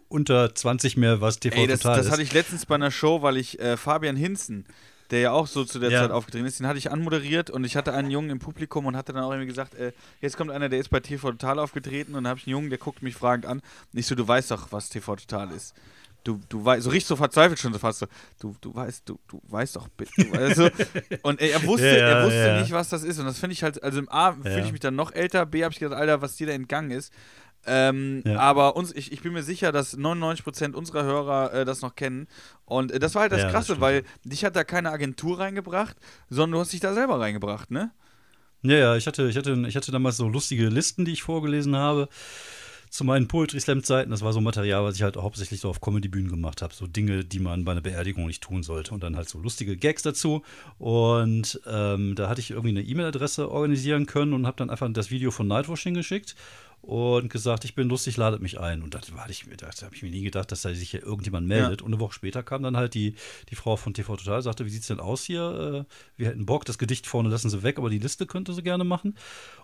unter 0.09 0.55
20 0.55 0.97
mehr, 0.97 1.20
was 1.20 1.38
TV 1.38 1.57
Ey, 1.57 1.66
das, 1.66 1.80
Total 1.80 1.97
das 1.97 2.07
ist. 2.07 2.07
Das 2.07 2.12
hatte 2.12 2.22
ich 2.22 2.32
letztens 2.32 2.66
bei 2.66 2.74
einer 2.74 2.90
Show, 2.90 3.22
weil 3.22 3.36
ich 3.36 3.61
äh, 3.61 3.76
Fabian 3.76 4.16
Hinzen, 4.16 4.66
der 5.11 5.20
ja 5.20 5.32
auch 5.32 5.47
so 5.47 5.64
zu 5.64 5.78
der 5.78 5.90
ja. 5.90 6.01
Zeit 6.01 6.11
aufgetreten 6.11 6.47
ist, 6.47 6.59
den 6.59 6.66
hatte 6.66 6.78
ich 6.78 6.90
anmoderiert 6.90 7.51
und 7.51 7.64
ich 7.64 7.76
hatte 7.76 7.93
einen 7.93 8.11
Jungen 8.11 8.30
im 8.30 8.38
Publikum 8.38 8.86
und 8.86 8.97
hatte 8.97 9.12
dann 9.12 9.22
auch 9.22 9.30
irgendwie 9.30 9.47
gesagt, 9.47 9.74
äh, 9.74 9.93
jetzt 10.20 10.36
kommt 10.36 10.51
einer, 10.51 10.68
der 10.68 10.80
ist 10.80 10.88
bei 10.88 11.01
TV 11.01 11.30
Total 11.32 11.59
aufgetreten 11.59 12.14
und 12.14 12.24
dann 12.24 12.30
habe 12.30 12.40
ich 12.40 12.47
einen 12.47 12.53
Jungen, 12.53 12.70
der 12.70 12.78
guckt 12.78 13.03
mich 13.03 13.14
fragend 13.14 13.47
an. 13.47 13.62
Nicht 13.93 14.07
so, 14.07 14.14
du 14.14 14.26
weißt 14.26 14.51
doch, 14.51 14.72
was 14.72 14.88
TV 14.88 15.16
Total 15.16 15.51
ist 15.53 15.74
du, 16.24 16.40
du 16.48 16.64
weißt, 16.64 16.84
so 16.84 16.90
richtig 16.90 17.06
so 17.06 17.16
verzweifelt 17.16 17.58
schon 17.58 17.72
so 17.72 17.78
fast 17.78 18.00
so, 18.00 18.06
du, 18.40 18.54
du 18.60 18.74
weißt, 18.74 19.08
du, 19.08 19.18
du 19.28 19.40
weißt 19.48 19.76
doch 19.76 19.88
bitte. 19.88 20.12
Also, 20.32 20.68
und 21.22 21.40
er 21.40 21.62
wusste, 21.64 21.86
ja, 21.86 22.08
er 22.08 22.24
wusste 22.24 22.46
ja. 22.46 22.60
nicht, 22.60 22.72
was 22.72 22.88
das 22.88 23.02
ist. 23.02 23.18
Und 23.18 23.26
das 23.26 23.38
finde 23.38 23.54
ich 23.54 23.62
halt, 23.62 23.82
also 23.82 23.98
im 23.98 24.08
A 24.08 24.32
fühle 24.32 24.64
ich 24.64 24.72
mich 24.72 24.80
dann 24.80 24.94
noch 24.94 25.12
älter, 25.12 25.46
B 25.46 25.64
habe 25.64 25.72
ich 25.72 25.80
gedacht, 25.80 25.98
Alter, 25.98 26.22
was 26.22 26.36
dir 26.36 26.46
da 26.46 26.52
entgangen 26.52 26.90
ist. 26.90 27.12
Ähm, 27.64 28.22
ja. 28.26 28.38
Aber 28.38 28.74
uns, 28.74 28.92
ich, 28.92 29.12
ich 29.12 29.22
bin 29.22 29.32
mir 29.32 29.42
sicher, 29.42 29.70
dass 29.70 29.96
99% 29.96 30.74
unserer 30.74 31.04
Hörer 31.04 31.54
äh, 31.54 31.64
das 31.64 31.80
noch 31.80 31.94
kennen. 31.94 32.26
Und 32.64 32.90
äh, 32.90 32.98
das 32.98 33.14
war 33.14 33.22
halt 33.22 33.32
das 33.32 33.50
Krasse, 33.52 33.74
das 33.74 33.80
weil 33.80 34.02
dich 34.24 34.44
hat 34.44 34.56
da 34.56 34.64
keine 34.64 34.90
Agentur 34.90 35.38
reingebracht, 35.38 35.96
sondern 36.28 36.52
du 36.52 36.60
hast 36.60 36.72
dich 36.72 36.80
da 36.80 36.92
selber 36.92 37.20
reingebracht, 37.20 37.70
ne? 37.70 37.92
Ja, 38.62 38.76
ja, 38.76 38.96
ich 38.96 39.06
hatte, 39.06 39.28
ich 39.28 39.36
hatte, 39.36 39.64
ich 39.66 39.76
hatte 39.76 39.90
damals 39.90 40.16
so 40.16 40.28
lustige 40.28 40.68
Listen, 40.68 41.04
die 41.04 41.12
ich 41.12 41.22
vorgelesen 41.22 41.76
habe 41.76 42.08
zu 42.93 43.05
meinen 43.05 43.26
Poetry 43.26 43.59
Slam 43.59 43.82
Zeiten. 43.82 44.11
Das 44.11 44.20
war 44.20 44.34
so 44.34 44.43
Material, 44.43 44.84
was 44.84 44.97
ich 44.97 45.03
halt 45.03 45.16
hauptsächlich 45.16 45.61
so 45.61 45.70
auf 45.70 45.80
Comedy-Bühnen 45.80 46.30
gemacht 46.30 46.61
habe. 46.61 46.74
So 46.74 46.86
Dinge, 46.86 47.24
die 47.24 47.38
man 47.38 47.64
bei 47.64 47.72
einer 47.72 47.80
Beerdigung 47.80 48.26
nicht 48.26 48.43
tun 48.43 48.62
sollte. 48.62 48.93
Und 48.93 49.03
dann 49.03 49.16
halt 49.16 49.30
so 49.30 49.38
lustige 49.38 49.78
Gags 49.78 50.03
dazu. 50.03 50.43
Und 50.78 51.59
ähm, 51.66 52.14
da 52.14 52.28
hatte 52.28 52.43
ich 52.43 52.51
irgendwie 52.51 52.68
eine 52.68 52.82
E-Mail-Adresse 52.82 53.51
organisieren 53.51 54.05
können 54.05 54.34
und 54.34 54.47
habe 54.47 54.59
dann 54.59 54.68
einfach 54.68 54.93
das 54.93 55.11
Video 55.11 55.30
von 55.30 55.49
Nightwashing 55.49 55.95
geschickt. 55.95 56.36
Und 56.83 57.30
gesagt, 57.30 57.64
ich 57.64 57.76
bin 57.76 57.89
lustig, 57.89 58.16
ladet 58.16 58.43
mich 58.43 58.59
ein. 58.59 58.83
Und 58.83 58.95
da 58.95 59.01
habe 59.16 59.30
ich, 59.30 59.47
mir 59.47 60.11
nie 60.11 60.22
gedacht, 60.22 60.51
dass 60.51 60.62
da 60.62 60.74
sich 60.74 60.91
hier 60.91 61.03
irgendjemand 61.03 61.47
meldet. 61.47 61.80
Ja. 61.80 61.87
Und 61.87 61.93
eine 61.93 62.01
Woche 62.01 62.12
später 62.12 62.43
kam 62.43 62.64
dann 62.64 62.76
halt 62.76 62.95
die, 62.95 63.14
die 63.51 63.55
Frau 63.55 63.76
von 63.76 63.95
TV 63.95 64.16
Total, 64.16 64.43
sagte, 64.43 64.66
wie 64.66 64.70
sieht 64.70 64.83
es 64.83 64.89
denn 64.89 64.99
aus 64.99 65.22
hier? 65.22 65.87
Äh, 65.87 65.93
wir 66.16 66.28
hätten 66.28 66.45
Bock, 66.45 66.64
das 66.64 66.78
Gedicht 66.78 67.07
vorne 67.07 67.28
lassen 67.28 67.51
sie 67.51 67.62
weg, 67.62 67.78
aber 67.78 67.89
die 67.89 68.01
Liste 68.01 68.26
könnte 68.26 68.53
sie 68.53 68.64
gerne 68.64 68.83
machen. 68.83 69.16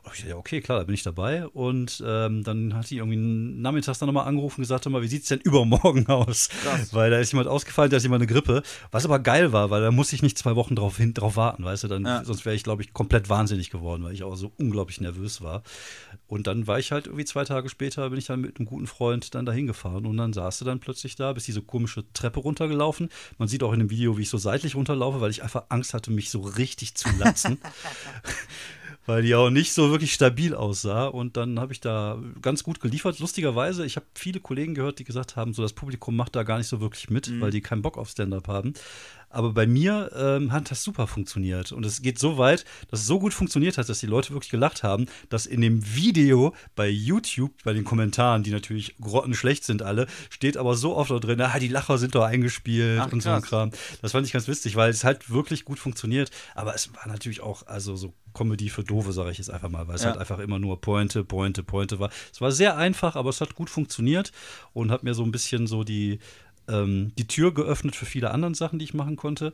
Und 0.05 0.13
ich 0.15 0.21
dachte, 0.21 0.31
ja, 0.31 0.37
okay, 0.37 0.61
klar, 0.61 0.79
da 0.79 0.85
bin 0.85 0.95
ich 0.95 1.03
dabei. 1.03 1.49
Und 1.49 2.03
ähm, 2.07 2.45
dann 2.45 2.75
hat 2.75 2.89
die 2.89 2.99
irgendwie 2.99 3.17
nachmittags 3.17 3.99
dann 3.99 4.07
nochmal 4.07 4.29
angerufen 4.29 4.61
und 4.61 4.63
gesagt, 4.63 4.89
mal, 4.89 5.03
wie 5.03 5.09
sieht 5.09 5.23
es 5.23 5.29
denn 5.29 5.41
übermorgen 5.45 6.07
aus? 6.07 6.51
Krass. 6.63 6.95
Weil 6.95 7.11
da 7.11 7.19
ist 7.19 7.33
jemand 7.33 7.49
ausgefallen, 7.49 7.91
da 7.91 7.97
ist 7.97 8.05
jemand 8.05 8.23
eine 8.23 8.33
Grippe. 8.33 8.63
Was 8.93 9.05
aber 9.05 9.19
geil 9.19 9.53
war, 9.53 9.71
weil 9.71 9.83
da 9.83 9.91
musste 9.91 10.15
ich 10.15 10.23
nicht 10.23 10.39
zwei 10.39 10.55
Wochen 10.55 10.77
drauf, 10.77 10.97
hin, 10.97 11.15
drauf 11.15 11.35
warten, 11.35 11.65
weißt 11.65 11.83
du, 11.83 11.89
dann, 11.89 12.05
ja. 12.05 12.25
sonst 12.25 12.45
wäre 12.45 12.55
ich, 12.55 12.63
glaube 12.63 12.83
ich, 12.83 12.93
komplett 12.93 13.29
wahnsinnig 13.29 13.71
geworden, 13.71 14.05
weil 14.05 14.15
ich 14.15 14.23
auch 14.23 14.37
so 14.37 14.53
unglaublich 14.57 15.01
nervös 15.01 15.43
war. 15.43 15.65
Und 16.29 16.47
dann 16.47 16.69
war 16.69 16.79
ich 16.79 16.93
halt 16.93 17.08
irgendwie 17.09 17.25
zwei 17.25 17.45
Tage 17.45 17.69
später, 17.69 18.09
bin 18.11 18.19
ich 18.19 18.27
dann 18.27 18.41
mit 18.41 18.59
einem 18.59 18.67
guten 18.67 18.87
Freund 18.87 19.35
dann 19.35 19.47
dahin 19.47 19.67
gefahren 19.67 20.07
und 20.07 20.17
dann 20.17 20.33
saß 20.33 20.59
du 20.61 20.65
dann 20.65 20.81
plötzlich 20.81 21.17
da, 21.17 21.33
bist 21.33 21.49
diese 21.49 21.63
komische 21.63 22.05
Treppe 22.13 22.41
runtergelaufen. 22.41 23.09
Man 23.39 23.49
sieht 23.49 23.63
auch 23.63 23.73
in 23.73 23.81
dem 23.81 23.91
Video, 23.91 24.17
wie 24.17 24.23
ich 24.23 24.31
so 24.31 24.39
seitlich 24.39 24.75
runterlaufe, 24.75 25.21
weil 25.21 25.31
ich 25.31 25.43
einfach 25.43 25.65
Angst 25.69 25.95
hatte, 25.95 26.11
mich 26.11 26.31
so 26.31 26.41
richtig 26.41 26.95
zu 26.95 27.09
latzen. 27.19 27.59
weil 29.09 29.23
die 29.23 29.35
auch 29.35 29.49
nicht 29.49 29.73
so 29.73 29.91
wirklich 29.91 30.13
stabil 30.13 30.55
aussah. 30.55 31.07
Und 31.07 31.39
dann 31.39 31.59
habe 31.59 31.73
ich 31.73 31.81
da 31.81 32.19
ganz 32.43 32.63
gut 32.63 32.79
geliefert. 32.79 33.19
Lustigerweise, 33.21 33.87
ich 33.87 33.97
habe 33.97 34.05
viele 34.15 34.39
Kollegen 34.39 34.75
gehört, 34.75 34.99
die 34.99 35.05
gesagt 35.05 35.35
haben, 35.35 35.55
so 35.55 35.63
das 35.63 35.73
Publikum 35.73 36.15
macht 36.15 36.37
da 36.37 36.43
gar 36.43 36.59
nicht 36.59 36.69
so 36.69 36.83
wirklich 36.83 37.09
mit, 37.09 37.29
mhm. 37.29 37.41
weil 37.41 37.51
die 37.51 37.63
keinen 37.63 37.81
Bock 37.81 37.97
auf 37.97 38.11
Stand-up 38.11 38.49
haben. 38.49 38.75
Aber 39.31 39.53
bei 39.53 39.67
mir 39.67 40.11
ähm, 40.17 40.53
hat 40.53 40.71
das 40.71 40.83
super 40.83 41.07
funktioniert. 41.07 41.73
Und 41.73 41.85
es 41.85 42.03
geht 42.03 42.19
so 42.19 42.39
weit, 42.39 42.65
dass 42.91 43.01
es 43.01 43.07
so 43.07 43.19
gut 43.19 43.35
funktioniert 43.35 43.79
hat, 43.79 43.89
dass 43.89 44.01
die 44.01 44.07
Leute 44.07 44.33
wirklich 44.33 44.51
gelacht 44.51 44.83
haben, 44.83 45.07
dass 45.29 45.47
in 45.47 45.61
dem 45.61 45.95
Video 45.95 46.55
bei 46.75 46.89
YouTube, 46.89 47.53
bei 47.65 47.73
den 47.73 47.85
Kommentaren, 47.85 48.43
die 48.43 48.51
natürlich 48.51 48.97
grottenschlecht 49.01 49.65
sind 49.65 49.83
alle, 49.83 50.07
steht 50.31 50.57
aber 50.57 50.77
so 50.77 50.97
oft 50.97 51.11
da 51.11 51.19
drin, 51.19 51.41
ah, 51.41 51.59
die 51.59 51.69
Lacher 51.69 51.99
sind 51.99 52.15
doch 52.15 52.25
eingespielt 52.25 53.01
Ach, 53.01 53.13
und 53.13 53.23
so 53.23 53.31
ein 53.31 53.43
Kram. 53.43 53.71
Das 54.03 54.13
fand 54.13 54.27
ich 54.27 54.33
ganz 54.33 54.49
witzig, 54.49 54.77
weil 54.77 54.91
es 54.91 55.05
halt 55.05 55.31
wirklich 55.31 55.65
gut 55.65 55.79
funktioniert. 55.79 56.31
Aber 56.55 56.75
es 56.75 56.95
war 56.95 57.07
natürlich 57.07 57.41
auch, 57.41 57.67
also 57.67 57.97
so 57.97 58.15
Comedy 58.35 58.69
für 58.69 58.85
Doofe, 58.85 59.13
sage 59.13 59.31
ich 59.31 59.39
jetzt 59.39 59.51
einfach 59.51 59.69
mal, 59.69 59.89
weil 59.89 59.97
es 59.97 60.03
ja. 60.03 60.11
halt 60.11 60.21
einfach 60.21 60.39
immer 60.39 60.59
nur 60.59 60.81
Pointe, 60.81 61.25
Pointe, 61.25 61.63
Pointe 61.63 61.99
war. 61.99 62.11
Es 62.33 62.41
war 62.41 62.53
sehr 62.53 62.77
einfach, 62.77 63.17
aber 63.17 63.31
es 63.31 63.41
hat 63.41 63.55
gut 63.55 63.71
funktioniert 63.71 64.33
und 64.73 64.91
hat 64.91 65.03
mir 65.03 65.15
so 65.15 65.25
ein 65.25 65.33
bisschen 65.33 65.67
so 65.67 65.83
die, 65.83 66.21
ähm, 66.69 67.13
die 67.19 67.27
Tür 67.27 67.53
geöffnet 67.53 67.97
für 67.97 68.07
viele 68.07 68.31
andere 68.31 68.55
Sachen, 68.55 68.79
die 68.79 68.85
ich 68.85 68.95
machen 68.95 69.17
konnte. 69.17 69.53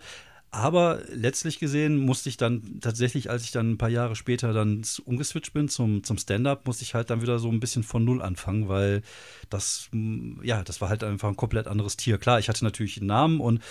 Aber 0.55 1.01
letztlich 1.13 1.59
gesehen 1.59 1.97
musste 1.97 2.29
ich 2.29 2.37
dann 2.37 2.79
tatsächlich, 2.81 3.29
als 3.29 3.43
ich 3.43 3.51
dann 3.51 3.73
ein 3.73 3.79
paar 3.79 3.89
Jahre 3.89 4.15
später 4.15 4.53
dann 4.53 4.83
umgeswitcht 5.05 5.53
bin 5.53 5.69
zum, 5.69 6.05
zum 6.05 6.17
Stand-up, 6.17 6.65
musste 6.65 6.85
ich 6.85 6.95
halt 6.95 7.11
dann 7.11 7.23
wieder 7.23 7.41
so 7.41 7.51
ein 7.51 7.59
bisschen 7.59 7.83
von 7.83 8.05
Null 8.05 8.23
anfangen, 8.23 8.69
weil 8.69 9.03
das, 9.51 9.91
ja, 10.45 10.63
das 10.63 10.81
war 10.81 10.91
halt 10.91 11.03
einfach 11.03 11.29
ein 11.29 11.37
komplett 11.37 11.67
anderes 11.67 11.97
Tier. 11.97 12.19
Klar, 12.19 12.39
ich 12.39 12.49
hatte 12.49 12.63
natürlich 12.63 12.99
einen 12.99 13.09
Namen 13.09 13.41
und 13.41 13.65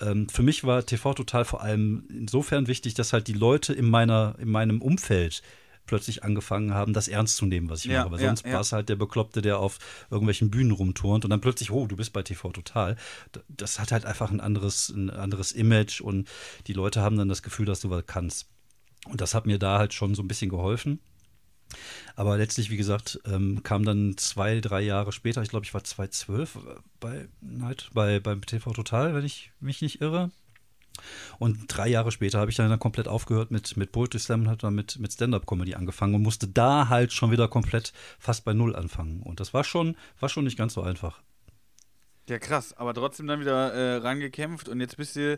ähm, 0.00 0.28
für 0.28 0.42
mich 0.42 0.62
war 0.64 0.84
TV 0.84 1.14
Total 1.14 1.46
vor 1.46 1.62
allem 1.62 2.04
insofern 2.10 2.66
wichtig, 2.66 2.92
dass 2.92 3.14
halt 3.14 3.28
die 3.28 3.32
Leute 3.32 3.72
in 3.72 3.88
meiner, 3.88 4.34
in 4.38 4.50
meinem 4.50 4.82
Umfeld 4.82 5.40
plötzlich 5.86 6.24
angefangen 6.24 6.74
haben, 6.74 6.92
das 6.92 7.08
ernst 7.08 7.36
zu 7.36 7.46
nehmen, 7.46 7.70
was 7.70 7.84
ich 7.84 7.90
ja, 7.90 8.02
mache. 8.02 8.12
Weil 8.12 8.20
ja, 8.20 8.26
sonst 8.28 8.46
ja. 8.46 8.52
war 8.52 8.60
es 8.60 8.72
halt 8.72 8.88
der 8.88 8.96
Bekloppte, 8.96 9.42
der 9.42 9.58
auf 9.58 9.78
irgendwelchen 10.10 10.50
Bühnen 10.50 10.72
rumturnt 10.72 11.24
und 11.24 11.30
dann 11.30 11.40
plötzlich, 11.40 11.70
oh, 11.70 11.86
du 11.86 11.96
bist 11.96 12.12
bei 12.12 12.22
TV 12.22 12.52
Total. 12.52 12.96
Das 13.48 13.78
hat 13.78 13.92
halt 13.92 14.04
einfach 14.04 14.30
ein 14.30 14.40
anderes, 14.40 14.88
ein 14.88 15.10
anderes 15.10 15.52
Image 15.52 16.00
und 16.00 16.28
die 16.66 16.72
Leute 16.72 17.00
haben 17.00 17.16
dann 17.16 17.28
das 17.28 17.42
Gefühl, 17.42 17.66
dass 17.66 17.80
du 17.80 17.90
was 17.90 18.04
kannst. 18.06 18.46
Und 19.06 19.20
das 19.20 19.34
hat 19.34 19.46
mir 19.46 19.58
da 19.58 19.78
halt 19.78 19.94
schon 19.94 20.14
so 20.14 20.22
ein 20.22 20.28
bisschen 20.28 20.50
geholfen. 20.50 21.00
Aber 22.14 22.36
letztlich, 22.38 22.70
wie 22.70 22.76
gesagt, 22.76 23.20
ähm, 23.26 23.62
kam 23.62 23.84
dann 23.84 24.16
zwei, 24.16 24.60
drei 24.60 24.80
Jahre 24.82 25.12
später, 25.12 25.42
ich 25.42 25.48
glaube, 25.48 25.66
ich 25.66 25.74
war 25.74 25.84
2012 25.84 26.58
bei, 27.00 27.28
halt, 27.60 27.90
bei, 27.92 28.20
beim 28.20 28.40
TV 28.40 28.72
Total, 28.72 29.14
wenn 29.14 29.24
ich 29.24 29.52
mich 29.60 29.82
nicht 29.82 30.00
irre. 30.00 30.30
Und 31.38 31.64
drei 31.68 31.88
Jahre 31.88 32.10
später 32.10 32.38
habe 32.38 32.50
ich 32.50 32.56
dann, 32.56 32.76
komplett 32.78 33.08
aufgehört 33.08 33.50
mit, 33.50 33.76
mit 33.76 33.92
Poetry 33.92 34.18
Slam 34.18 34.42
und 34.42 34.48
habe 34.48 34.58
dann 34.58 34.74
mit, 34.74 34.98
mit 34.98 35.12
Stand-Up-Comedy 35.12 35.74
angefangen 35.74 36.14
und 36.14 36.22
musste 36.22 36.48
da 36.48 36.88
halt 36.88 37.12
schon 37.12 37.30
wieder 37.30 37.48
komplett 37.48 37.92
fast 38.18 38.44
bei 38.44 38.52
Null 38.52 38.76
anfangen. 38.76 39.22
Und 39.22 39.40
das 39.40 39.54
war 39.54 39.64
schon, 39.64 39.96
war 40.20 40.28
schon 40.28 40.44
nicht 40.44 40.58
ganz 40.58 40.74
so 40.74 40.82
einfach. 40.82 41.22
Ja, 42.28 42.40
krass, 42.40 42.76
aber 42.76 42.92
trotzdem 42.92 43.28
dann 43.28 43.38
wieder 43.40 43.72
äh, 43.72 43.96
rangekämpft 43.98 44.68
und 44.68 44.80
jetzt 44.80 44.96
bist 44.96 45.14
du, 45.14 45.34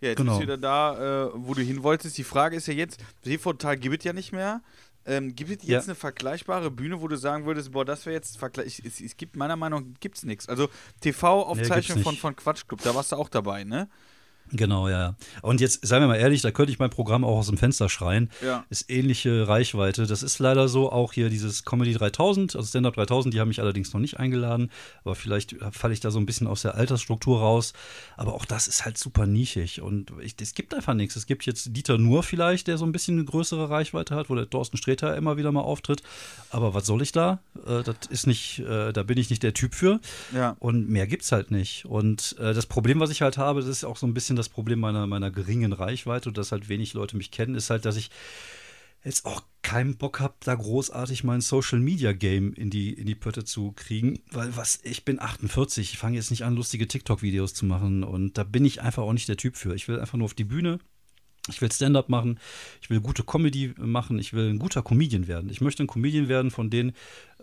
ja, 0.00 0.08
jetzt 0.08 0.18
genau. 0.18 0.32
bist 0.32 0.38
du 0.38 0.42
wieder 0.44 0.56
da, 0.56 1.26
äh, 1.26 1.30
wo 1.34 1.52
du 1.54 1.62
hin 1.62 1.82
wolltest. 1.82 2.16
Die 2.16 2.24
Frage 2.24 2.56
ist 2.56 2.68
ja 2.68 2.74
jetzt, 2.74 3.02
TV-Tal 3.24 3.76
gibt 3.76 3.98
es 3.98 4.04
ja 4.04 4.12
nicht 4.12 4.32
mehr. 4.32 4.62
Ähm, 5.04 5.34
gibt 5.34 5.50
es 5.50 5.56
jetzt 5.66 5.86
ja. 5.86 5.92
eine 5.92 5.94
vergleichbare 5.94 6.70
Bühne, 6.70 7.00
wo 7.00 7.08
du 7.08 7.16
sagen 7.16 7.46
würdest, 7.46 7.72
boah, 7.72 7.84
das 7.84 8.06
wäre 8.06 8.14
jetzt 8.14 8.36
vergleich. 8.36 8.80
Es, 8.84 9.00
es, 9.00 9.16
gibt 9.16 9.36
meiner 9.36 9.56
Meinung 9.56 9.90
nach 9.90 10.00
gibt's 10.00 10.22
nichts. 10.22 10.48
Also 10.48 10.68
TV-Aufzeichnung 11.00 11.98
nee, 11.98 12.04
von, 12.04 12.14
von 12.14 12.36
Quatschclub, 12.36 12.82
da 12.82 12.94
warst 12.94 13.12
du 13.12 13.16
auch 13.16 13.30
dabei, 13.30 13.64
ne? 13.64 13.88
Genau, 14.52 14.88
ja. 14.88 15.14
Und 15.42 15.60
jetzt, 15.60 15.86
seien 15.86 16.02
wir 16.02 16.08
mal 16.08 16.16
ehrlich, 16.16 16.42
da 16.42 16.50
könnte 16.50 16.72
ich 16.72 16.78
mein 16.78 16.90
Programm 16.90 17.24
auch 17.24 17.38
aus 17.38 17.48
dem 17.48 17.58
Fenster 17.58 17.88
schreien. 17.88 18.30
Ja. 18.44 18.64
Ist 18.70 18.90
ähnliche 18.90 19.46
Reichweite. 19.46 20.06
Das 20.06 20.22
ist 20.22 20.38
leider 20.38 20.68
so, 20.68 20.90
auch 20.90 21.12
hier 21.12 21.28
dieses 21.28 21.64
Comedy 21.64 21.92
3000, 21.92 22.56
also 22.56 22.66
Stand-Up 22.66 22.94
3000, 22.94 23.34
die 23.34 23.40
haben 23.40 23.48
mich 23.48 23.60
allerdings 23.60 23.92
noch 23.92 24.00
nicht 24.00 24.18
eingeladen. 24.18 24.70
Aber 25.04 25.14
vielleicht 25.14 25.56
falle 25.72 25.92
ich 25.92 26.00
da 26.00 26.10
so 26.10 26.18
ein 26.18 26.26
bisschen 26.26 26.46
aus 26.46 26.62
der 26.62 26.74
Altersstruktur 26.76 27.40
raus. 27.40 27.72
Aber 28.16 28.34
auch 28.34 28.44
das 28.44 28.68
ist 28.68 28.84
halt 28.84 28.96
super 28.98 29.26
nischig. 29.26 29.82
Und 29.82 30.12
es 30.40 30.54
gibt 30.54 30.74
einfach 30.74 30.94
nichts. 30.94 31.16
Es 31.16 31.26
gibt 31.26 31.44
jetzt 31.46 31.76
Dieter 31.76 31.98
Nur 31.98 32.22
vielleicht, 32.22 32.68
der 32.68 32.78
so 32.78 32.86
ein 32.86 32.92
bisschen 32.92 33.16
eine 33.16 33.24
größere 33.24 33.68
Reichweite 33.68 34.14
hat, 34.14 34.30
wo 34.30 34.34
der 34.34 34.48
Thorsten 34.48 34.76
Sträter 34.76 35.16
immer 35.16 35.36
wieder 35.36 35.52
mal 35.52 35.60
auftritt. 35.60 36.02
Aber 36.50 36.74
was 36.74 36.86
soll 36.86 37.02
ich 37.02 37.12
da? 37.12 37.40
Äh, 37.66 37.82
das 37.82 37.96
ist 38.08 38.26
nicht, 38.26 38.60
äh, 38.60 38.92
da 38.92 39.02
bin 39.02 39.18
ich 39.18 39.30
nicht 39.30 39.42
der 39.42 39.54
Typ 39.54 39.74
für. 39.74 40.00
Ja. 40.34 40.56
Und 40.58 40.88
mehr 40.88 41.06
gibt's 41.06 41.32
halt 41.32 41.50
nicht. 41.50 41.84
Und 41.84 42.36
äh, 42.38 42.54
das 42.54 42.66
Problem, 42.66 43.00
was 43.00 43.10
ich 43.10 43.22
halt 43.22 43.36
habe, 43.38 43.60
das 43.60 43.68
ist 43.68 43.84
auch 43.84 43.96
so 43.96 44.06
ein 44.06 44.14
bisschen 44.14 44.36
das 44.38 44.48
Problem 44.48 44.80
meiner, 44.80 45.06
meiner 45.06 45.30
geringen 45.30 45.72
Reichweite 45.72 46.30
und 46.30 46.38
dass 46.38 46.52
halt 46.52 46.68
wenig 46.68 46.94
Leute 46.94 47.16
mich 47.16 47.30
kennen, 47.30 47.54
ist 47.54 47.70
halt, 47.70 47.84
dass 47.84 47.96
ich 47.96 48.10
jetzt 49.04 49.26
auch 49.26 49.42
keinen 49.62 49.96
Bock 49.96 50.20
habe, 50.20 50.34
da 50.40 50.54
großartig 50.54 51.24
mein 51.24 51.40
Social 51.40 51.78
Media 51.78 52.12
Game 52.12 52.52
in 52.54 52.70
die, 52.70 52.92
in 52.92 53.06
die 53.06 53.14
Pötte 53.14 53.44
zu 53.44 53.72
kriegen, 53.72 54.20
weil 54.30 54.56
was, 54.56 54.80
ich 54.82 55.04
bin 55.04 55.20
48, 55.20 55.92
ich 55.92 55.98
fange 55.98 56.16
jetzt 56.16 56.30
nicht 56.30 56.44
an, 56.44 56.56
lustige 56.56 56.88
TikTok-Videos 56.88 57.54
zu 57.54 57.66
machen 57.66 58.02
und 58.02 58.38
da 58.38 58.44
bin 58.44 58.64
ich 58.64 58.82
einfach 58.82 59.02
auch 59.02 59.12
nicht 59.12 59.28
der 59.28 59.36
Typ 59.36 59.56
für. 59.56 59.74
Ich 59.74 59.88
will 59.88 60.00
einfach 60.00 60.18
nur 60.18 60.24
auf 60.24 60.34
die 60.34 60.44
Bühne, 60.44 60.78
ich 61.48 61.60
will 61.60 61.72
Stand-up 61.72 62.08
machen, 62.08 62.38
ich 62.80 62.90
will 62.90 63.00
gute 63.00 63.24
Comedy 63.24 63.74
machen, 63.78 64.18
ich 64.18 64.32
will 64.32 64.50
ein 64.50 64.58
guter 64.58 64.82
Comedian 64.82 65.28
werden. 65.28 65.50
Ich 65.50 65.60
möchte 65.60 65.82
ein 65.82 65.86
Comedian 65.86 66.28
werden, 66.28 66.50
von 66.50 66.70
denen 66.70 66.92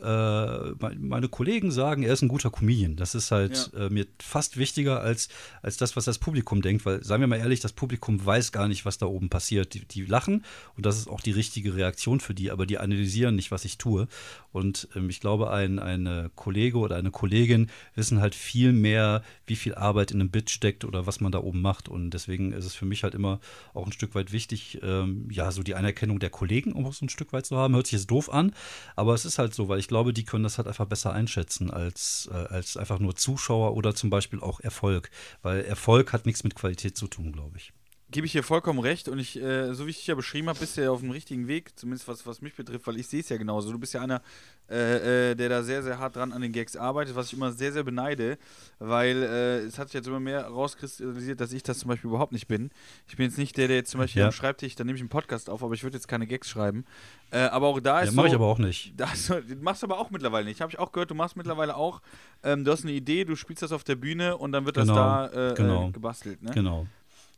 meine 0.02 1.30
Kollegen 1.30 1.72
sagen, 1.72 2.04
er 2.04 2.14
ist 2.14 2.22
ein 2.22 2.28
guter 2.28 2.52
Comedian. 2.52 2.98
Das 2.98 3.16
ist 3.16 3.32
halt 3.32 3.72
ja. 3.74 3.86
äh, 3.86 3.90
mir 3.90 4.06
fast 4.20 4.58
wichtiger 4.58 5.02
als, 5.02 5.30
als 5.62 5.78
das, 5.78 5.96
was 5.96 6.06
das 6.06 6.20
Publikum 6.20 6.62
denkt, 6.62 6.86
weil, 6.86 7.04
seien 7.04 7.22
wir 7.22 7.28
mal 7.28 7.38
ehrlich, 7.38 7.62
das 7.62 7.72
Publikum 7.72 8.24
weiß 8.24 8.52
gar 8.52 8.68
nicht, 8.68 8.86
was 8.86 8.98
da 8.98 9.06
oben 9.06 9.30
passiert. 9.30 9.74
Die, 9.74 9.86
die 9.86 10.06
lachen 10.06 10.44
und 10.76 10.86
das 10.86 10.98
ist 10.98 11.08
auch 11.08 11.22
die 11.22 11.32
richtige 11.32 11.76
Reaktion 11.76 12.20
für 12.20 12.34
die, 12.34 12.52
aber 12.52 12.66
die 12.66 12.78
analysieren 12.78 13.36
nicht, 13.36 13.52
was 13.52 13.64
ich 13.64 13.78
tue. 13.78 14.08
Und 14.52 14.90
ähm, 14.96 15.10
ich 15.10 15.20
glaube, 15.22 15.52
ein, 15.52 15.80
ein 15.80 16.30
Kollege 16.36 16.78
oder 16.78 16.98
eine 16.98 17.12
Kollegin 17.12 17.70
wissen 17.96 18.22
halt 18.22 18.36
viel 18.36 18.74
mehr, 18.74 19.24
wie 19.48 19.56
viel 19.56 19.76
Arbeit 19.76 20.12
in 20.12 20.20
einem 20.20 20.30
Bit 20.30 20.50
steckt 20.50 20.86
oder 20.86 21.08
was 21.08 21.22
man 21.22 21.32
da 21.32 21.40
oben 21.40 21.62
macht. 21.62 21.90
Und 21.90 22.12
deswegen 22.12 22.52
ist 22.52 22.66
es 22.66 22.76
für 22.76 22.86
mich 22.86 23.04
halt 23.04 23.16
immer 23.16 23.40
auch 23.74 23.86
ein 23.86 23.92
Stück 23.92 24.16
weit 24.16 24.32
wichtig, 24.32 24.80
ähm, 24.84 25.28
ja, 25.32 25.52
so 25.52 25.64
die 25.64 25.76
Anerkennung 25.76 26.20
der 26.20 26.30
Kollegen 26.30 26.74
auch 26.76 26.94
so 26.94 27.06
ein 27.06 27.10
Stück 27.10 27.34
weit 27.34 27.46
zu 27.46 27.58
haben. 27.58 27.76
Hört 27.76 27.88
sich 27.88 28.00
jetzt 28.00 28.12
doof 28.12 28.32
an, 28.32 28.54
aber 28.96 29.14
es 29.14 29.26
ist 29.26 29.38
halt 29.38 29.54
so, 29.54 29.68
weil 29.68 29.80
ich 29.80 29.85
ich 29.86 29.88
glaube, 29.88 30.14
die 30.14 30.24
können 30.24 30.44
das 30.44 30.58
halt 30.58 30.68
einfach 30.68 30.88
besser 30.88 31.14
einschätzen 31.14 31.70
als, 31.70 32.28
äh, 32.34 32.38
als 32.38 32.76
einfach 32.76 32.98
nur 32.98 33.16
Zuschauer 33.16 33.76
oder 33.76 33.94
zum 33.94 34.10
Beispiel 34.10 34.40
auch 34.40 34.60
Erfolg. 34.60 35.12
Weil 35.44 35.64
Erfolg 35.64 36.12
hat 36.12 36.26
nichts 36.26 36.44
mit 36.44 36.56
Qualität 36.56 36.98
zu 36.98 37.08
tun, 37.08 37.32
glaube 37.32 37.58
ich 37.58 37.72
gebe 38.12 38.28
ich 38.28 38.34
dir 38.34 38.44
vollkommen 38.44 38.80
recht 38.80 39.10
und 39.10 39.18
ich, 39.18 39.42
äh, 39.42 39.74
so 39.74 39.86
wie 39.86 39.90
ich 39.90 39.98
dich 39.98 40.08
ja 40.08 40.16
beschrieben 40.16 40.48
habe, 40.48 40.60
bist 40.60 40.78
du 40.78 40.82
ja 40.82 40.92
auf 40.92 41.00
dem 41.00 41.12
richtigen 41.12 41.48
Weg, 41.48 41.78
zumindest 41.78 42.08
was, 42.08 42.26
was 42.26 42.42
mich 42.42 42.56
betrifft, 42.56 42.86
weil 42.86 43.00
ich 43.00 43.08
sehe 43.08 43.22
es 43.22 43.30
ja 43.30 43.38
genauso. 43.38 43.72
Du 43.72 43.80
bist 43.80 43.94
ja 43.94 44.02
einer, 44.02 44.22
äh, 44.70 45.32
äh, 45.32 45.36
der 45.36 45.50
da 45.50 45.64
sehr, 45.64 45.82
sehr 45.82 45.98
hart 45.98 46.16
dran 46.16 46.32
an 46.32 46.42
den 46.42 46.52
Gags 46.52 46.76
arbeitet, 46.76 47.16
was 47.16 47.28
ich 47.28 47.34
immer 47.34 47.52
sehr, 47.52 47.72
sehr 47.72 47.84
beneide, 47.84 48.38
weil 48.78 49.24
äh, 49.24 49.58
es 49.60 49.80
hat 49.80 49.88
sich 49.88 49.96
jetzt 49.96 50.08
immer 50.08 50.20
mehr 50.20 50.46
rauskristallisiert, 50.46 51.42
dass 51.42 51.52
ich 51.52 51.64
das 51.64 51.80
zum 51.80 51.90
Beispiel 51.90 52.10
überhaupt 52.10 52.32
nicht 52.32 52.48
bin. 52.48 52.70
Ich 53.08 53.18
bin 53.18 53.26
jetzt 53.26 53.40
nicht 53.40 53.58
der, 53.58 53.68
der 53.68 53.78
jetzt 53.78 53.92
zum 53.92 54.00
Beispiel 54.00 54.22
ja. 54.22 54.28
am 54.28 54.32
Schreibtisch, 54.32 54.76
dann 54.76 54.86
nehme 54.86 54.98
ich 54.98 55.02
einen 55.02 55.10
Podcast 55.10 55.50
auf, 55.50 55.64
aber 55.64 55.74
ich 55.74 55.84
würde 55.84 55.98
jetzt 55.98 56.08
keine 56.08 56.28
Gags 56.28 56.48
schreiben. 56.48 56.86
Äh, 57.32 57.40
aber 57.40 57.68
auch 57.68 57.80
da 57.80 58.02
ist. 58.02 58.12
Ja, 58.12 58.16
mache 58.16 58.28
so, 58.28 58.30
ich 58.30 58.36
aber 58.36 58.48
auch 58.48 58.60
nicht. 58.60 58.94
Das 59.06 59.32
machst 59.62 59.82
du 59.82 59.88
aber 59.88 60.00
auch 60.00 60.12
mittlerweile 60.12 60.46
nicht. 60.46 60.62
Habe 60.62 60.72
ich 60.72 60.80
auch 60.80 60.92
gehört, 60.92 61.12
du 61.12 61.16
machst 61.16 61.36
mittlerweile 61.36 61.76
auch. 61.76 62.02
Ähm, 62.44 62.64
du 62.64 62.72
hast 62.72 62.84
eine 62.84 62.94
Idee, 62.94 63.26
du 63.26 63.36
spielst 63.36 63.62
das 63.62 63.72
auf 63.72 63.84
der 63.84 63.96
Bühne 63.96 64.38
und 64.38 64.52
dann 64.52 64.66
wird 64.66 64.78
genau, 64.78 64.96
das 64.96 65.32
da 65.32 65.52
äh, 65.52 65.54
genau. 65.54 65.92
gebastelt. 65.92 66.42
Ne? 66.42 66.52
Genau. 66.52 66.88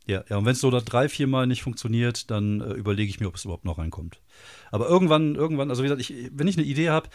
Ja, 0.08 0.24
ja, 0.28 0.38
und 0.38 0.46
wenn 0.46 0.52
es 0.52 0.60
so 0.60 0.70
da 0.70 0.80
drei, 0.80 1.08
vier 1.08 1.26
Mal 1.26 1.46
nicht 1.46 1.62
funktioniert, 1.62 2.30
dann 2.30 2.62
äh, 2.62 2.72
überlege 2.72 3.10
ich 3.10 3.20
mir, 3.20 3.28
ob 3.28 3.36
es 3.36 3.44
überhaupt 3.44 3.66
noch 3.66 3.78
reinkommt. 3.78 4.18
Aber 4.70 4.88
irgendwann, 4.88 5.34
irgendwann, 5.34 5.68
also 5.68 5.82
wie 5.82 5.88
gesagt, 5.88 6.00
ich, 6.00 6.30
wenn 6.32 6.48
ich 6.48 6.56
eine 6.56 6.66
Idee 6.66 6.88
habe, 6.88 7.10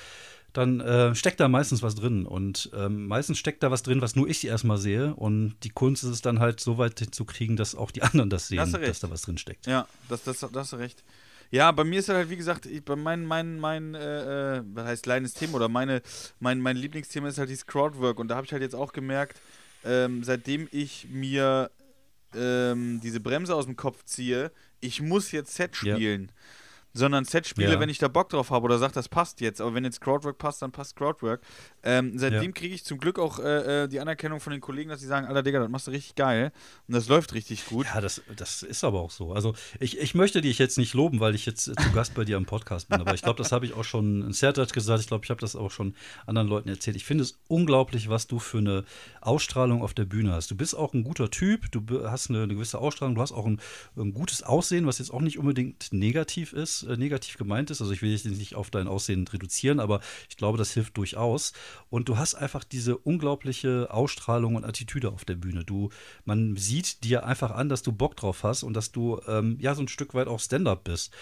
dann 0.53 0.79
äh, 0.79 1.15
steckt 1.15 1.39
da 1.39 1.47
meistens 1.47 1.81
was 1.81 1.95
drin. 1.95 2.27
Und 2.27 2.69
ähm, 2.75 3.07
meistens 3.07 3.39
steckt 3.39 3.63
da 3.63 3.71
was 3.71 3.81
drin, 3.81 4.01
was 4.01 4.15
nur 4.15 4.29
ich 4.29 4.45
erstmal 4.45 4.77
sehe. 4.77 5.15
Und 5.15 5.55
die 5.63 5.71
Kunst 5.71 6.03
ist 6.03 6.11
es 6.11 6.21
dann 6.21 6.39
halt 6.39 6.59
so 6.59 6.77
weit 6.77 6.99
zu 6.99 7.25
kriegen, 7.25 7.57
dass 7.57 7.73
auch 7.73 7.89
die 7.89 8.03
anderen 8.03 8.29
das 8.29 8.47
sehen, 8.47 8.57
das 8.57 8.71
dass 8.71 8.99
da 8.99 9.09
was 9.09 9.23
drin 9.23 9.39
steckt. 9.39 9.65
Ja, 9.65 9.87
das, 10.07 10.23
das, 10.23 10.39
das 10.39 10.51
hast 10.53 10.73
du 10.73 10.77
recht. 10.77 11.03
Ja, 11.49 11.71
bei 11.71 11.83
mir 11.83 11.99
ist 11.99 12.09
halt, 12.09 12.29
wie 12.29 12.37
gesagt, 12.37 12.67
ich, 12.67 12.85
bei 12.85 12.95
mein, 12.95 13.25
mein, 13.25 13.59
mein, 13.59 13.95
äh, 13.95 14.57
äh, 14.57 14.63
was 14.73 14.85
heißt 14.85 15.03
kleines 15.03 15.33
Thema 15.33 15.55
oder 15.55 15.69
meine, 15.69 16.03
mein, 16.39 16.59
mein 16.59 16.77
Lieblingsthema 16.77 17.27
ist 17.27 17.39
halt 17.39 17.49
dieses 17.49 17.65
Crowdwork 17.65 18.19
und 18.19 18.27
da 18.27 18.35
habe 18.35 18.45
ich 18.45 18.51
halt 18.53 18.61
jetzt 18.61 18.75
auch 18.75 18.93
gemerkt, 18.93 19.39
ähm, 19.83 20.23
seitdem 20.23 20.67
ich 20.71 21.07
mir 21.11 21.69
ähm, 22.35 22.99
diese 23.01 23.19
Bremse 23.19 23.55
aus 23.55 23.65
dem 23.65 23.75
Kopf 23.75 24.03
ziehe, 24.05 24.51
ich 24.79 25.01
muss 25.01 25.31
jetzt 25.31 25.55
Set 25.55 25.75
spielen. 25.75 26.27
Ja 26.27 26.33
sondern 26.93 27.25
Set 27.25 27.47
spiele, 27.47 27.73
ja. 27.73 27.79
wenn 27.79 27.89
ich 27.89 27.97
da 27.97 28.07
Bock 28.07 28.29
drauf 28.29 28.51
habe 28.51 28.65
oder 28.65 28.77
sage, 28.77 28.93
das 28.93 29.09
passt 29.09 29.41
jetzt. 29.41 29.59
Aber 29.59 29.73
wenn 29.73 29.83
jetzt 29.83 29.99
Crowdwork 29.99 30.37
passt, 30.37 30.61
dann 30.61 30.71
passt 30.71 30.95
Crowdwork. 30.95 31.41
Ähm, 31.81 32.17
seitdem 32.17 32.43
ja. 32.43 32.51
kriege 32.51 32.75
ich 32.75 32.85
zum 32.85 32.99
Glück 32.99 33.17
auch 33.17 33.39
äh, 33.39 33.83
äh, 33.83 33.87
die 33.87 33.99
Anerkennung 33.99 34.39
von 34.39 34.51
den 34.51 34.61
Kollegen, 34.61 34.89
dass 34.89 35.01
sie 35.01 35.07
sagen, 35.07 35.25
Alter 35.25 35.41
Digga, 35.41 35.59
das 35.59 35.69
machst 35.69 35.87
du 35.87 35.91
richtig 35.91 36.15
geil. 36.15 36.51
Und 36.87 36.93
das 36.93 37.07
läuft 37.07 37.33
richtig 37.33 37.65
gut. 37.65 37.87
Ja, 37.87 37.99
das, 37.99 38.21
das 38.35 38.61
ist 38.61 38.83
aber 38.83 39.01
auch 39.01 39.11
so. 39.11 39.33
Also 39.33 39.55
ich, 39.79 39.97
ich 39.97 40.13
möchte 40.13 40.41
dich 40.41 40.59
jetzt 40.59 40.77
nicht 40.77 40.93
loben, 40.93 41.19
weil 41.19 41.33
ich 41.33 41.47
jetzt 41.47 41.63
zu 41.63 41.91
Gast 41.93 42.13
bei 42.13 42.25
dir 42.25 42.37
am 42.37 42.45
Podcast 42.45 42.89
bin. 42.89 43.01
Aber 43.01 43.15
ich 43.15 43.23
glaube, 43.23 43.37
das 43.37 43.51
habe 43.51 43.65
ich 43.65 43.73
auch 43.73 43.83
schon 43.83 44.21
in 44.21 44.33
Sertat 44.33 44.71
gesagt. 44.71 45.01
Ich 45.01 45.07
glaube, 45.07 45.25
ich 45.25 45.31
habe 45.31 45.41
das 45.41 45.55
auch 45.55 45.71
schon 45.71 45.95
anderen 46.27 46.47
Leuten 46.47 46.69
erzählt. 46.69 46.95
Ich 46.95 47.05
finde 47.05 47.23
es 47.23 47.39
unglaublich, 47.47 48.09
was 48.09 48.27
du 48.27 48.37
für 48.37 48.59
eine 48.59 48.85
Ausstrahlung 49.19 49.81
auf 49.81 49.95
der 49.95 50.05
Bühne 50.05 50.33
hast. 50.33 50.51
Du 50.51 50.55
bist 50.55 50.75
auch 50.75 50.93
ein 50.93 51.03
guter 51.03 51.31
Typ, 51.31 51.71
du 51.71 52.09
hast 52.09 52.29
eine, 52.29 52.43
eine 52.43 52.53
gewisse 52.53 52.77
Ausstrahlung, 52.77 53.15
du 53.15 53.21
hast 53.21 53.31
auch 53.31 53.47
ein, 53.47 53.59
ein 53.97 54.13
gutes 54.13 54.43
Aussehen, 54.43 54.85
was 54.85 54.99
jetzt 54.99 55.11
auch 55.11 55.21
nicht 55.21 55.39
unbedingt 55.39 55.91
negativ 55.91 56.53
ist 56.53 56.82
äh, 56.83 56.97
negativ 56.97 57.37
gemeint 57.37 57.71
ist. 57.71 57.81
Also 57.81 57.93
ich 57.93 58.01
will 58.01 58.11
dich 58.11 58.25
nicht 58.25 58.55
auf 58.55 58.71
dein 58.71 58.87
Aussehen 58.87 59.27
reduzieren, 59.27 59.79
aber 59.79 59.99
ich 60.29 60.37
glaube, 60.37 60.57
das 60.57 60.71
hilft 60.71 60.97
durchaus. 60.97 61.53
Und 61.89 62.09
du 62.09 62.17
hast 62.17 62.35
einfach 62.35 62.63
diese 62.63 62.97
unglaubliche 62.97 63.89
Ausstrahlung 63.91 64.55
und 64.55 64.65
Attitüde 64.65 65.11
auf 65.11 65.25
der 65.25 65.35
Bühne. 65.35 65.63
Du, 65.63 65.89
man 66.25 66.55
sieht 66.55 67.03
dir 67.03 67.25
einfach 67.25 67.51
an, 67.51 67.69
dass 67.69 67.83
du 67.83 67.91
Bock 67.91 68.15
drauf 68.15 68.43
hast 68.43 68.63
und 68.63 68.73
dass 68.73 68.91
du 68.91 69.19
ähm, 69.27 69.57
ja 69.59 69.75
so 69.75 69.81
ein 69.81 69.87
Stück 69.87 70.13
weit 70.13 70.27
auch 70.27 70.39
Stand-up 70.39 70.83
bist. 70.83 71.13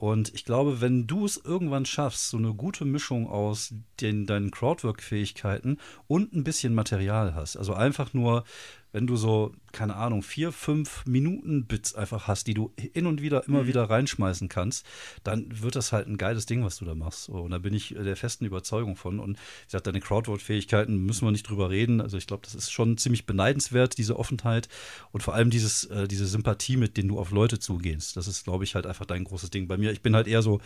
Und 0.00 0.32
ich 0.34 0.46
glaube, 0.46 0.80
wenn 0.80 1.06
du 1.06 1.26
es 1.26 1.36
irgendwann 1.36 1.84
schaffst, 1.84 2.30
so 2.30 2.38
eine 2.38 2.54
gute 2.54 2.86
Mischung 2.86 3.28
aus 3.28 3.74
den, 4.00 4.24
deinen 4.24 4.50
Crowdwork-Fähigkeiten 4.50 5.76
und 6.06 6.32
ein 6.32 6.42
bisschen 6.42 6.74
Material 6.74 7.34
hast, 7.34 7.58
also 7.58 7.74
einfach 7.74 8.14
nur 8.14 8.44
wenn 8.92 9.06
du 9.06 9.16
so, 9.16 9.52
keine 9.72 9.96
Ahnung, 9.96 10.22
vier, 10.22 10.52
fünf 10.52 11.04
Minuten 11.06 11.66
Bits 11.66 11.94
einfach 11.94 12.26
hast, 12.26 12.46
die 12.46 12.54
du 12.54 12.72
hin 12.76 13.06
und 13.06 13.22
wieder 13.22 13.46
immer 13.46 13.62
mhm. 13.62 13.66
wieder 13.68 13.84
reinschmeißen 13.84 14.48
kannst, 14.48 14.84
dann 15.22 15.46
wird 15.62 15.76
das 15.76 15.92
halt 15.92 16.08
ein 16.08 16.18
geiles 16.18 16.46
Ding, 16.46 16.64
was 16.64 16.78
du 16.78 16.84
da 16.84 16.94
machst. 16.94 17.28
Und 17.28 17.50
da 17.50 17.58
bin 17.58 17.74
ich 17.74 17.94
der 17.96 18.16
festen 18.16 18.44
Überzeugung 18.44 18.96
von. 18.96 19.20
Und 19.20 19.38
ich 19.66 19.72
sage, 19.72 19.84
deine 19.84 20.00
Crowdwork-Fähigkeiten 20.00 21.04
müssen 21.04 21.26
wir 21.26 21.32
nicht 21.32 21.48
drüber 21.48 21.70
reden. 21.70 22.00
Also 22.00 22.16
ich 22.16 22.26
glaube, 22.26 22.42
das 22.44 22.54
ist 22.54 22.70
schon 22.70 22.98
ziemlich 22.98 23.26
beneidenswert, 23.26 23.98
diese 23.98 24.18
Offenheit 24.18 24.68
und 25.12 25.22
vor 25.22 25.34
allem 25.34 25.50
dieses, 25.50 25.84
äh, 25.84 26.08
diese 26.08 26.26
Sympathie, 26.26 26.76
mit 26.76 26.96
denen 26.96 27.08
du 27.08 27.18
auf 27.18 27.30
Leute 27.30 27.58
zugehst. 27.58 28.16
Das 28.16 28.26
ist, 28.26 28.44
glaube 28.44 28.64
ich, 28.64 28.74
halt 28.74 28.86
einfach 28.86 29.06
dein 29.06 29.24
großes 29.24 29.50
Ding. 29.50 29.68
Bei 29.68 29.76
mir, 29.76 29.92
ich 29.92 30.02
bin 30.02 30.16
halt 30.16 30.26
eher 30.26 30.42
so 30.42 30.60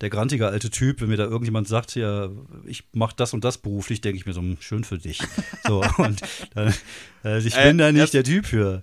der 0.00 0.10
grantige 0.10 0.48
alte 0.48 0.70
Typ, 0.70 1.00
wenn 1.00 1.08
mir 1.08 1.16
da 1.16 1.24
irgendjemand 1.24 1.68
sagt, 1.68 1.94
ja, 1.94 2.30
ich 2.66 2.84
mache 2.92 3.14
das 3.16 3.32
und 3.32 3.44
das 3.44 3.58
beruflich, 3.58 4.00
denke 4.00 4.18
ich 4.18 4.26
mir 4.26 4.32
so, 4.32 4.40
hm, 4.40 4.58
schön 4.60 4.84
für 4.84 4.98
dich. 4.98 5.20
So, 5.66 5.84
und 5.98 6.20
dann, 6.54 6.74
also 7.22 7.46
ich 7.46 7.56
äh, 7.56 7.68
bin 7.68 7.78
da 7.78 7.92
nicht 7.92 8.14
der 8.14 8.24
Typ 8.24 8.46
für. 8.46 8.82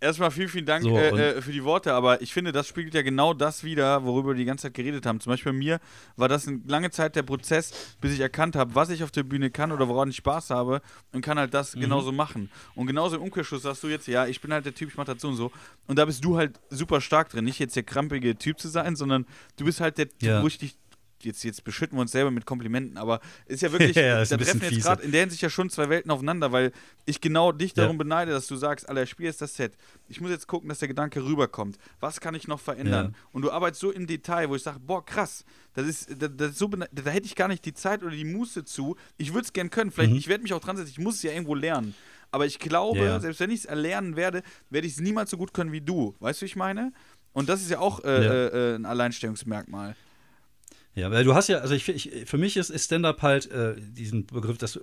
Erstmal 0.00 0.30
vielen, 0.30 0.48
vielen 0.48 0.66
Dank 0.66 0.84
so, 0.84 0.96
äh, 0.96 1.36
äh, 1.36 1.42
für 1.42 1.52
die 1.52 1.64
Worte, 1.64 1.92
aber 1.94 2.20
ich 2.20 2.32
finde, 2.32 2.52
das 2.52 2.68
spiegelt 2.68 2.94
ja 2.94 3.02
genau 3.02 3.32
das 3.32 3.64
wieder, 3.64 4.04
worüber 4.04 4.30
wir 4.30 4.36
die 4.36 4.44
ganze 4.44 4.62
Zeit 4.64 4.74
geredet 4.74 5.06
haben. 5.06 5.20
Zum 5.20 5.30
Beispiel 5.30 5.52
bei 5.52 5.58
mir 5.58 5.80
war 6.16 6.28
das 6.28 6.46
eine 6.46 6.60
lange 6.66 6.90
Zeit 6.90 7.16
der 7.16 7.22
Prozess, 7.22 7.96
bis 8.00 8.12
ich 8.12 8.20
erkannt 8.20 8.56
habe, 8.56 8.74
was 8.74 8.90
ich 8.90 9.02
auf 9.02 9.10
der 9.10 9.22
Bühne 9.22 9.50
kann 9.50 9.72
oder 9.72 9.88
woran 9.88 10.10
ich 10.10 10.16
Spaß 10.16 10.50
habe 10.50 10.82
und 11.12 11.22
kann 11.22 11.38
halt 11.38 11.54
das 11.54 11.74
mhm. 11.74 11.80
genauso 11.80 12.12
machen. 12.12 12.50
Und 12.74 12.86
genauso 12.86 13.16
im 13.16 13.22
Umkehrschluss 13.22 13.62
sagst 13.62 13.82
du 13.82 13.88
jetzt, 13.88 14.06
ja, 14.06 14.26
ich 14.26 14.40
bin 14.40 14.52
halt 14.52 14.66
der 14.66 14.74
Typ, 14.74 14.90
ich 14.90 14.96
mache 14.96 15.12
das 15.12 15.22
so 15.22 15.28
und 15.28 15.36
so. 15.36 15.50
Und 15.86 15.98
da 15.98 16.04
bist 16.04 16.24
du 16.24 16.36
halt 16.36 16.60
super 16.68 17.00
stark 17.00 17.30
drin. 17.30 17.44
Nicht 17.44 17.58
jetzt 17.58 17.74
der 17.76 17.82
krampige 17.82 18.36
Typ 18.36 18.60
zu 18.60 18.68
sein, 18.68 18.96
sondern 18.96 19.26
du 19.56 19.64
bist 19.64 19.80
halt 19.80 19.98
der, 19.98 20.08
ja. 20.20 20.42
wo 20.42 20.46
ich 20.46 20.58
dich 20.58 20.76
jetzt, 21.22 21.44
jetzt 21.44 21.64
beschütten 21.64 21.96
wir 21.96 22.02
uns 22.02 22.12
selber 22.12 22.30
mit 22.30 22.46
Komplimenten, 22.46 22.96
aber 22.98 23.20
ist 23.46 23.62
ja 23.62 23.72
wirklich, 23.72 23.96
ja, 23.96 24.24
da 24.24 24.36
treffen 24.36 24.60
jetzt 24.62 24.82
gerade 24.82 25.02
in 25.02 25.12
der 25.12 25.20
Hinsicht 25.22 25.42
ja 25.42 25.50
schon 25.50 25.70
zwei 25.70 25.88
Welten 25.88 26.10
aufeinander, 26.10 26.52
weil 26.52 26.72
ich 27.04 27.20
genau 27.20 27.52
dich 27.52 27.74
darum 27.74 27.96
ja. 27.96 27.98
beneide, 27.98 28.32
dass 28.32 28.46
du 28.46 28.56
sagst, 28.56 28.88
Alter, 28.88 29.06
Spiel 29.06 29.26
ist 29.26 29.40
das 29.40 29.54
Set. 29.54 29.76
Ich 30.08 30.20
muss 30.20 30.30
jetzt 30.30 30.46
gucken, 30.46 30.68
dass 30.68 30.78
der 30.78 30.88
Gedanke 30.88 31.24
rüberkommt. 31.24 31.78
Was 32.00 32.20
kann 32.20 32.34
ich 32.34 32.48
noch 32.48 32.60
verändern? 32.60 33.12
Ja. 33.12 33.28
Und 33.32 33.42
du 33.42 33.50
arbeitest 33.50 33.80
so 33.80 33.90
im 33.90 34.06
Detail, 34.06 34.48
wo 34.48 34.56
ich 34.56 34.62
sage, 34.62 34.80
boah, 34.80 35.04
krass, 35.04 35.44
das 35.74 35.86
ist, 35.86 36.10
das, 36.22 36.30
das 36.36 36.50
ist 36.52 36.58
so, 36.58 36.68
da, 36.68 37.10
hätte 37.10 37.26
ich 37.26 37.34
gar 37.34 37.48
nicht 37.48 37.64
die 37.64 37.74
Zeit 37.74 38.02
oder 38.02 38.14
die 38.14 38.24
Muße 38.24 38.64
zu. 38.64 38.96
Ich 39.16 39.32
würde 39.32 39.44
es 39.44 39.52
gern 39.52 39.70
können. 39.70 39.90
Vielleicht, 39.90 40.12
mhm. 40.12 40.18
ich 40.18 40.28
werde 40.28 40.42
mich 40.42 40.54
auch 40.54 40.60
dran 40.60 40.76
setzen, 40.76 40.90
ich 40.90 40.98
muss 40.98 41.16
es 41.16 41.22
ja 41.22 41.32
irgendwo 41.32 41.54
lernen. 41.54 41.94
Aber 42.30 42.44
ich 42.44 42.58
glaube, 42.58 43.18
selbst 43.20 43.40
wenn 43.40 43.50
ich 43.50 43.60
es 43.60 43.64
erlernen 43.64 44.16
werde, 44.16 44.42
werde 44.68 44.86
ich 44.86 44.94
es 44.94 45.00
niemals 45.00 45.30
so 45.30 45.36
gut 45.36 45.54
können 45.54 45.72
wie 45.72 45.80
du. 45.80 46.14
Weißt 46.18 46.40
du, 46.40 46.42
wie 46.42 46.46
ich 46.46 46.56
meine? 46.56 46.92
Und 47.32 47.48
das 47.48 47.60
ist 47.60 47.70
ja 47.70 47.78
auch 47.78 48.02
äh, 48.04 48.24
ja. 48.24 48.46
Äh, 48.48 48.74
ein 48.76 48.84
Alleinstellungsmerkmal. 48.86 49.94
Ja, 50.96 51.10
weil 51.10 51.24
du 51.24 51.34
hast 51.34 51.48
ja, 51.48 51.58
also 51.58 51.74
ich, 51.74 51.86
ich 51.90 52.10
für 52.24 52.38
mich 52.38 52.56
ist, 52.56 52.70
ist 52.70 52.86
Stand-up 52.86 53.20
halt 53.20 53.50
äh, 53.50 53.74
diesen 53.78 54.24
Begriff, 54.24 54.56
das 54.56 54.76
äh, 54.76 54.80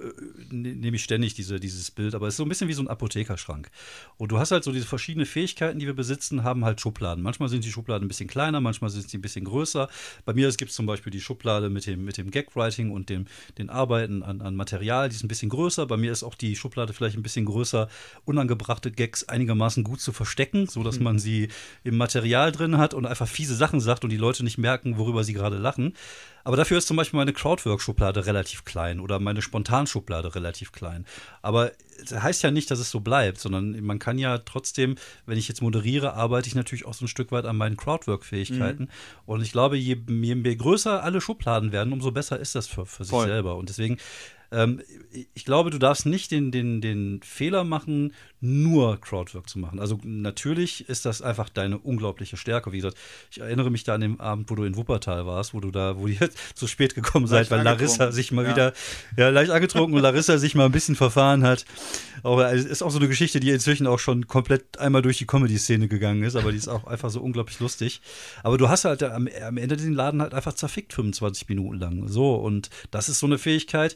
ne, 0.52 0.76
nehme 0.76 0.96
ich 0.96 1.04
ständig, 1.04 1.34
diese, 1.34 1.60
dieses 1.60 1.90
Bild, 1.90 2.14
aber 2.14 2.28
es 2.28 2.36
ist 2.36 2.38
so 2.38 2.46
ein 2.46 2.50
bisschen 2.50 2.68
wie 2.68 2.74
so 2.74 2.84
ein 2.84 2.88
Apothekerschrank. 2.88 3.72
Und 4.18 4.32
du 4.32 4.38
hast 4.38 4.52
halt 4.52 4.64
so 4.64 4.72
diese 4.72 4.86
verschiedenen 4.86 5.26
Fähigkeiten, 5.26 5.80
die 5.80 5.88
wir 5.88 5.96
besitzen, 5.96 6.44
haben 6.44 6.66
halt 6.66 6.80
Schubladen. 6.80 7.24
Manchmal 7.24 7.50
sind 7.50 7.66
die 7.66 7.72
Schubladen 7.72 8.06
ein 8.06 8.08
bisschen 8.10 8.30
kleiner, 8.30 8.62
manchmal 8.62 8.92
sind 8.92 9.10
sie 9.10 9.18
ein 9.18 9.22
bisschen 9.22 9.44
größer. 9.44 9.90
Bei 10.24 10.34
mir 10.36 10.52
gibt 10.52 10.70
es 10.70 10.76
zum 10.76 10.86
Beispiel 10.86 11.10
die 11.10 11.20
Schublade 11.20 11.72
mit 11.72 11.88
dem, 11.88 12.06
mit 12.06 12.20
dem 12.20 12.30
Gag-Writing 12.30 12.92
und 12.92 13.10
dem, 13.10 13.26
den 13.58 13.72
Arbeiten 13.72 14.22
an, 14.22 14.42
an 14.42 14.56
Material, 14.56 15.10
die 15.10 15.16
ist 15.16 15.24
ein 15.24 15.28
bisschen 15.28 15.50
größer. 15.50 15.88
Bei 15.88 15.98
mir 15.98 16.12
ist 16.12 16.22
auch 16.22 16.36
die 16.36 16.56
Schublade 16.56 16.94
vielleicht 16.94 17.18
ein 17.18 17.24
bisschen 17.24 17.46
größer, 17.46 17.90
unangebrachte 18.24 18.92
Gags 18.92 19.24
einigermaßen 19.24 19.84
gut 19.84 20.00
zu 20.00 20.12
verstecken, 20.12 20.68
sodass 20.68 21.00
mhm. 21.00 21.06
man 21.06 21.18
sie 21.18 21.48
im 21.84 21.98
Material 21.98 22.52
drin 22.52 22.78
hat 22.78 22.94
und 22.94 23.08
einfach 23.08 23.28
fiese 23.28 23.56
Sachen 23.56 23.80
sagt 23.80 24.04
und 24.04 24.12
die 24.12 24.18
Leute 24.18 24.44
nicht 24.44 24.60
merken, 24.60 25.00
worüber 25.00 25.24
sie 25.24 25.34
gerade 25.34 25.58
lachen. 25.58 25.96
Aber 26.46 26.58
dafür 26.58 26.78
ist 26.78 26.88
zum 26.88 26.98
Beispiel 26.98 27.18
meine 27.18 27.32
Crowdwork-Schublade 27.32 28.26
relativ 28.26 28.66
klein 28.66 29.00
oder 29.00 29.20
meine 29.20 29.42
Spontan-Schublade 29.42 30.36
relativ 30.36 30.74
klein. 30.74 31.06
Aber 31.42 31.72
das 32.10 32.22
heißt 32.22 32.44
ja 32.44 32.52
nicht, 32.52 32.70
dass 32.70 32.80
es 32.80 32.92
so 32.92 33.00
bleibt, 33.00 33.40
sondern 33.40 33.80
man 33.82 34.00
kann 34.00 34.18
ja 34.18 34.40
trotzdem, 34.40 34.96
wenn 35.26 35.38
ich 35.38 35.48
jetzt 35.48 35.62
moderiere, 35.62 36.16
arbeite 36.16 36.48
ich 36.48 36.56
natürlich 36.56 36.86
auch 36.86 36.94
so 36.94 37.06
ein 37.06 37.08
Stück 37.08 37.32
weit 37.32 37.46
an 37.46 37.56
meinen 37.56 37.78
Crowdwork-Fähigkeiten. 37.78 38.84
Mhm. 38.84 38.90
Und 39.26 39.42
ich 39.42 39.54
glaube, 39.54 39.78
je, 39.78 39.98
je, 40.08 40.56
größer 40.56 41.02
alle 41.02 41.22
Schubladen 41.22 41.72
werden, 41.72 41.94
umso 41.94 42.12
besser 42.12 42.40
ist 42.40 42.56
das 42.56 42.68
für, 42.68 42.86
für 42.86 43.06
sich 43.06 43.18
selber. 43.22 43.56
Und 43.56 43.70
deswegen 43.70 43.98
ähm, 44.54 44.82
ich 45.34 45.46
glaube, 45.46 45.70
du 45.70 45.78
darfst 45.78 46.06
nicht 46.06 46.32
den, 46.32 46.52
den, 46.52 46.82
den 46.82 47.22
Fehler 47.24 47.64
machen, 47.64 48.14
nur 48.40 49.00
Crowdwork 49.00 49.50
zu 49.50 49.60
machen. 49.60 49.80
Also 49.80 50.00
natürlich 50.04 50.90
ist 50.90 51.06
das 51.06 51.22
einfach 51.22 51.50
deine 51.50 51.78
unglaubliche 51.78 52.38
Stärke. 52.38 52.72
Wie 52.72 52.78
gesagt, 52.78 52.98
ich 53.32 53.40
erinnere 53.40 53.72
mich 53.72 53.84
da 53.84 53.96
an 53.96 54.02
den 54.02 54.20
Abend, 54.20 54.50
wo 54.50 54.56
du 54.56 54.64
in 54.64 54.76
Wuppertal 54.76 55.26
warst, 55.26 55.54
wo 55.54 55.60
du 55.60 55.72
da, 55.72 55.98
wo 55.98 56.08
ihr 56.08 56.30
zu 56.54 56.68
spät 56.68 56.96
gekommen 56.96 57.28
seid, 57.28 57.52
weil 57.52 57.62
Larissa 57.64 58.12
sich 58.12 58.32
mal 58.32 58.46
ja. 58.46 58.52
wieder, 58.52 58.74
ja, 59.18 59.30
leicht 59.30 59.52
angetrunken 59.52 59.96
und 59.96 60.02
Larissa 60.02 60.38
sich 60.38 60.56
mal 60.56 60.66
ein 60.66 60.72
bisschen 60.72 60.96
verfahren 60.96 61.44
hat. 61.44 61.66
Aber 62.24 62.54
es 62.54 62.66
ist 62.66 62.82
auch 62.82 62.92
so 62.92 63.00
eine 63.00 63.08
Geschichte, 63.08 63.40
die 63.40 63.50
inzwischen 63.50 63.88
auch 63.88 64.00
schon 64.00 64.28
komplett 64.28 64.78
einmal 64.78 65.02
durch 65.02 65.18
die 65.18 65.26
Comedy-Szene 65.26 65.88
gegangen 65.88 66.24
ist, 66.24 66.36
aber 66.36 66.52
die 66.52 66.58
ist 66.58 66.68
auch 66.68 66.86
einfach 66.86 67.10
so 67.10 67.22
unglaublich 67.22 67.60
lustig. 67.60 68.02
Aber 68.44 68.58
du 68.58 68.70
hast 68.70 68.86
halt 68.86 69.04
am, 69.04 69.28
am 69.46 69.58
Ende 69.58 69.78
den 69.78 69.94
Laden 69.94 70.22
halt 70.22 70.34
einfach 70.34 70.54
zerfickt 70.54 70.94
25 70.94 71.50
Minuten 71.50 71.80
lang. 71.80 72.08
So, 72.08 72.36
und 72.36 72.70
das 72.92 73.10
ist 73.10 73.20
so 73.20 73.26
eine 73.26 73.38
Fähigkeit, 73.38 73.96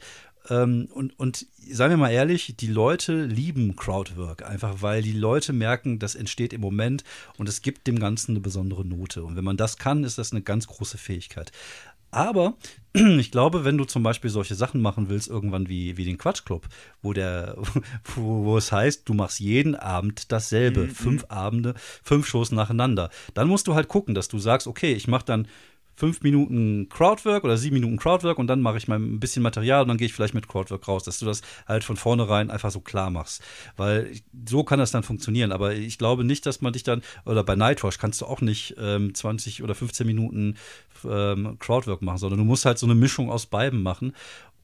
ähm, 0.49 0.87
und, 0.93 1.17
und 1.19 1.45
seien 1.69 1.89
wir 1.89 1.97
mal 1.97 2.09
ehrlich, 2.09 2.55
die 2.57 2.67
Leute 2.67 3.25
lieben 3.25 3.75
Crowdwork, 3.75 4.43
einfach 4.45 4.81
weil 4.81 5.01
die 5.01 5.13
Leute 5.13 5.53
merken, 5.53 5.99
das 5.99 6.15
entsteht 6.15 6.53
im 6.53 6.61
Moment 6.61 7.03
und 7.37 7.49
es 7.49 7.61
gibt 7.61 7.87
dem 7.87 7.99
Ganzen 7.99 8.31
eine 8.31 8.39
besondere 8.39 8.85
Note. 8.85 9.23
Und 9.23 9.35
wenn 9.35 9.43
man 9.43 9.57
das 9.57 9.77
kann, 9.77 10.03
ist 10.03 10.17
das 10.17 10.31
eine 10.31 10.41
ganz 10.41 10.67
große 10.67 10.97
Fähigkeit. 10.97 11.51
Aber 12.09 12.55
ich 12.93 13.31
glaube, 13.31 13.65
wenn 13.65 13.77
du 13.77 13.85
zum 13.85 14.03
Beispiel 14.03 14.29
solche 14.29 14.55
Sachen 14.55 14.81
machen 14.81 15.09
willst, 15.09 15.27
irgendwann 15.27 15.67
wie, 15.67 15.97
wie 15.97 16.05
den 16.05 16.17
Quatschclub, 16.17 16.67
wo, 17.01 17.13
der, 17.13 17.57
wo, 18.15 18.45
wo 18.45 18.57
es 18.57 18.71
heißt, 18.71 19.07
du 19.07 19.13
machst 19.13 19.39
jeden 19.39 19.75
Abend 19.75 20.31
dasselbe, 20.31 20.83
mhm. 20.83 20.89
fünf 20.91 21.25
Abende, 21.29 21.73
fünf 22.03 22.25
Shows 22.25 22.51
nacheinander, 22.51 23.09
dann 23.33 23.47
musst 23.47 23.67
du 23.67 23.75
halt 23.75 23.87
gucken, 23.87 24.15
dass 24.15 24.29
du 24.29 24.39
sagst, 24.39 24.67
okay, 24.67 24.93
ich 24.93 25.07
mache 25.07 25.25
dann 25.25 25.47
fünf 25.97 26.21
Minuten 26.21 26.87
Crowdwork 26.89 27.43
oder 27.43 27.57
sieben 27.57 27.73
Minuten 27.73 27.97
Crowdwork 27.97 28.37
und 28.37 28.45
dann 28.47 28.61
mache 28.61 28.77
ich 28.77 28.87
mal 28.87 28.99
ein 28.99 29.19
bisschen 29.19 29.41
Material 29.41 29.81
und 29.81 29.87
dann 29.87 29.97
gehe 29.97 30.05
ich 30.05 30.13
vielleicht 30.13 30.35
mit 30.35 30.47
Crowdwork 30.47 30.87
raus, 30.87 31.03
dass 31.03 31.17
du 31.17 31.25
das 31.25 31.41
halt 31.67 31.83
von 31.83 31.97
vornherein 31.97 32.51
einfach 32.51 32.69
so 32.69 32.79
klar 32.79 33.09
machst. 33.09 33.43
Weil 33.75 34.11
so 34.47 34.63
kann 34.63 34.77
das 34.77 34.91
dann 34.91 35.01
funktionieren. 35.01 35.51
Aber 35.51 35.73
ich 35.73 35.97
glaube 35.97 36.23
nicht, 36.23 36.45
dass 36.45 36.61
man 36.61 36.71
dich 36.71 36.83
dann, 36.83 37.01
oder 37.25 37.43
bei 37.43 37.55
Nightwash 37.55 37.97
kannst 37.97 38.21
du 38.21 38.27
auch 38.27 38.41
nicht 38.41 38.75
ähm, 38.79 39.15
20 39.15 39.63
oder 39.63 39.73
15 39.73 40.05
Minuten 40.05 40.55
ähm, 41.03 41.57
Crowdwork 41.59 42.03
machen, 42.03 42.19
sondern 42.19 42.39
du 42.39 42.45
musst 42.45 42.65
halt 42.65 42.77
so 42.77 42.85
eine 42.85 42.95
Mischung 42.95 43.31
aus 43.31 43.47
beiden 43.47 43.81
machen. 43.81 44.13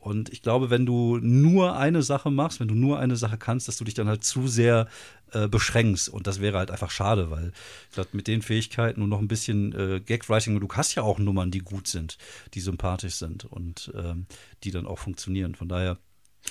Und 0.04 0.34
ich 0.34 0.42
glaube, 0.42 0.70
wenn 0.70 0.86
du 0.86 1.18
nur 1.18 1.78
eine 1.78 2.04
Sache 2.04 2.30
machst, 2.30 2.60
wenn 2.60 2.68
du 2.68 2.76
nur 2.76 3.00
eine 3.00 3.16
Sache 3.16 3.38
kannst, 3.38 3.70
dass 3.70 3.78
du 3.78 3.86
dich 3.86 3.94
dann 3.94 4.10
halt 4.10 4.26
zu 4.26 4.50
sehr 4.50 4.88
äh, 5.32 5.48
beschränkst. 5.48 6.10
Und 6.10 6.28
das 6.28 6.42
wäre 6.42 6.58
halt 6.58 6.72
einfach 6.72 6.92
schade, 6.92 7.32
weil 7.32 7.54
ich 7.88 7.96
glaube, 7.96 8.10
mit 8.12 8.28
den 8.28 8.42
Fähigkeiten 8.42 9.02
und 9.02 9.08
noch 9.08 9.20
ein 9.20 9.30
bisschen 9.30 9.74
äh, 9.74 10.02
Gagwriting, 10.02 10.60
du 10.60 10.68
hast 10.74 10.96
ja 10.96 11.04
auch 11.04 11.20
Nummern, 11.20 11.52
die 11.52 11.60
gut 11.60 11.88
sind, 11.88 12.18
die 12.54 12.60
sympathisch 12.60 13.16
sind 13.16 13.46
und 13.46 13.94
ähm, 13.96 14.26
die 14.66 14.72
dann 14.72 14.86
auch 14.86 15.00
funktionieren. 15.00 15.56
Von 15.56 15.70
daher 15.70 15.98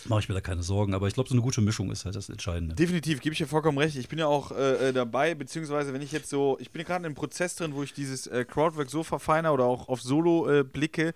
mache 0.07 0.21
ich 0.21 0.29
mir 0.29 0.35
da 0.35 0.41
keine 0.41 0.63
Sorgen. 0.63 0.95
Aber 0.95 1.07
ich 1.09 1.15
glaube, 1.15 1.29
so 1.29 1.35
eine 1.35 1.43
gute 1.43 1.61
Mischung 1.61 1.91
ist 1.91 2.05
halt 2.05 2.17
das 2.17 2.29
Entscheidende. 2.29 2.75
Definitiv, 2.75 3.21
gebe 3.21 3.33
ich 3.33 3.39
dir 3.39 3.47
vollkommen 3.47 3.79
recht. 3.79 3.97
Ich 3.97 4.09
bin 4.09 4.19
ja 4.19 4.27
auch 4.27 4.53
äh, 4.53 4.89
äh 4.89 4.93
dabei, 4.93 5.35
beziehungsweise 5.35 5.93
wenn 5.93 6.03
ich 6.03 6.13
jetzt 6.13 6.29
so, 6.29 6.57
ich 6.61 6.71
bin 6.71 6.85
gerade 6.85 7.07
im 7.07 7.15
Prozess 7.15 7.57
drin, 7.57 7.75
wo 7.75 7.83
ich 7.83 7.93
dieses 7.93 8.27
äh, 8.27 8.45
Crowdwork 8.45 8.91
so 8.91 9.03
verfeiner 9.03 9.53
oder 9.53 9.65
auch 9.65 9.89
auf 9.89 10.03
Solo 10.03 10.51
äh, 10.51 10.65
blicke, 10.65 11.15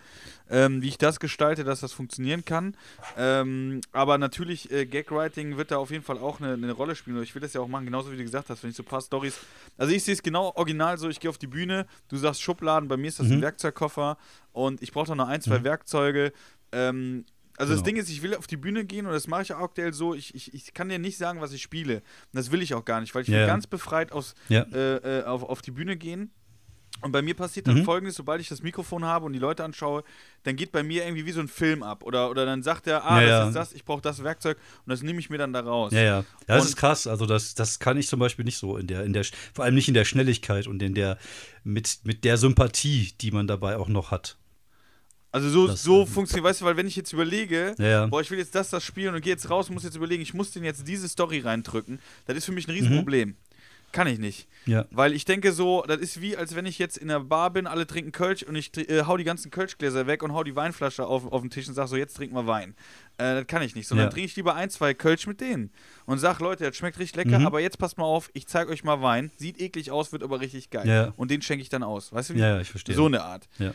ähm, 0.50 0.82
wie 0.82 0.88
ich 0.88 0.98
das 0.98 1.20
gestalte, 1.20 1.64
dass 1.64 1.80
das 1.80 1.92
funktionieren 1.92 2.44
kann. 2.44 2.76
Ähm, 3.16 3.80
aber 3.92 4.18
natürlich, 4.18 4.70
äh, 4.70 4.86
Gagwriting 4.86 5.56
wird 5.56 5.70
da 5.70 5.78
auf 5.78 5.90
jeden 5.90 6.04
Fall 6.04 6.18
auch 6.18 6.40
eine, 6.40 6.54
eine 6.54 6.72
Rolle 6.72 6.94
spielen. 6.94 7.16
Und 7.16 7.22
ich 7.22 7.34
will 7.34 7.42
das 7.42 7.52
ja 7.52 7.60
auch 7.60 7.68
machen, 7.68 7.86
genauso 7.86 8.12
wie 8.12 8.16
du 8.16 8.22
gesagt 8.22 8.50
hast, 8.50 8.62
wenn 8.62 8.70
ich 8.70 8.76
so 8.76 8.82
ein 8.82 8.86
paar 8.86 9.00
Stories. 9.00 9.38
Also 9.76 9.92
ich 9.92 10.04
sehe 10.04 10.14
es 10.14 10.22
genau 10.22 10.52
original 10.54 10.98
so, 10.98 11.08
ich 11.08 11.20
gehe 11.20 11.30
auf 11.30 11.38
die 11.38 11.46
Bühne, 11.46 11.86
du 12.08 12.16
sagst 12.16 12.42
Schubladen, 12.42 12.88
bei 12.88 12.96
mir 12.96 13.08
ist 13.08 13.18
das 13.18 13.26
mhm. 13.26 13.34
ein 13.34 13.42
Werkzeugkoffer 13.42 14.16
und 14.52 14.82
ich 14.82 14.92
brauche 14.92 15.14
noch 15.14 15.28
ein, 15.28 15.40
zwei 15.40 15.58
mhm. 15.58 15.64
Werkzeuge. 15.64 16.32
Ähm, 16.72 17.24
also 17.56 17.72
genau. 17.72 17.82
das 17.82 17.82
Ding 17.84 17.96
ist, 17.96 18.10
ich 18.10 18.22
will 18.22 18.34
auf 18.34 18.46
die 18.46 18.56
Bühne 18.56 18.84
gehen 18.84 19.06
und 19.06 19.12
das 19.12 19.26
mache 19.26 19.42
ich 19.42 19.52
auch 19.52 19.60
aktuell 19.60 19.92
so, 19.92 20.14
ich, 20.14 20.34
ich, 20.34 20.52
ich 20.54 20.74
kann 20.74 20.88
dir 20.88 20.98
nicht 20.98 21.18
sagen, 21.18 21.40
was 21.40 21.52
ich 21.52 21.62
spiele. 21.62 21.96
Und 21.96 22.34
das 22.34 22.50
will 22.52 22.62
ich 22.62 22.74
auch 22.74 22.84
gar 22.84 23.00
nicht, 23.00 23.14
weil 23.14 23.22
ich 23.22 23.28
ja, 23.28 23.40
will 23.40 23.46
ganz 23.46 23.66
befreit 23.66 24.12
aus, 24.12 24.34
ja. 24.48 24.62
äh, 24.72 25.20
äh, 25.20 25.24
auf, 25.24 25.42
auf 25.42 25.62
die 25.62 25.70
Bühne 25.70 25.96
gehen. 25.96 26.30
Und 27.02 27.12
bei 27.12 27.20
mir 27.20 27.34
passiert 27.34 27.66
dann 27.66 27.80
mhm. 27.80 27.84
folgendes, 27.84 28.16
sobald 28.16 28.40
ich 28.40 28.48
das 28.48 28.62
Mikrofon 28.62 29.04
habe 29.04 29.26
und 29.26 29.34
die 29.34 29.38
Leute 29.38 29.62
anschaue, 29.64 30.02
dann 30.44 30.56
geht 30.56 30.72
bei 30.72 30.82
mir 30.82 31.04
irgendwie 31.04 31.26
wie 31.26 31.32
so 31.32 31.40
ein 31.40 31.48
Film 31.48 31.82
ab. 31.82 32.02
Oder, 32.02 32.30
oder 32.30 32.46
dann 32.46 32.62
sagt 32.62 32.86
er, 32.86 33.04
ah, 33.04 33.20
ja, 33.20 33.40
das 33.40 33.48
ist 33.48 33.54
das, 33.54 33.72
ich 33.74 33.84
brauche 33.84 34.00
das 34.00 34.24
Werkzeug 34.24 34.56
und 34.86 34.90
das 34.90 35.02
nehme 35.02 35.20
ich 35.20 35.28
mir 35.28 35.36
dann 35.36 35.52
da 35.52 35.60
raus. 35.60 35.92
Ja, 35.92 36.00
ja. 36.00 36.04
Ja, 36.06 36.24
das 36.46 36.62
und 36.62 36.68
ist 36.70 36.76
krass. 36.76 37.06
Also 37.06 37.26
das, 37.26 37.54
das 37.54 37.78
kann 37.80 37.98
ich 37.98 38.08
zum 38.08 38.18
Beispiel 38.18 38.46
nicht 38.46 38.56
so 38.56 38.78
in 38.78 38.86
der, 38.86 39.04
in 39.04 39.12
der, 39.12 39.24
vor 39.52 39.66
allem 39.66 39.74
nicht 39.74 39.88
in 39.88 39.94
der 39.94 40.06
Schnelligkeit 40.06 40.66
und 40.66 40.82
in 40.82 40.94
der, 40.94 41.18
mit, 41.64 42.00
mit 42.04 42.24
der 42.24 42.38
Sympathie, 42.38 43.12
die 43.20 43.30
man 43.30 43.46
dabei 43.46 43.76
auch 43.76 43.88
noch 43.88 44.10
hat. 44.10 44.38
Also 45.36 45.50
so, 45.50 45.66
so 45.66 46.06
funktioniert, 46.06 46.44
weißt 46.44 46.62
du, 46.62 46.64
weil 46.64 46.78
wenn 46.78 46.86
ich 46.86 46.96
jetzt 46.96 47.12
überlege, 47.12 47.74
ja, 47.76 47.86
ja. 47.86 48.06
boah, 48.06 48.22
ich 48.22 48.30
will 48.30 48.38
jetzt 48.38 48.54
das, 48.54 48.70
das 48.70 48.82
spielen 48.82 49.14
und 49.14 49.20
gehe 49.20 49.34
jetzt 49.34 49.50
raus, 49.50 49.68
muss 49.68 49.84
jetzt 49.84 49.94
überlegen, 49.94 50.22
ich 50.22 50.32
muss 50.32 50.50
den 50.50 50.64
jetzt 50.64 50.88
diese 50.88 51.10
Story 51.10 51.40
reindrücken, 51.40 51.98
das 52.24 52.38
ist 52.38 52.46
für 52.46 52.52
mich 52.52 52.66
ein 52.66 52.70
Riesenproblem. 52.70 53.28
Mhm. 53.28 53.36
Kann 53.92 54.06
ich 54.06 54.18
nicht. 54.18 54.48
Ja. 54.64 54.86
Weil 54.90 55.12
ich 55.12 55.26
denke 55.26 55.52
so, 55.52 55.84
das 55.86 55.98
ist 55.98 56.22
wie, 56.22 56.38
als 56.38 56.54
wenn 56.56 56.64
ich 56.64 56.78
jetzt 56.78 56.96
in 56.96 57.08
der 57.08 57.20
Bar 57.20 57.50
bin, 57.50 57.66
alle 57.66 57.86
trinken 57.86 58.12
Kölsch 58.12 58.44
und 58.44 58.56
ich 58.56 58.76
äh, 58.76 59.04
hau 59.04 59.18
die 59.18 59.24
ganzen 59.24 59.50
Kölschgläser 59.50 60.06
weg 60.06 60.22
und 60.22 60.32
hau 60.32 60.42
die 60.42 60.56
Weinflasche 60.56 61.06
auf, 61.06 61.30
auf 61.30 61.42
den 61.42 61.50
Tisch 61.50 61.68
und 61.68 61.74
sag 61.74 61.86
so, 61.88 61.96
jetzt 61.96 62.16
trinken 62.16 62.34
wir 62.34 62.46
Wein. 62.46 62.74
Äh, 63.18 63.36
das 63.36 63.46
kann 63.46 63.62
ich 63.62 63.74
nicht. 63.74 63.88
Sondern 63.88 64.06
ja. 64.06 64.10
trinke 64.10 64.26
ich 64.26 64.36
lieber 64.36 64.54
ein, 64.54 64.70
zwei 64.70 64.92
Kölsch 64.92 65.26
mit 65.26 65.40
denen 65.42 65.70
und 66.06 66.18
sag, 66.18 66.40
Leute, 66.40 66.64
das 66.64 66.76
schmeckt 66.76 66.98
richtig 66.98 67.16
lecker, 67.16 67.38
mhm. 67.38 67.46
aber 67.46 67.60
jetzt 67.60 67.78
passt 67.78 67.96
mal 67.96 68.04
auf, 68.04 68.30
ich 68.32 68.46
zeige 68.46 68.70
euch 68.70 68.84
mal 68.84 69.02
Wein. 69.02 69.30
Sieht 69.36 69.60
eklig 69.60 69.90
aus, 69.90 70.12
wird 70.12 70.22
aber 70.22 70.40
richtig 70.40 70.70
geil. 70.70 70.88
Ja. 70.88 71.12
Und 71.16 71.30
den 71.30 71.42
schenke 71.42 71.62
ich 71.62 71.68
dann 71.68 71.82
aus. 71.82 72.12
Weißt 72.12 72.30
du 72.30 72.34
wie? 72.34 72.40
Ja, 72.40 72.60
ich 72.60 72.70
verstehe. 72.70 72.94
So 72.94 73.06
eine 73.06 73.22
Art. 73.22 73.48
Ja. 73.58 73.72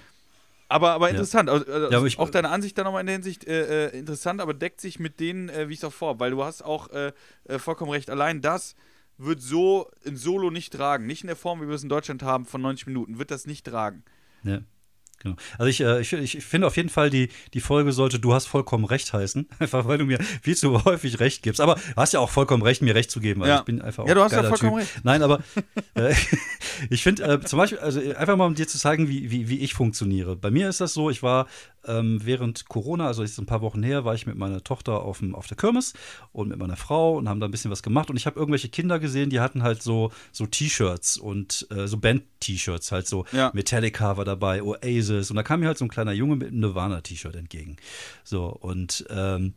Aber, 0.72 0.92
aber 0.92 1.10
interessant. 1.10 1.50
Also, 1.50 1.70
ja, 1.70 1.98
aber 1.98 2.08
auch 2.18 2.30
deine 2.30 2.50
Ansicht 2.50 2.78
da 2.78 2.84
nochmal 2.84 3.02
in 3.02 3.08
der 3.08 3.16
Hinsicht 3.16 3.46
äh, 3.46 3.88
äh, 3.88 3.98
interessant, 3.98 4.40
aber 4.40 4.54
deckt 4.54 4.80
sich 4.80 5.00
mit 5.00 5.20
denen, 5.20 5.50
äh, 5.50 5.68
wie 5.68 5.74
ich 5.74 5.80
es 5.80 5.84
auch 5.84 5.94
vor. 5.94 6.20
Weil 6.20 6.32
du 6.32 6.44
hast 6.44 6.64
auch 6.64 6.90
äh, 6.92 7.12
äh, 7.46 7.60
vollkommen 7.60 7.92
recht. 7.92 8.10
Allein 8.10 8.42
das 8.42 8.76
wird 9.18 9.42
so 9.42 9.92
in 10.04 10.16
Solo 10.16 10.50
nicht 10.50 10.72
tragen. 10.74 11.06
Nicht 11.06 11.24
in 11.24 11.28
der 11.28 11.36
Form, 11.36 11.62
wie 11.62 11.68
wir 11.68 11.76
es 11.76 11.84
in 11.84 11.90
Deutschland 11.90 12.24
haben, 12.24 12.46
von 12.46 12.62
90 12.62 12.88
Minuten. 12.88 13.20
Wird 13.20 13.32
das 13.32 13.46
nicht 13.46 13.66
tragen. 13.66 14.04
Ja. 14.44 14.60
Genau. 15.24 15.36
Also 15.58 15.70
ich, 15.70 15.82
äh, 15.82 16.02
ich, 16.02 16.14
ich 16.14 16.46
finde 16.46 16.68
auf 16.68 16.78
jeden 16.78 16.90
Fall, 16.90 17.10
die, 17.10 17.30
die 17.54 17.62
Folge 17.62 17.92
sollte 17.92 18.20
Du 18.20 18.34
hast 18.34 18.48
vollkommen 18.48 18.86
recht 18.86 19.14
heißen. 19.14 19.48
Einfach 19.60 19.88
weil 19.88 19.98
du 19.98 20.06
mir 20.06 20.20
viel 20.42 20.56
zu 20.56 20.84
häufig 20.86 21.20
recht 21.20 21.44
gibst. 21.44 21.62
Aber 21.62 21.76
du 21.76 21.96
hast 21.96 22.14
ja 22.14 22.20
auch 22.20 22.30
vollkommen 22.30 22.64
recht, 22.64 22.82
mir 22.82 22.96
recht 22.96 23.12
zu 23.12 23.20
geben. 23.20 23.42
Also 23.42 23.54
ja. 23.54 23.60
ich 23.60 23.66
bin 23.66 23.82
einfach 23.82 24.04
auch 24.04 24.08
Ja, 24.08 24.16
du 24.16 24.22
hast 24.22 24.32
ja 24.32 24.44
vollkommen 24.44 24.80
typ. 24.80 24.96
recht. 24.96 25.06
Nein, 25.06 25.22
aber 25.24 25.40
äh, 25.96 26.14
ich 26.90 27.04
finde 27.04 27.24
äh, 27.24 27.40
zum 27.42 27.58
Beispiel, 27.58 27.80
also 27.80 28.00
einfach 28.00 28.36
mal 28.36 28.46
um 28.46 28.56
dir 28.56 28.68
zu 28.68 28.78
zeigen, 28.78 29.08
wie, 29.08 29.32
wie, 29.32 29.50
wie 29.50 29.60
ich 29.60 29.74
funktioniere. 29.74 30.36
Bei 30.36 30.52
mir 30.52 30.70
ist 30.70 30.82
das 30.82 30.94
so, 30.94 31.10
ich 31.10 31.24
war 31.24 31.48
ähm, 31.86 32.20
während 32.24 32.68
Corona, 32.68 33.08
also 33.08 33.24
ist 33.24 33.38
ein 33.40 33.46
paar 33.46 33.62
Wochen 33.62 33.84
her, 33.84 34.06
war 34.06 34.14
ich 34.14 34.26
mit 34.26 34.38
meiner 34.38 34.64
Tochter 34.64 35.02
auf, 35.04 35.20
dem, 35.20 35.36
auf 35.36 35.48
der 35.48 35.58
Kirmes 35.58 35.94
und 36.32 36.50
mit 36.50 36.60
meiner 36.60 36.76
Frau 36.78 37.18
und 37.18 37.28
haben 37.28 37.40
da 37.40 37.48
ein 37.48 37.52
bisschen 37.52 37.72
was 37.72 37.84
gemacht. 37.84 38.10
Und 38.10 38.18
ich 38.18 38.26
habe 38.26 38.40
irgendwelche 38.40 38.70
Kinder 38.70 39.00
gesehen, 39.00 39.30
die 39.30 39.40
hatten 39.40 39.64
halt 39.64 39.82
so, 39.82 40.12
so 40.32 40.46
T-Shirts 40.46 41.18
und 41.18 41.68
äh, 41.72 41.88
so 41.88 41.98
Band-T-Shirts, 42.42 42.92
halt 42.92 43.08
so 43.08 43.26
ja. 43.32 43.52
Metallica 43.54 44.18
war 44.18 44.26
dabei, 44.26 44.62
Oasis. 44.64 45.30
Und 45.30 45.36
da 45.36 45.44
kam 45.44 45.62
mir 45.62 45.68
halt 45.68 45.78
so 45.78 45.86
ein 45.86 45.90
kleiner 45.90 46.12
Junge 46.12 46.36
mit 46.36 46.50
einem 46.50 46.60
Nirvana-T-Shirt 46.60 47.36
entgegen. 47.36 47.78
So, 48.24 48.48
und 48.48 49.06
ähm, 49.10 49.54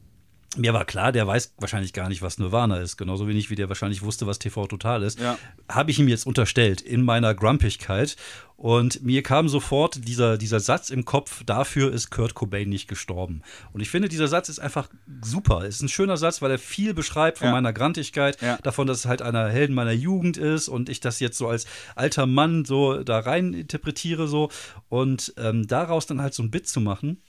mir 0.57 0.73
war 0.73 0.85
klar, 0.85 1.13
der 1.13 1.27
weiß 1.27 1.55
wahrscheinlich 1.59 1.93
gar 1.93 2.09
nicht, 2.09 2.23
was 2.23 2.39
Nirvana 2.39 2.79
ist. 2.79 2.97
Genauso 2.97 3.29
wenig 3.29 3.51
wie 3.51 3.55
der 3.55 3.69
wahrscheinlich 3.69 4.03
wusste, 4.03 4.27
was 4.27 4.39
TV 4.39 4.67
Total 4.67 5.03
ist. 5.03 5.19
Ja. 5.21 5.39
Habe 5.69 5.91
ich 5.91 5.99
ihm 5.99 6.09
jetzt 6.09 6.27
unterstellt 6.27 6.81
in 6.81 7.03
meiner 7.03 7.35
Grumpigkeit. 7.35 8.17
Und 8.57 9.03
mir 9.03 9.23
kam 9.23 9.49
sofort 9.49 10.07
dieser, 10.07 10.39
dieser 10.39 10.61
Satz 10.61 10.89
im 10.89 11.05
Kopf, 11.05 11.43
dafür 11.45 11.93
ist 11.93 12.11
Kurt 12.11 12.35
Cobain 12.35 12.69
nicht 12.69 12.89
gestorben. 12.89 13.43
Und 13.73 13.81
ich 13.81 13.91
finde, 13.91 14.09
dieser 14.09 14.29
Satz 14.29 14.49
ist 14.49 14.61
einfach 14.61 14.89
super. 15.23 15.65
Ist 15.67 15.83
ein 15.83 15.89
schöner 15.89 16.17
Satz, 16.17 16.41
weil 16.41 16.53
er 16.53 16.59
viel 16.59 16.95
beschreibt 16.95 17.39
von 17.39 17.49
ja. 17.49 17.53
meiner 17.53 17.73
Grantigkeit, 17.73 18.41
ja. 18.41 18.57
davon, 18.63 18.87
dass 18.87 18.99
es 18.99 19.07
halt 19.07 19.23
einer 19.23 19.49
Helden 19.49 19.75
meiner 19.75 19.93
Jugend 19.93 20.37
ist 20.37 20.69
und 20.69 20.89
ich 20.89 21.01
das 21.01 21.21
jetzt 21.21 21.37
so 21.37 21.49
als 21.49 21.67
alter 21.97 22.27
Mann 22.27 22.65
so 22.65 23.03
da 23.03 23.19
rein 23.19 23.55
interpretiere 23.55 24.29
so. 24.29 24.51
Und 24.89 25.35
ähm, 25.37 25.67
daraus 25.67 26.07
dann 26.07 26.23
halt 26.23 26.35
so 26.35 26.43
ein 26.43 26.51
Bit 26.51 26.69
zu 26.69 26.81
machen, 26.81 27.23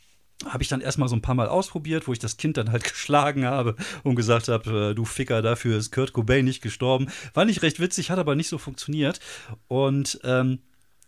habe 0.44 0.64
ich 0.64 0.70
dann 0.70 0.82
erstmal 0.82 1.08
so 1.08 1.16
ein 1.16 1.22
paar 1.22 1.36
Mal 1.36 1.48
ausprobiert, 1.48 2.08
wo 2.08 2.14
ich 2.14 2.20
das 2.20 2.38
Kind 2.38 2.58
dann 2.58 2.72
halt 2.72 2.84
geschlagen 2.90 3.46
habe 3.46 3.76
und 4.04 4.16
gesagt 4.16 4.48
habe, 4.48 4.92
äh, 4.92 4.96
du 4.96 5.06
Ficker, 5.06 5.42
dafür 5.42 5.78
ist 5.78 5.92
Kurt 5.92 6.14
Cobain 6.14 6.46
nicht 6.46 6.62
gestorben. 6.62 7.08
War 7.34 7.46
nicht 7.46 7.62
recht 7.62 7.80
witzig, 7.80 8.12
hat 8.12 8.20
aber 8.20 8.36
nicht 8.36 8.50
so 8.50 8.58
funktioniert. 8.58 9.20
Und 9.68 10.20
ähm, 10.24 10.60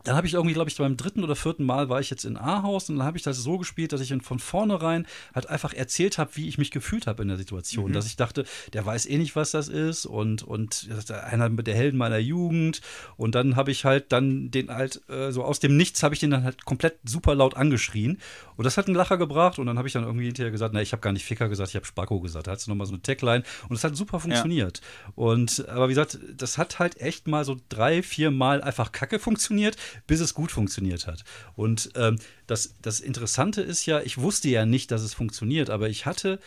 dann 0.07 0.15
habe 0.15 0.25
ich 0.25 0.35
irgendwie, 0.35 0.53
glaube 0.53 0.69
ich, 0.69 0.77
beim 0.77 0.95
dritten 0.95 1.23
oder 1.23 1.35
vierten 1.35 1.65
Mal 1.65 1.89
war 1.89 1.99
ich 1.99 2.09
jetzt 2.09 2.23
in 2.23 2.37
Ahaus 2.37 2.89
und 2.89 2.97
dann 2.97 3.05
habe 3.05 3.17
ich 3.17 3.23
das 3.23 3.37
so 3.37 3.57
gespielt, 3.57 3.91
dass 3.91 3.99
ich 3.99 4.13
von 4.23 4.39
vornherein 4.39 5.05
halt 5.35 5.49
einfach 5.49 5.73
erzählt 5.73 6.17
habe, 6.17 6.31
wie 6.35 6.47
ich 6.47 6.57
mich 6.57 6.71
gefühlt 6.71 7.07
habe 7.07 7.23
in 7.23 7.27
der 7.27 7.37
Situation. 7.37 7.89
Mhm. 7.89 7.93
Dass 7.93 8.05
ich 8.05 8.15
dachte, 8.15 8.45
der 8.71 8.85
weiß 8.85 9.05
eh 9.07 9.17
nicht, 9.17 9.35
was 9.35 9.51
das 9.51 9.67
ist 9.67 10.05
und, 10.05 10.43
und 10.43 10.87
einer 11.09 11.49
der 11.49 11.75
Helden 11.75 11.97
meiner 11.97 12.19
Jugend. 12.19 12.79
Und 13.17 13.35
dann 13.35 13.57
habe 13.57 13.71
ich 13.71 13.83
halt 13.83 14.13
dann 14.13 14.49
den 14.49 14.69
halt 14.69 15.01
äh, 15.09 15.31
so 15.31 15.43
aus 15.43 15.59
dem 15.59 15.75
Nichts 15.75 16.01
habe 16.03 16.13
ich 16.13 16.21
den 16.21 16.31
dann 16.31 16.43
halt 16.45 16.63
komplett 16.63 16.99
super 17.03 17.35
laut 17.35 17.57
angeschrien. 17.57 18.19
Und 18.57 18.65
das 18.65 18.77
hat 18.77 18.87
einen 18.87 18.95
Lacher 18.95 19.17
gebracht 19.17 19.59
und 19.59 19.67
dann 19.67 19.77
habe 19.77 19.87
ich 19.87 19.93
dann 19.93 20.03
irgendwie 20.03 20.25
hinterher 20.25 20.51
gesagt, 20.51 20.73
na, 20.73 20.81
ich 20.81 20.91
habe 20.91 21.01
gar 21.01 21.13
nicht 21.13 21.25
Ficker 21.25 21.47
gesagt, 21.47 21.69
ich 21.69 21.75
habe 21.75 21.85
Spacko 21.85 22.19
gesagt. 22.19 22.47
Da 22.47 22.51
hat 22.51 22.59
es 22.59 22.67
nochmal 22.67 22.87
so 22.87 22.93
eine 22.93 23.01
Tagline 23.01 23.43
und 23.69 23.75
es 23.75 23.83
hat 23.83 23.95
super 23.95 24.19
funktioniert. 24.19 24.79
Ja. 24.79 25.13
Und 25.15 25.67
aber 25.69 25.87
wie 25.87 25.93
gesagt, 25.93 26.19
das 26.35 26.57
hat 26.57 26.79
halt 26.79 26.99
echt 26.99 27.27
mal 27.27 27.45
so 27.45 27.57
drei, 27.69 28.03
vier 28.03 28.31
Mal 28.31 28.61
einfach 28.61 28.91
kacke 28.91 29.19
funktioniert 29.19 29.77
bis 30.05 30.19
es 30.19 30.33
gut 30.33 30.51
funktioniert 30.51 31.07
hat. 31.07 31.23
Und 31.55 31.91
ähm, 31.95 32.17
das, 32.45 32.75
das 32.81 32.99
Interessante 32.99 33.61
ist 33.61 33.85
ja, 33.85 34.01
ich 34.01 34.17
wusste 34.17 34.49
ja 34.49 34.65
nicht, 34.65 34.91
dass 34.91 35.01
es 35.01 35.13
funktioniert, 35.13 35.69
aber 35.69 35.89
ich 35.89 36.05
hatte 36.05 36.39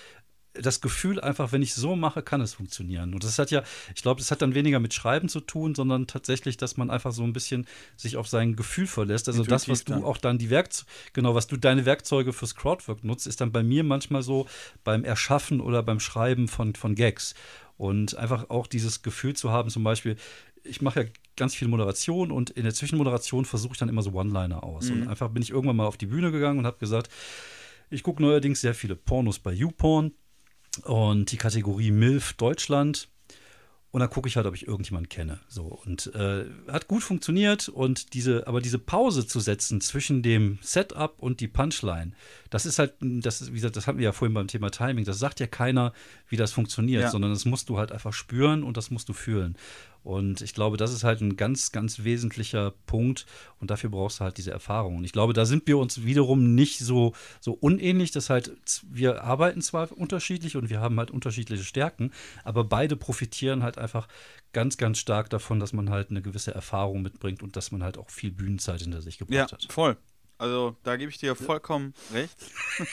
das 0.55 0.81
Gefühl 0.81 1.21
einfach, 1.21 1.53
wenn 1.53 1.63
ich 1.63 1.75
so 1.75 1.95
mache, 1.95 2.23
kann 2.23 2.41
es 2.41 2.55
funktionieren. 2.55 3.15
Und 3.15 3.23
das 3.23 3.39
hat 3.39 3.51
ja, 3.51 3.63
ich 3.95 4.03
glaube, 4.03 4.21
das 4.21 4.31
hat 4.31 4.43
dann 4.43 4.55
weniger 4.55 4.81
mit 4.81 4.93
Schreiben 4.93 5.29
zu 5.29 5.41
tun, 5.41 5.75
sondern 5.75 6.07
tatsächlich, 6.07 6.57
dass 6.57 6.77
man 6.77 6.91
einfach 6.91 7.13
so 7.13 7.23
ein 7.23 7.33
bisschen 7.33 7.67
sich 7.97 8.17
auf 8.17 8.27
sein 8.27 8.57
Gefühl 8.57 8.87
verlässt. 8.87 9.29
Also 9.29 9.43
Intuitiv 9.43 9.67
das, 9.67 9.69
was 9.69 9.85
du 9.85 9.93
dann. 9.93 10.05
auch 10.05 10.17
dann 10.17 10.39
die 10.39 10.51
Werkzeuge, 10.51 10.91
genau, 11.13 11.35
was 11.35 11.47
du 11.47 11.57
deine 11.57 11.87
Werkzeuge 11.87 12.33
fürs 12.33 12.57
Crowdwork 12.57 13.05
nutzt, 13.05 13.27
ist 13.27 13.41
dann 13.41 13.53
bei 13.53 13.63
mir 13.63 13.85
manchmal 13.85 14.23
so 14.23 14.47
beim 14.83 15.05
Erschaffen 15.05 15.61
oder 15.61 15.83
beim 15.83 16.01
Schreiben 16.01 16.49
von, 16.49 16.75
von 16.75 16.95
Gags. 16.95 17.35
Und 17.77 18.17
einfach 18.17 18.51
auch 18.51 18.67
dieses 18.67 19.03
Gefühl 19.03 19.35
zu 19.35 19.51
haben, 19.51 19.71
zum 19.71 19.85
Beispiel, 19.85 20.17
ich 20.65 20.83
mache 20.83 21.05
ja 21.05 21.09
ganz 21.37 21.55
viel 21.55 21.69
Moderation 21.69 22.31
und 22.31 22.51
in 22.51 22.65
der 22.65 22.75
Zwischenmoderation 22.75 23.45
versuche 23.45 23.73
ich 23.73 23.79
dann 23.79 23.89
immer 23.89 24.03
so 24.03 24.13
One-Liner 24.13 24.63
aus. 24.65 24.91
Mhm. 24.91 25.03
Und 25.03 25.09
einfach 25.09 25.31
bin 25.31 25.43
ich 25.43 25.51
irgendwann 25.51 25.77
mal 25.77 25.87
auf 25.87 25.97
die 25.97 26.07
Bühne 26.07 26.33
gegangen 26.33 26.59
und 26.59 26.67
habe 26.67 26.79
gesagt, 26.79 27.09
ich 27.89 28.03
gucke 28.03 28.21
neuerdings 28.21 28.61
sehr 28.61 28.75
viele 28.75 28.97
Pornos 28.97 29.39
bei 29.39 29.53
YouPorn 29.53 30.13
und 30.85 31.33
die 31.33 31.37
Kategorie 31.37 31.91
MILF 31.91 32.35
Deutschland. 32.35 33.09
Und 33.93 33.99
dann 33.99 34.11
gucke 34.11 34.29
ich 34.29 34.37
halt, 34.37 34.47
ob 34.47 34.55
ich 34.55 34.69
irgendjemanden 34.69 35.09
kenne. 35.09 35.41
So 35.49 35.65
und 35.65 36.15
äh, 36.15 36.45
hat 36.69 36.87
gut 36.87 37.03
funktioniert 37.03 37.69
und 37.69 38.15
diese, 38.15 38.47
aber 38.47 38.61
diese 38.61 38.79
Pause 38.79 39.27
zu 39.27 39.41
setzen 39.41 39.81
zwischen 39.81 40.23
dem 40.23 40.61
Setup 40.63 41.21
und 41.21 41.41
die 41.41 41.49
Punchline, 41.49 42.13
das 42.51 42.67
ist 42.67 42.79
halt, 42.79 42.95
das 43.01 43.41
ist, 43.41 43.51
wie 43.51 43.57
gesagt, 43.57 43.75
das 43.75 43.89
hatten 43.89 43.99
wir 43.99 44.05
ja 44.05 44.13
vorhin 44.13 44.35
beim 44.35 44.47
Thema 44.47 44.71
Timing. 44.71 45.05
Das 45.05 45.19
sagt 45.19 45.41
ja 45.41 45.49
keiner, 45.49 45.93
wie 46.29 46.37
das 46.37 46.53
funktioniert, 46.53 47.03
ja. 47.03 47.11
sondern 47.11 47.33
das 47.33 47.45
musst 47.47 47.69
du 47.69 47.79
halt 47.79 47.91
einfach 47.91 48.13
spüren 48.13 48.63
und 48.63 48.77
das 48.77 48.93
musst 48.93 49.09
du 49.09 49.13
fühlen. 49.13 49.57
Und 50.03 50.41
ich 50.41 50.55
glaube, 50.55 50.77
das 50.77 50.93
ist 50.93 51.05
halt 51.05 51.21
ein 51.21 51.37
ganz, 51.37 51.73
ganz 51.73 52.05
wesentlicher 52.05 52.73
Punkt. 52.87 53.27
Und 53.61 53.71
dafür 53.71 53.91
brauchst 53.91 54.21
du 54.21 54.25
halt 54.25 54.39
diese 54.39 54.51
Erfahrung. 54.51 54.97
Und 54.97 55.05
ich 55.05 55.13
glaube, 55.13 55.33
da 55.33 55.45
sind 55.45 55.67
wir 55.67 55.79
uns 55.79 56.05
wiederum 56.05 56.55
nicht 56.55 56.79
so, 56.79 57.13
so 57.41 57.53
unähnlich. 57.53 58.11
Das 58.11 58.31
halt, 58.31 58.53
wir 58.89 59.23
arbeiten 59.25 59.61
zwar 59.61 59.93
unterschiedlich 59.93 60.57
und 60.57 60.71
wir 60.71 60.81
haben 60.81 60.99
halt 60.99 61.11
unterschiedliche 61.11 61.65
Stärken, 61.65 62.13
aber 62.45 62.65
beide 62.65 62.97
profitieren 62.97 63.63
halt 63.63 63.79
einfach 63.79 64.09
ganz, 64.53 64.77
ganz 64.79 64.99
stark 64.99 65.31
davon, 65.31 65.61
dass 65.61 65.73
man 65.73 65.91
halt 65.91 66.11
eine 66.11 66.23
gewisse 66.23 66.55
Erfahrung 66.55 67.03
mitbringt 67.03 67.43
und 67.43 67.57
dass 67.57 67.71
man 67.71 67.83
halt 67.83 67.99
auch 67.99 68.11
viel 68.11 68.31
Bühnenzeit 68.31 68.81
hinter 68.81 69.03
sich 69.03 69.19
gebracht 69.19 69.51
ja, 69.51 69.53
hat. 69.53 69.67
Voll. 69.71 69.97
Also 70.41 70.75
da 70.85 70.97
gebe 70.97 71.11
ich 71.11 71.19
dir 71.19 71.35
vollkommen 71.37 71.93
recht. 72.15 72.35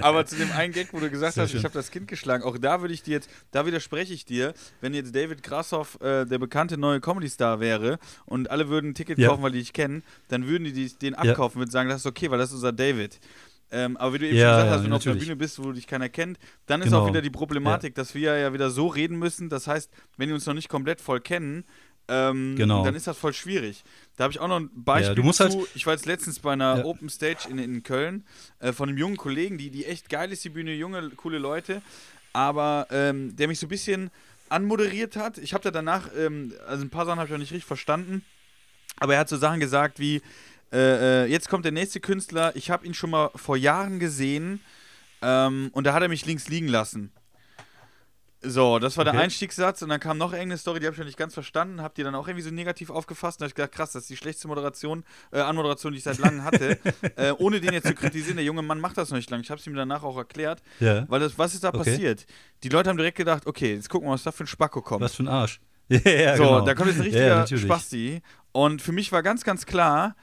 Aber 0.00 0.24
zu 0.24 0.36
dem 0.36 0.50
einen 0.52 0.72
Gag, 0.72 0.88
wo 0.92 1.00
du 1.00 1.10
gesagt 1.10 1.34
Sehr 1.34 1.42
hast, 1.44 1.50
schön. 1.50 1.58
ich 1.58 1.64
habe 1.64 1.74
das 1.74 1.90
Kind 1.90 2.08
geschlagen, 2.08 2.42
auch 2.42 2.56
da 2.56 2.80
würde 2.80 2.94
ich 2.94 3.02
dir 3.02 3.10
jetzt, 3.12 3.28
da 3.50 3.66
widerspreche 3.66 4.14
ich 4.14 4.24
dir, 4.24 4.54
wenn 4.80 4.94
jetzt 4.94 5.14
David 5.14 5.42
Grassoff 5.42 6.00
äh, 6.00 6.24
der 6.24 6.38
bekannte 6.38 6.78
neue 6.78 7.00
Comedy-Star 7.02 7.60
wäre 7.60 7.98
und 8.24 8.50
alle 8.50 8.70
würden 8.70 8.92
ein 8.92 8.94
Ticket 8.94 9.18
ja. 9.18 9.28
kaufen, 9.28 9.42
weil 9.42 9.52
die 9.52 9.58
dich 9.58 9.74
kennen, 9.74 10.02
dann 10.28 10.46
würden 10.46 10.64
die 10.64 10.88
den 10.98 11.14
abkaufen, 11.14 11.58
ja. 11.58 11.66
würden 11.66 11.70
sagen, 11.70 11.90
das 11.90 12.00
ist 12.00 12.06
okay, 12.06 12.30
weil 12.30 12.38
das 12.38 12.48
ist 12.48 12.54
unser 12.54 12.72
David. 12.72 13.20
Ähm, 13.70 13.98
aber 13.98 14.14
wie 14.14 14.18
du 14.18 14.26
eben 14.28 14.36
Ja, 14.36 14.44
schon 14.44 14.50
gesagt 14.52 14.66
ja, 14.66 14.72
hast, 14.76 14.82
wenn 14.84 14.90
du 14.90 14.96
auf 14.96 15.04
natürlich. 15.04 15.24
Bühne 15.24 15.36
bist, 15.36 15.62
wo 15.62 15.72
dich 15.72 15.86
keiner 15.86 16.08
kennt, 16.08 16.38
dann 16.66 16.80
ist 16.80 16.86
Genau. 16.88 17.02
auch 17.02 17.08
wieder 17.08 17.20
die 17.22 17.30
Problematik, 17.30 17.94
dass 17.94 18.14
wir 18.14 18.38
ja 18.38 18.52
wieder 18.54 18.70
so 18.70 18.86
reden 18.86 19.18
müssen. 19.18 19.50
Das 19.50 19.66
heißt, 19.66 19.90
wenn 20.16 20.28
die 20.28 20.34
uns 20.34 20.46
noch 20.46 20.54
nicht 20.54 20.68
komplett 20.70 21.00
voll 21.02 21.20
kennen, 21.20 21.64
ähm, 22.08 22.56
Genau. 22.56 22.84
dann 22.84 22.94
ist 22.94 23.06
das 23.06 23.16
voll 23.16 23.32
schwierig. 23.32 23.82
Da 24.16 24.24
habe 24.24 24.32
ich 24.32 24.40
auch 24.40 24.48
noch 24.48 24.60
ein 24.60 24.70
Beispiel 24.74 25.08
Ja, 25.08 25.14
du 25.14 25.22
musst 25.22 25.38
zu. 25.38 25.44
halt- 25.44 25.68
ich 25.74 25.86
war 25.86 25.94
jetzt 25.94 26.06
letztens 26.06 26.38
bei 26.40 26.52
einer 26.52 26.78
Ja. 26.78 26.84
Open 26.84 27.08
Stage 27.08 27.48
in, 27.48 27.58
in 27.58 27.82
Köln 27.82 28.24
äh, 28.58 28.72
von 28.72 28.88
einem 28.88 28.98
jungen 28.98 29.16
Kollegen, 29.16 29.56
die, 29.58 29.70
die 29.70 29.86
echt 29.86 30.08
geil 30.08 30.32
ist, 30.32 30.44
die 30.44 30.50
Bühne, 30.50 30.74
junge, 30.74 31.10
coole 31.10 31.38
Leute, 31.38 31.80
aber 32.32 32.86
ähm, 32.90 33.34
der 33.36 33.48
mich 33.48 33.58
so 33.58 33.66
ein 33.66 33.70
bisschen 33.70 34.10
anmoderiert 34.48 35.16
hat. 35.16 35.38
Ich 35.38 35.54
habe 35.54 35.64
da 35.64 35.70
danach, 35.70 36.08
ähm, 36.16 36.52
also 36.66 36.84
ein 36.84 36.90
paar 36.90 37.06
Sachen 37.06 37.18
habe 37.18 37.28
ich 37.28 37.34
auch 37.34 37.38
nicht 37.38 37.52
richtig 37.52 37.64
verstanden, 37.66 38.22
aber 38.98 39.14
er 39.14 39.20
hat 39.20 39.28
so 39.28 39.36
Sachen 39.38 39.60
gesagt 39.60 39.98
wie, 39.98 40.20
äh, 40.72 41.24
äh, 41.24 41.26
jetzt 41.26 41.48
kommt 41.48 41.64
der 41.64 41.72
nächste 41.72 42.00
Künstler, 42.00 42.54
ich 42.56 42.70
habe 42.70 42.86
ihn 42.86 42.94
schon 42.94 43.10
mal 43.10 43.30
vor 43.36 43.56
Jahren 43.56 43.98
gesehen 43.98 44.60
ähm, 45.22 45.70
und 45.72 45.84
da 45.84 45.94
hat 45.94 46.02
er 46.02 46.08
mich 46.08 46.26
links 46.26 46.48
liegen 46.48 46.68
lassen. 46.68 47.12
So, 48.44 48.78
das 48.80 48.96
war 48.96 49.04
der 49.04 49.14
Okay. 49.14 49.22
Einstiegssatz 49.22 49.82
und 49.82 49.88
dann 49.88 50.00
kam 50.00 50.18
noch 50.18 50.32
irgendeine 50.32 50.58
Story, 50.58 50.80
die 50.80 50.86
habe 50.86 50.94
ich 50.94 50.98
noch 50.98 51.06
nicht 51.06 51.16
ganz 51.18 51.32
verstanden, 51.34 51.80
habe 51.80 51.94
die 51.96 52.02
dann 52.02 52.14
auch 52.16 52.26
irgendwie 52.26 52.42
so 52.42 52.50
negativ 52.52 52.90
aufgefasst 52.90 53.38
und 53.40 53.44
habe 53.44 53.48
ich 53.50 53.54
gedacht, 53.54 53.72
krass, 53.72 53.92
das 53.92 54.02
ist 54.02 54.10
die 54.10 54.16
schlechteste 54.16 54.48
Moderation, 54.48 55.04
äh, 55.30 55.38
Anmoderation, 55.40 55.92
die 55.92 55.98
ich 55.98 56.04
seit 56.04 56.18
langem 56.18 56.42
hatte. 56.42 56.78
äh, 57.16 57.30
ohne 57.38 57.60
den 57.60 57.72
jetzt 57.72 57.86
zu 57.86 57.94
kritisieren, 57.94 58.36
der 58.36 58.44
junge 58.44 58.62
Mann 58.62 58.80
macht 58.80 58.98
das 58.98 59.10
noch 59.10 59.16
nicht 59.16 59.30
lange. 59.30 59.42
Ich 59.44 59.50
habe 59.50 59.60
es 59.60 59.66
ihm 59.66 59.74
danach 59.74 60.02
auch 60.02 60.16
erklärt, 60.16 60.60
Ja. 60.80 61.04
weil 61.08 61.20
das, 61.20 61.38
was 61.38 61.54
ist 61.54 61.62
da 61.62 61.68
Okay. 61.68 61.78
passiert? 61.78 62.26
Die 62.64 62.68
Leute 62.68 62.90
haben 62.90 62.96
direkt 62.96 63.16
gedacht, 63.16 63.46
okay, 63.46 63.74
jetzt 63.74 63.88
gucken 63.88 64.08
wir, 64.08 64.12
was 64.14 64.24
da 64.24 64.32
für 64.32 64.44
ein 64.44 64.48
Spacko 64.48 64.82
kommt. 64.82 65.02
Was 65.02 65.14
für 65.14 65.22
ein 65.22 65.28
Arsch. 65.28 65.60
Ja, 65.88 65.98
ja, 66.10 66.36
So, 66.36 66.42
genau. 66.44 66.60
da 66.62 66.74
kommt 66.74 66.88
jetzt 66.88 66.96
ein 66.98 67.02
Ja, 67.02 67.04
richtiger 67.04 67.36
natürlich. 67.36 67.62
Spasti. 67.64 68.22
Und 68.50 68.82
für 68.82 68.92
mich 68.92 69.12
war 69.12 69.22
ganz, 69.22 69.44
ganz 69.44 69.66
klar, 69.66 70.16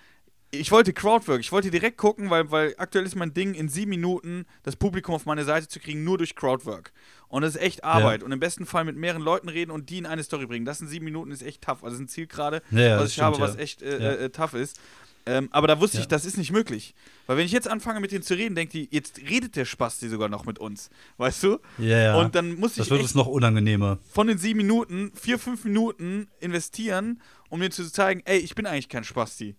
ich 0.51 0.71
wollte 0.71 0.93
Crowdwork. 0.93 1.39
Ich 1.41 1.51
wollte 1.51 1.69
direkt 1.71 1.97
gucken, 1.97 2.29
weil, 2.29 2.49
weil 2.51 2.73
aktuell 2.77 3.05
ist 3.05 3.15
mein 3.15 3.33
Ding, 3.33 3.53
in 3.53 3.69
sieben 3.69 3.89
Minuten 3.89 4.45
das 4.63 4.75
Publikum 4.75 5.13
auf 5.15 5.25
meine 5.25 5.43
Seite 5.43 5.67
zu 5.67 5.79
kriegen, 5.79 6.03
nur 6.03 6.17
durch 6.17 6.35
Crowdwork. 6.35 6.91
Und 7.27 7.43
das 7.43 7.55
ist 7.55 7.61
echt 7.61 7.83
Arbeit. 7.83 8.23
Und 8.23 8.31
im 8.31 8.39
besten 8.39 8.65
Fall 8.65 8.83
mit 8.85 8.95
mehreren 8.95 9.21
Leuten 9.21 9.49
reden 9.49 9.69
und 9.71 9.89
die 9.91 9.99
in 9.99 10.05
eine 10.07 10.23
Story 10.23 10.47
bringen. 10.47 10.65
Das 10.65 10.81
in 10.81 10.87
sieben 10.87 11.05
Minuten 11.05 11.29
ist 11.31 11.43
echt 11.43 11.61
tough. 11.61 11.83
Also 11.83 11.95
ist 11.95 12.01
ein 12.01 12.07
Ziel 12.07 12.25
gerade, 12.27 12.63
Ja, 12.71 12.79
ja, 12.79 12.99
was 12.99 13.11
ich 13.11 13.19
habe, 13.21 13.35
stimmt, 13.35 13.49
was 13.49 13.55
ja. 13.57 13.61
echt 13.61 13.81
äh, 13.83 14.03
Ja. 14.03 14.11
äh, 14.13 14.29
tough 14.31 14.55
ist. 14.55 14.79
Ähm, 15.27 15.49
aber 15.51 15.67
da 15.67 15.79
wusste 15.79 15.97
Ja. 15.97 16.01
ich, 16.01 16.07
das 16.07 16.25
ist 16.25 16.37
nicht 16.37 16.51
möglich. 16.51 16.95
Weil 17.27 17.37
wenn 17.37 17.45
ich 17.45 17.51
jetzt 17.51 17.67
anfange 17.67 17.99
mit 17.99 18.11
denen 18.11 18.23
zu 18.23 18.33
reden, 18.33 18.55
denkt 18.55 18.73
die, 18.73 18.87
jetzt 18.89 19.19
redet 19.19 19.55
der 19.55 19.65
Spasti 19.65 20.09
sogar 20.09 20.29
noch 20.29 20.45
mit 20.45 20.57
uns. 20.57 20.89
Weißt 21.17 21.43
du? 21.43 21.59
Ja, 21.77 21.97
ja. 22.01 22.15
Und 22.19 22.33
dann 22.33 22.55
muss 22.55 22.71
ich 22.71 22.77
das 22.77 22.89
wird 22.89 23.03
es 23.03 23.13
noch 23.13 23.27
unangenehmer. 23.27 23.99
von 24.11 24.25
den 24.25 24.39
sieben 24.39 24.57
Minuten 24.57 25.11
vier, 25.13 25.37
fünf 25.37 25.65
Minuten 25.65 26.27
investieren, 26.39 27.21
um 27.49 27.59
mir 27.59 27.69
zu 27.69 27.91
zeigen, 27.91 28.21
ey, 28.25 28.39
ich 28.39 28.55
bin 28.55 28.65
eigentlich 28.65 28.89
kein 28.89 29.03
Spasti. 29.03 29.55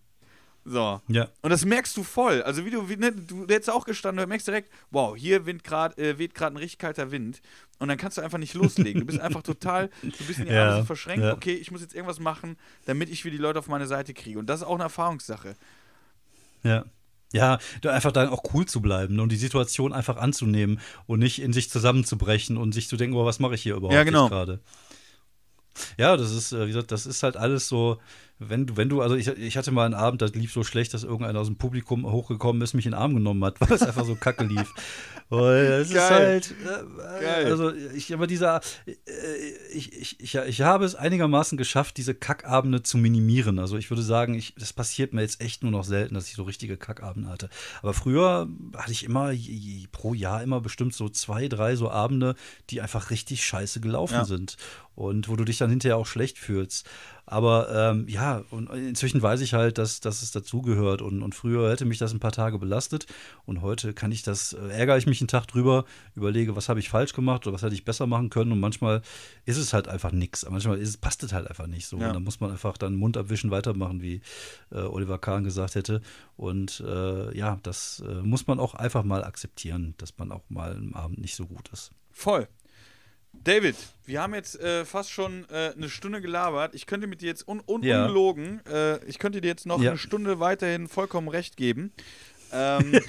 So. 0.63 1.01
Ja. 1.07 1.27
Und 1.41 1.49
das 1.49 1.65
merkst 1.65 1.97
du 1.97 2.03
voll. 2.03 2.43
Also 2.43 2.65
wie 2.65 2.69
du, 2.69 2.87
wie, 2.87 2.95
ne, 2.95 3.11
du 3.11 3.47
hättest 3.47 3.69
auch 3.71 3.85
gestanden, 3.85 4.23
du 4.23 4.27
merkst 4.27 4.47
direkt, 4.47 4.71
wow, 4.91 5.15
hier 5.17 5.45
wind 5.45 5.63
grad, 5.63 5.97
äh, 5.97 6.19
weht 6.19 6.35
gerade 6.35 6.55
ein 6.55 6.57
richtig 6.57 6.77
kalter 6.79 7.09
Wind. 7.11 7.41
Und 7.79 7.87
dann 7.87 7.97
kannst 7.97 8.17
du 8.17 8.21
einfach 8.21 8.37
nicht 8.37 8.53
loslegen. 8.53 9.01
Du 9.01 9.07
bist 9.07 9.19
einfach 9.19 9.41
total, 9.41 9.89
du 10.03 10.25
bist 10.25 10.39
in 10.39 10.45
die 10.45 10.51
Ja, 10.53 10.69
Arme 10.69 10.81
so 10.81 10.85
verschränkt, 10.85 11.25
ja. 11.25 11.33
okay, 11.33 11.53
ich 11.53 11.71
muss 11.71 11.81
jetzt 11.81 11.95
irgendwas 11.95 12.19
machen, 12.19 12.57
damit 12.85 13.09
ich 13.09 13.25
wieder 13.25 13.35
die 13.35 13.41
Leute 13.41 13.57
auf 13.57 13.67
meine 13.67 13.87
Seite 13.87 14.13
kriege. 14.13 14.37
Und 14.37 14.47
das 14.47 14.61
ist 14.61 14.67
auch 14.67 14.75
eine 14.75 14.83
Erfahrungssache. 14.83 15.55
Ja. 16.63 16.85
Ja, 17.33 17.59
einfach 17.87 18.11
dann 18.11 18.27
auch 18.27 18.43
cool 18.53 18.65
zu 18.65 18.81
bleiben 18.81 19.19
und 19.21 19.31
die 19.31 19.37
Situation 19.37 19.93
einfach 19.93 20.17
anzunehmen 20.17 20.81
und 21.07 21.19
nicht 21.19 21.41
in 21.41 21.53
sich 21.53 21.69
zusammenzubrechen 21.69 22.57
und 22.57 22.73
sich 22.73 22.89
zu 22.89 22.97
denken, 22.97 23.15
oh, 23.15 23.25
was 23.25 23.39
mache 23.39 23.55
ich 23.55 23.61
hier 23.63 23.75
überhaupt 23.75 23.93
Ja, 23.95 24.03
genau. 24.03 24.27
gerade. 24.27 24.59
Ja, 25.97 26.17
das 26.17 26.31
ist, 26.31 26.51
äh, 26.51 26.63
wie 26.65 26.67
gesagt, 26.67 26.91
das 26.91 27.05
ist 27.05 27.23
halt 27.23 27.37
alles 27.37 27.69
so, 27.69 27.99
wenn 28.43 28.65
du, 28.65 28.75
wenn 28.75 28.89
du, 28.89 29.01
also 29.01 29.15
ich, 29.15 29.27
ich 29.27 29.55
hatte 29.55 29.71
mal 29.71 29.85
einen 29.85 29.93
Abend, 29.93 30.21
das 30.21 30.33
lief 30.33 30.51
so 30.51 30.63
schlecht, 30.63 30.95
dass 30.95 31.03
irgendeiner 31.03 31.39
aus 31.39 31.47
dem 31.47 31.57
Publikum 31.57 32.09
hochgekommen 32.11 32.61
ist, 32.63 32.73
mich 32.73 32.85
in 32.87 32.93
den 32.93 32.99
Arm 32.99 33.13
genommen 33.13 33.43
hat, 33.45 33.55
weil 33.61 33.71
es 33.71 33.83
einfach 33.83 34.03
so 34.05 34.15
kacke 34.15 34.43
lief. 34.45 34.73
Und 35.29 35.39
das 35.39 35.89
ist 35.91 36.09
halt, 36.09 36.55
äh, 37.21 37.25
also 37.45 37.71
ich, 37.71 38.13
aber 38.13 38.25
dieser, 38.27 38.61
äh, 38.87 38.91
ich, 39.71 39.93
ich, 39.93 40.19
ich, 40.19 40.35
ich 40.35 40.61
habe 40.61 40.85
es 40.85 40.95
einigermaßen 40.95 41.57
geschafft, 41.57 41.97
diese 41.97 42.15
Kackabende 42.15 42.81
zu 42.81 42.97
minimieren. 42.97 43.59
Also 43.59 43.77
ich 43.77 43.89
würde 43.91 44.01
sagen, 44.01 44.33
ich, 44.33 44.55
das 44.55 44.73
passiert 44.73 45.13
mir 45.13 45.21
jetzt 45.21 45.39
echt 45.39 45.61
nur 45.61 45.71
noch 45.71 45.83
selten, 45.83 46.15
dass 46.15 46.27
ich 46.27 46.33
so 46.33 46.43
richtige 46.43 46.77
Kackabende 46.77 47.29
hatte. 47.29 47.49
Aber 47.81 47.93
früher 47.93 48.49
hatte 48.75 48.91
ich 48.91 49.03
immer 49.05 49.31
je, 49.31 49.85
pro 49.91 50.13
Jahr 50.15 50.41
immer 50.41 50.61
bestimmt 50.61 50.95
so 50.95 51.07
zwei, 51.09 51.47
drei 51.47 51.75
so 51.75 51.91
Abende, 51.91 52.35
die 52.71 52.81
einfach 52.81 53.11
richtig 53.11 53.45
scheiße 53.45 53.81
gelaufen 53.81 54.15
Ja. 54.15 54.25
sind. 54.25 54.57
Und 54.95 55.29
wo 55.29 55.35
du 55.35 55.45
dich 55.45 55.57
dann 55.57 55.69
hinterher 55.69 55.97
auch 55.97 56.05
schlecht 56.05 56.37
fühlst. 56.37 56.87
Aber 57.25 57.69
ähm, 57.73 58.07
ja, 58.07 58.43
und 58.49 58.69
inzwischen 58.69 59.21
weiß 59.21 59.41
ich 59.41 59.53
halt, 59.53 59.77
dass, 59.77 59.99
dass 59.99 60.21
es 60.21 60.31
dazugehört. 60.31 61.01
Und, 61.01 61.21
und 61.21 61.35
früher 61.35 61.69
hätte 61.69 61.85
mich 61.85 61.97
das 61.97 62.13
ein 62.13 62.19
paar 62.19 62.31
Tage 62.31 62.59
belastet. 62.59 63.05
Und 63.45 63.61
heute 63.61 63.93
kann 63.93 64.11
ich 64.11 64.23
das, 64.23 64.53
äh, 64.53 64.67
ärgere 64.69 64.97
ich 64.97 65.05
mich 65.05 65.21
einen 65.21 65.27
Tag 65.27 65.47
drüber, 65.47 65.85
überlege, 66.15 66.55
was 66.55 66.69
habe 66.69 66.79
ich 66.79 66.89
falsch 66.89 67.13
gemacht 67.13 67.45
oder 67.47 67.53
was 67.53 67.63
hätte 67.63 67.75
ich 67.75 67.85
besser 67.85 68.07
machen 68.07 68.29
können. 68.29 68.51
Und 68.51 68.59
manchmal 68.59 69.01
ist 69.45 69.57
es 69.57 69.73
halt 69.73 69.87
einfach 69.87 70.11
nichts. 70.11 70.47
Manchmal 70.49 70.77
ist 70.77 71.01
passt 71.01 71.23
es 71.23 71.33
halt 71.33 71.47
einfach 71.47 71.67
nicht 71.67 71.87
so. 71.87 71.97
Ja. 71.97 72.07
Und 72.07 72.15
dann 72.15 72.23
muss 72.23 72.39
man 72.39 72.51
einfach 72.51 72.77
dann 72.77 72.95
Mund 72.95 73.17
abwischen, 73.17 73.51
weitermachen, 73.51 74.01
wie 74.01 74.21
äh, 74.71 74.79
Oliver 74.79 75.17
Kahn 75.17 75.43
gesagt 75.43 75.75
hätte. 75.75 76.01
Und 76.37 76.83
äh, 76.85 77.37
ja, 77.37 77.59
das 77.63 78.03
äh, 78.07 78.21
muss 78.21 78.47
man 78.47 78.59
auch 78.59 78.75
einfach 78.75 79.03
mal 79.03 79.23
akzeptieren, 79.23 79.93
dass 79.97 80.17
man 80.17 80.31
auch 80.31 80.43
mal 80.49 80.75
am 80.75 80.93
Abend 80.93 81.19
nicht 81.19 81.35
so 81.35 81.45
gut 81.45 81.69
ist. 81.69 81.91
Voll. 82.11 82.47
David, 83.33 83.75
wir 84.05 84.21
haben 84.21 84.33
jetzt 84.35 84.59
äh, 84.59 84.85
fast 84.85 85.09
schon 85.11 85.45
äh, 85.49 85.71
eine 85.75 85.89
Stunde 85.89 86.21
gelabert. 86.21 86.75
Ich 86.75 86.85
könnte 86.85 87.07
mit 87.07 87.21
dir 87.21 87.27
jetzt 87.27 87.47
un 87.47 87.61
un 87.65 87.81
Ja. 87.81 88.01
ungelogen, 88.03 88.61
äh, 88.67 89.03
ich 89.05 89.17
könnte 89.19 89.41
dir 89.41 89.47
jetzt 89.47 89.65
noch 89.65 89.81
Ja. 89.81 89.91
eine 89.91 89.97
Stunde 89.99 90.39
weiterhin 90.39 90.87
vollkommen 90.87 91.27
recht 91.27 91.57
geben. 91.57 91.91
Ähm, 92.53 92.99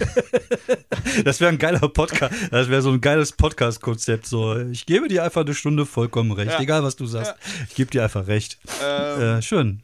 Das 1.25 1.41
wäre 1.41 1.51
ein 1.51 1.59
geiler 1.59 1.89
Podcast. 1.89 2.33
Das 2.53 2.69
wäre 2.69 2.81
so 2.81 2.93
ein 2.93 3.01
geiles 3.01 3.33
Podcast-Konzept. 3.33 4.25
So, 4.25 4.57
ich 4.57 4.87
gebe 4.87 5.09
dir 5.09 5.25
einfach 5.25 5.41
eine 5.41 5.53
Stunde 5.53 5.85
vollkommen 5.85 6.31
recht. 6.31 6.53
Ja. 6.53 6.61
Egal, 6.61 6.85
was 6.85 6.95
du 6.95 7.07
sagst. 7.07 7.35
Ich 7.69 7.75
gebe 7.75 7.91
dir 7.91 8.05
einfach 8.05 8.29
recht. 8.29 8.59
ähm, 8.85 9.21
Äh, 9.21 9.43
schön. 9.43 9.83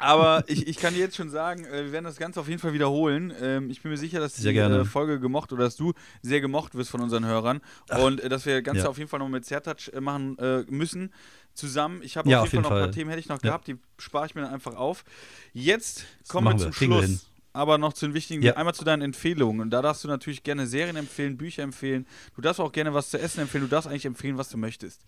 Aber 0.00 0.42
ich, 0.48 0.66
ich 0.66 0.76
kann 0.78 0.94
dir 0.94 1.00
jetzt 1.00 1.16
schon 1.16 1.30
sagen, 1.30 1.64
äh, 1.66 1.84
wir 1.84 1.92
werden 1.92 2.04
das 2.04 2.16
Ganze 2.16 2.40
auf 2.40 2.48
jeden 2.48 2.58
Fall 2.60 2.72
wiederholen. 2.72 3.32
Ähm, 3.40 3.70
ich 3.70 3.82
bin 3.82 3.92
mir 3.92 3.98
sicher, 3.98 4.18
dass 4.18 4.34
Sehr 4.36 4.50
die 4.50 4.54
gerne. 4.54 4.84
Folge 4.84 5.20
gemocht 5.20 5.52
oder 5.52 5.64
dass 5.64 5.76
du 5.76 5.92
sehr 6.22 6.40
gemocht 6.40 6.74
wirst 6.74 6.90
von 6.90 7.00
unseren 7.00 7.24
Hörern. 7.26 7.60
und 8.02 8.20
äh, 8.20 8.28
dass 8.28 8.46
wir 8.46 8.56
das 8.56 8.64
Ganze 8.64 8.82
ja. 8.82 8.88
auf 8.88 8.98
jeden 8.98 9.08
Fall 9.08 9.20
noch 9.20 9.28
mit 9.28 9.44
Zertouch 9.44 9.90
äh, 9.92 10.00
machen 10.00 10.36
müssen. 10.68 11.12
Zusammen. 11.54 12.00
Ich 12.02 12.16
habe 12.16 12.30
Ja, 12.30 12.38
auf 12.40 12.46
auf 12.46 12.52
jeden 12.52 12.64
Fall 12.64 12.72
noch 12.72 12.78
ein 12.78 12.84
paar. 12.86 12.92
Themen, 12.92 13.10
hätte 13.10 13.20
ich 13.20 13.28
noch 13.28 13.40
gehabt, 13.40 13.66
die 13.66 13.76
spare 13.98 14.24
ich 14.26 14.34
mir 14.34 14.42
dann 14.42 14.52
einfach 14.54 14.76
auf. 14.76 15.04
Jetzt 15.52 16.04
kommen 16.28 16.46
wir 16.46 16.56
zum 16.56 16.68
wir. 16.68 16.72
Kriegen 16.72 16.92
wir 16.92 16.98
Schluss. 16.98 17.10
hin. 17.10 17.20
Aber 17.52 17.76
noch 17.78 17.92
zu 17.92 18.06
den 18.06 18.14
wichtigen, 18.14 18.42
Ja. 18.42 18.54
einmal 18.54 18.74
zu 18.74 18.84
deinen 18.84 19.02
Empfehlungen. 19.02 19.60
Und 19.60 19.70
da 19.70 19.82
darfst 19.82 20.04
du 20.04 20.08
natürlich 20.08 20.44
gerne 20.44 20.68
Serien 20.68 20.94
empfehlen, 20.96 21.36
Bücher 21.36 21.64
empfehlen. 21.64 22.06
Du 22.36 22.40
darfst 22.40 22.60
auch 22.60 22.70
gerne 22.70 22.94
was 22.94 23.10
zu 23.10 23.18
essen 23.18 23.40
empfehlen. 23.40 23.64
Du 23.64 23.68
darfst 23.70 23.88
eigentlich 23.88 24.06
empfehlen, 24.06 24.38
was 24.38 24.48
du 24.48 24.56
möchtest. 24.58 25.00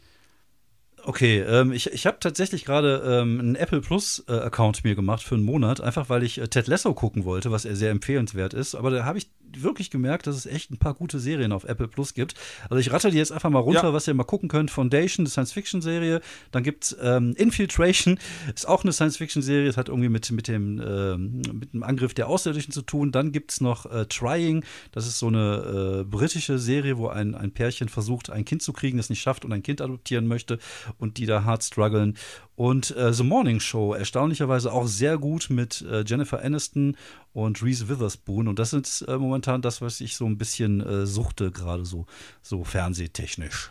Okay, 1.04 1.40
ähm, 1.40 1.72
ich, 1.72 1.92
ich 1.92 2.06
habe 2.06 2.18
tatsächlich 2.20 2.64
gerade 2.64 3.02
ähm, 3.04 3.40
einen 3.40 3.54
Apple 3.56 3.80
Plus-Account 3.80 4.84
mir 4.84 4.94
gemacht 4.94 5.22
für 5.22 5.34
einen 5.34 5.44
Monat, 5.44 5.80
einfach 5.80 6.08
weil 6.08 6.22
ich 6.22 6.38
äh, 6.38 6.46
Ted 6.46 6.68
Lasso 6.68 6.94
gucken 6.94 7.24
wollte, 7.24 7.50
was 7.50 7.64
er 7.64 7.74
sehr 7.74 7.90
empfehlenswert 7.90 8.54
ist. 8.54 8.76
Aber 8.76 8.90
da 8.90 9.04
habe 9.04 9.18
ich 9.18 9.28
wirklich 9.60 9.90
gemerkt, 9.90 10.26
dass 10.26 10.36
es 10.36 10.46
echt 10.46 10.70
ein 10.70 10.78
paar 10.78 10.94
gute 10.94 11.18
Serien 11.18 11.52
auf 11.52 11.64
Apple 11.64 11.88
Plus 11.88 12.14
gibt. 12.14 12.34
Also 12.70 12.76
ich 12.76 12.92
ratte 12.92 13.10
die 13.10 13.18
jetzt 13.18 13.32
einfach 13.32 13.50
mal 13.50 13.58
runter, 13.58 13.84
Ja. 13.84 13.92
was 13.92 14.06
ihr 14.08 14.14
mal 14.14 14.24
gucken 14.24 14.48
könnt. 14.48 14.70
Foundation, 14.70 15.24
eine 15.24 15.30
Science-Fiction-Serie. 15.30 16.20
Dann 16.50 16.62
gibt's 16.62 16.96
ähm, 17.02 17.34
Infiltration, 17.36 18.18
ist 18.54 18.68
auch 18.68 18.82
eine 18.84 18.92
Science-Fiction-Serie. 18.92 19.66
Das 19.66 19.76
hat 19.76 19.88
irgendwie 19.88 20.08
mit, 20.08 20.30
mit, 20.30 20.48
dem, 20.48 20.80
ähm, 20.80 21.42
mit 21.52 21.72
dem 21.72 21.82
Angriff 21.82 22.14
der 22.14 22.28
Außerirdischen 22.28 22.72
zu 22.72 22.82
tun. 22.82 23.12
Dann 23.12 23.32
gibt's 23.32 23.60
noch 23.60 23.86
äh, 23.90 24.06
Trying, 24.06 24.64
das 24.92 25.06
ist 25.06 25.18
so 25.18 25.28
eine 25.28 26.00
äh, 26.00 26.04
britische 26.04 26.58
Serie, 26.58 26.98
wo 26.98 27.08
ein, 27.08 27.34
ein 27.34 27.52
Pärchen 27.52 27.88
versucht, 27.88 28.30
ein 28.30 28.44
Kind 28.44 28.62
zu 28.62 28.72
kriegen, 28.72 28.96
das 28.96 29.10
nicht 29.10 29.20
schafft 29.20 29.44
und 29.44 29.52
ein 29.52 29.62
Kind 29.62 29.80
adoptieren 29.80 30.26
möchte 30.26 30.58
und 30.98 31.18
die 31.18 31.26
da 31.26 31.44
hart 31.44 31.64
strugglen. 31.64 32.16
Und 32.54 32.94
äh, 32.96 33.12
The 33.12 33.24
Morning 33.24 33.60
Show, 33.60 33.94
erstaunlicherweise 33.94 34.72
auch 34.72 34.86
sehr 34.86 35.18
gut 35.18 35.48
mit 35.50 35.82
äh, 35.82 36.04
Jennifer 36.06 36.42
Aniston 36.44 36.96
und 37.32 37.62
Reese 37.62 37.88
Witherspoon. 37.88 38.48
Und 38.48 38.58
das 38.58 38.72
ist 38.72 39.02
äh, 39.02 39.16
momentan 39.18 39.62
das, 39.62 39.80
was 39.80 40.00
ich 40.00 40.16
so 40.16 40.26
ein 40.26 40.38
bisschen 40.38 40.80
äh, 40.80 41.06
suchte, 41.06 41.50
gerade 41.50 41.84
so, 41.84 42.06
so 42.42 42.64
fernsehtechnisch. 42.64 43.70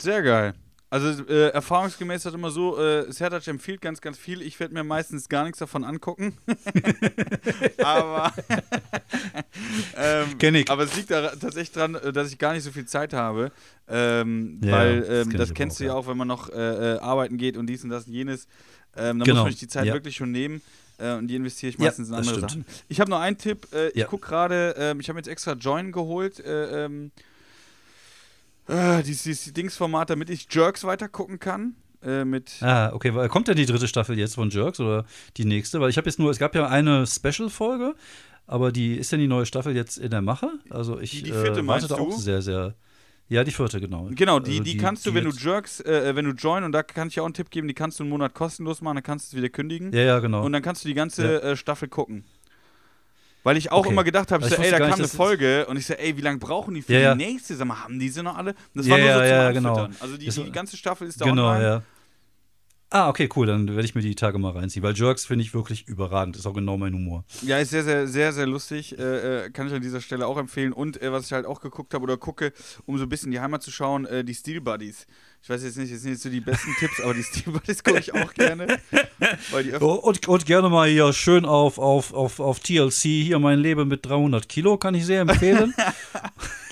Sehr 0.00 0.22
geil. 0.22 0.54
Also 0.92 1.24
äh, 1.28 1.50
erfahrungsgemäß 1.50 2.16
ist 2.16 2.26
das 2.26 2.34
immer 2.34 2.50
so, 2.50 2.76
äh, 2.76 3.12
Sertac 3.12 3.46
empfiehlt 3.46 3.80
ganz, 3.80 4.00
ganz 4.00 4.18
viel. 4.18 4.42
Ich 4.42 4.58
werde 4.58 4.74
mir 4.74 4.82
meistens 4.82 5.28
gar 5.28 5.44
nichts 5.44 5.60
davon 5.60 5.84
angucken. 5.84 6.36
aber, 7.78 8.32
ähm, 9.96 10.36
Kenn 10.38 10.56
ich. 10.56 10.68
aber 10.68 10.82
es 10.82 10.96
liegt 10.96 11.12
da 11.12 11.28
tatsächlich 11.28 11.70
dran, 11.70 11.94
äh, 11.94 12.12
dass 12.12 12.32
ich 12.32 12.38
gar 12.38 12.54
nicht 12.54 12.64
so 12.64 12.72
viel 12.72 12.86
Zeit 12.86 13.12
habe. 13.12 13.52
Ähm, 13.88 14.60
Ja, 14.64 14.72
weil 14.72 15.00
das 15.00 15.08
ähm, 15.08 15.28
kenn 15.30 15.38
das 15.38 15.54
kennst 15.54 15.76
aber 15.76 15.84
du 15.84 15.86
ja 15.86 15.94
auch, 15.94 16.04
auch, 16.04 16.08
wenn 16.08 16.16
man 16.16 16.26
noch 16.26 16.48
äh, 16.50 16.94
äh, 16.94 16.98
arbeiten 16.98 17.36
geht 17.38 17.56
und 17.56 17.68
dies 17.68 17.84
und 17.84 17.90
das 17.90 18.08
und 18.08 18.12
jenes. 18.12 18.48
Ähm, 18.96 19.20
dann 19.20 19.26
Genau, 19.26 19.34
muss 19.36 19.44
man 19.44 19.52
sich 19.52 19.60
die 19.60 19.68
Zeit 19.68 19.86
ja. 19.86 19.94
wirklich 19.94 20.16
schon 20.16 20.32
nehmen. 20.32 20.60
Äh, 21.00 21.14
und 21.16 21.28
die 21.28 21.36
investiere 21.36 21.70
ich 21.70 21.78
Ja, 21.78 21.86
meistens 21.86 22.08
in 22.08 22.14
das 22.16 22.26
andere. 22.28 22.40
Sachen. 22.48 22.64
Ich 22.88 23.00
habe 23.00 23.10
noch 23.10 23.20
einen 23.20 23.38
Tipp. 23.38 23.66
Äh, 23.72 23.88
ich 23.88 23.96
Ja. 23.96 24.06
gucke 24.06 24.26
gerade, 24.28 24.74
ähm, 24.78 25.00
ich 25.00 25.08
habe 25.08 25.18
jetzt 25.18 25.28
extra 25.28 25.52
Join 25.52 25.92
geholt. 25.92 26.38
Äh, 26.40 26.84
ähm, 26.84 27.10
äh, 28.68 29.02
dieses, 29.02 29.22
dieses 29.24 29.52
Dingsformat, 29.52 30.10
damit 30.10 30.30
ich 30.30 30.46
Jerks 30.50 30.84
weiter 30.84 31.08
gucken 31.08 31.38
kann. 31.40 31.74
Äh, 32.02 32.24
mit. 32.24 32.52
Ah, 32.62 32.92
okay. 32.94 33.12
Kommt 33.28 33.48
denn 33.48 33.56
die 33.56 33.66
dritte 33.66 33.86
Staffel 33.86 34.18
jetzt 34.18 34.34
von 34.36 34.48
Jerks 34.48 34.80
oder 34.80 35.04
die 35.36 35.44
nächste? 35.44 35.80
Weil 35.80 35.90
ich 35.90 35.98
habe 35.98 36.08
jetzt 36.08 36.18
nur, 36.18 36.30
es 36.30 36.38
gab 36.38 36.54
ja 36.54 36.66
eine 36.66 37.06
Special-Folge, 37.06 37.94
Aber 38.46 38.72
die 38.72 38.96
ist 38.96 39.12
denn 39.12 39.20
die 39.20 39.28
neue 39.28 39.46
Staffel 39.46 39.76
jetzt 39.76 39.96
in 39.96 40.10
der 40.10 40.22
Mache? 40.22 40.50
Also 40.70 40.98
ich 40.98 41.10
Die- 41.12 41.22
die 41.24 41.30
vierte 41.32 41.60
äh, 41.60 41.66
warte 41.68 41.86
da 41.86 41.94
du? 41.96 42.02
auch 42.08 42.18
sehr, 42.18 42.42
sehr. 42.42 42.74
Ja, 43.30 43.44
die 43.44 43.52
vierte, 43.52 43.80
genau. 43.80 44.08
Genau, 44.10 44.40
die, 44.40 44.50
Also 44.58 44.62
die, 44.64 44.76
kannst 44.76 45.06
du, 45.06 45.14
wenn 45.14 45.22
du 45.22 45.30
jerks, 45.30 45.78
äh, 45.80 46.16
wenn 46.16 46.24
du 46.24 46.32
join, 46.32 46.64
und 46.64 46.72
da 46.72 46.82
kann 46.82 47.06
ich 47.06 47.14
dir 47.14 47.22
auch 47.22 47.26
einen 47.26 47.34
Tipp 47.34 47.48
geben, 47.50 47.68
die 47.68 47.74
kannst 47.74 48.00
du 48.00 48.02
einen 48.02 48.10
Monat 48.10 48.34
kostenlos 48.34 48.82
machen, 48.82 48.96
dann 48.96 49.04
kannst 49.04 49.32
du 49.32 49.36
es 49.36 49.40
wieder 49.42 49.48
kündigen. 49.50 49.92
Ja, 49.92 50.00
ja, 50.00 50.18
genau. 50.18 50.44
Und 50.44 50.52
dann 50.52 50.62
kannst 50.62 50.84
du 50.84 50.88
die 50.88 50.94
ganze 50.94 51.40
äh, 51.40 51.56
Staffel 51.56 51.88
gucken. 51.88 52.24
Weil 53.44 53.56
ich 53.56 53.70
auch 53.70 53.78
Okay. 53.78 53.90
immer 53.92 54.02
gedacht 54.04 54.32
habe, 54.32 54.44
so, 54.44 54.54
ich 54.54 54.60
ey, 54.60 54.70
da 54.72 54.78
kam 54.78 54.88
nicht, 54.88 54.98
eine 54.98 55.08
Folge 55.08 55.64
und 55.66 55.76
ich 55.76 55.86
so, 55.86 55.94
ey, 55.94 56.16
wie 56.16 56.20
lange 56.20 56.38
brauchen 56.38 56.74
die 56.74 56.82
für 56.82 56.92
Ja, 56.92 56.98
ja. 56.98 57.14
die 57.14 57.24
nächste? 57.24 57.54
Sag 57.54 57.68
mal, 57.68 57.84
haben 57.84 57.98
die 58.00 58.08
sie 58.08 58.22
noch 58.22 58.36
alle? 58.36 58.54
Das 58.74 58.86
Ja, 58.86 58.92
war 58.92 58.98
nur 58.98 59.12
so 59.14 59.20
ja, 59.20 59.26
zum 59.26 59.36
ja, 59.36 59.52
genau. 59.52 59.88
Also 60.00 60.16
die, 60.16 60.26
Das- 60.26 60.34
die 60.34 60.52
ganze 60.52 60.76
Staffel 60.76 61.06
ist 61.08 61.20
da 61.20 61.24
genau, 61.26 61.46
online. 61.48 61.64
ja. 61.64 61.82
Ah, 62.92 63.08
okay, 63.08 63.28
cool. 63.36 63.46
Dann 63.46 63.68
werde 63.68 63.84
ich 63.84 63.94
mir 63.94 64.00
die 64.00 64.16
Tage 64.16 64.38
mal 64.38 64.50
reinziehen. 64.50 64.82
Weil 64.82 64.94
Jerks 64.94 65.24
finde 65.24 65.44
ich 65.44 65.54
wirklich 65.54 65.86
überragend. 65.86 66.36
Ist 66.36 66.44
auch 66.46 66.54
genau 66.54 66.76
mein 66.76 66.92
Humor. 66.92 67.24
Ja, 67.42 67.58
ist 67.58 67.70
sehr, 67.70 67.84
sehr, 67.84 68.08
sehr, 68.08 68.32
sehr 68.32 68.46
lustig. 68.46 68.98
Äh, 68.98 69.44
äh, 69.46 69.50
kann 69.50 69.68
ich 69.68 69.72
an 69.72 69.80
dieser 69.80 70.00
Stelle 70.00 70.26
auch 70.26 70.36
empfehlen. 70.36 70.72
Und 70.72 71.00
äh, 71.00 71.12
was 71.12 71.26
ich 71.26 71.32
halt 71.32 71.46
auch 71.46 71.60
geguckt 71.60 71.94
habe 71.94 72.02
oder 72.02 72.16
gucke, 72.16 72.52
um 72.86 72.98
so 72.98 73.04
ein 73.04 73.08
bisschen 73.08 73.30
die 73.30 73.38
Heimat 73.38 73.62
zu 73.62 73.70
schauen, 73.70 74.06
äh, 74.06 74.24
die 74.24 74.34
Steel 74.34 74.60
Buddies. 74.60 75.06
Ich 75.42 75.48
weiß 75.48 75.62
jetzt 75.62 75.78
nicht, 75.78 75.94
das 75.94 76.00
sind 76.02 76.10
jetzt 76.12 76.22
so 76.22 76.30
die 76.30 76.40
besten 76.40 76.74
Tipps, 76.80 77.00
aber 77.00 77.14
die 77.14 77.22
Steel 77.22 77.52
Buddies 77.52 77.84
gucke 77.84 78.00
ich 78.00 78.12
auch 78.12 78.34
gerne. 78.34 78.78
Oh, 79.80 79.94
Und, 79.94 80.28
und 80.28 80.46
gerne 80.46 80.70
mal 80.70 80.88
hier 80.88 81.12
schön 81.12 81.44
auf, 81.44 81.78
auf, 81.78 82.14
auf, 82.14 82.40
auf 82.40 82.60
TLC. 82.60 83.02
Hier 83.02 83.38
mein 83.38 83.58
Leben 83.58 83.86
mit 83.88 84.04
300 84.06 84.48
Kilo 84.48 84.78
kann 84.78 84.94
ich 84.94 85.04
sehr 85.04 85.20
empfehlen. 85.20 85.74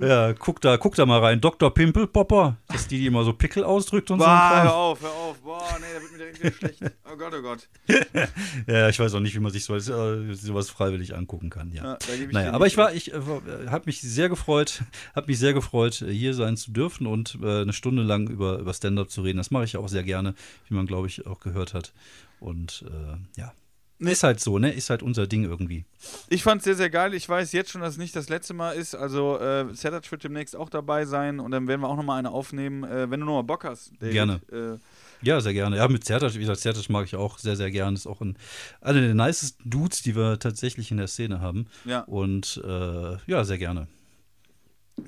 ja, 0.00 0.32
guck 0.34 0.60
da, 0.60 0.76
guck 0.76 0.94
da 0.94 1.06
mal 1.06 1.20
rein. 1.20 1.40
Dr. 1.40 1.72
Pimpelpopper, 1.72 2.56
dass 2.68 2.88
die, 2.88 2.98
die 2.98 3.06
immer 3.06 3.24
so 3.24 3.32
Pickel 3.32 3.64
ausdrückt 3.64 4.10
und 4.10 4.18
so. 4.18 4.24
Boah, 4.24 4.50
Kram. 4.50 4.62
hör 4.64 4.74
auf, 4.74 5.02
hör 5.02 5.10
auf. 5.10 5.38
Boah, 5.40 5.78
nee, 5.80 5.86
da 5.94 6.02
wird 6.02 6.12
mir 6.12 6.18
direkt 6.18 6.40
wieder 6.40 6.52
schlecht. 6.52 6.82
Oh 7.12 7.16
Gott, 7.16 7.32
oh 7.38 7.42
Gott. 7.42 7.68
Ja, 8.66 8.88
ich 8.88 8.98
weiß 8.98 9.14
auch 9.14 9.20
nicht, 9.20 9.34
wie 9.34 9.40
man 9.40 9.52
sich 9.52 9.64
sowas, 9.64 9.88
äh, 9.88 10.34
sowas 10.34 10.70
freiwillig 10.70 11.14
angucken 11.14 11.50
kann. 11.50 11.72
Ja. 11.72 11.84
Ja, 11.84 11.98
Naja, 12.30 12.52
aber 12.52 12.66
ich 12.66 12.76
war, 12.76 12.92
ich 12.94 13.12
äh, 13.12 13.20
habe 13.68 13.84
mich 13.86 14.00
sehr 14.00 14.28
gefreut, 14.28 14.82
habe 15.14 15.26
mich 15.28 15.38
sehr 15.38 15.52
gefreut, 15.52 16.02
äh, 16.02 16.12
hier 16.12 16.34
sein 16.34 16.56
zu 16.56 16.72
dürfen 16.72 17.06
und 17.06 17.38
äh, 17.42 17.62
eine 17.62 17.72
Stunde 17.72 18.02
lang 18.02 18.28
über, 18.28 18.58
über 18.58 18.72
Stand-up 18.74 19.10
zu 19.10 19.22
reden. 19.22 19.38
Das 19.38 19.50
mache 19.50 19.64
ich 19.64 19.76
auch 19.76 19.88
sehr 19.88 20.02
gerne, 20.02 20.34
wie 20.68 20.74
man, 20.74 20.86
glaube 20.86 21.06
ich, 21.06 21.26
auch 21.26 21.40
gehört 21.40 21.74
hat. 21.74 21.92
Und 22.40 22.84
äh, 22.88 23.40
ja, 23.40 23.52
ist 23.98 24.22
halt 24.22 24.40
so, 24.40 24.58
ne? 24.58 24.72
Ist 24.72 24.90
halt 24.90 25.02
unser 25.02 25.26
Ding 25.26 25.44
irgendwie. 25.44 25.84
Ich 26.28 26.42
fand 26.42 26.60
es 26.60 26.64
sehr, 26.64 26.74
sehr 26.74 26.90
geil. 26.90 27.14
Ich 27.14 27.28
weiß 27.28 27.52
jetzt 27.52 27.70
schon, 27.70 27.80
dass 27.80 27.92
es 27.94 27.98
nicht 27.98 28.14
das 28.14 28.28
letzte 28.28 28.54
Mal 28.54 28.72
ist. 28.72 28.94
Also, 28.94 29.38
äh, 29.38 29.72
Sertac 29.74 30.10
wird 30.10 30.24
demnächst 30.24 30.54
auch 30.54 30.68
dabei 30.68 31.04
sein 31.04 31.40
und 31.40 31.50
dann 31.50 31.66
werden 31.68 31.80
wir 31.80 31.88
auch 31.88 31.96
nochmal 31.96 32.18
eine 32.18 32.30
aufnehmen. 32.30 32.84
Äh, 32.84 33.10
wenn 33.10 33.20
du 33.20 33.26
nochmal 33.26 33.44
Bock 33.44 33.64
hast, 33.64 33.92
David. 34.00 34.12
Gerne. 34.12 34.40
Äh, 34.52 34.78
Ja, 35.22 35.40
sehr 35.40 35.54
gerne. 35.54 35.76
Ja, 35.78 35.88
mit 35.88 36.04
Zertac, 36.04 36.34
wie 36.34 36.40
gesagt, 36.40 36.60
Zertac 36.60 36.88
mag 36.90 37.06
ich 37.06 37.16
auch 37.16 37.38
sehr, 37.38 37.56
sehr 37.56 37.70
gerne. 37.70 37.96
Ist 37.96 38.06
auch 38.06 38.20
ein, 38.20 38.36
einer 38.82 39.00
der 39.00 39.14
nicesten 39.14 39.68
Dudes, 39.70 40.02
die 40.02 40.14
wir 40.14 40.38
tatsächlich 40.38 40.90
in 40.90 40.98
der 40.98 41.06
Szene 41.08 41.40
haben. 41.40 41.66
ja, 41.86 42.00
Und 42.00 42.60
äh, 42.64 43.16
ja, 43.26 43.44
sehr 43.44 43.58
gerne. 43.58 43.88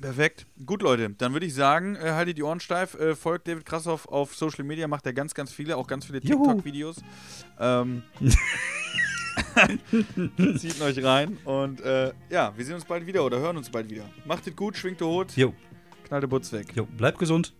Perfekt. 0.01 0.45
Gut, 0.65 0.81
Leute. 0.81 1.09
Dann 1.11 1.33
würde 1.33 1.45
ich 1.45 1.53
sagen, 1.53 1.95
äh, 1.95 2.11
haltet 2.11 2.37
die 2.37 2.43
Ohren 2.43 2.59
steif. 2.59 2.93
Äh, 2.95 3.15
folgt 3.15 3.47
David 3.47 3.65
Krassoff 3.65 4.07
auf 4.07 4.35
Social 4.35 4.63
Media, 4.63 4.87
macht 4.87 5.05
er 5.05 5.13
ganz, 5.13 5.33
ganz 5.33 5.51
viele, 5.51 5.77
auch 5.77 5.87
ganz 5.87 6.05
viele. 6.05 6.21
TikTok-Videos. 6.21 6.97
Ähm, 7.59 8.03
zieht 10.57 10.81
euch 10.81 11.03
rein 11.03 11.37
und 11.45 11.81
äh, 11.81 12.11
ja, 12.29 12.53
wir 12.55 12.65
sehen 12.65 12.75
uns 12.75 12.85
bald 12.85 13.05
wieder 13.05 13.23
oder 13.23 13.39
hören 13.39 13.57
uns 13.57 13.69
bald 13.69 13.89
wieder. 13.89 14.03
Macht 14.25 14.45
es 14.47 14.55
gut, 14.55 14.75
schwingt 14.77 14.99
der 14.99 15.07
Hut, 15.07 15.35
Jo, 15.35 15.53
knallt 16.05 16.23
der 16.23 16.27
Butz 16.27 16.51
weg. 16.51 16.67
jo, 16.75 16.85
bleibt 16.85 17.19
gesund. 17.19 17.53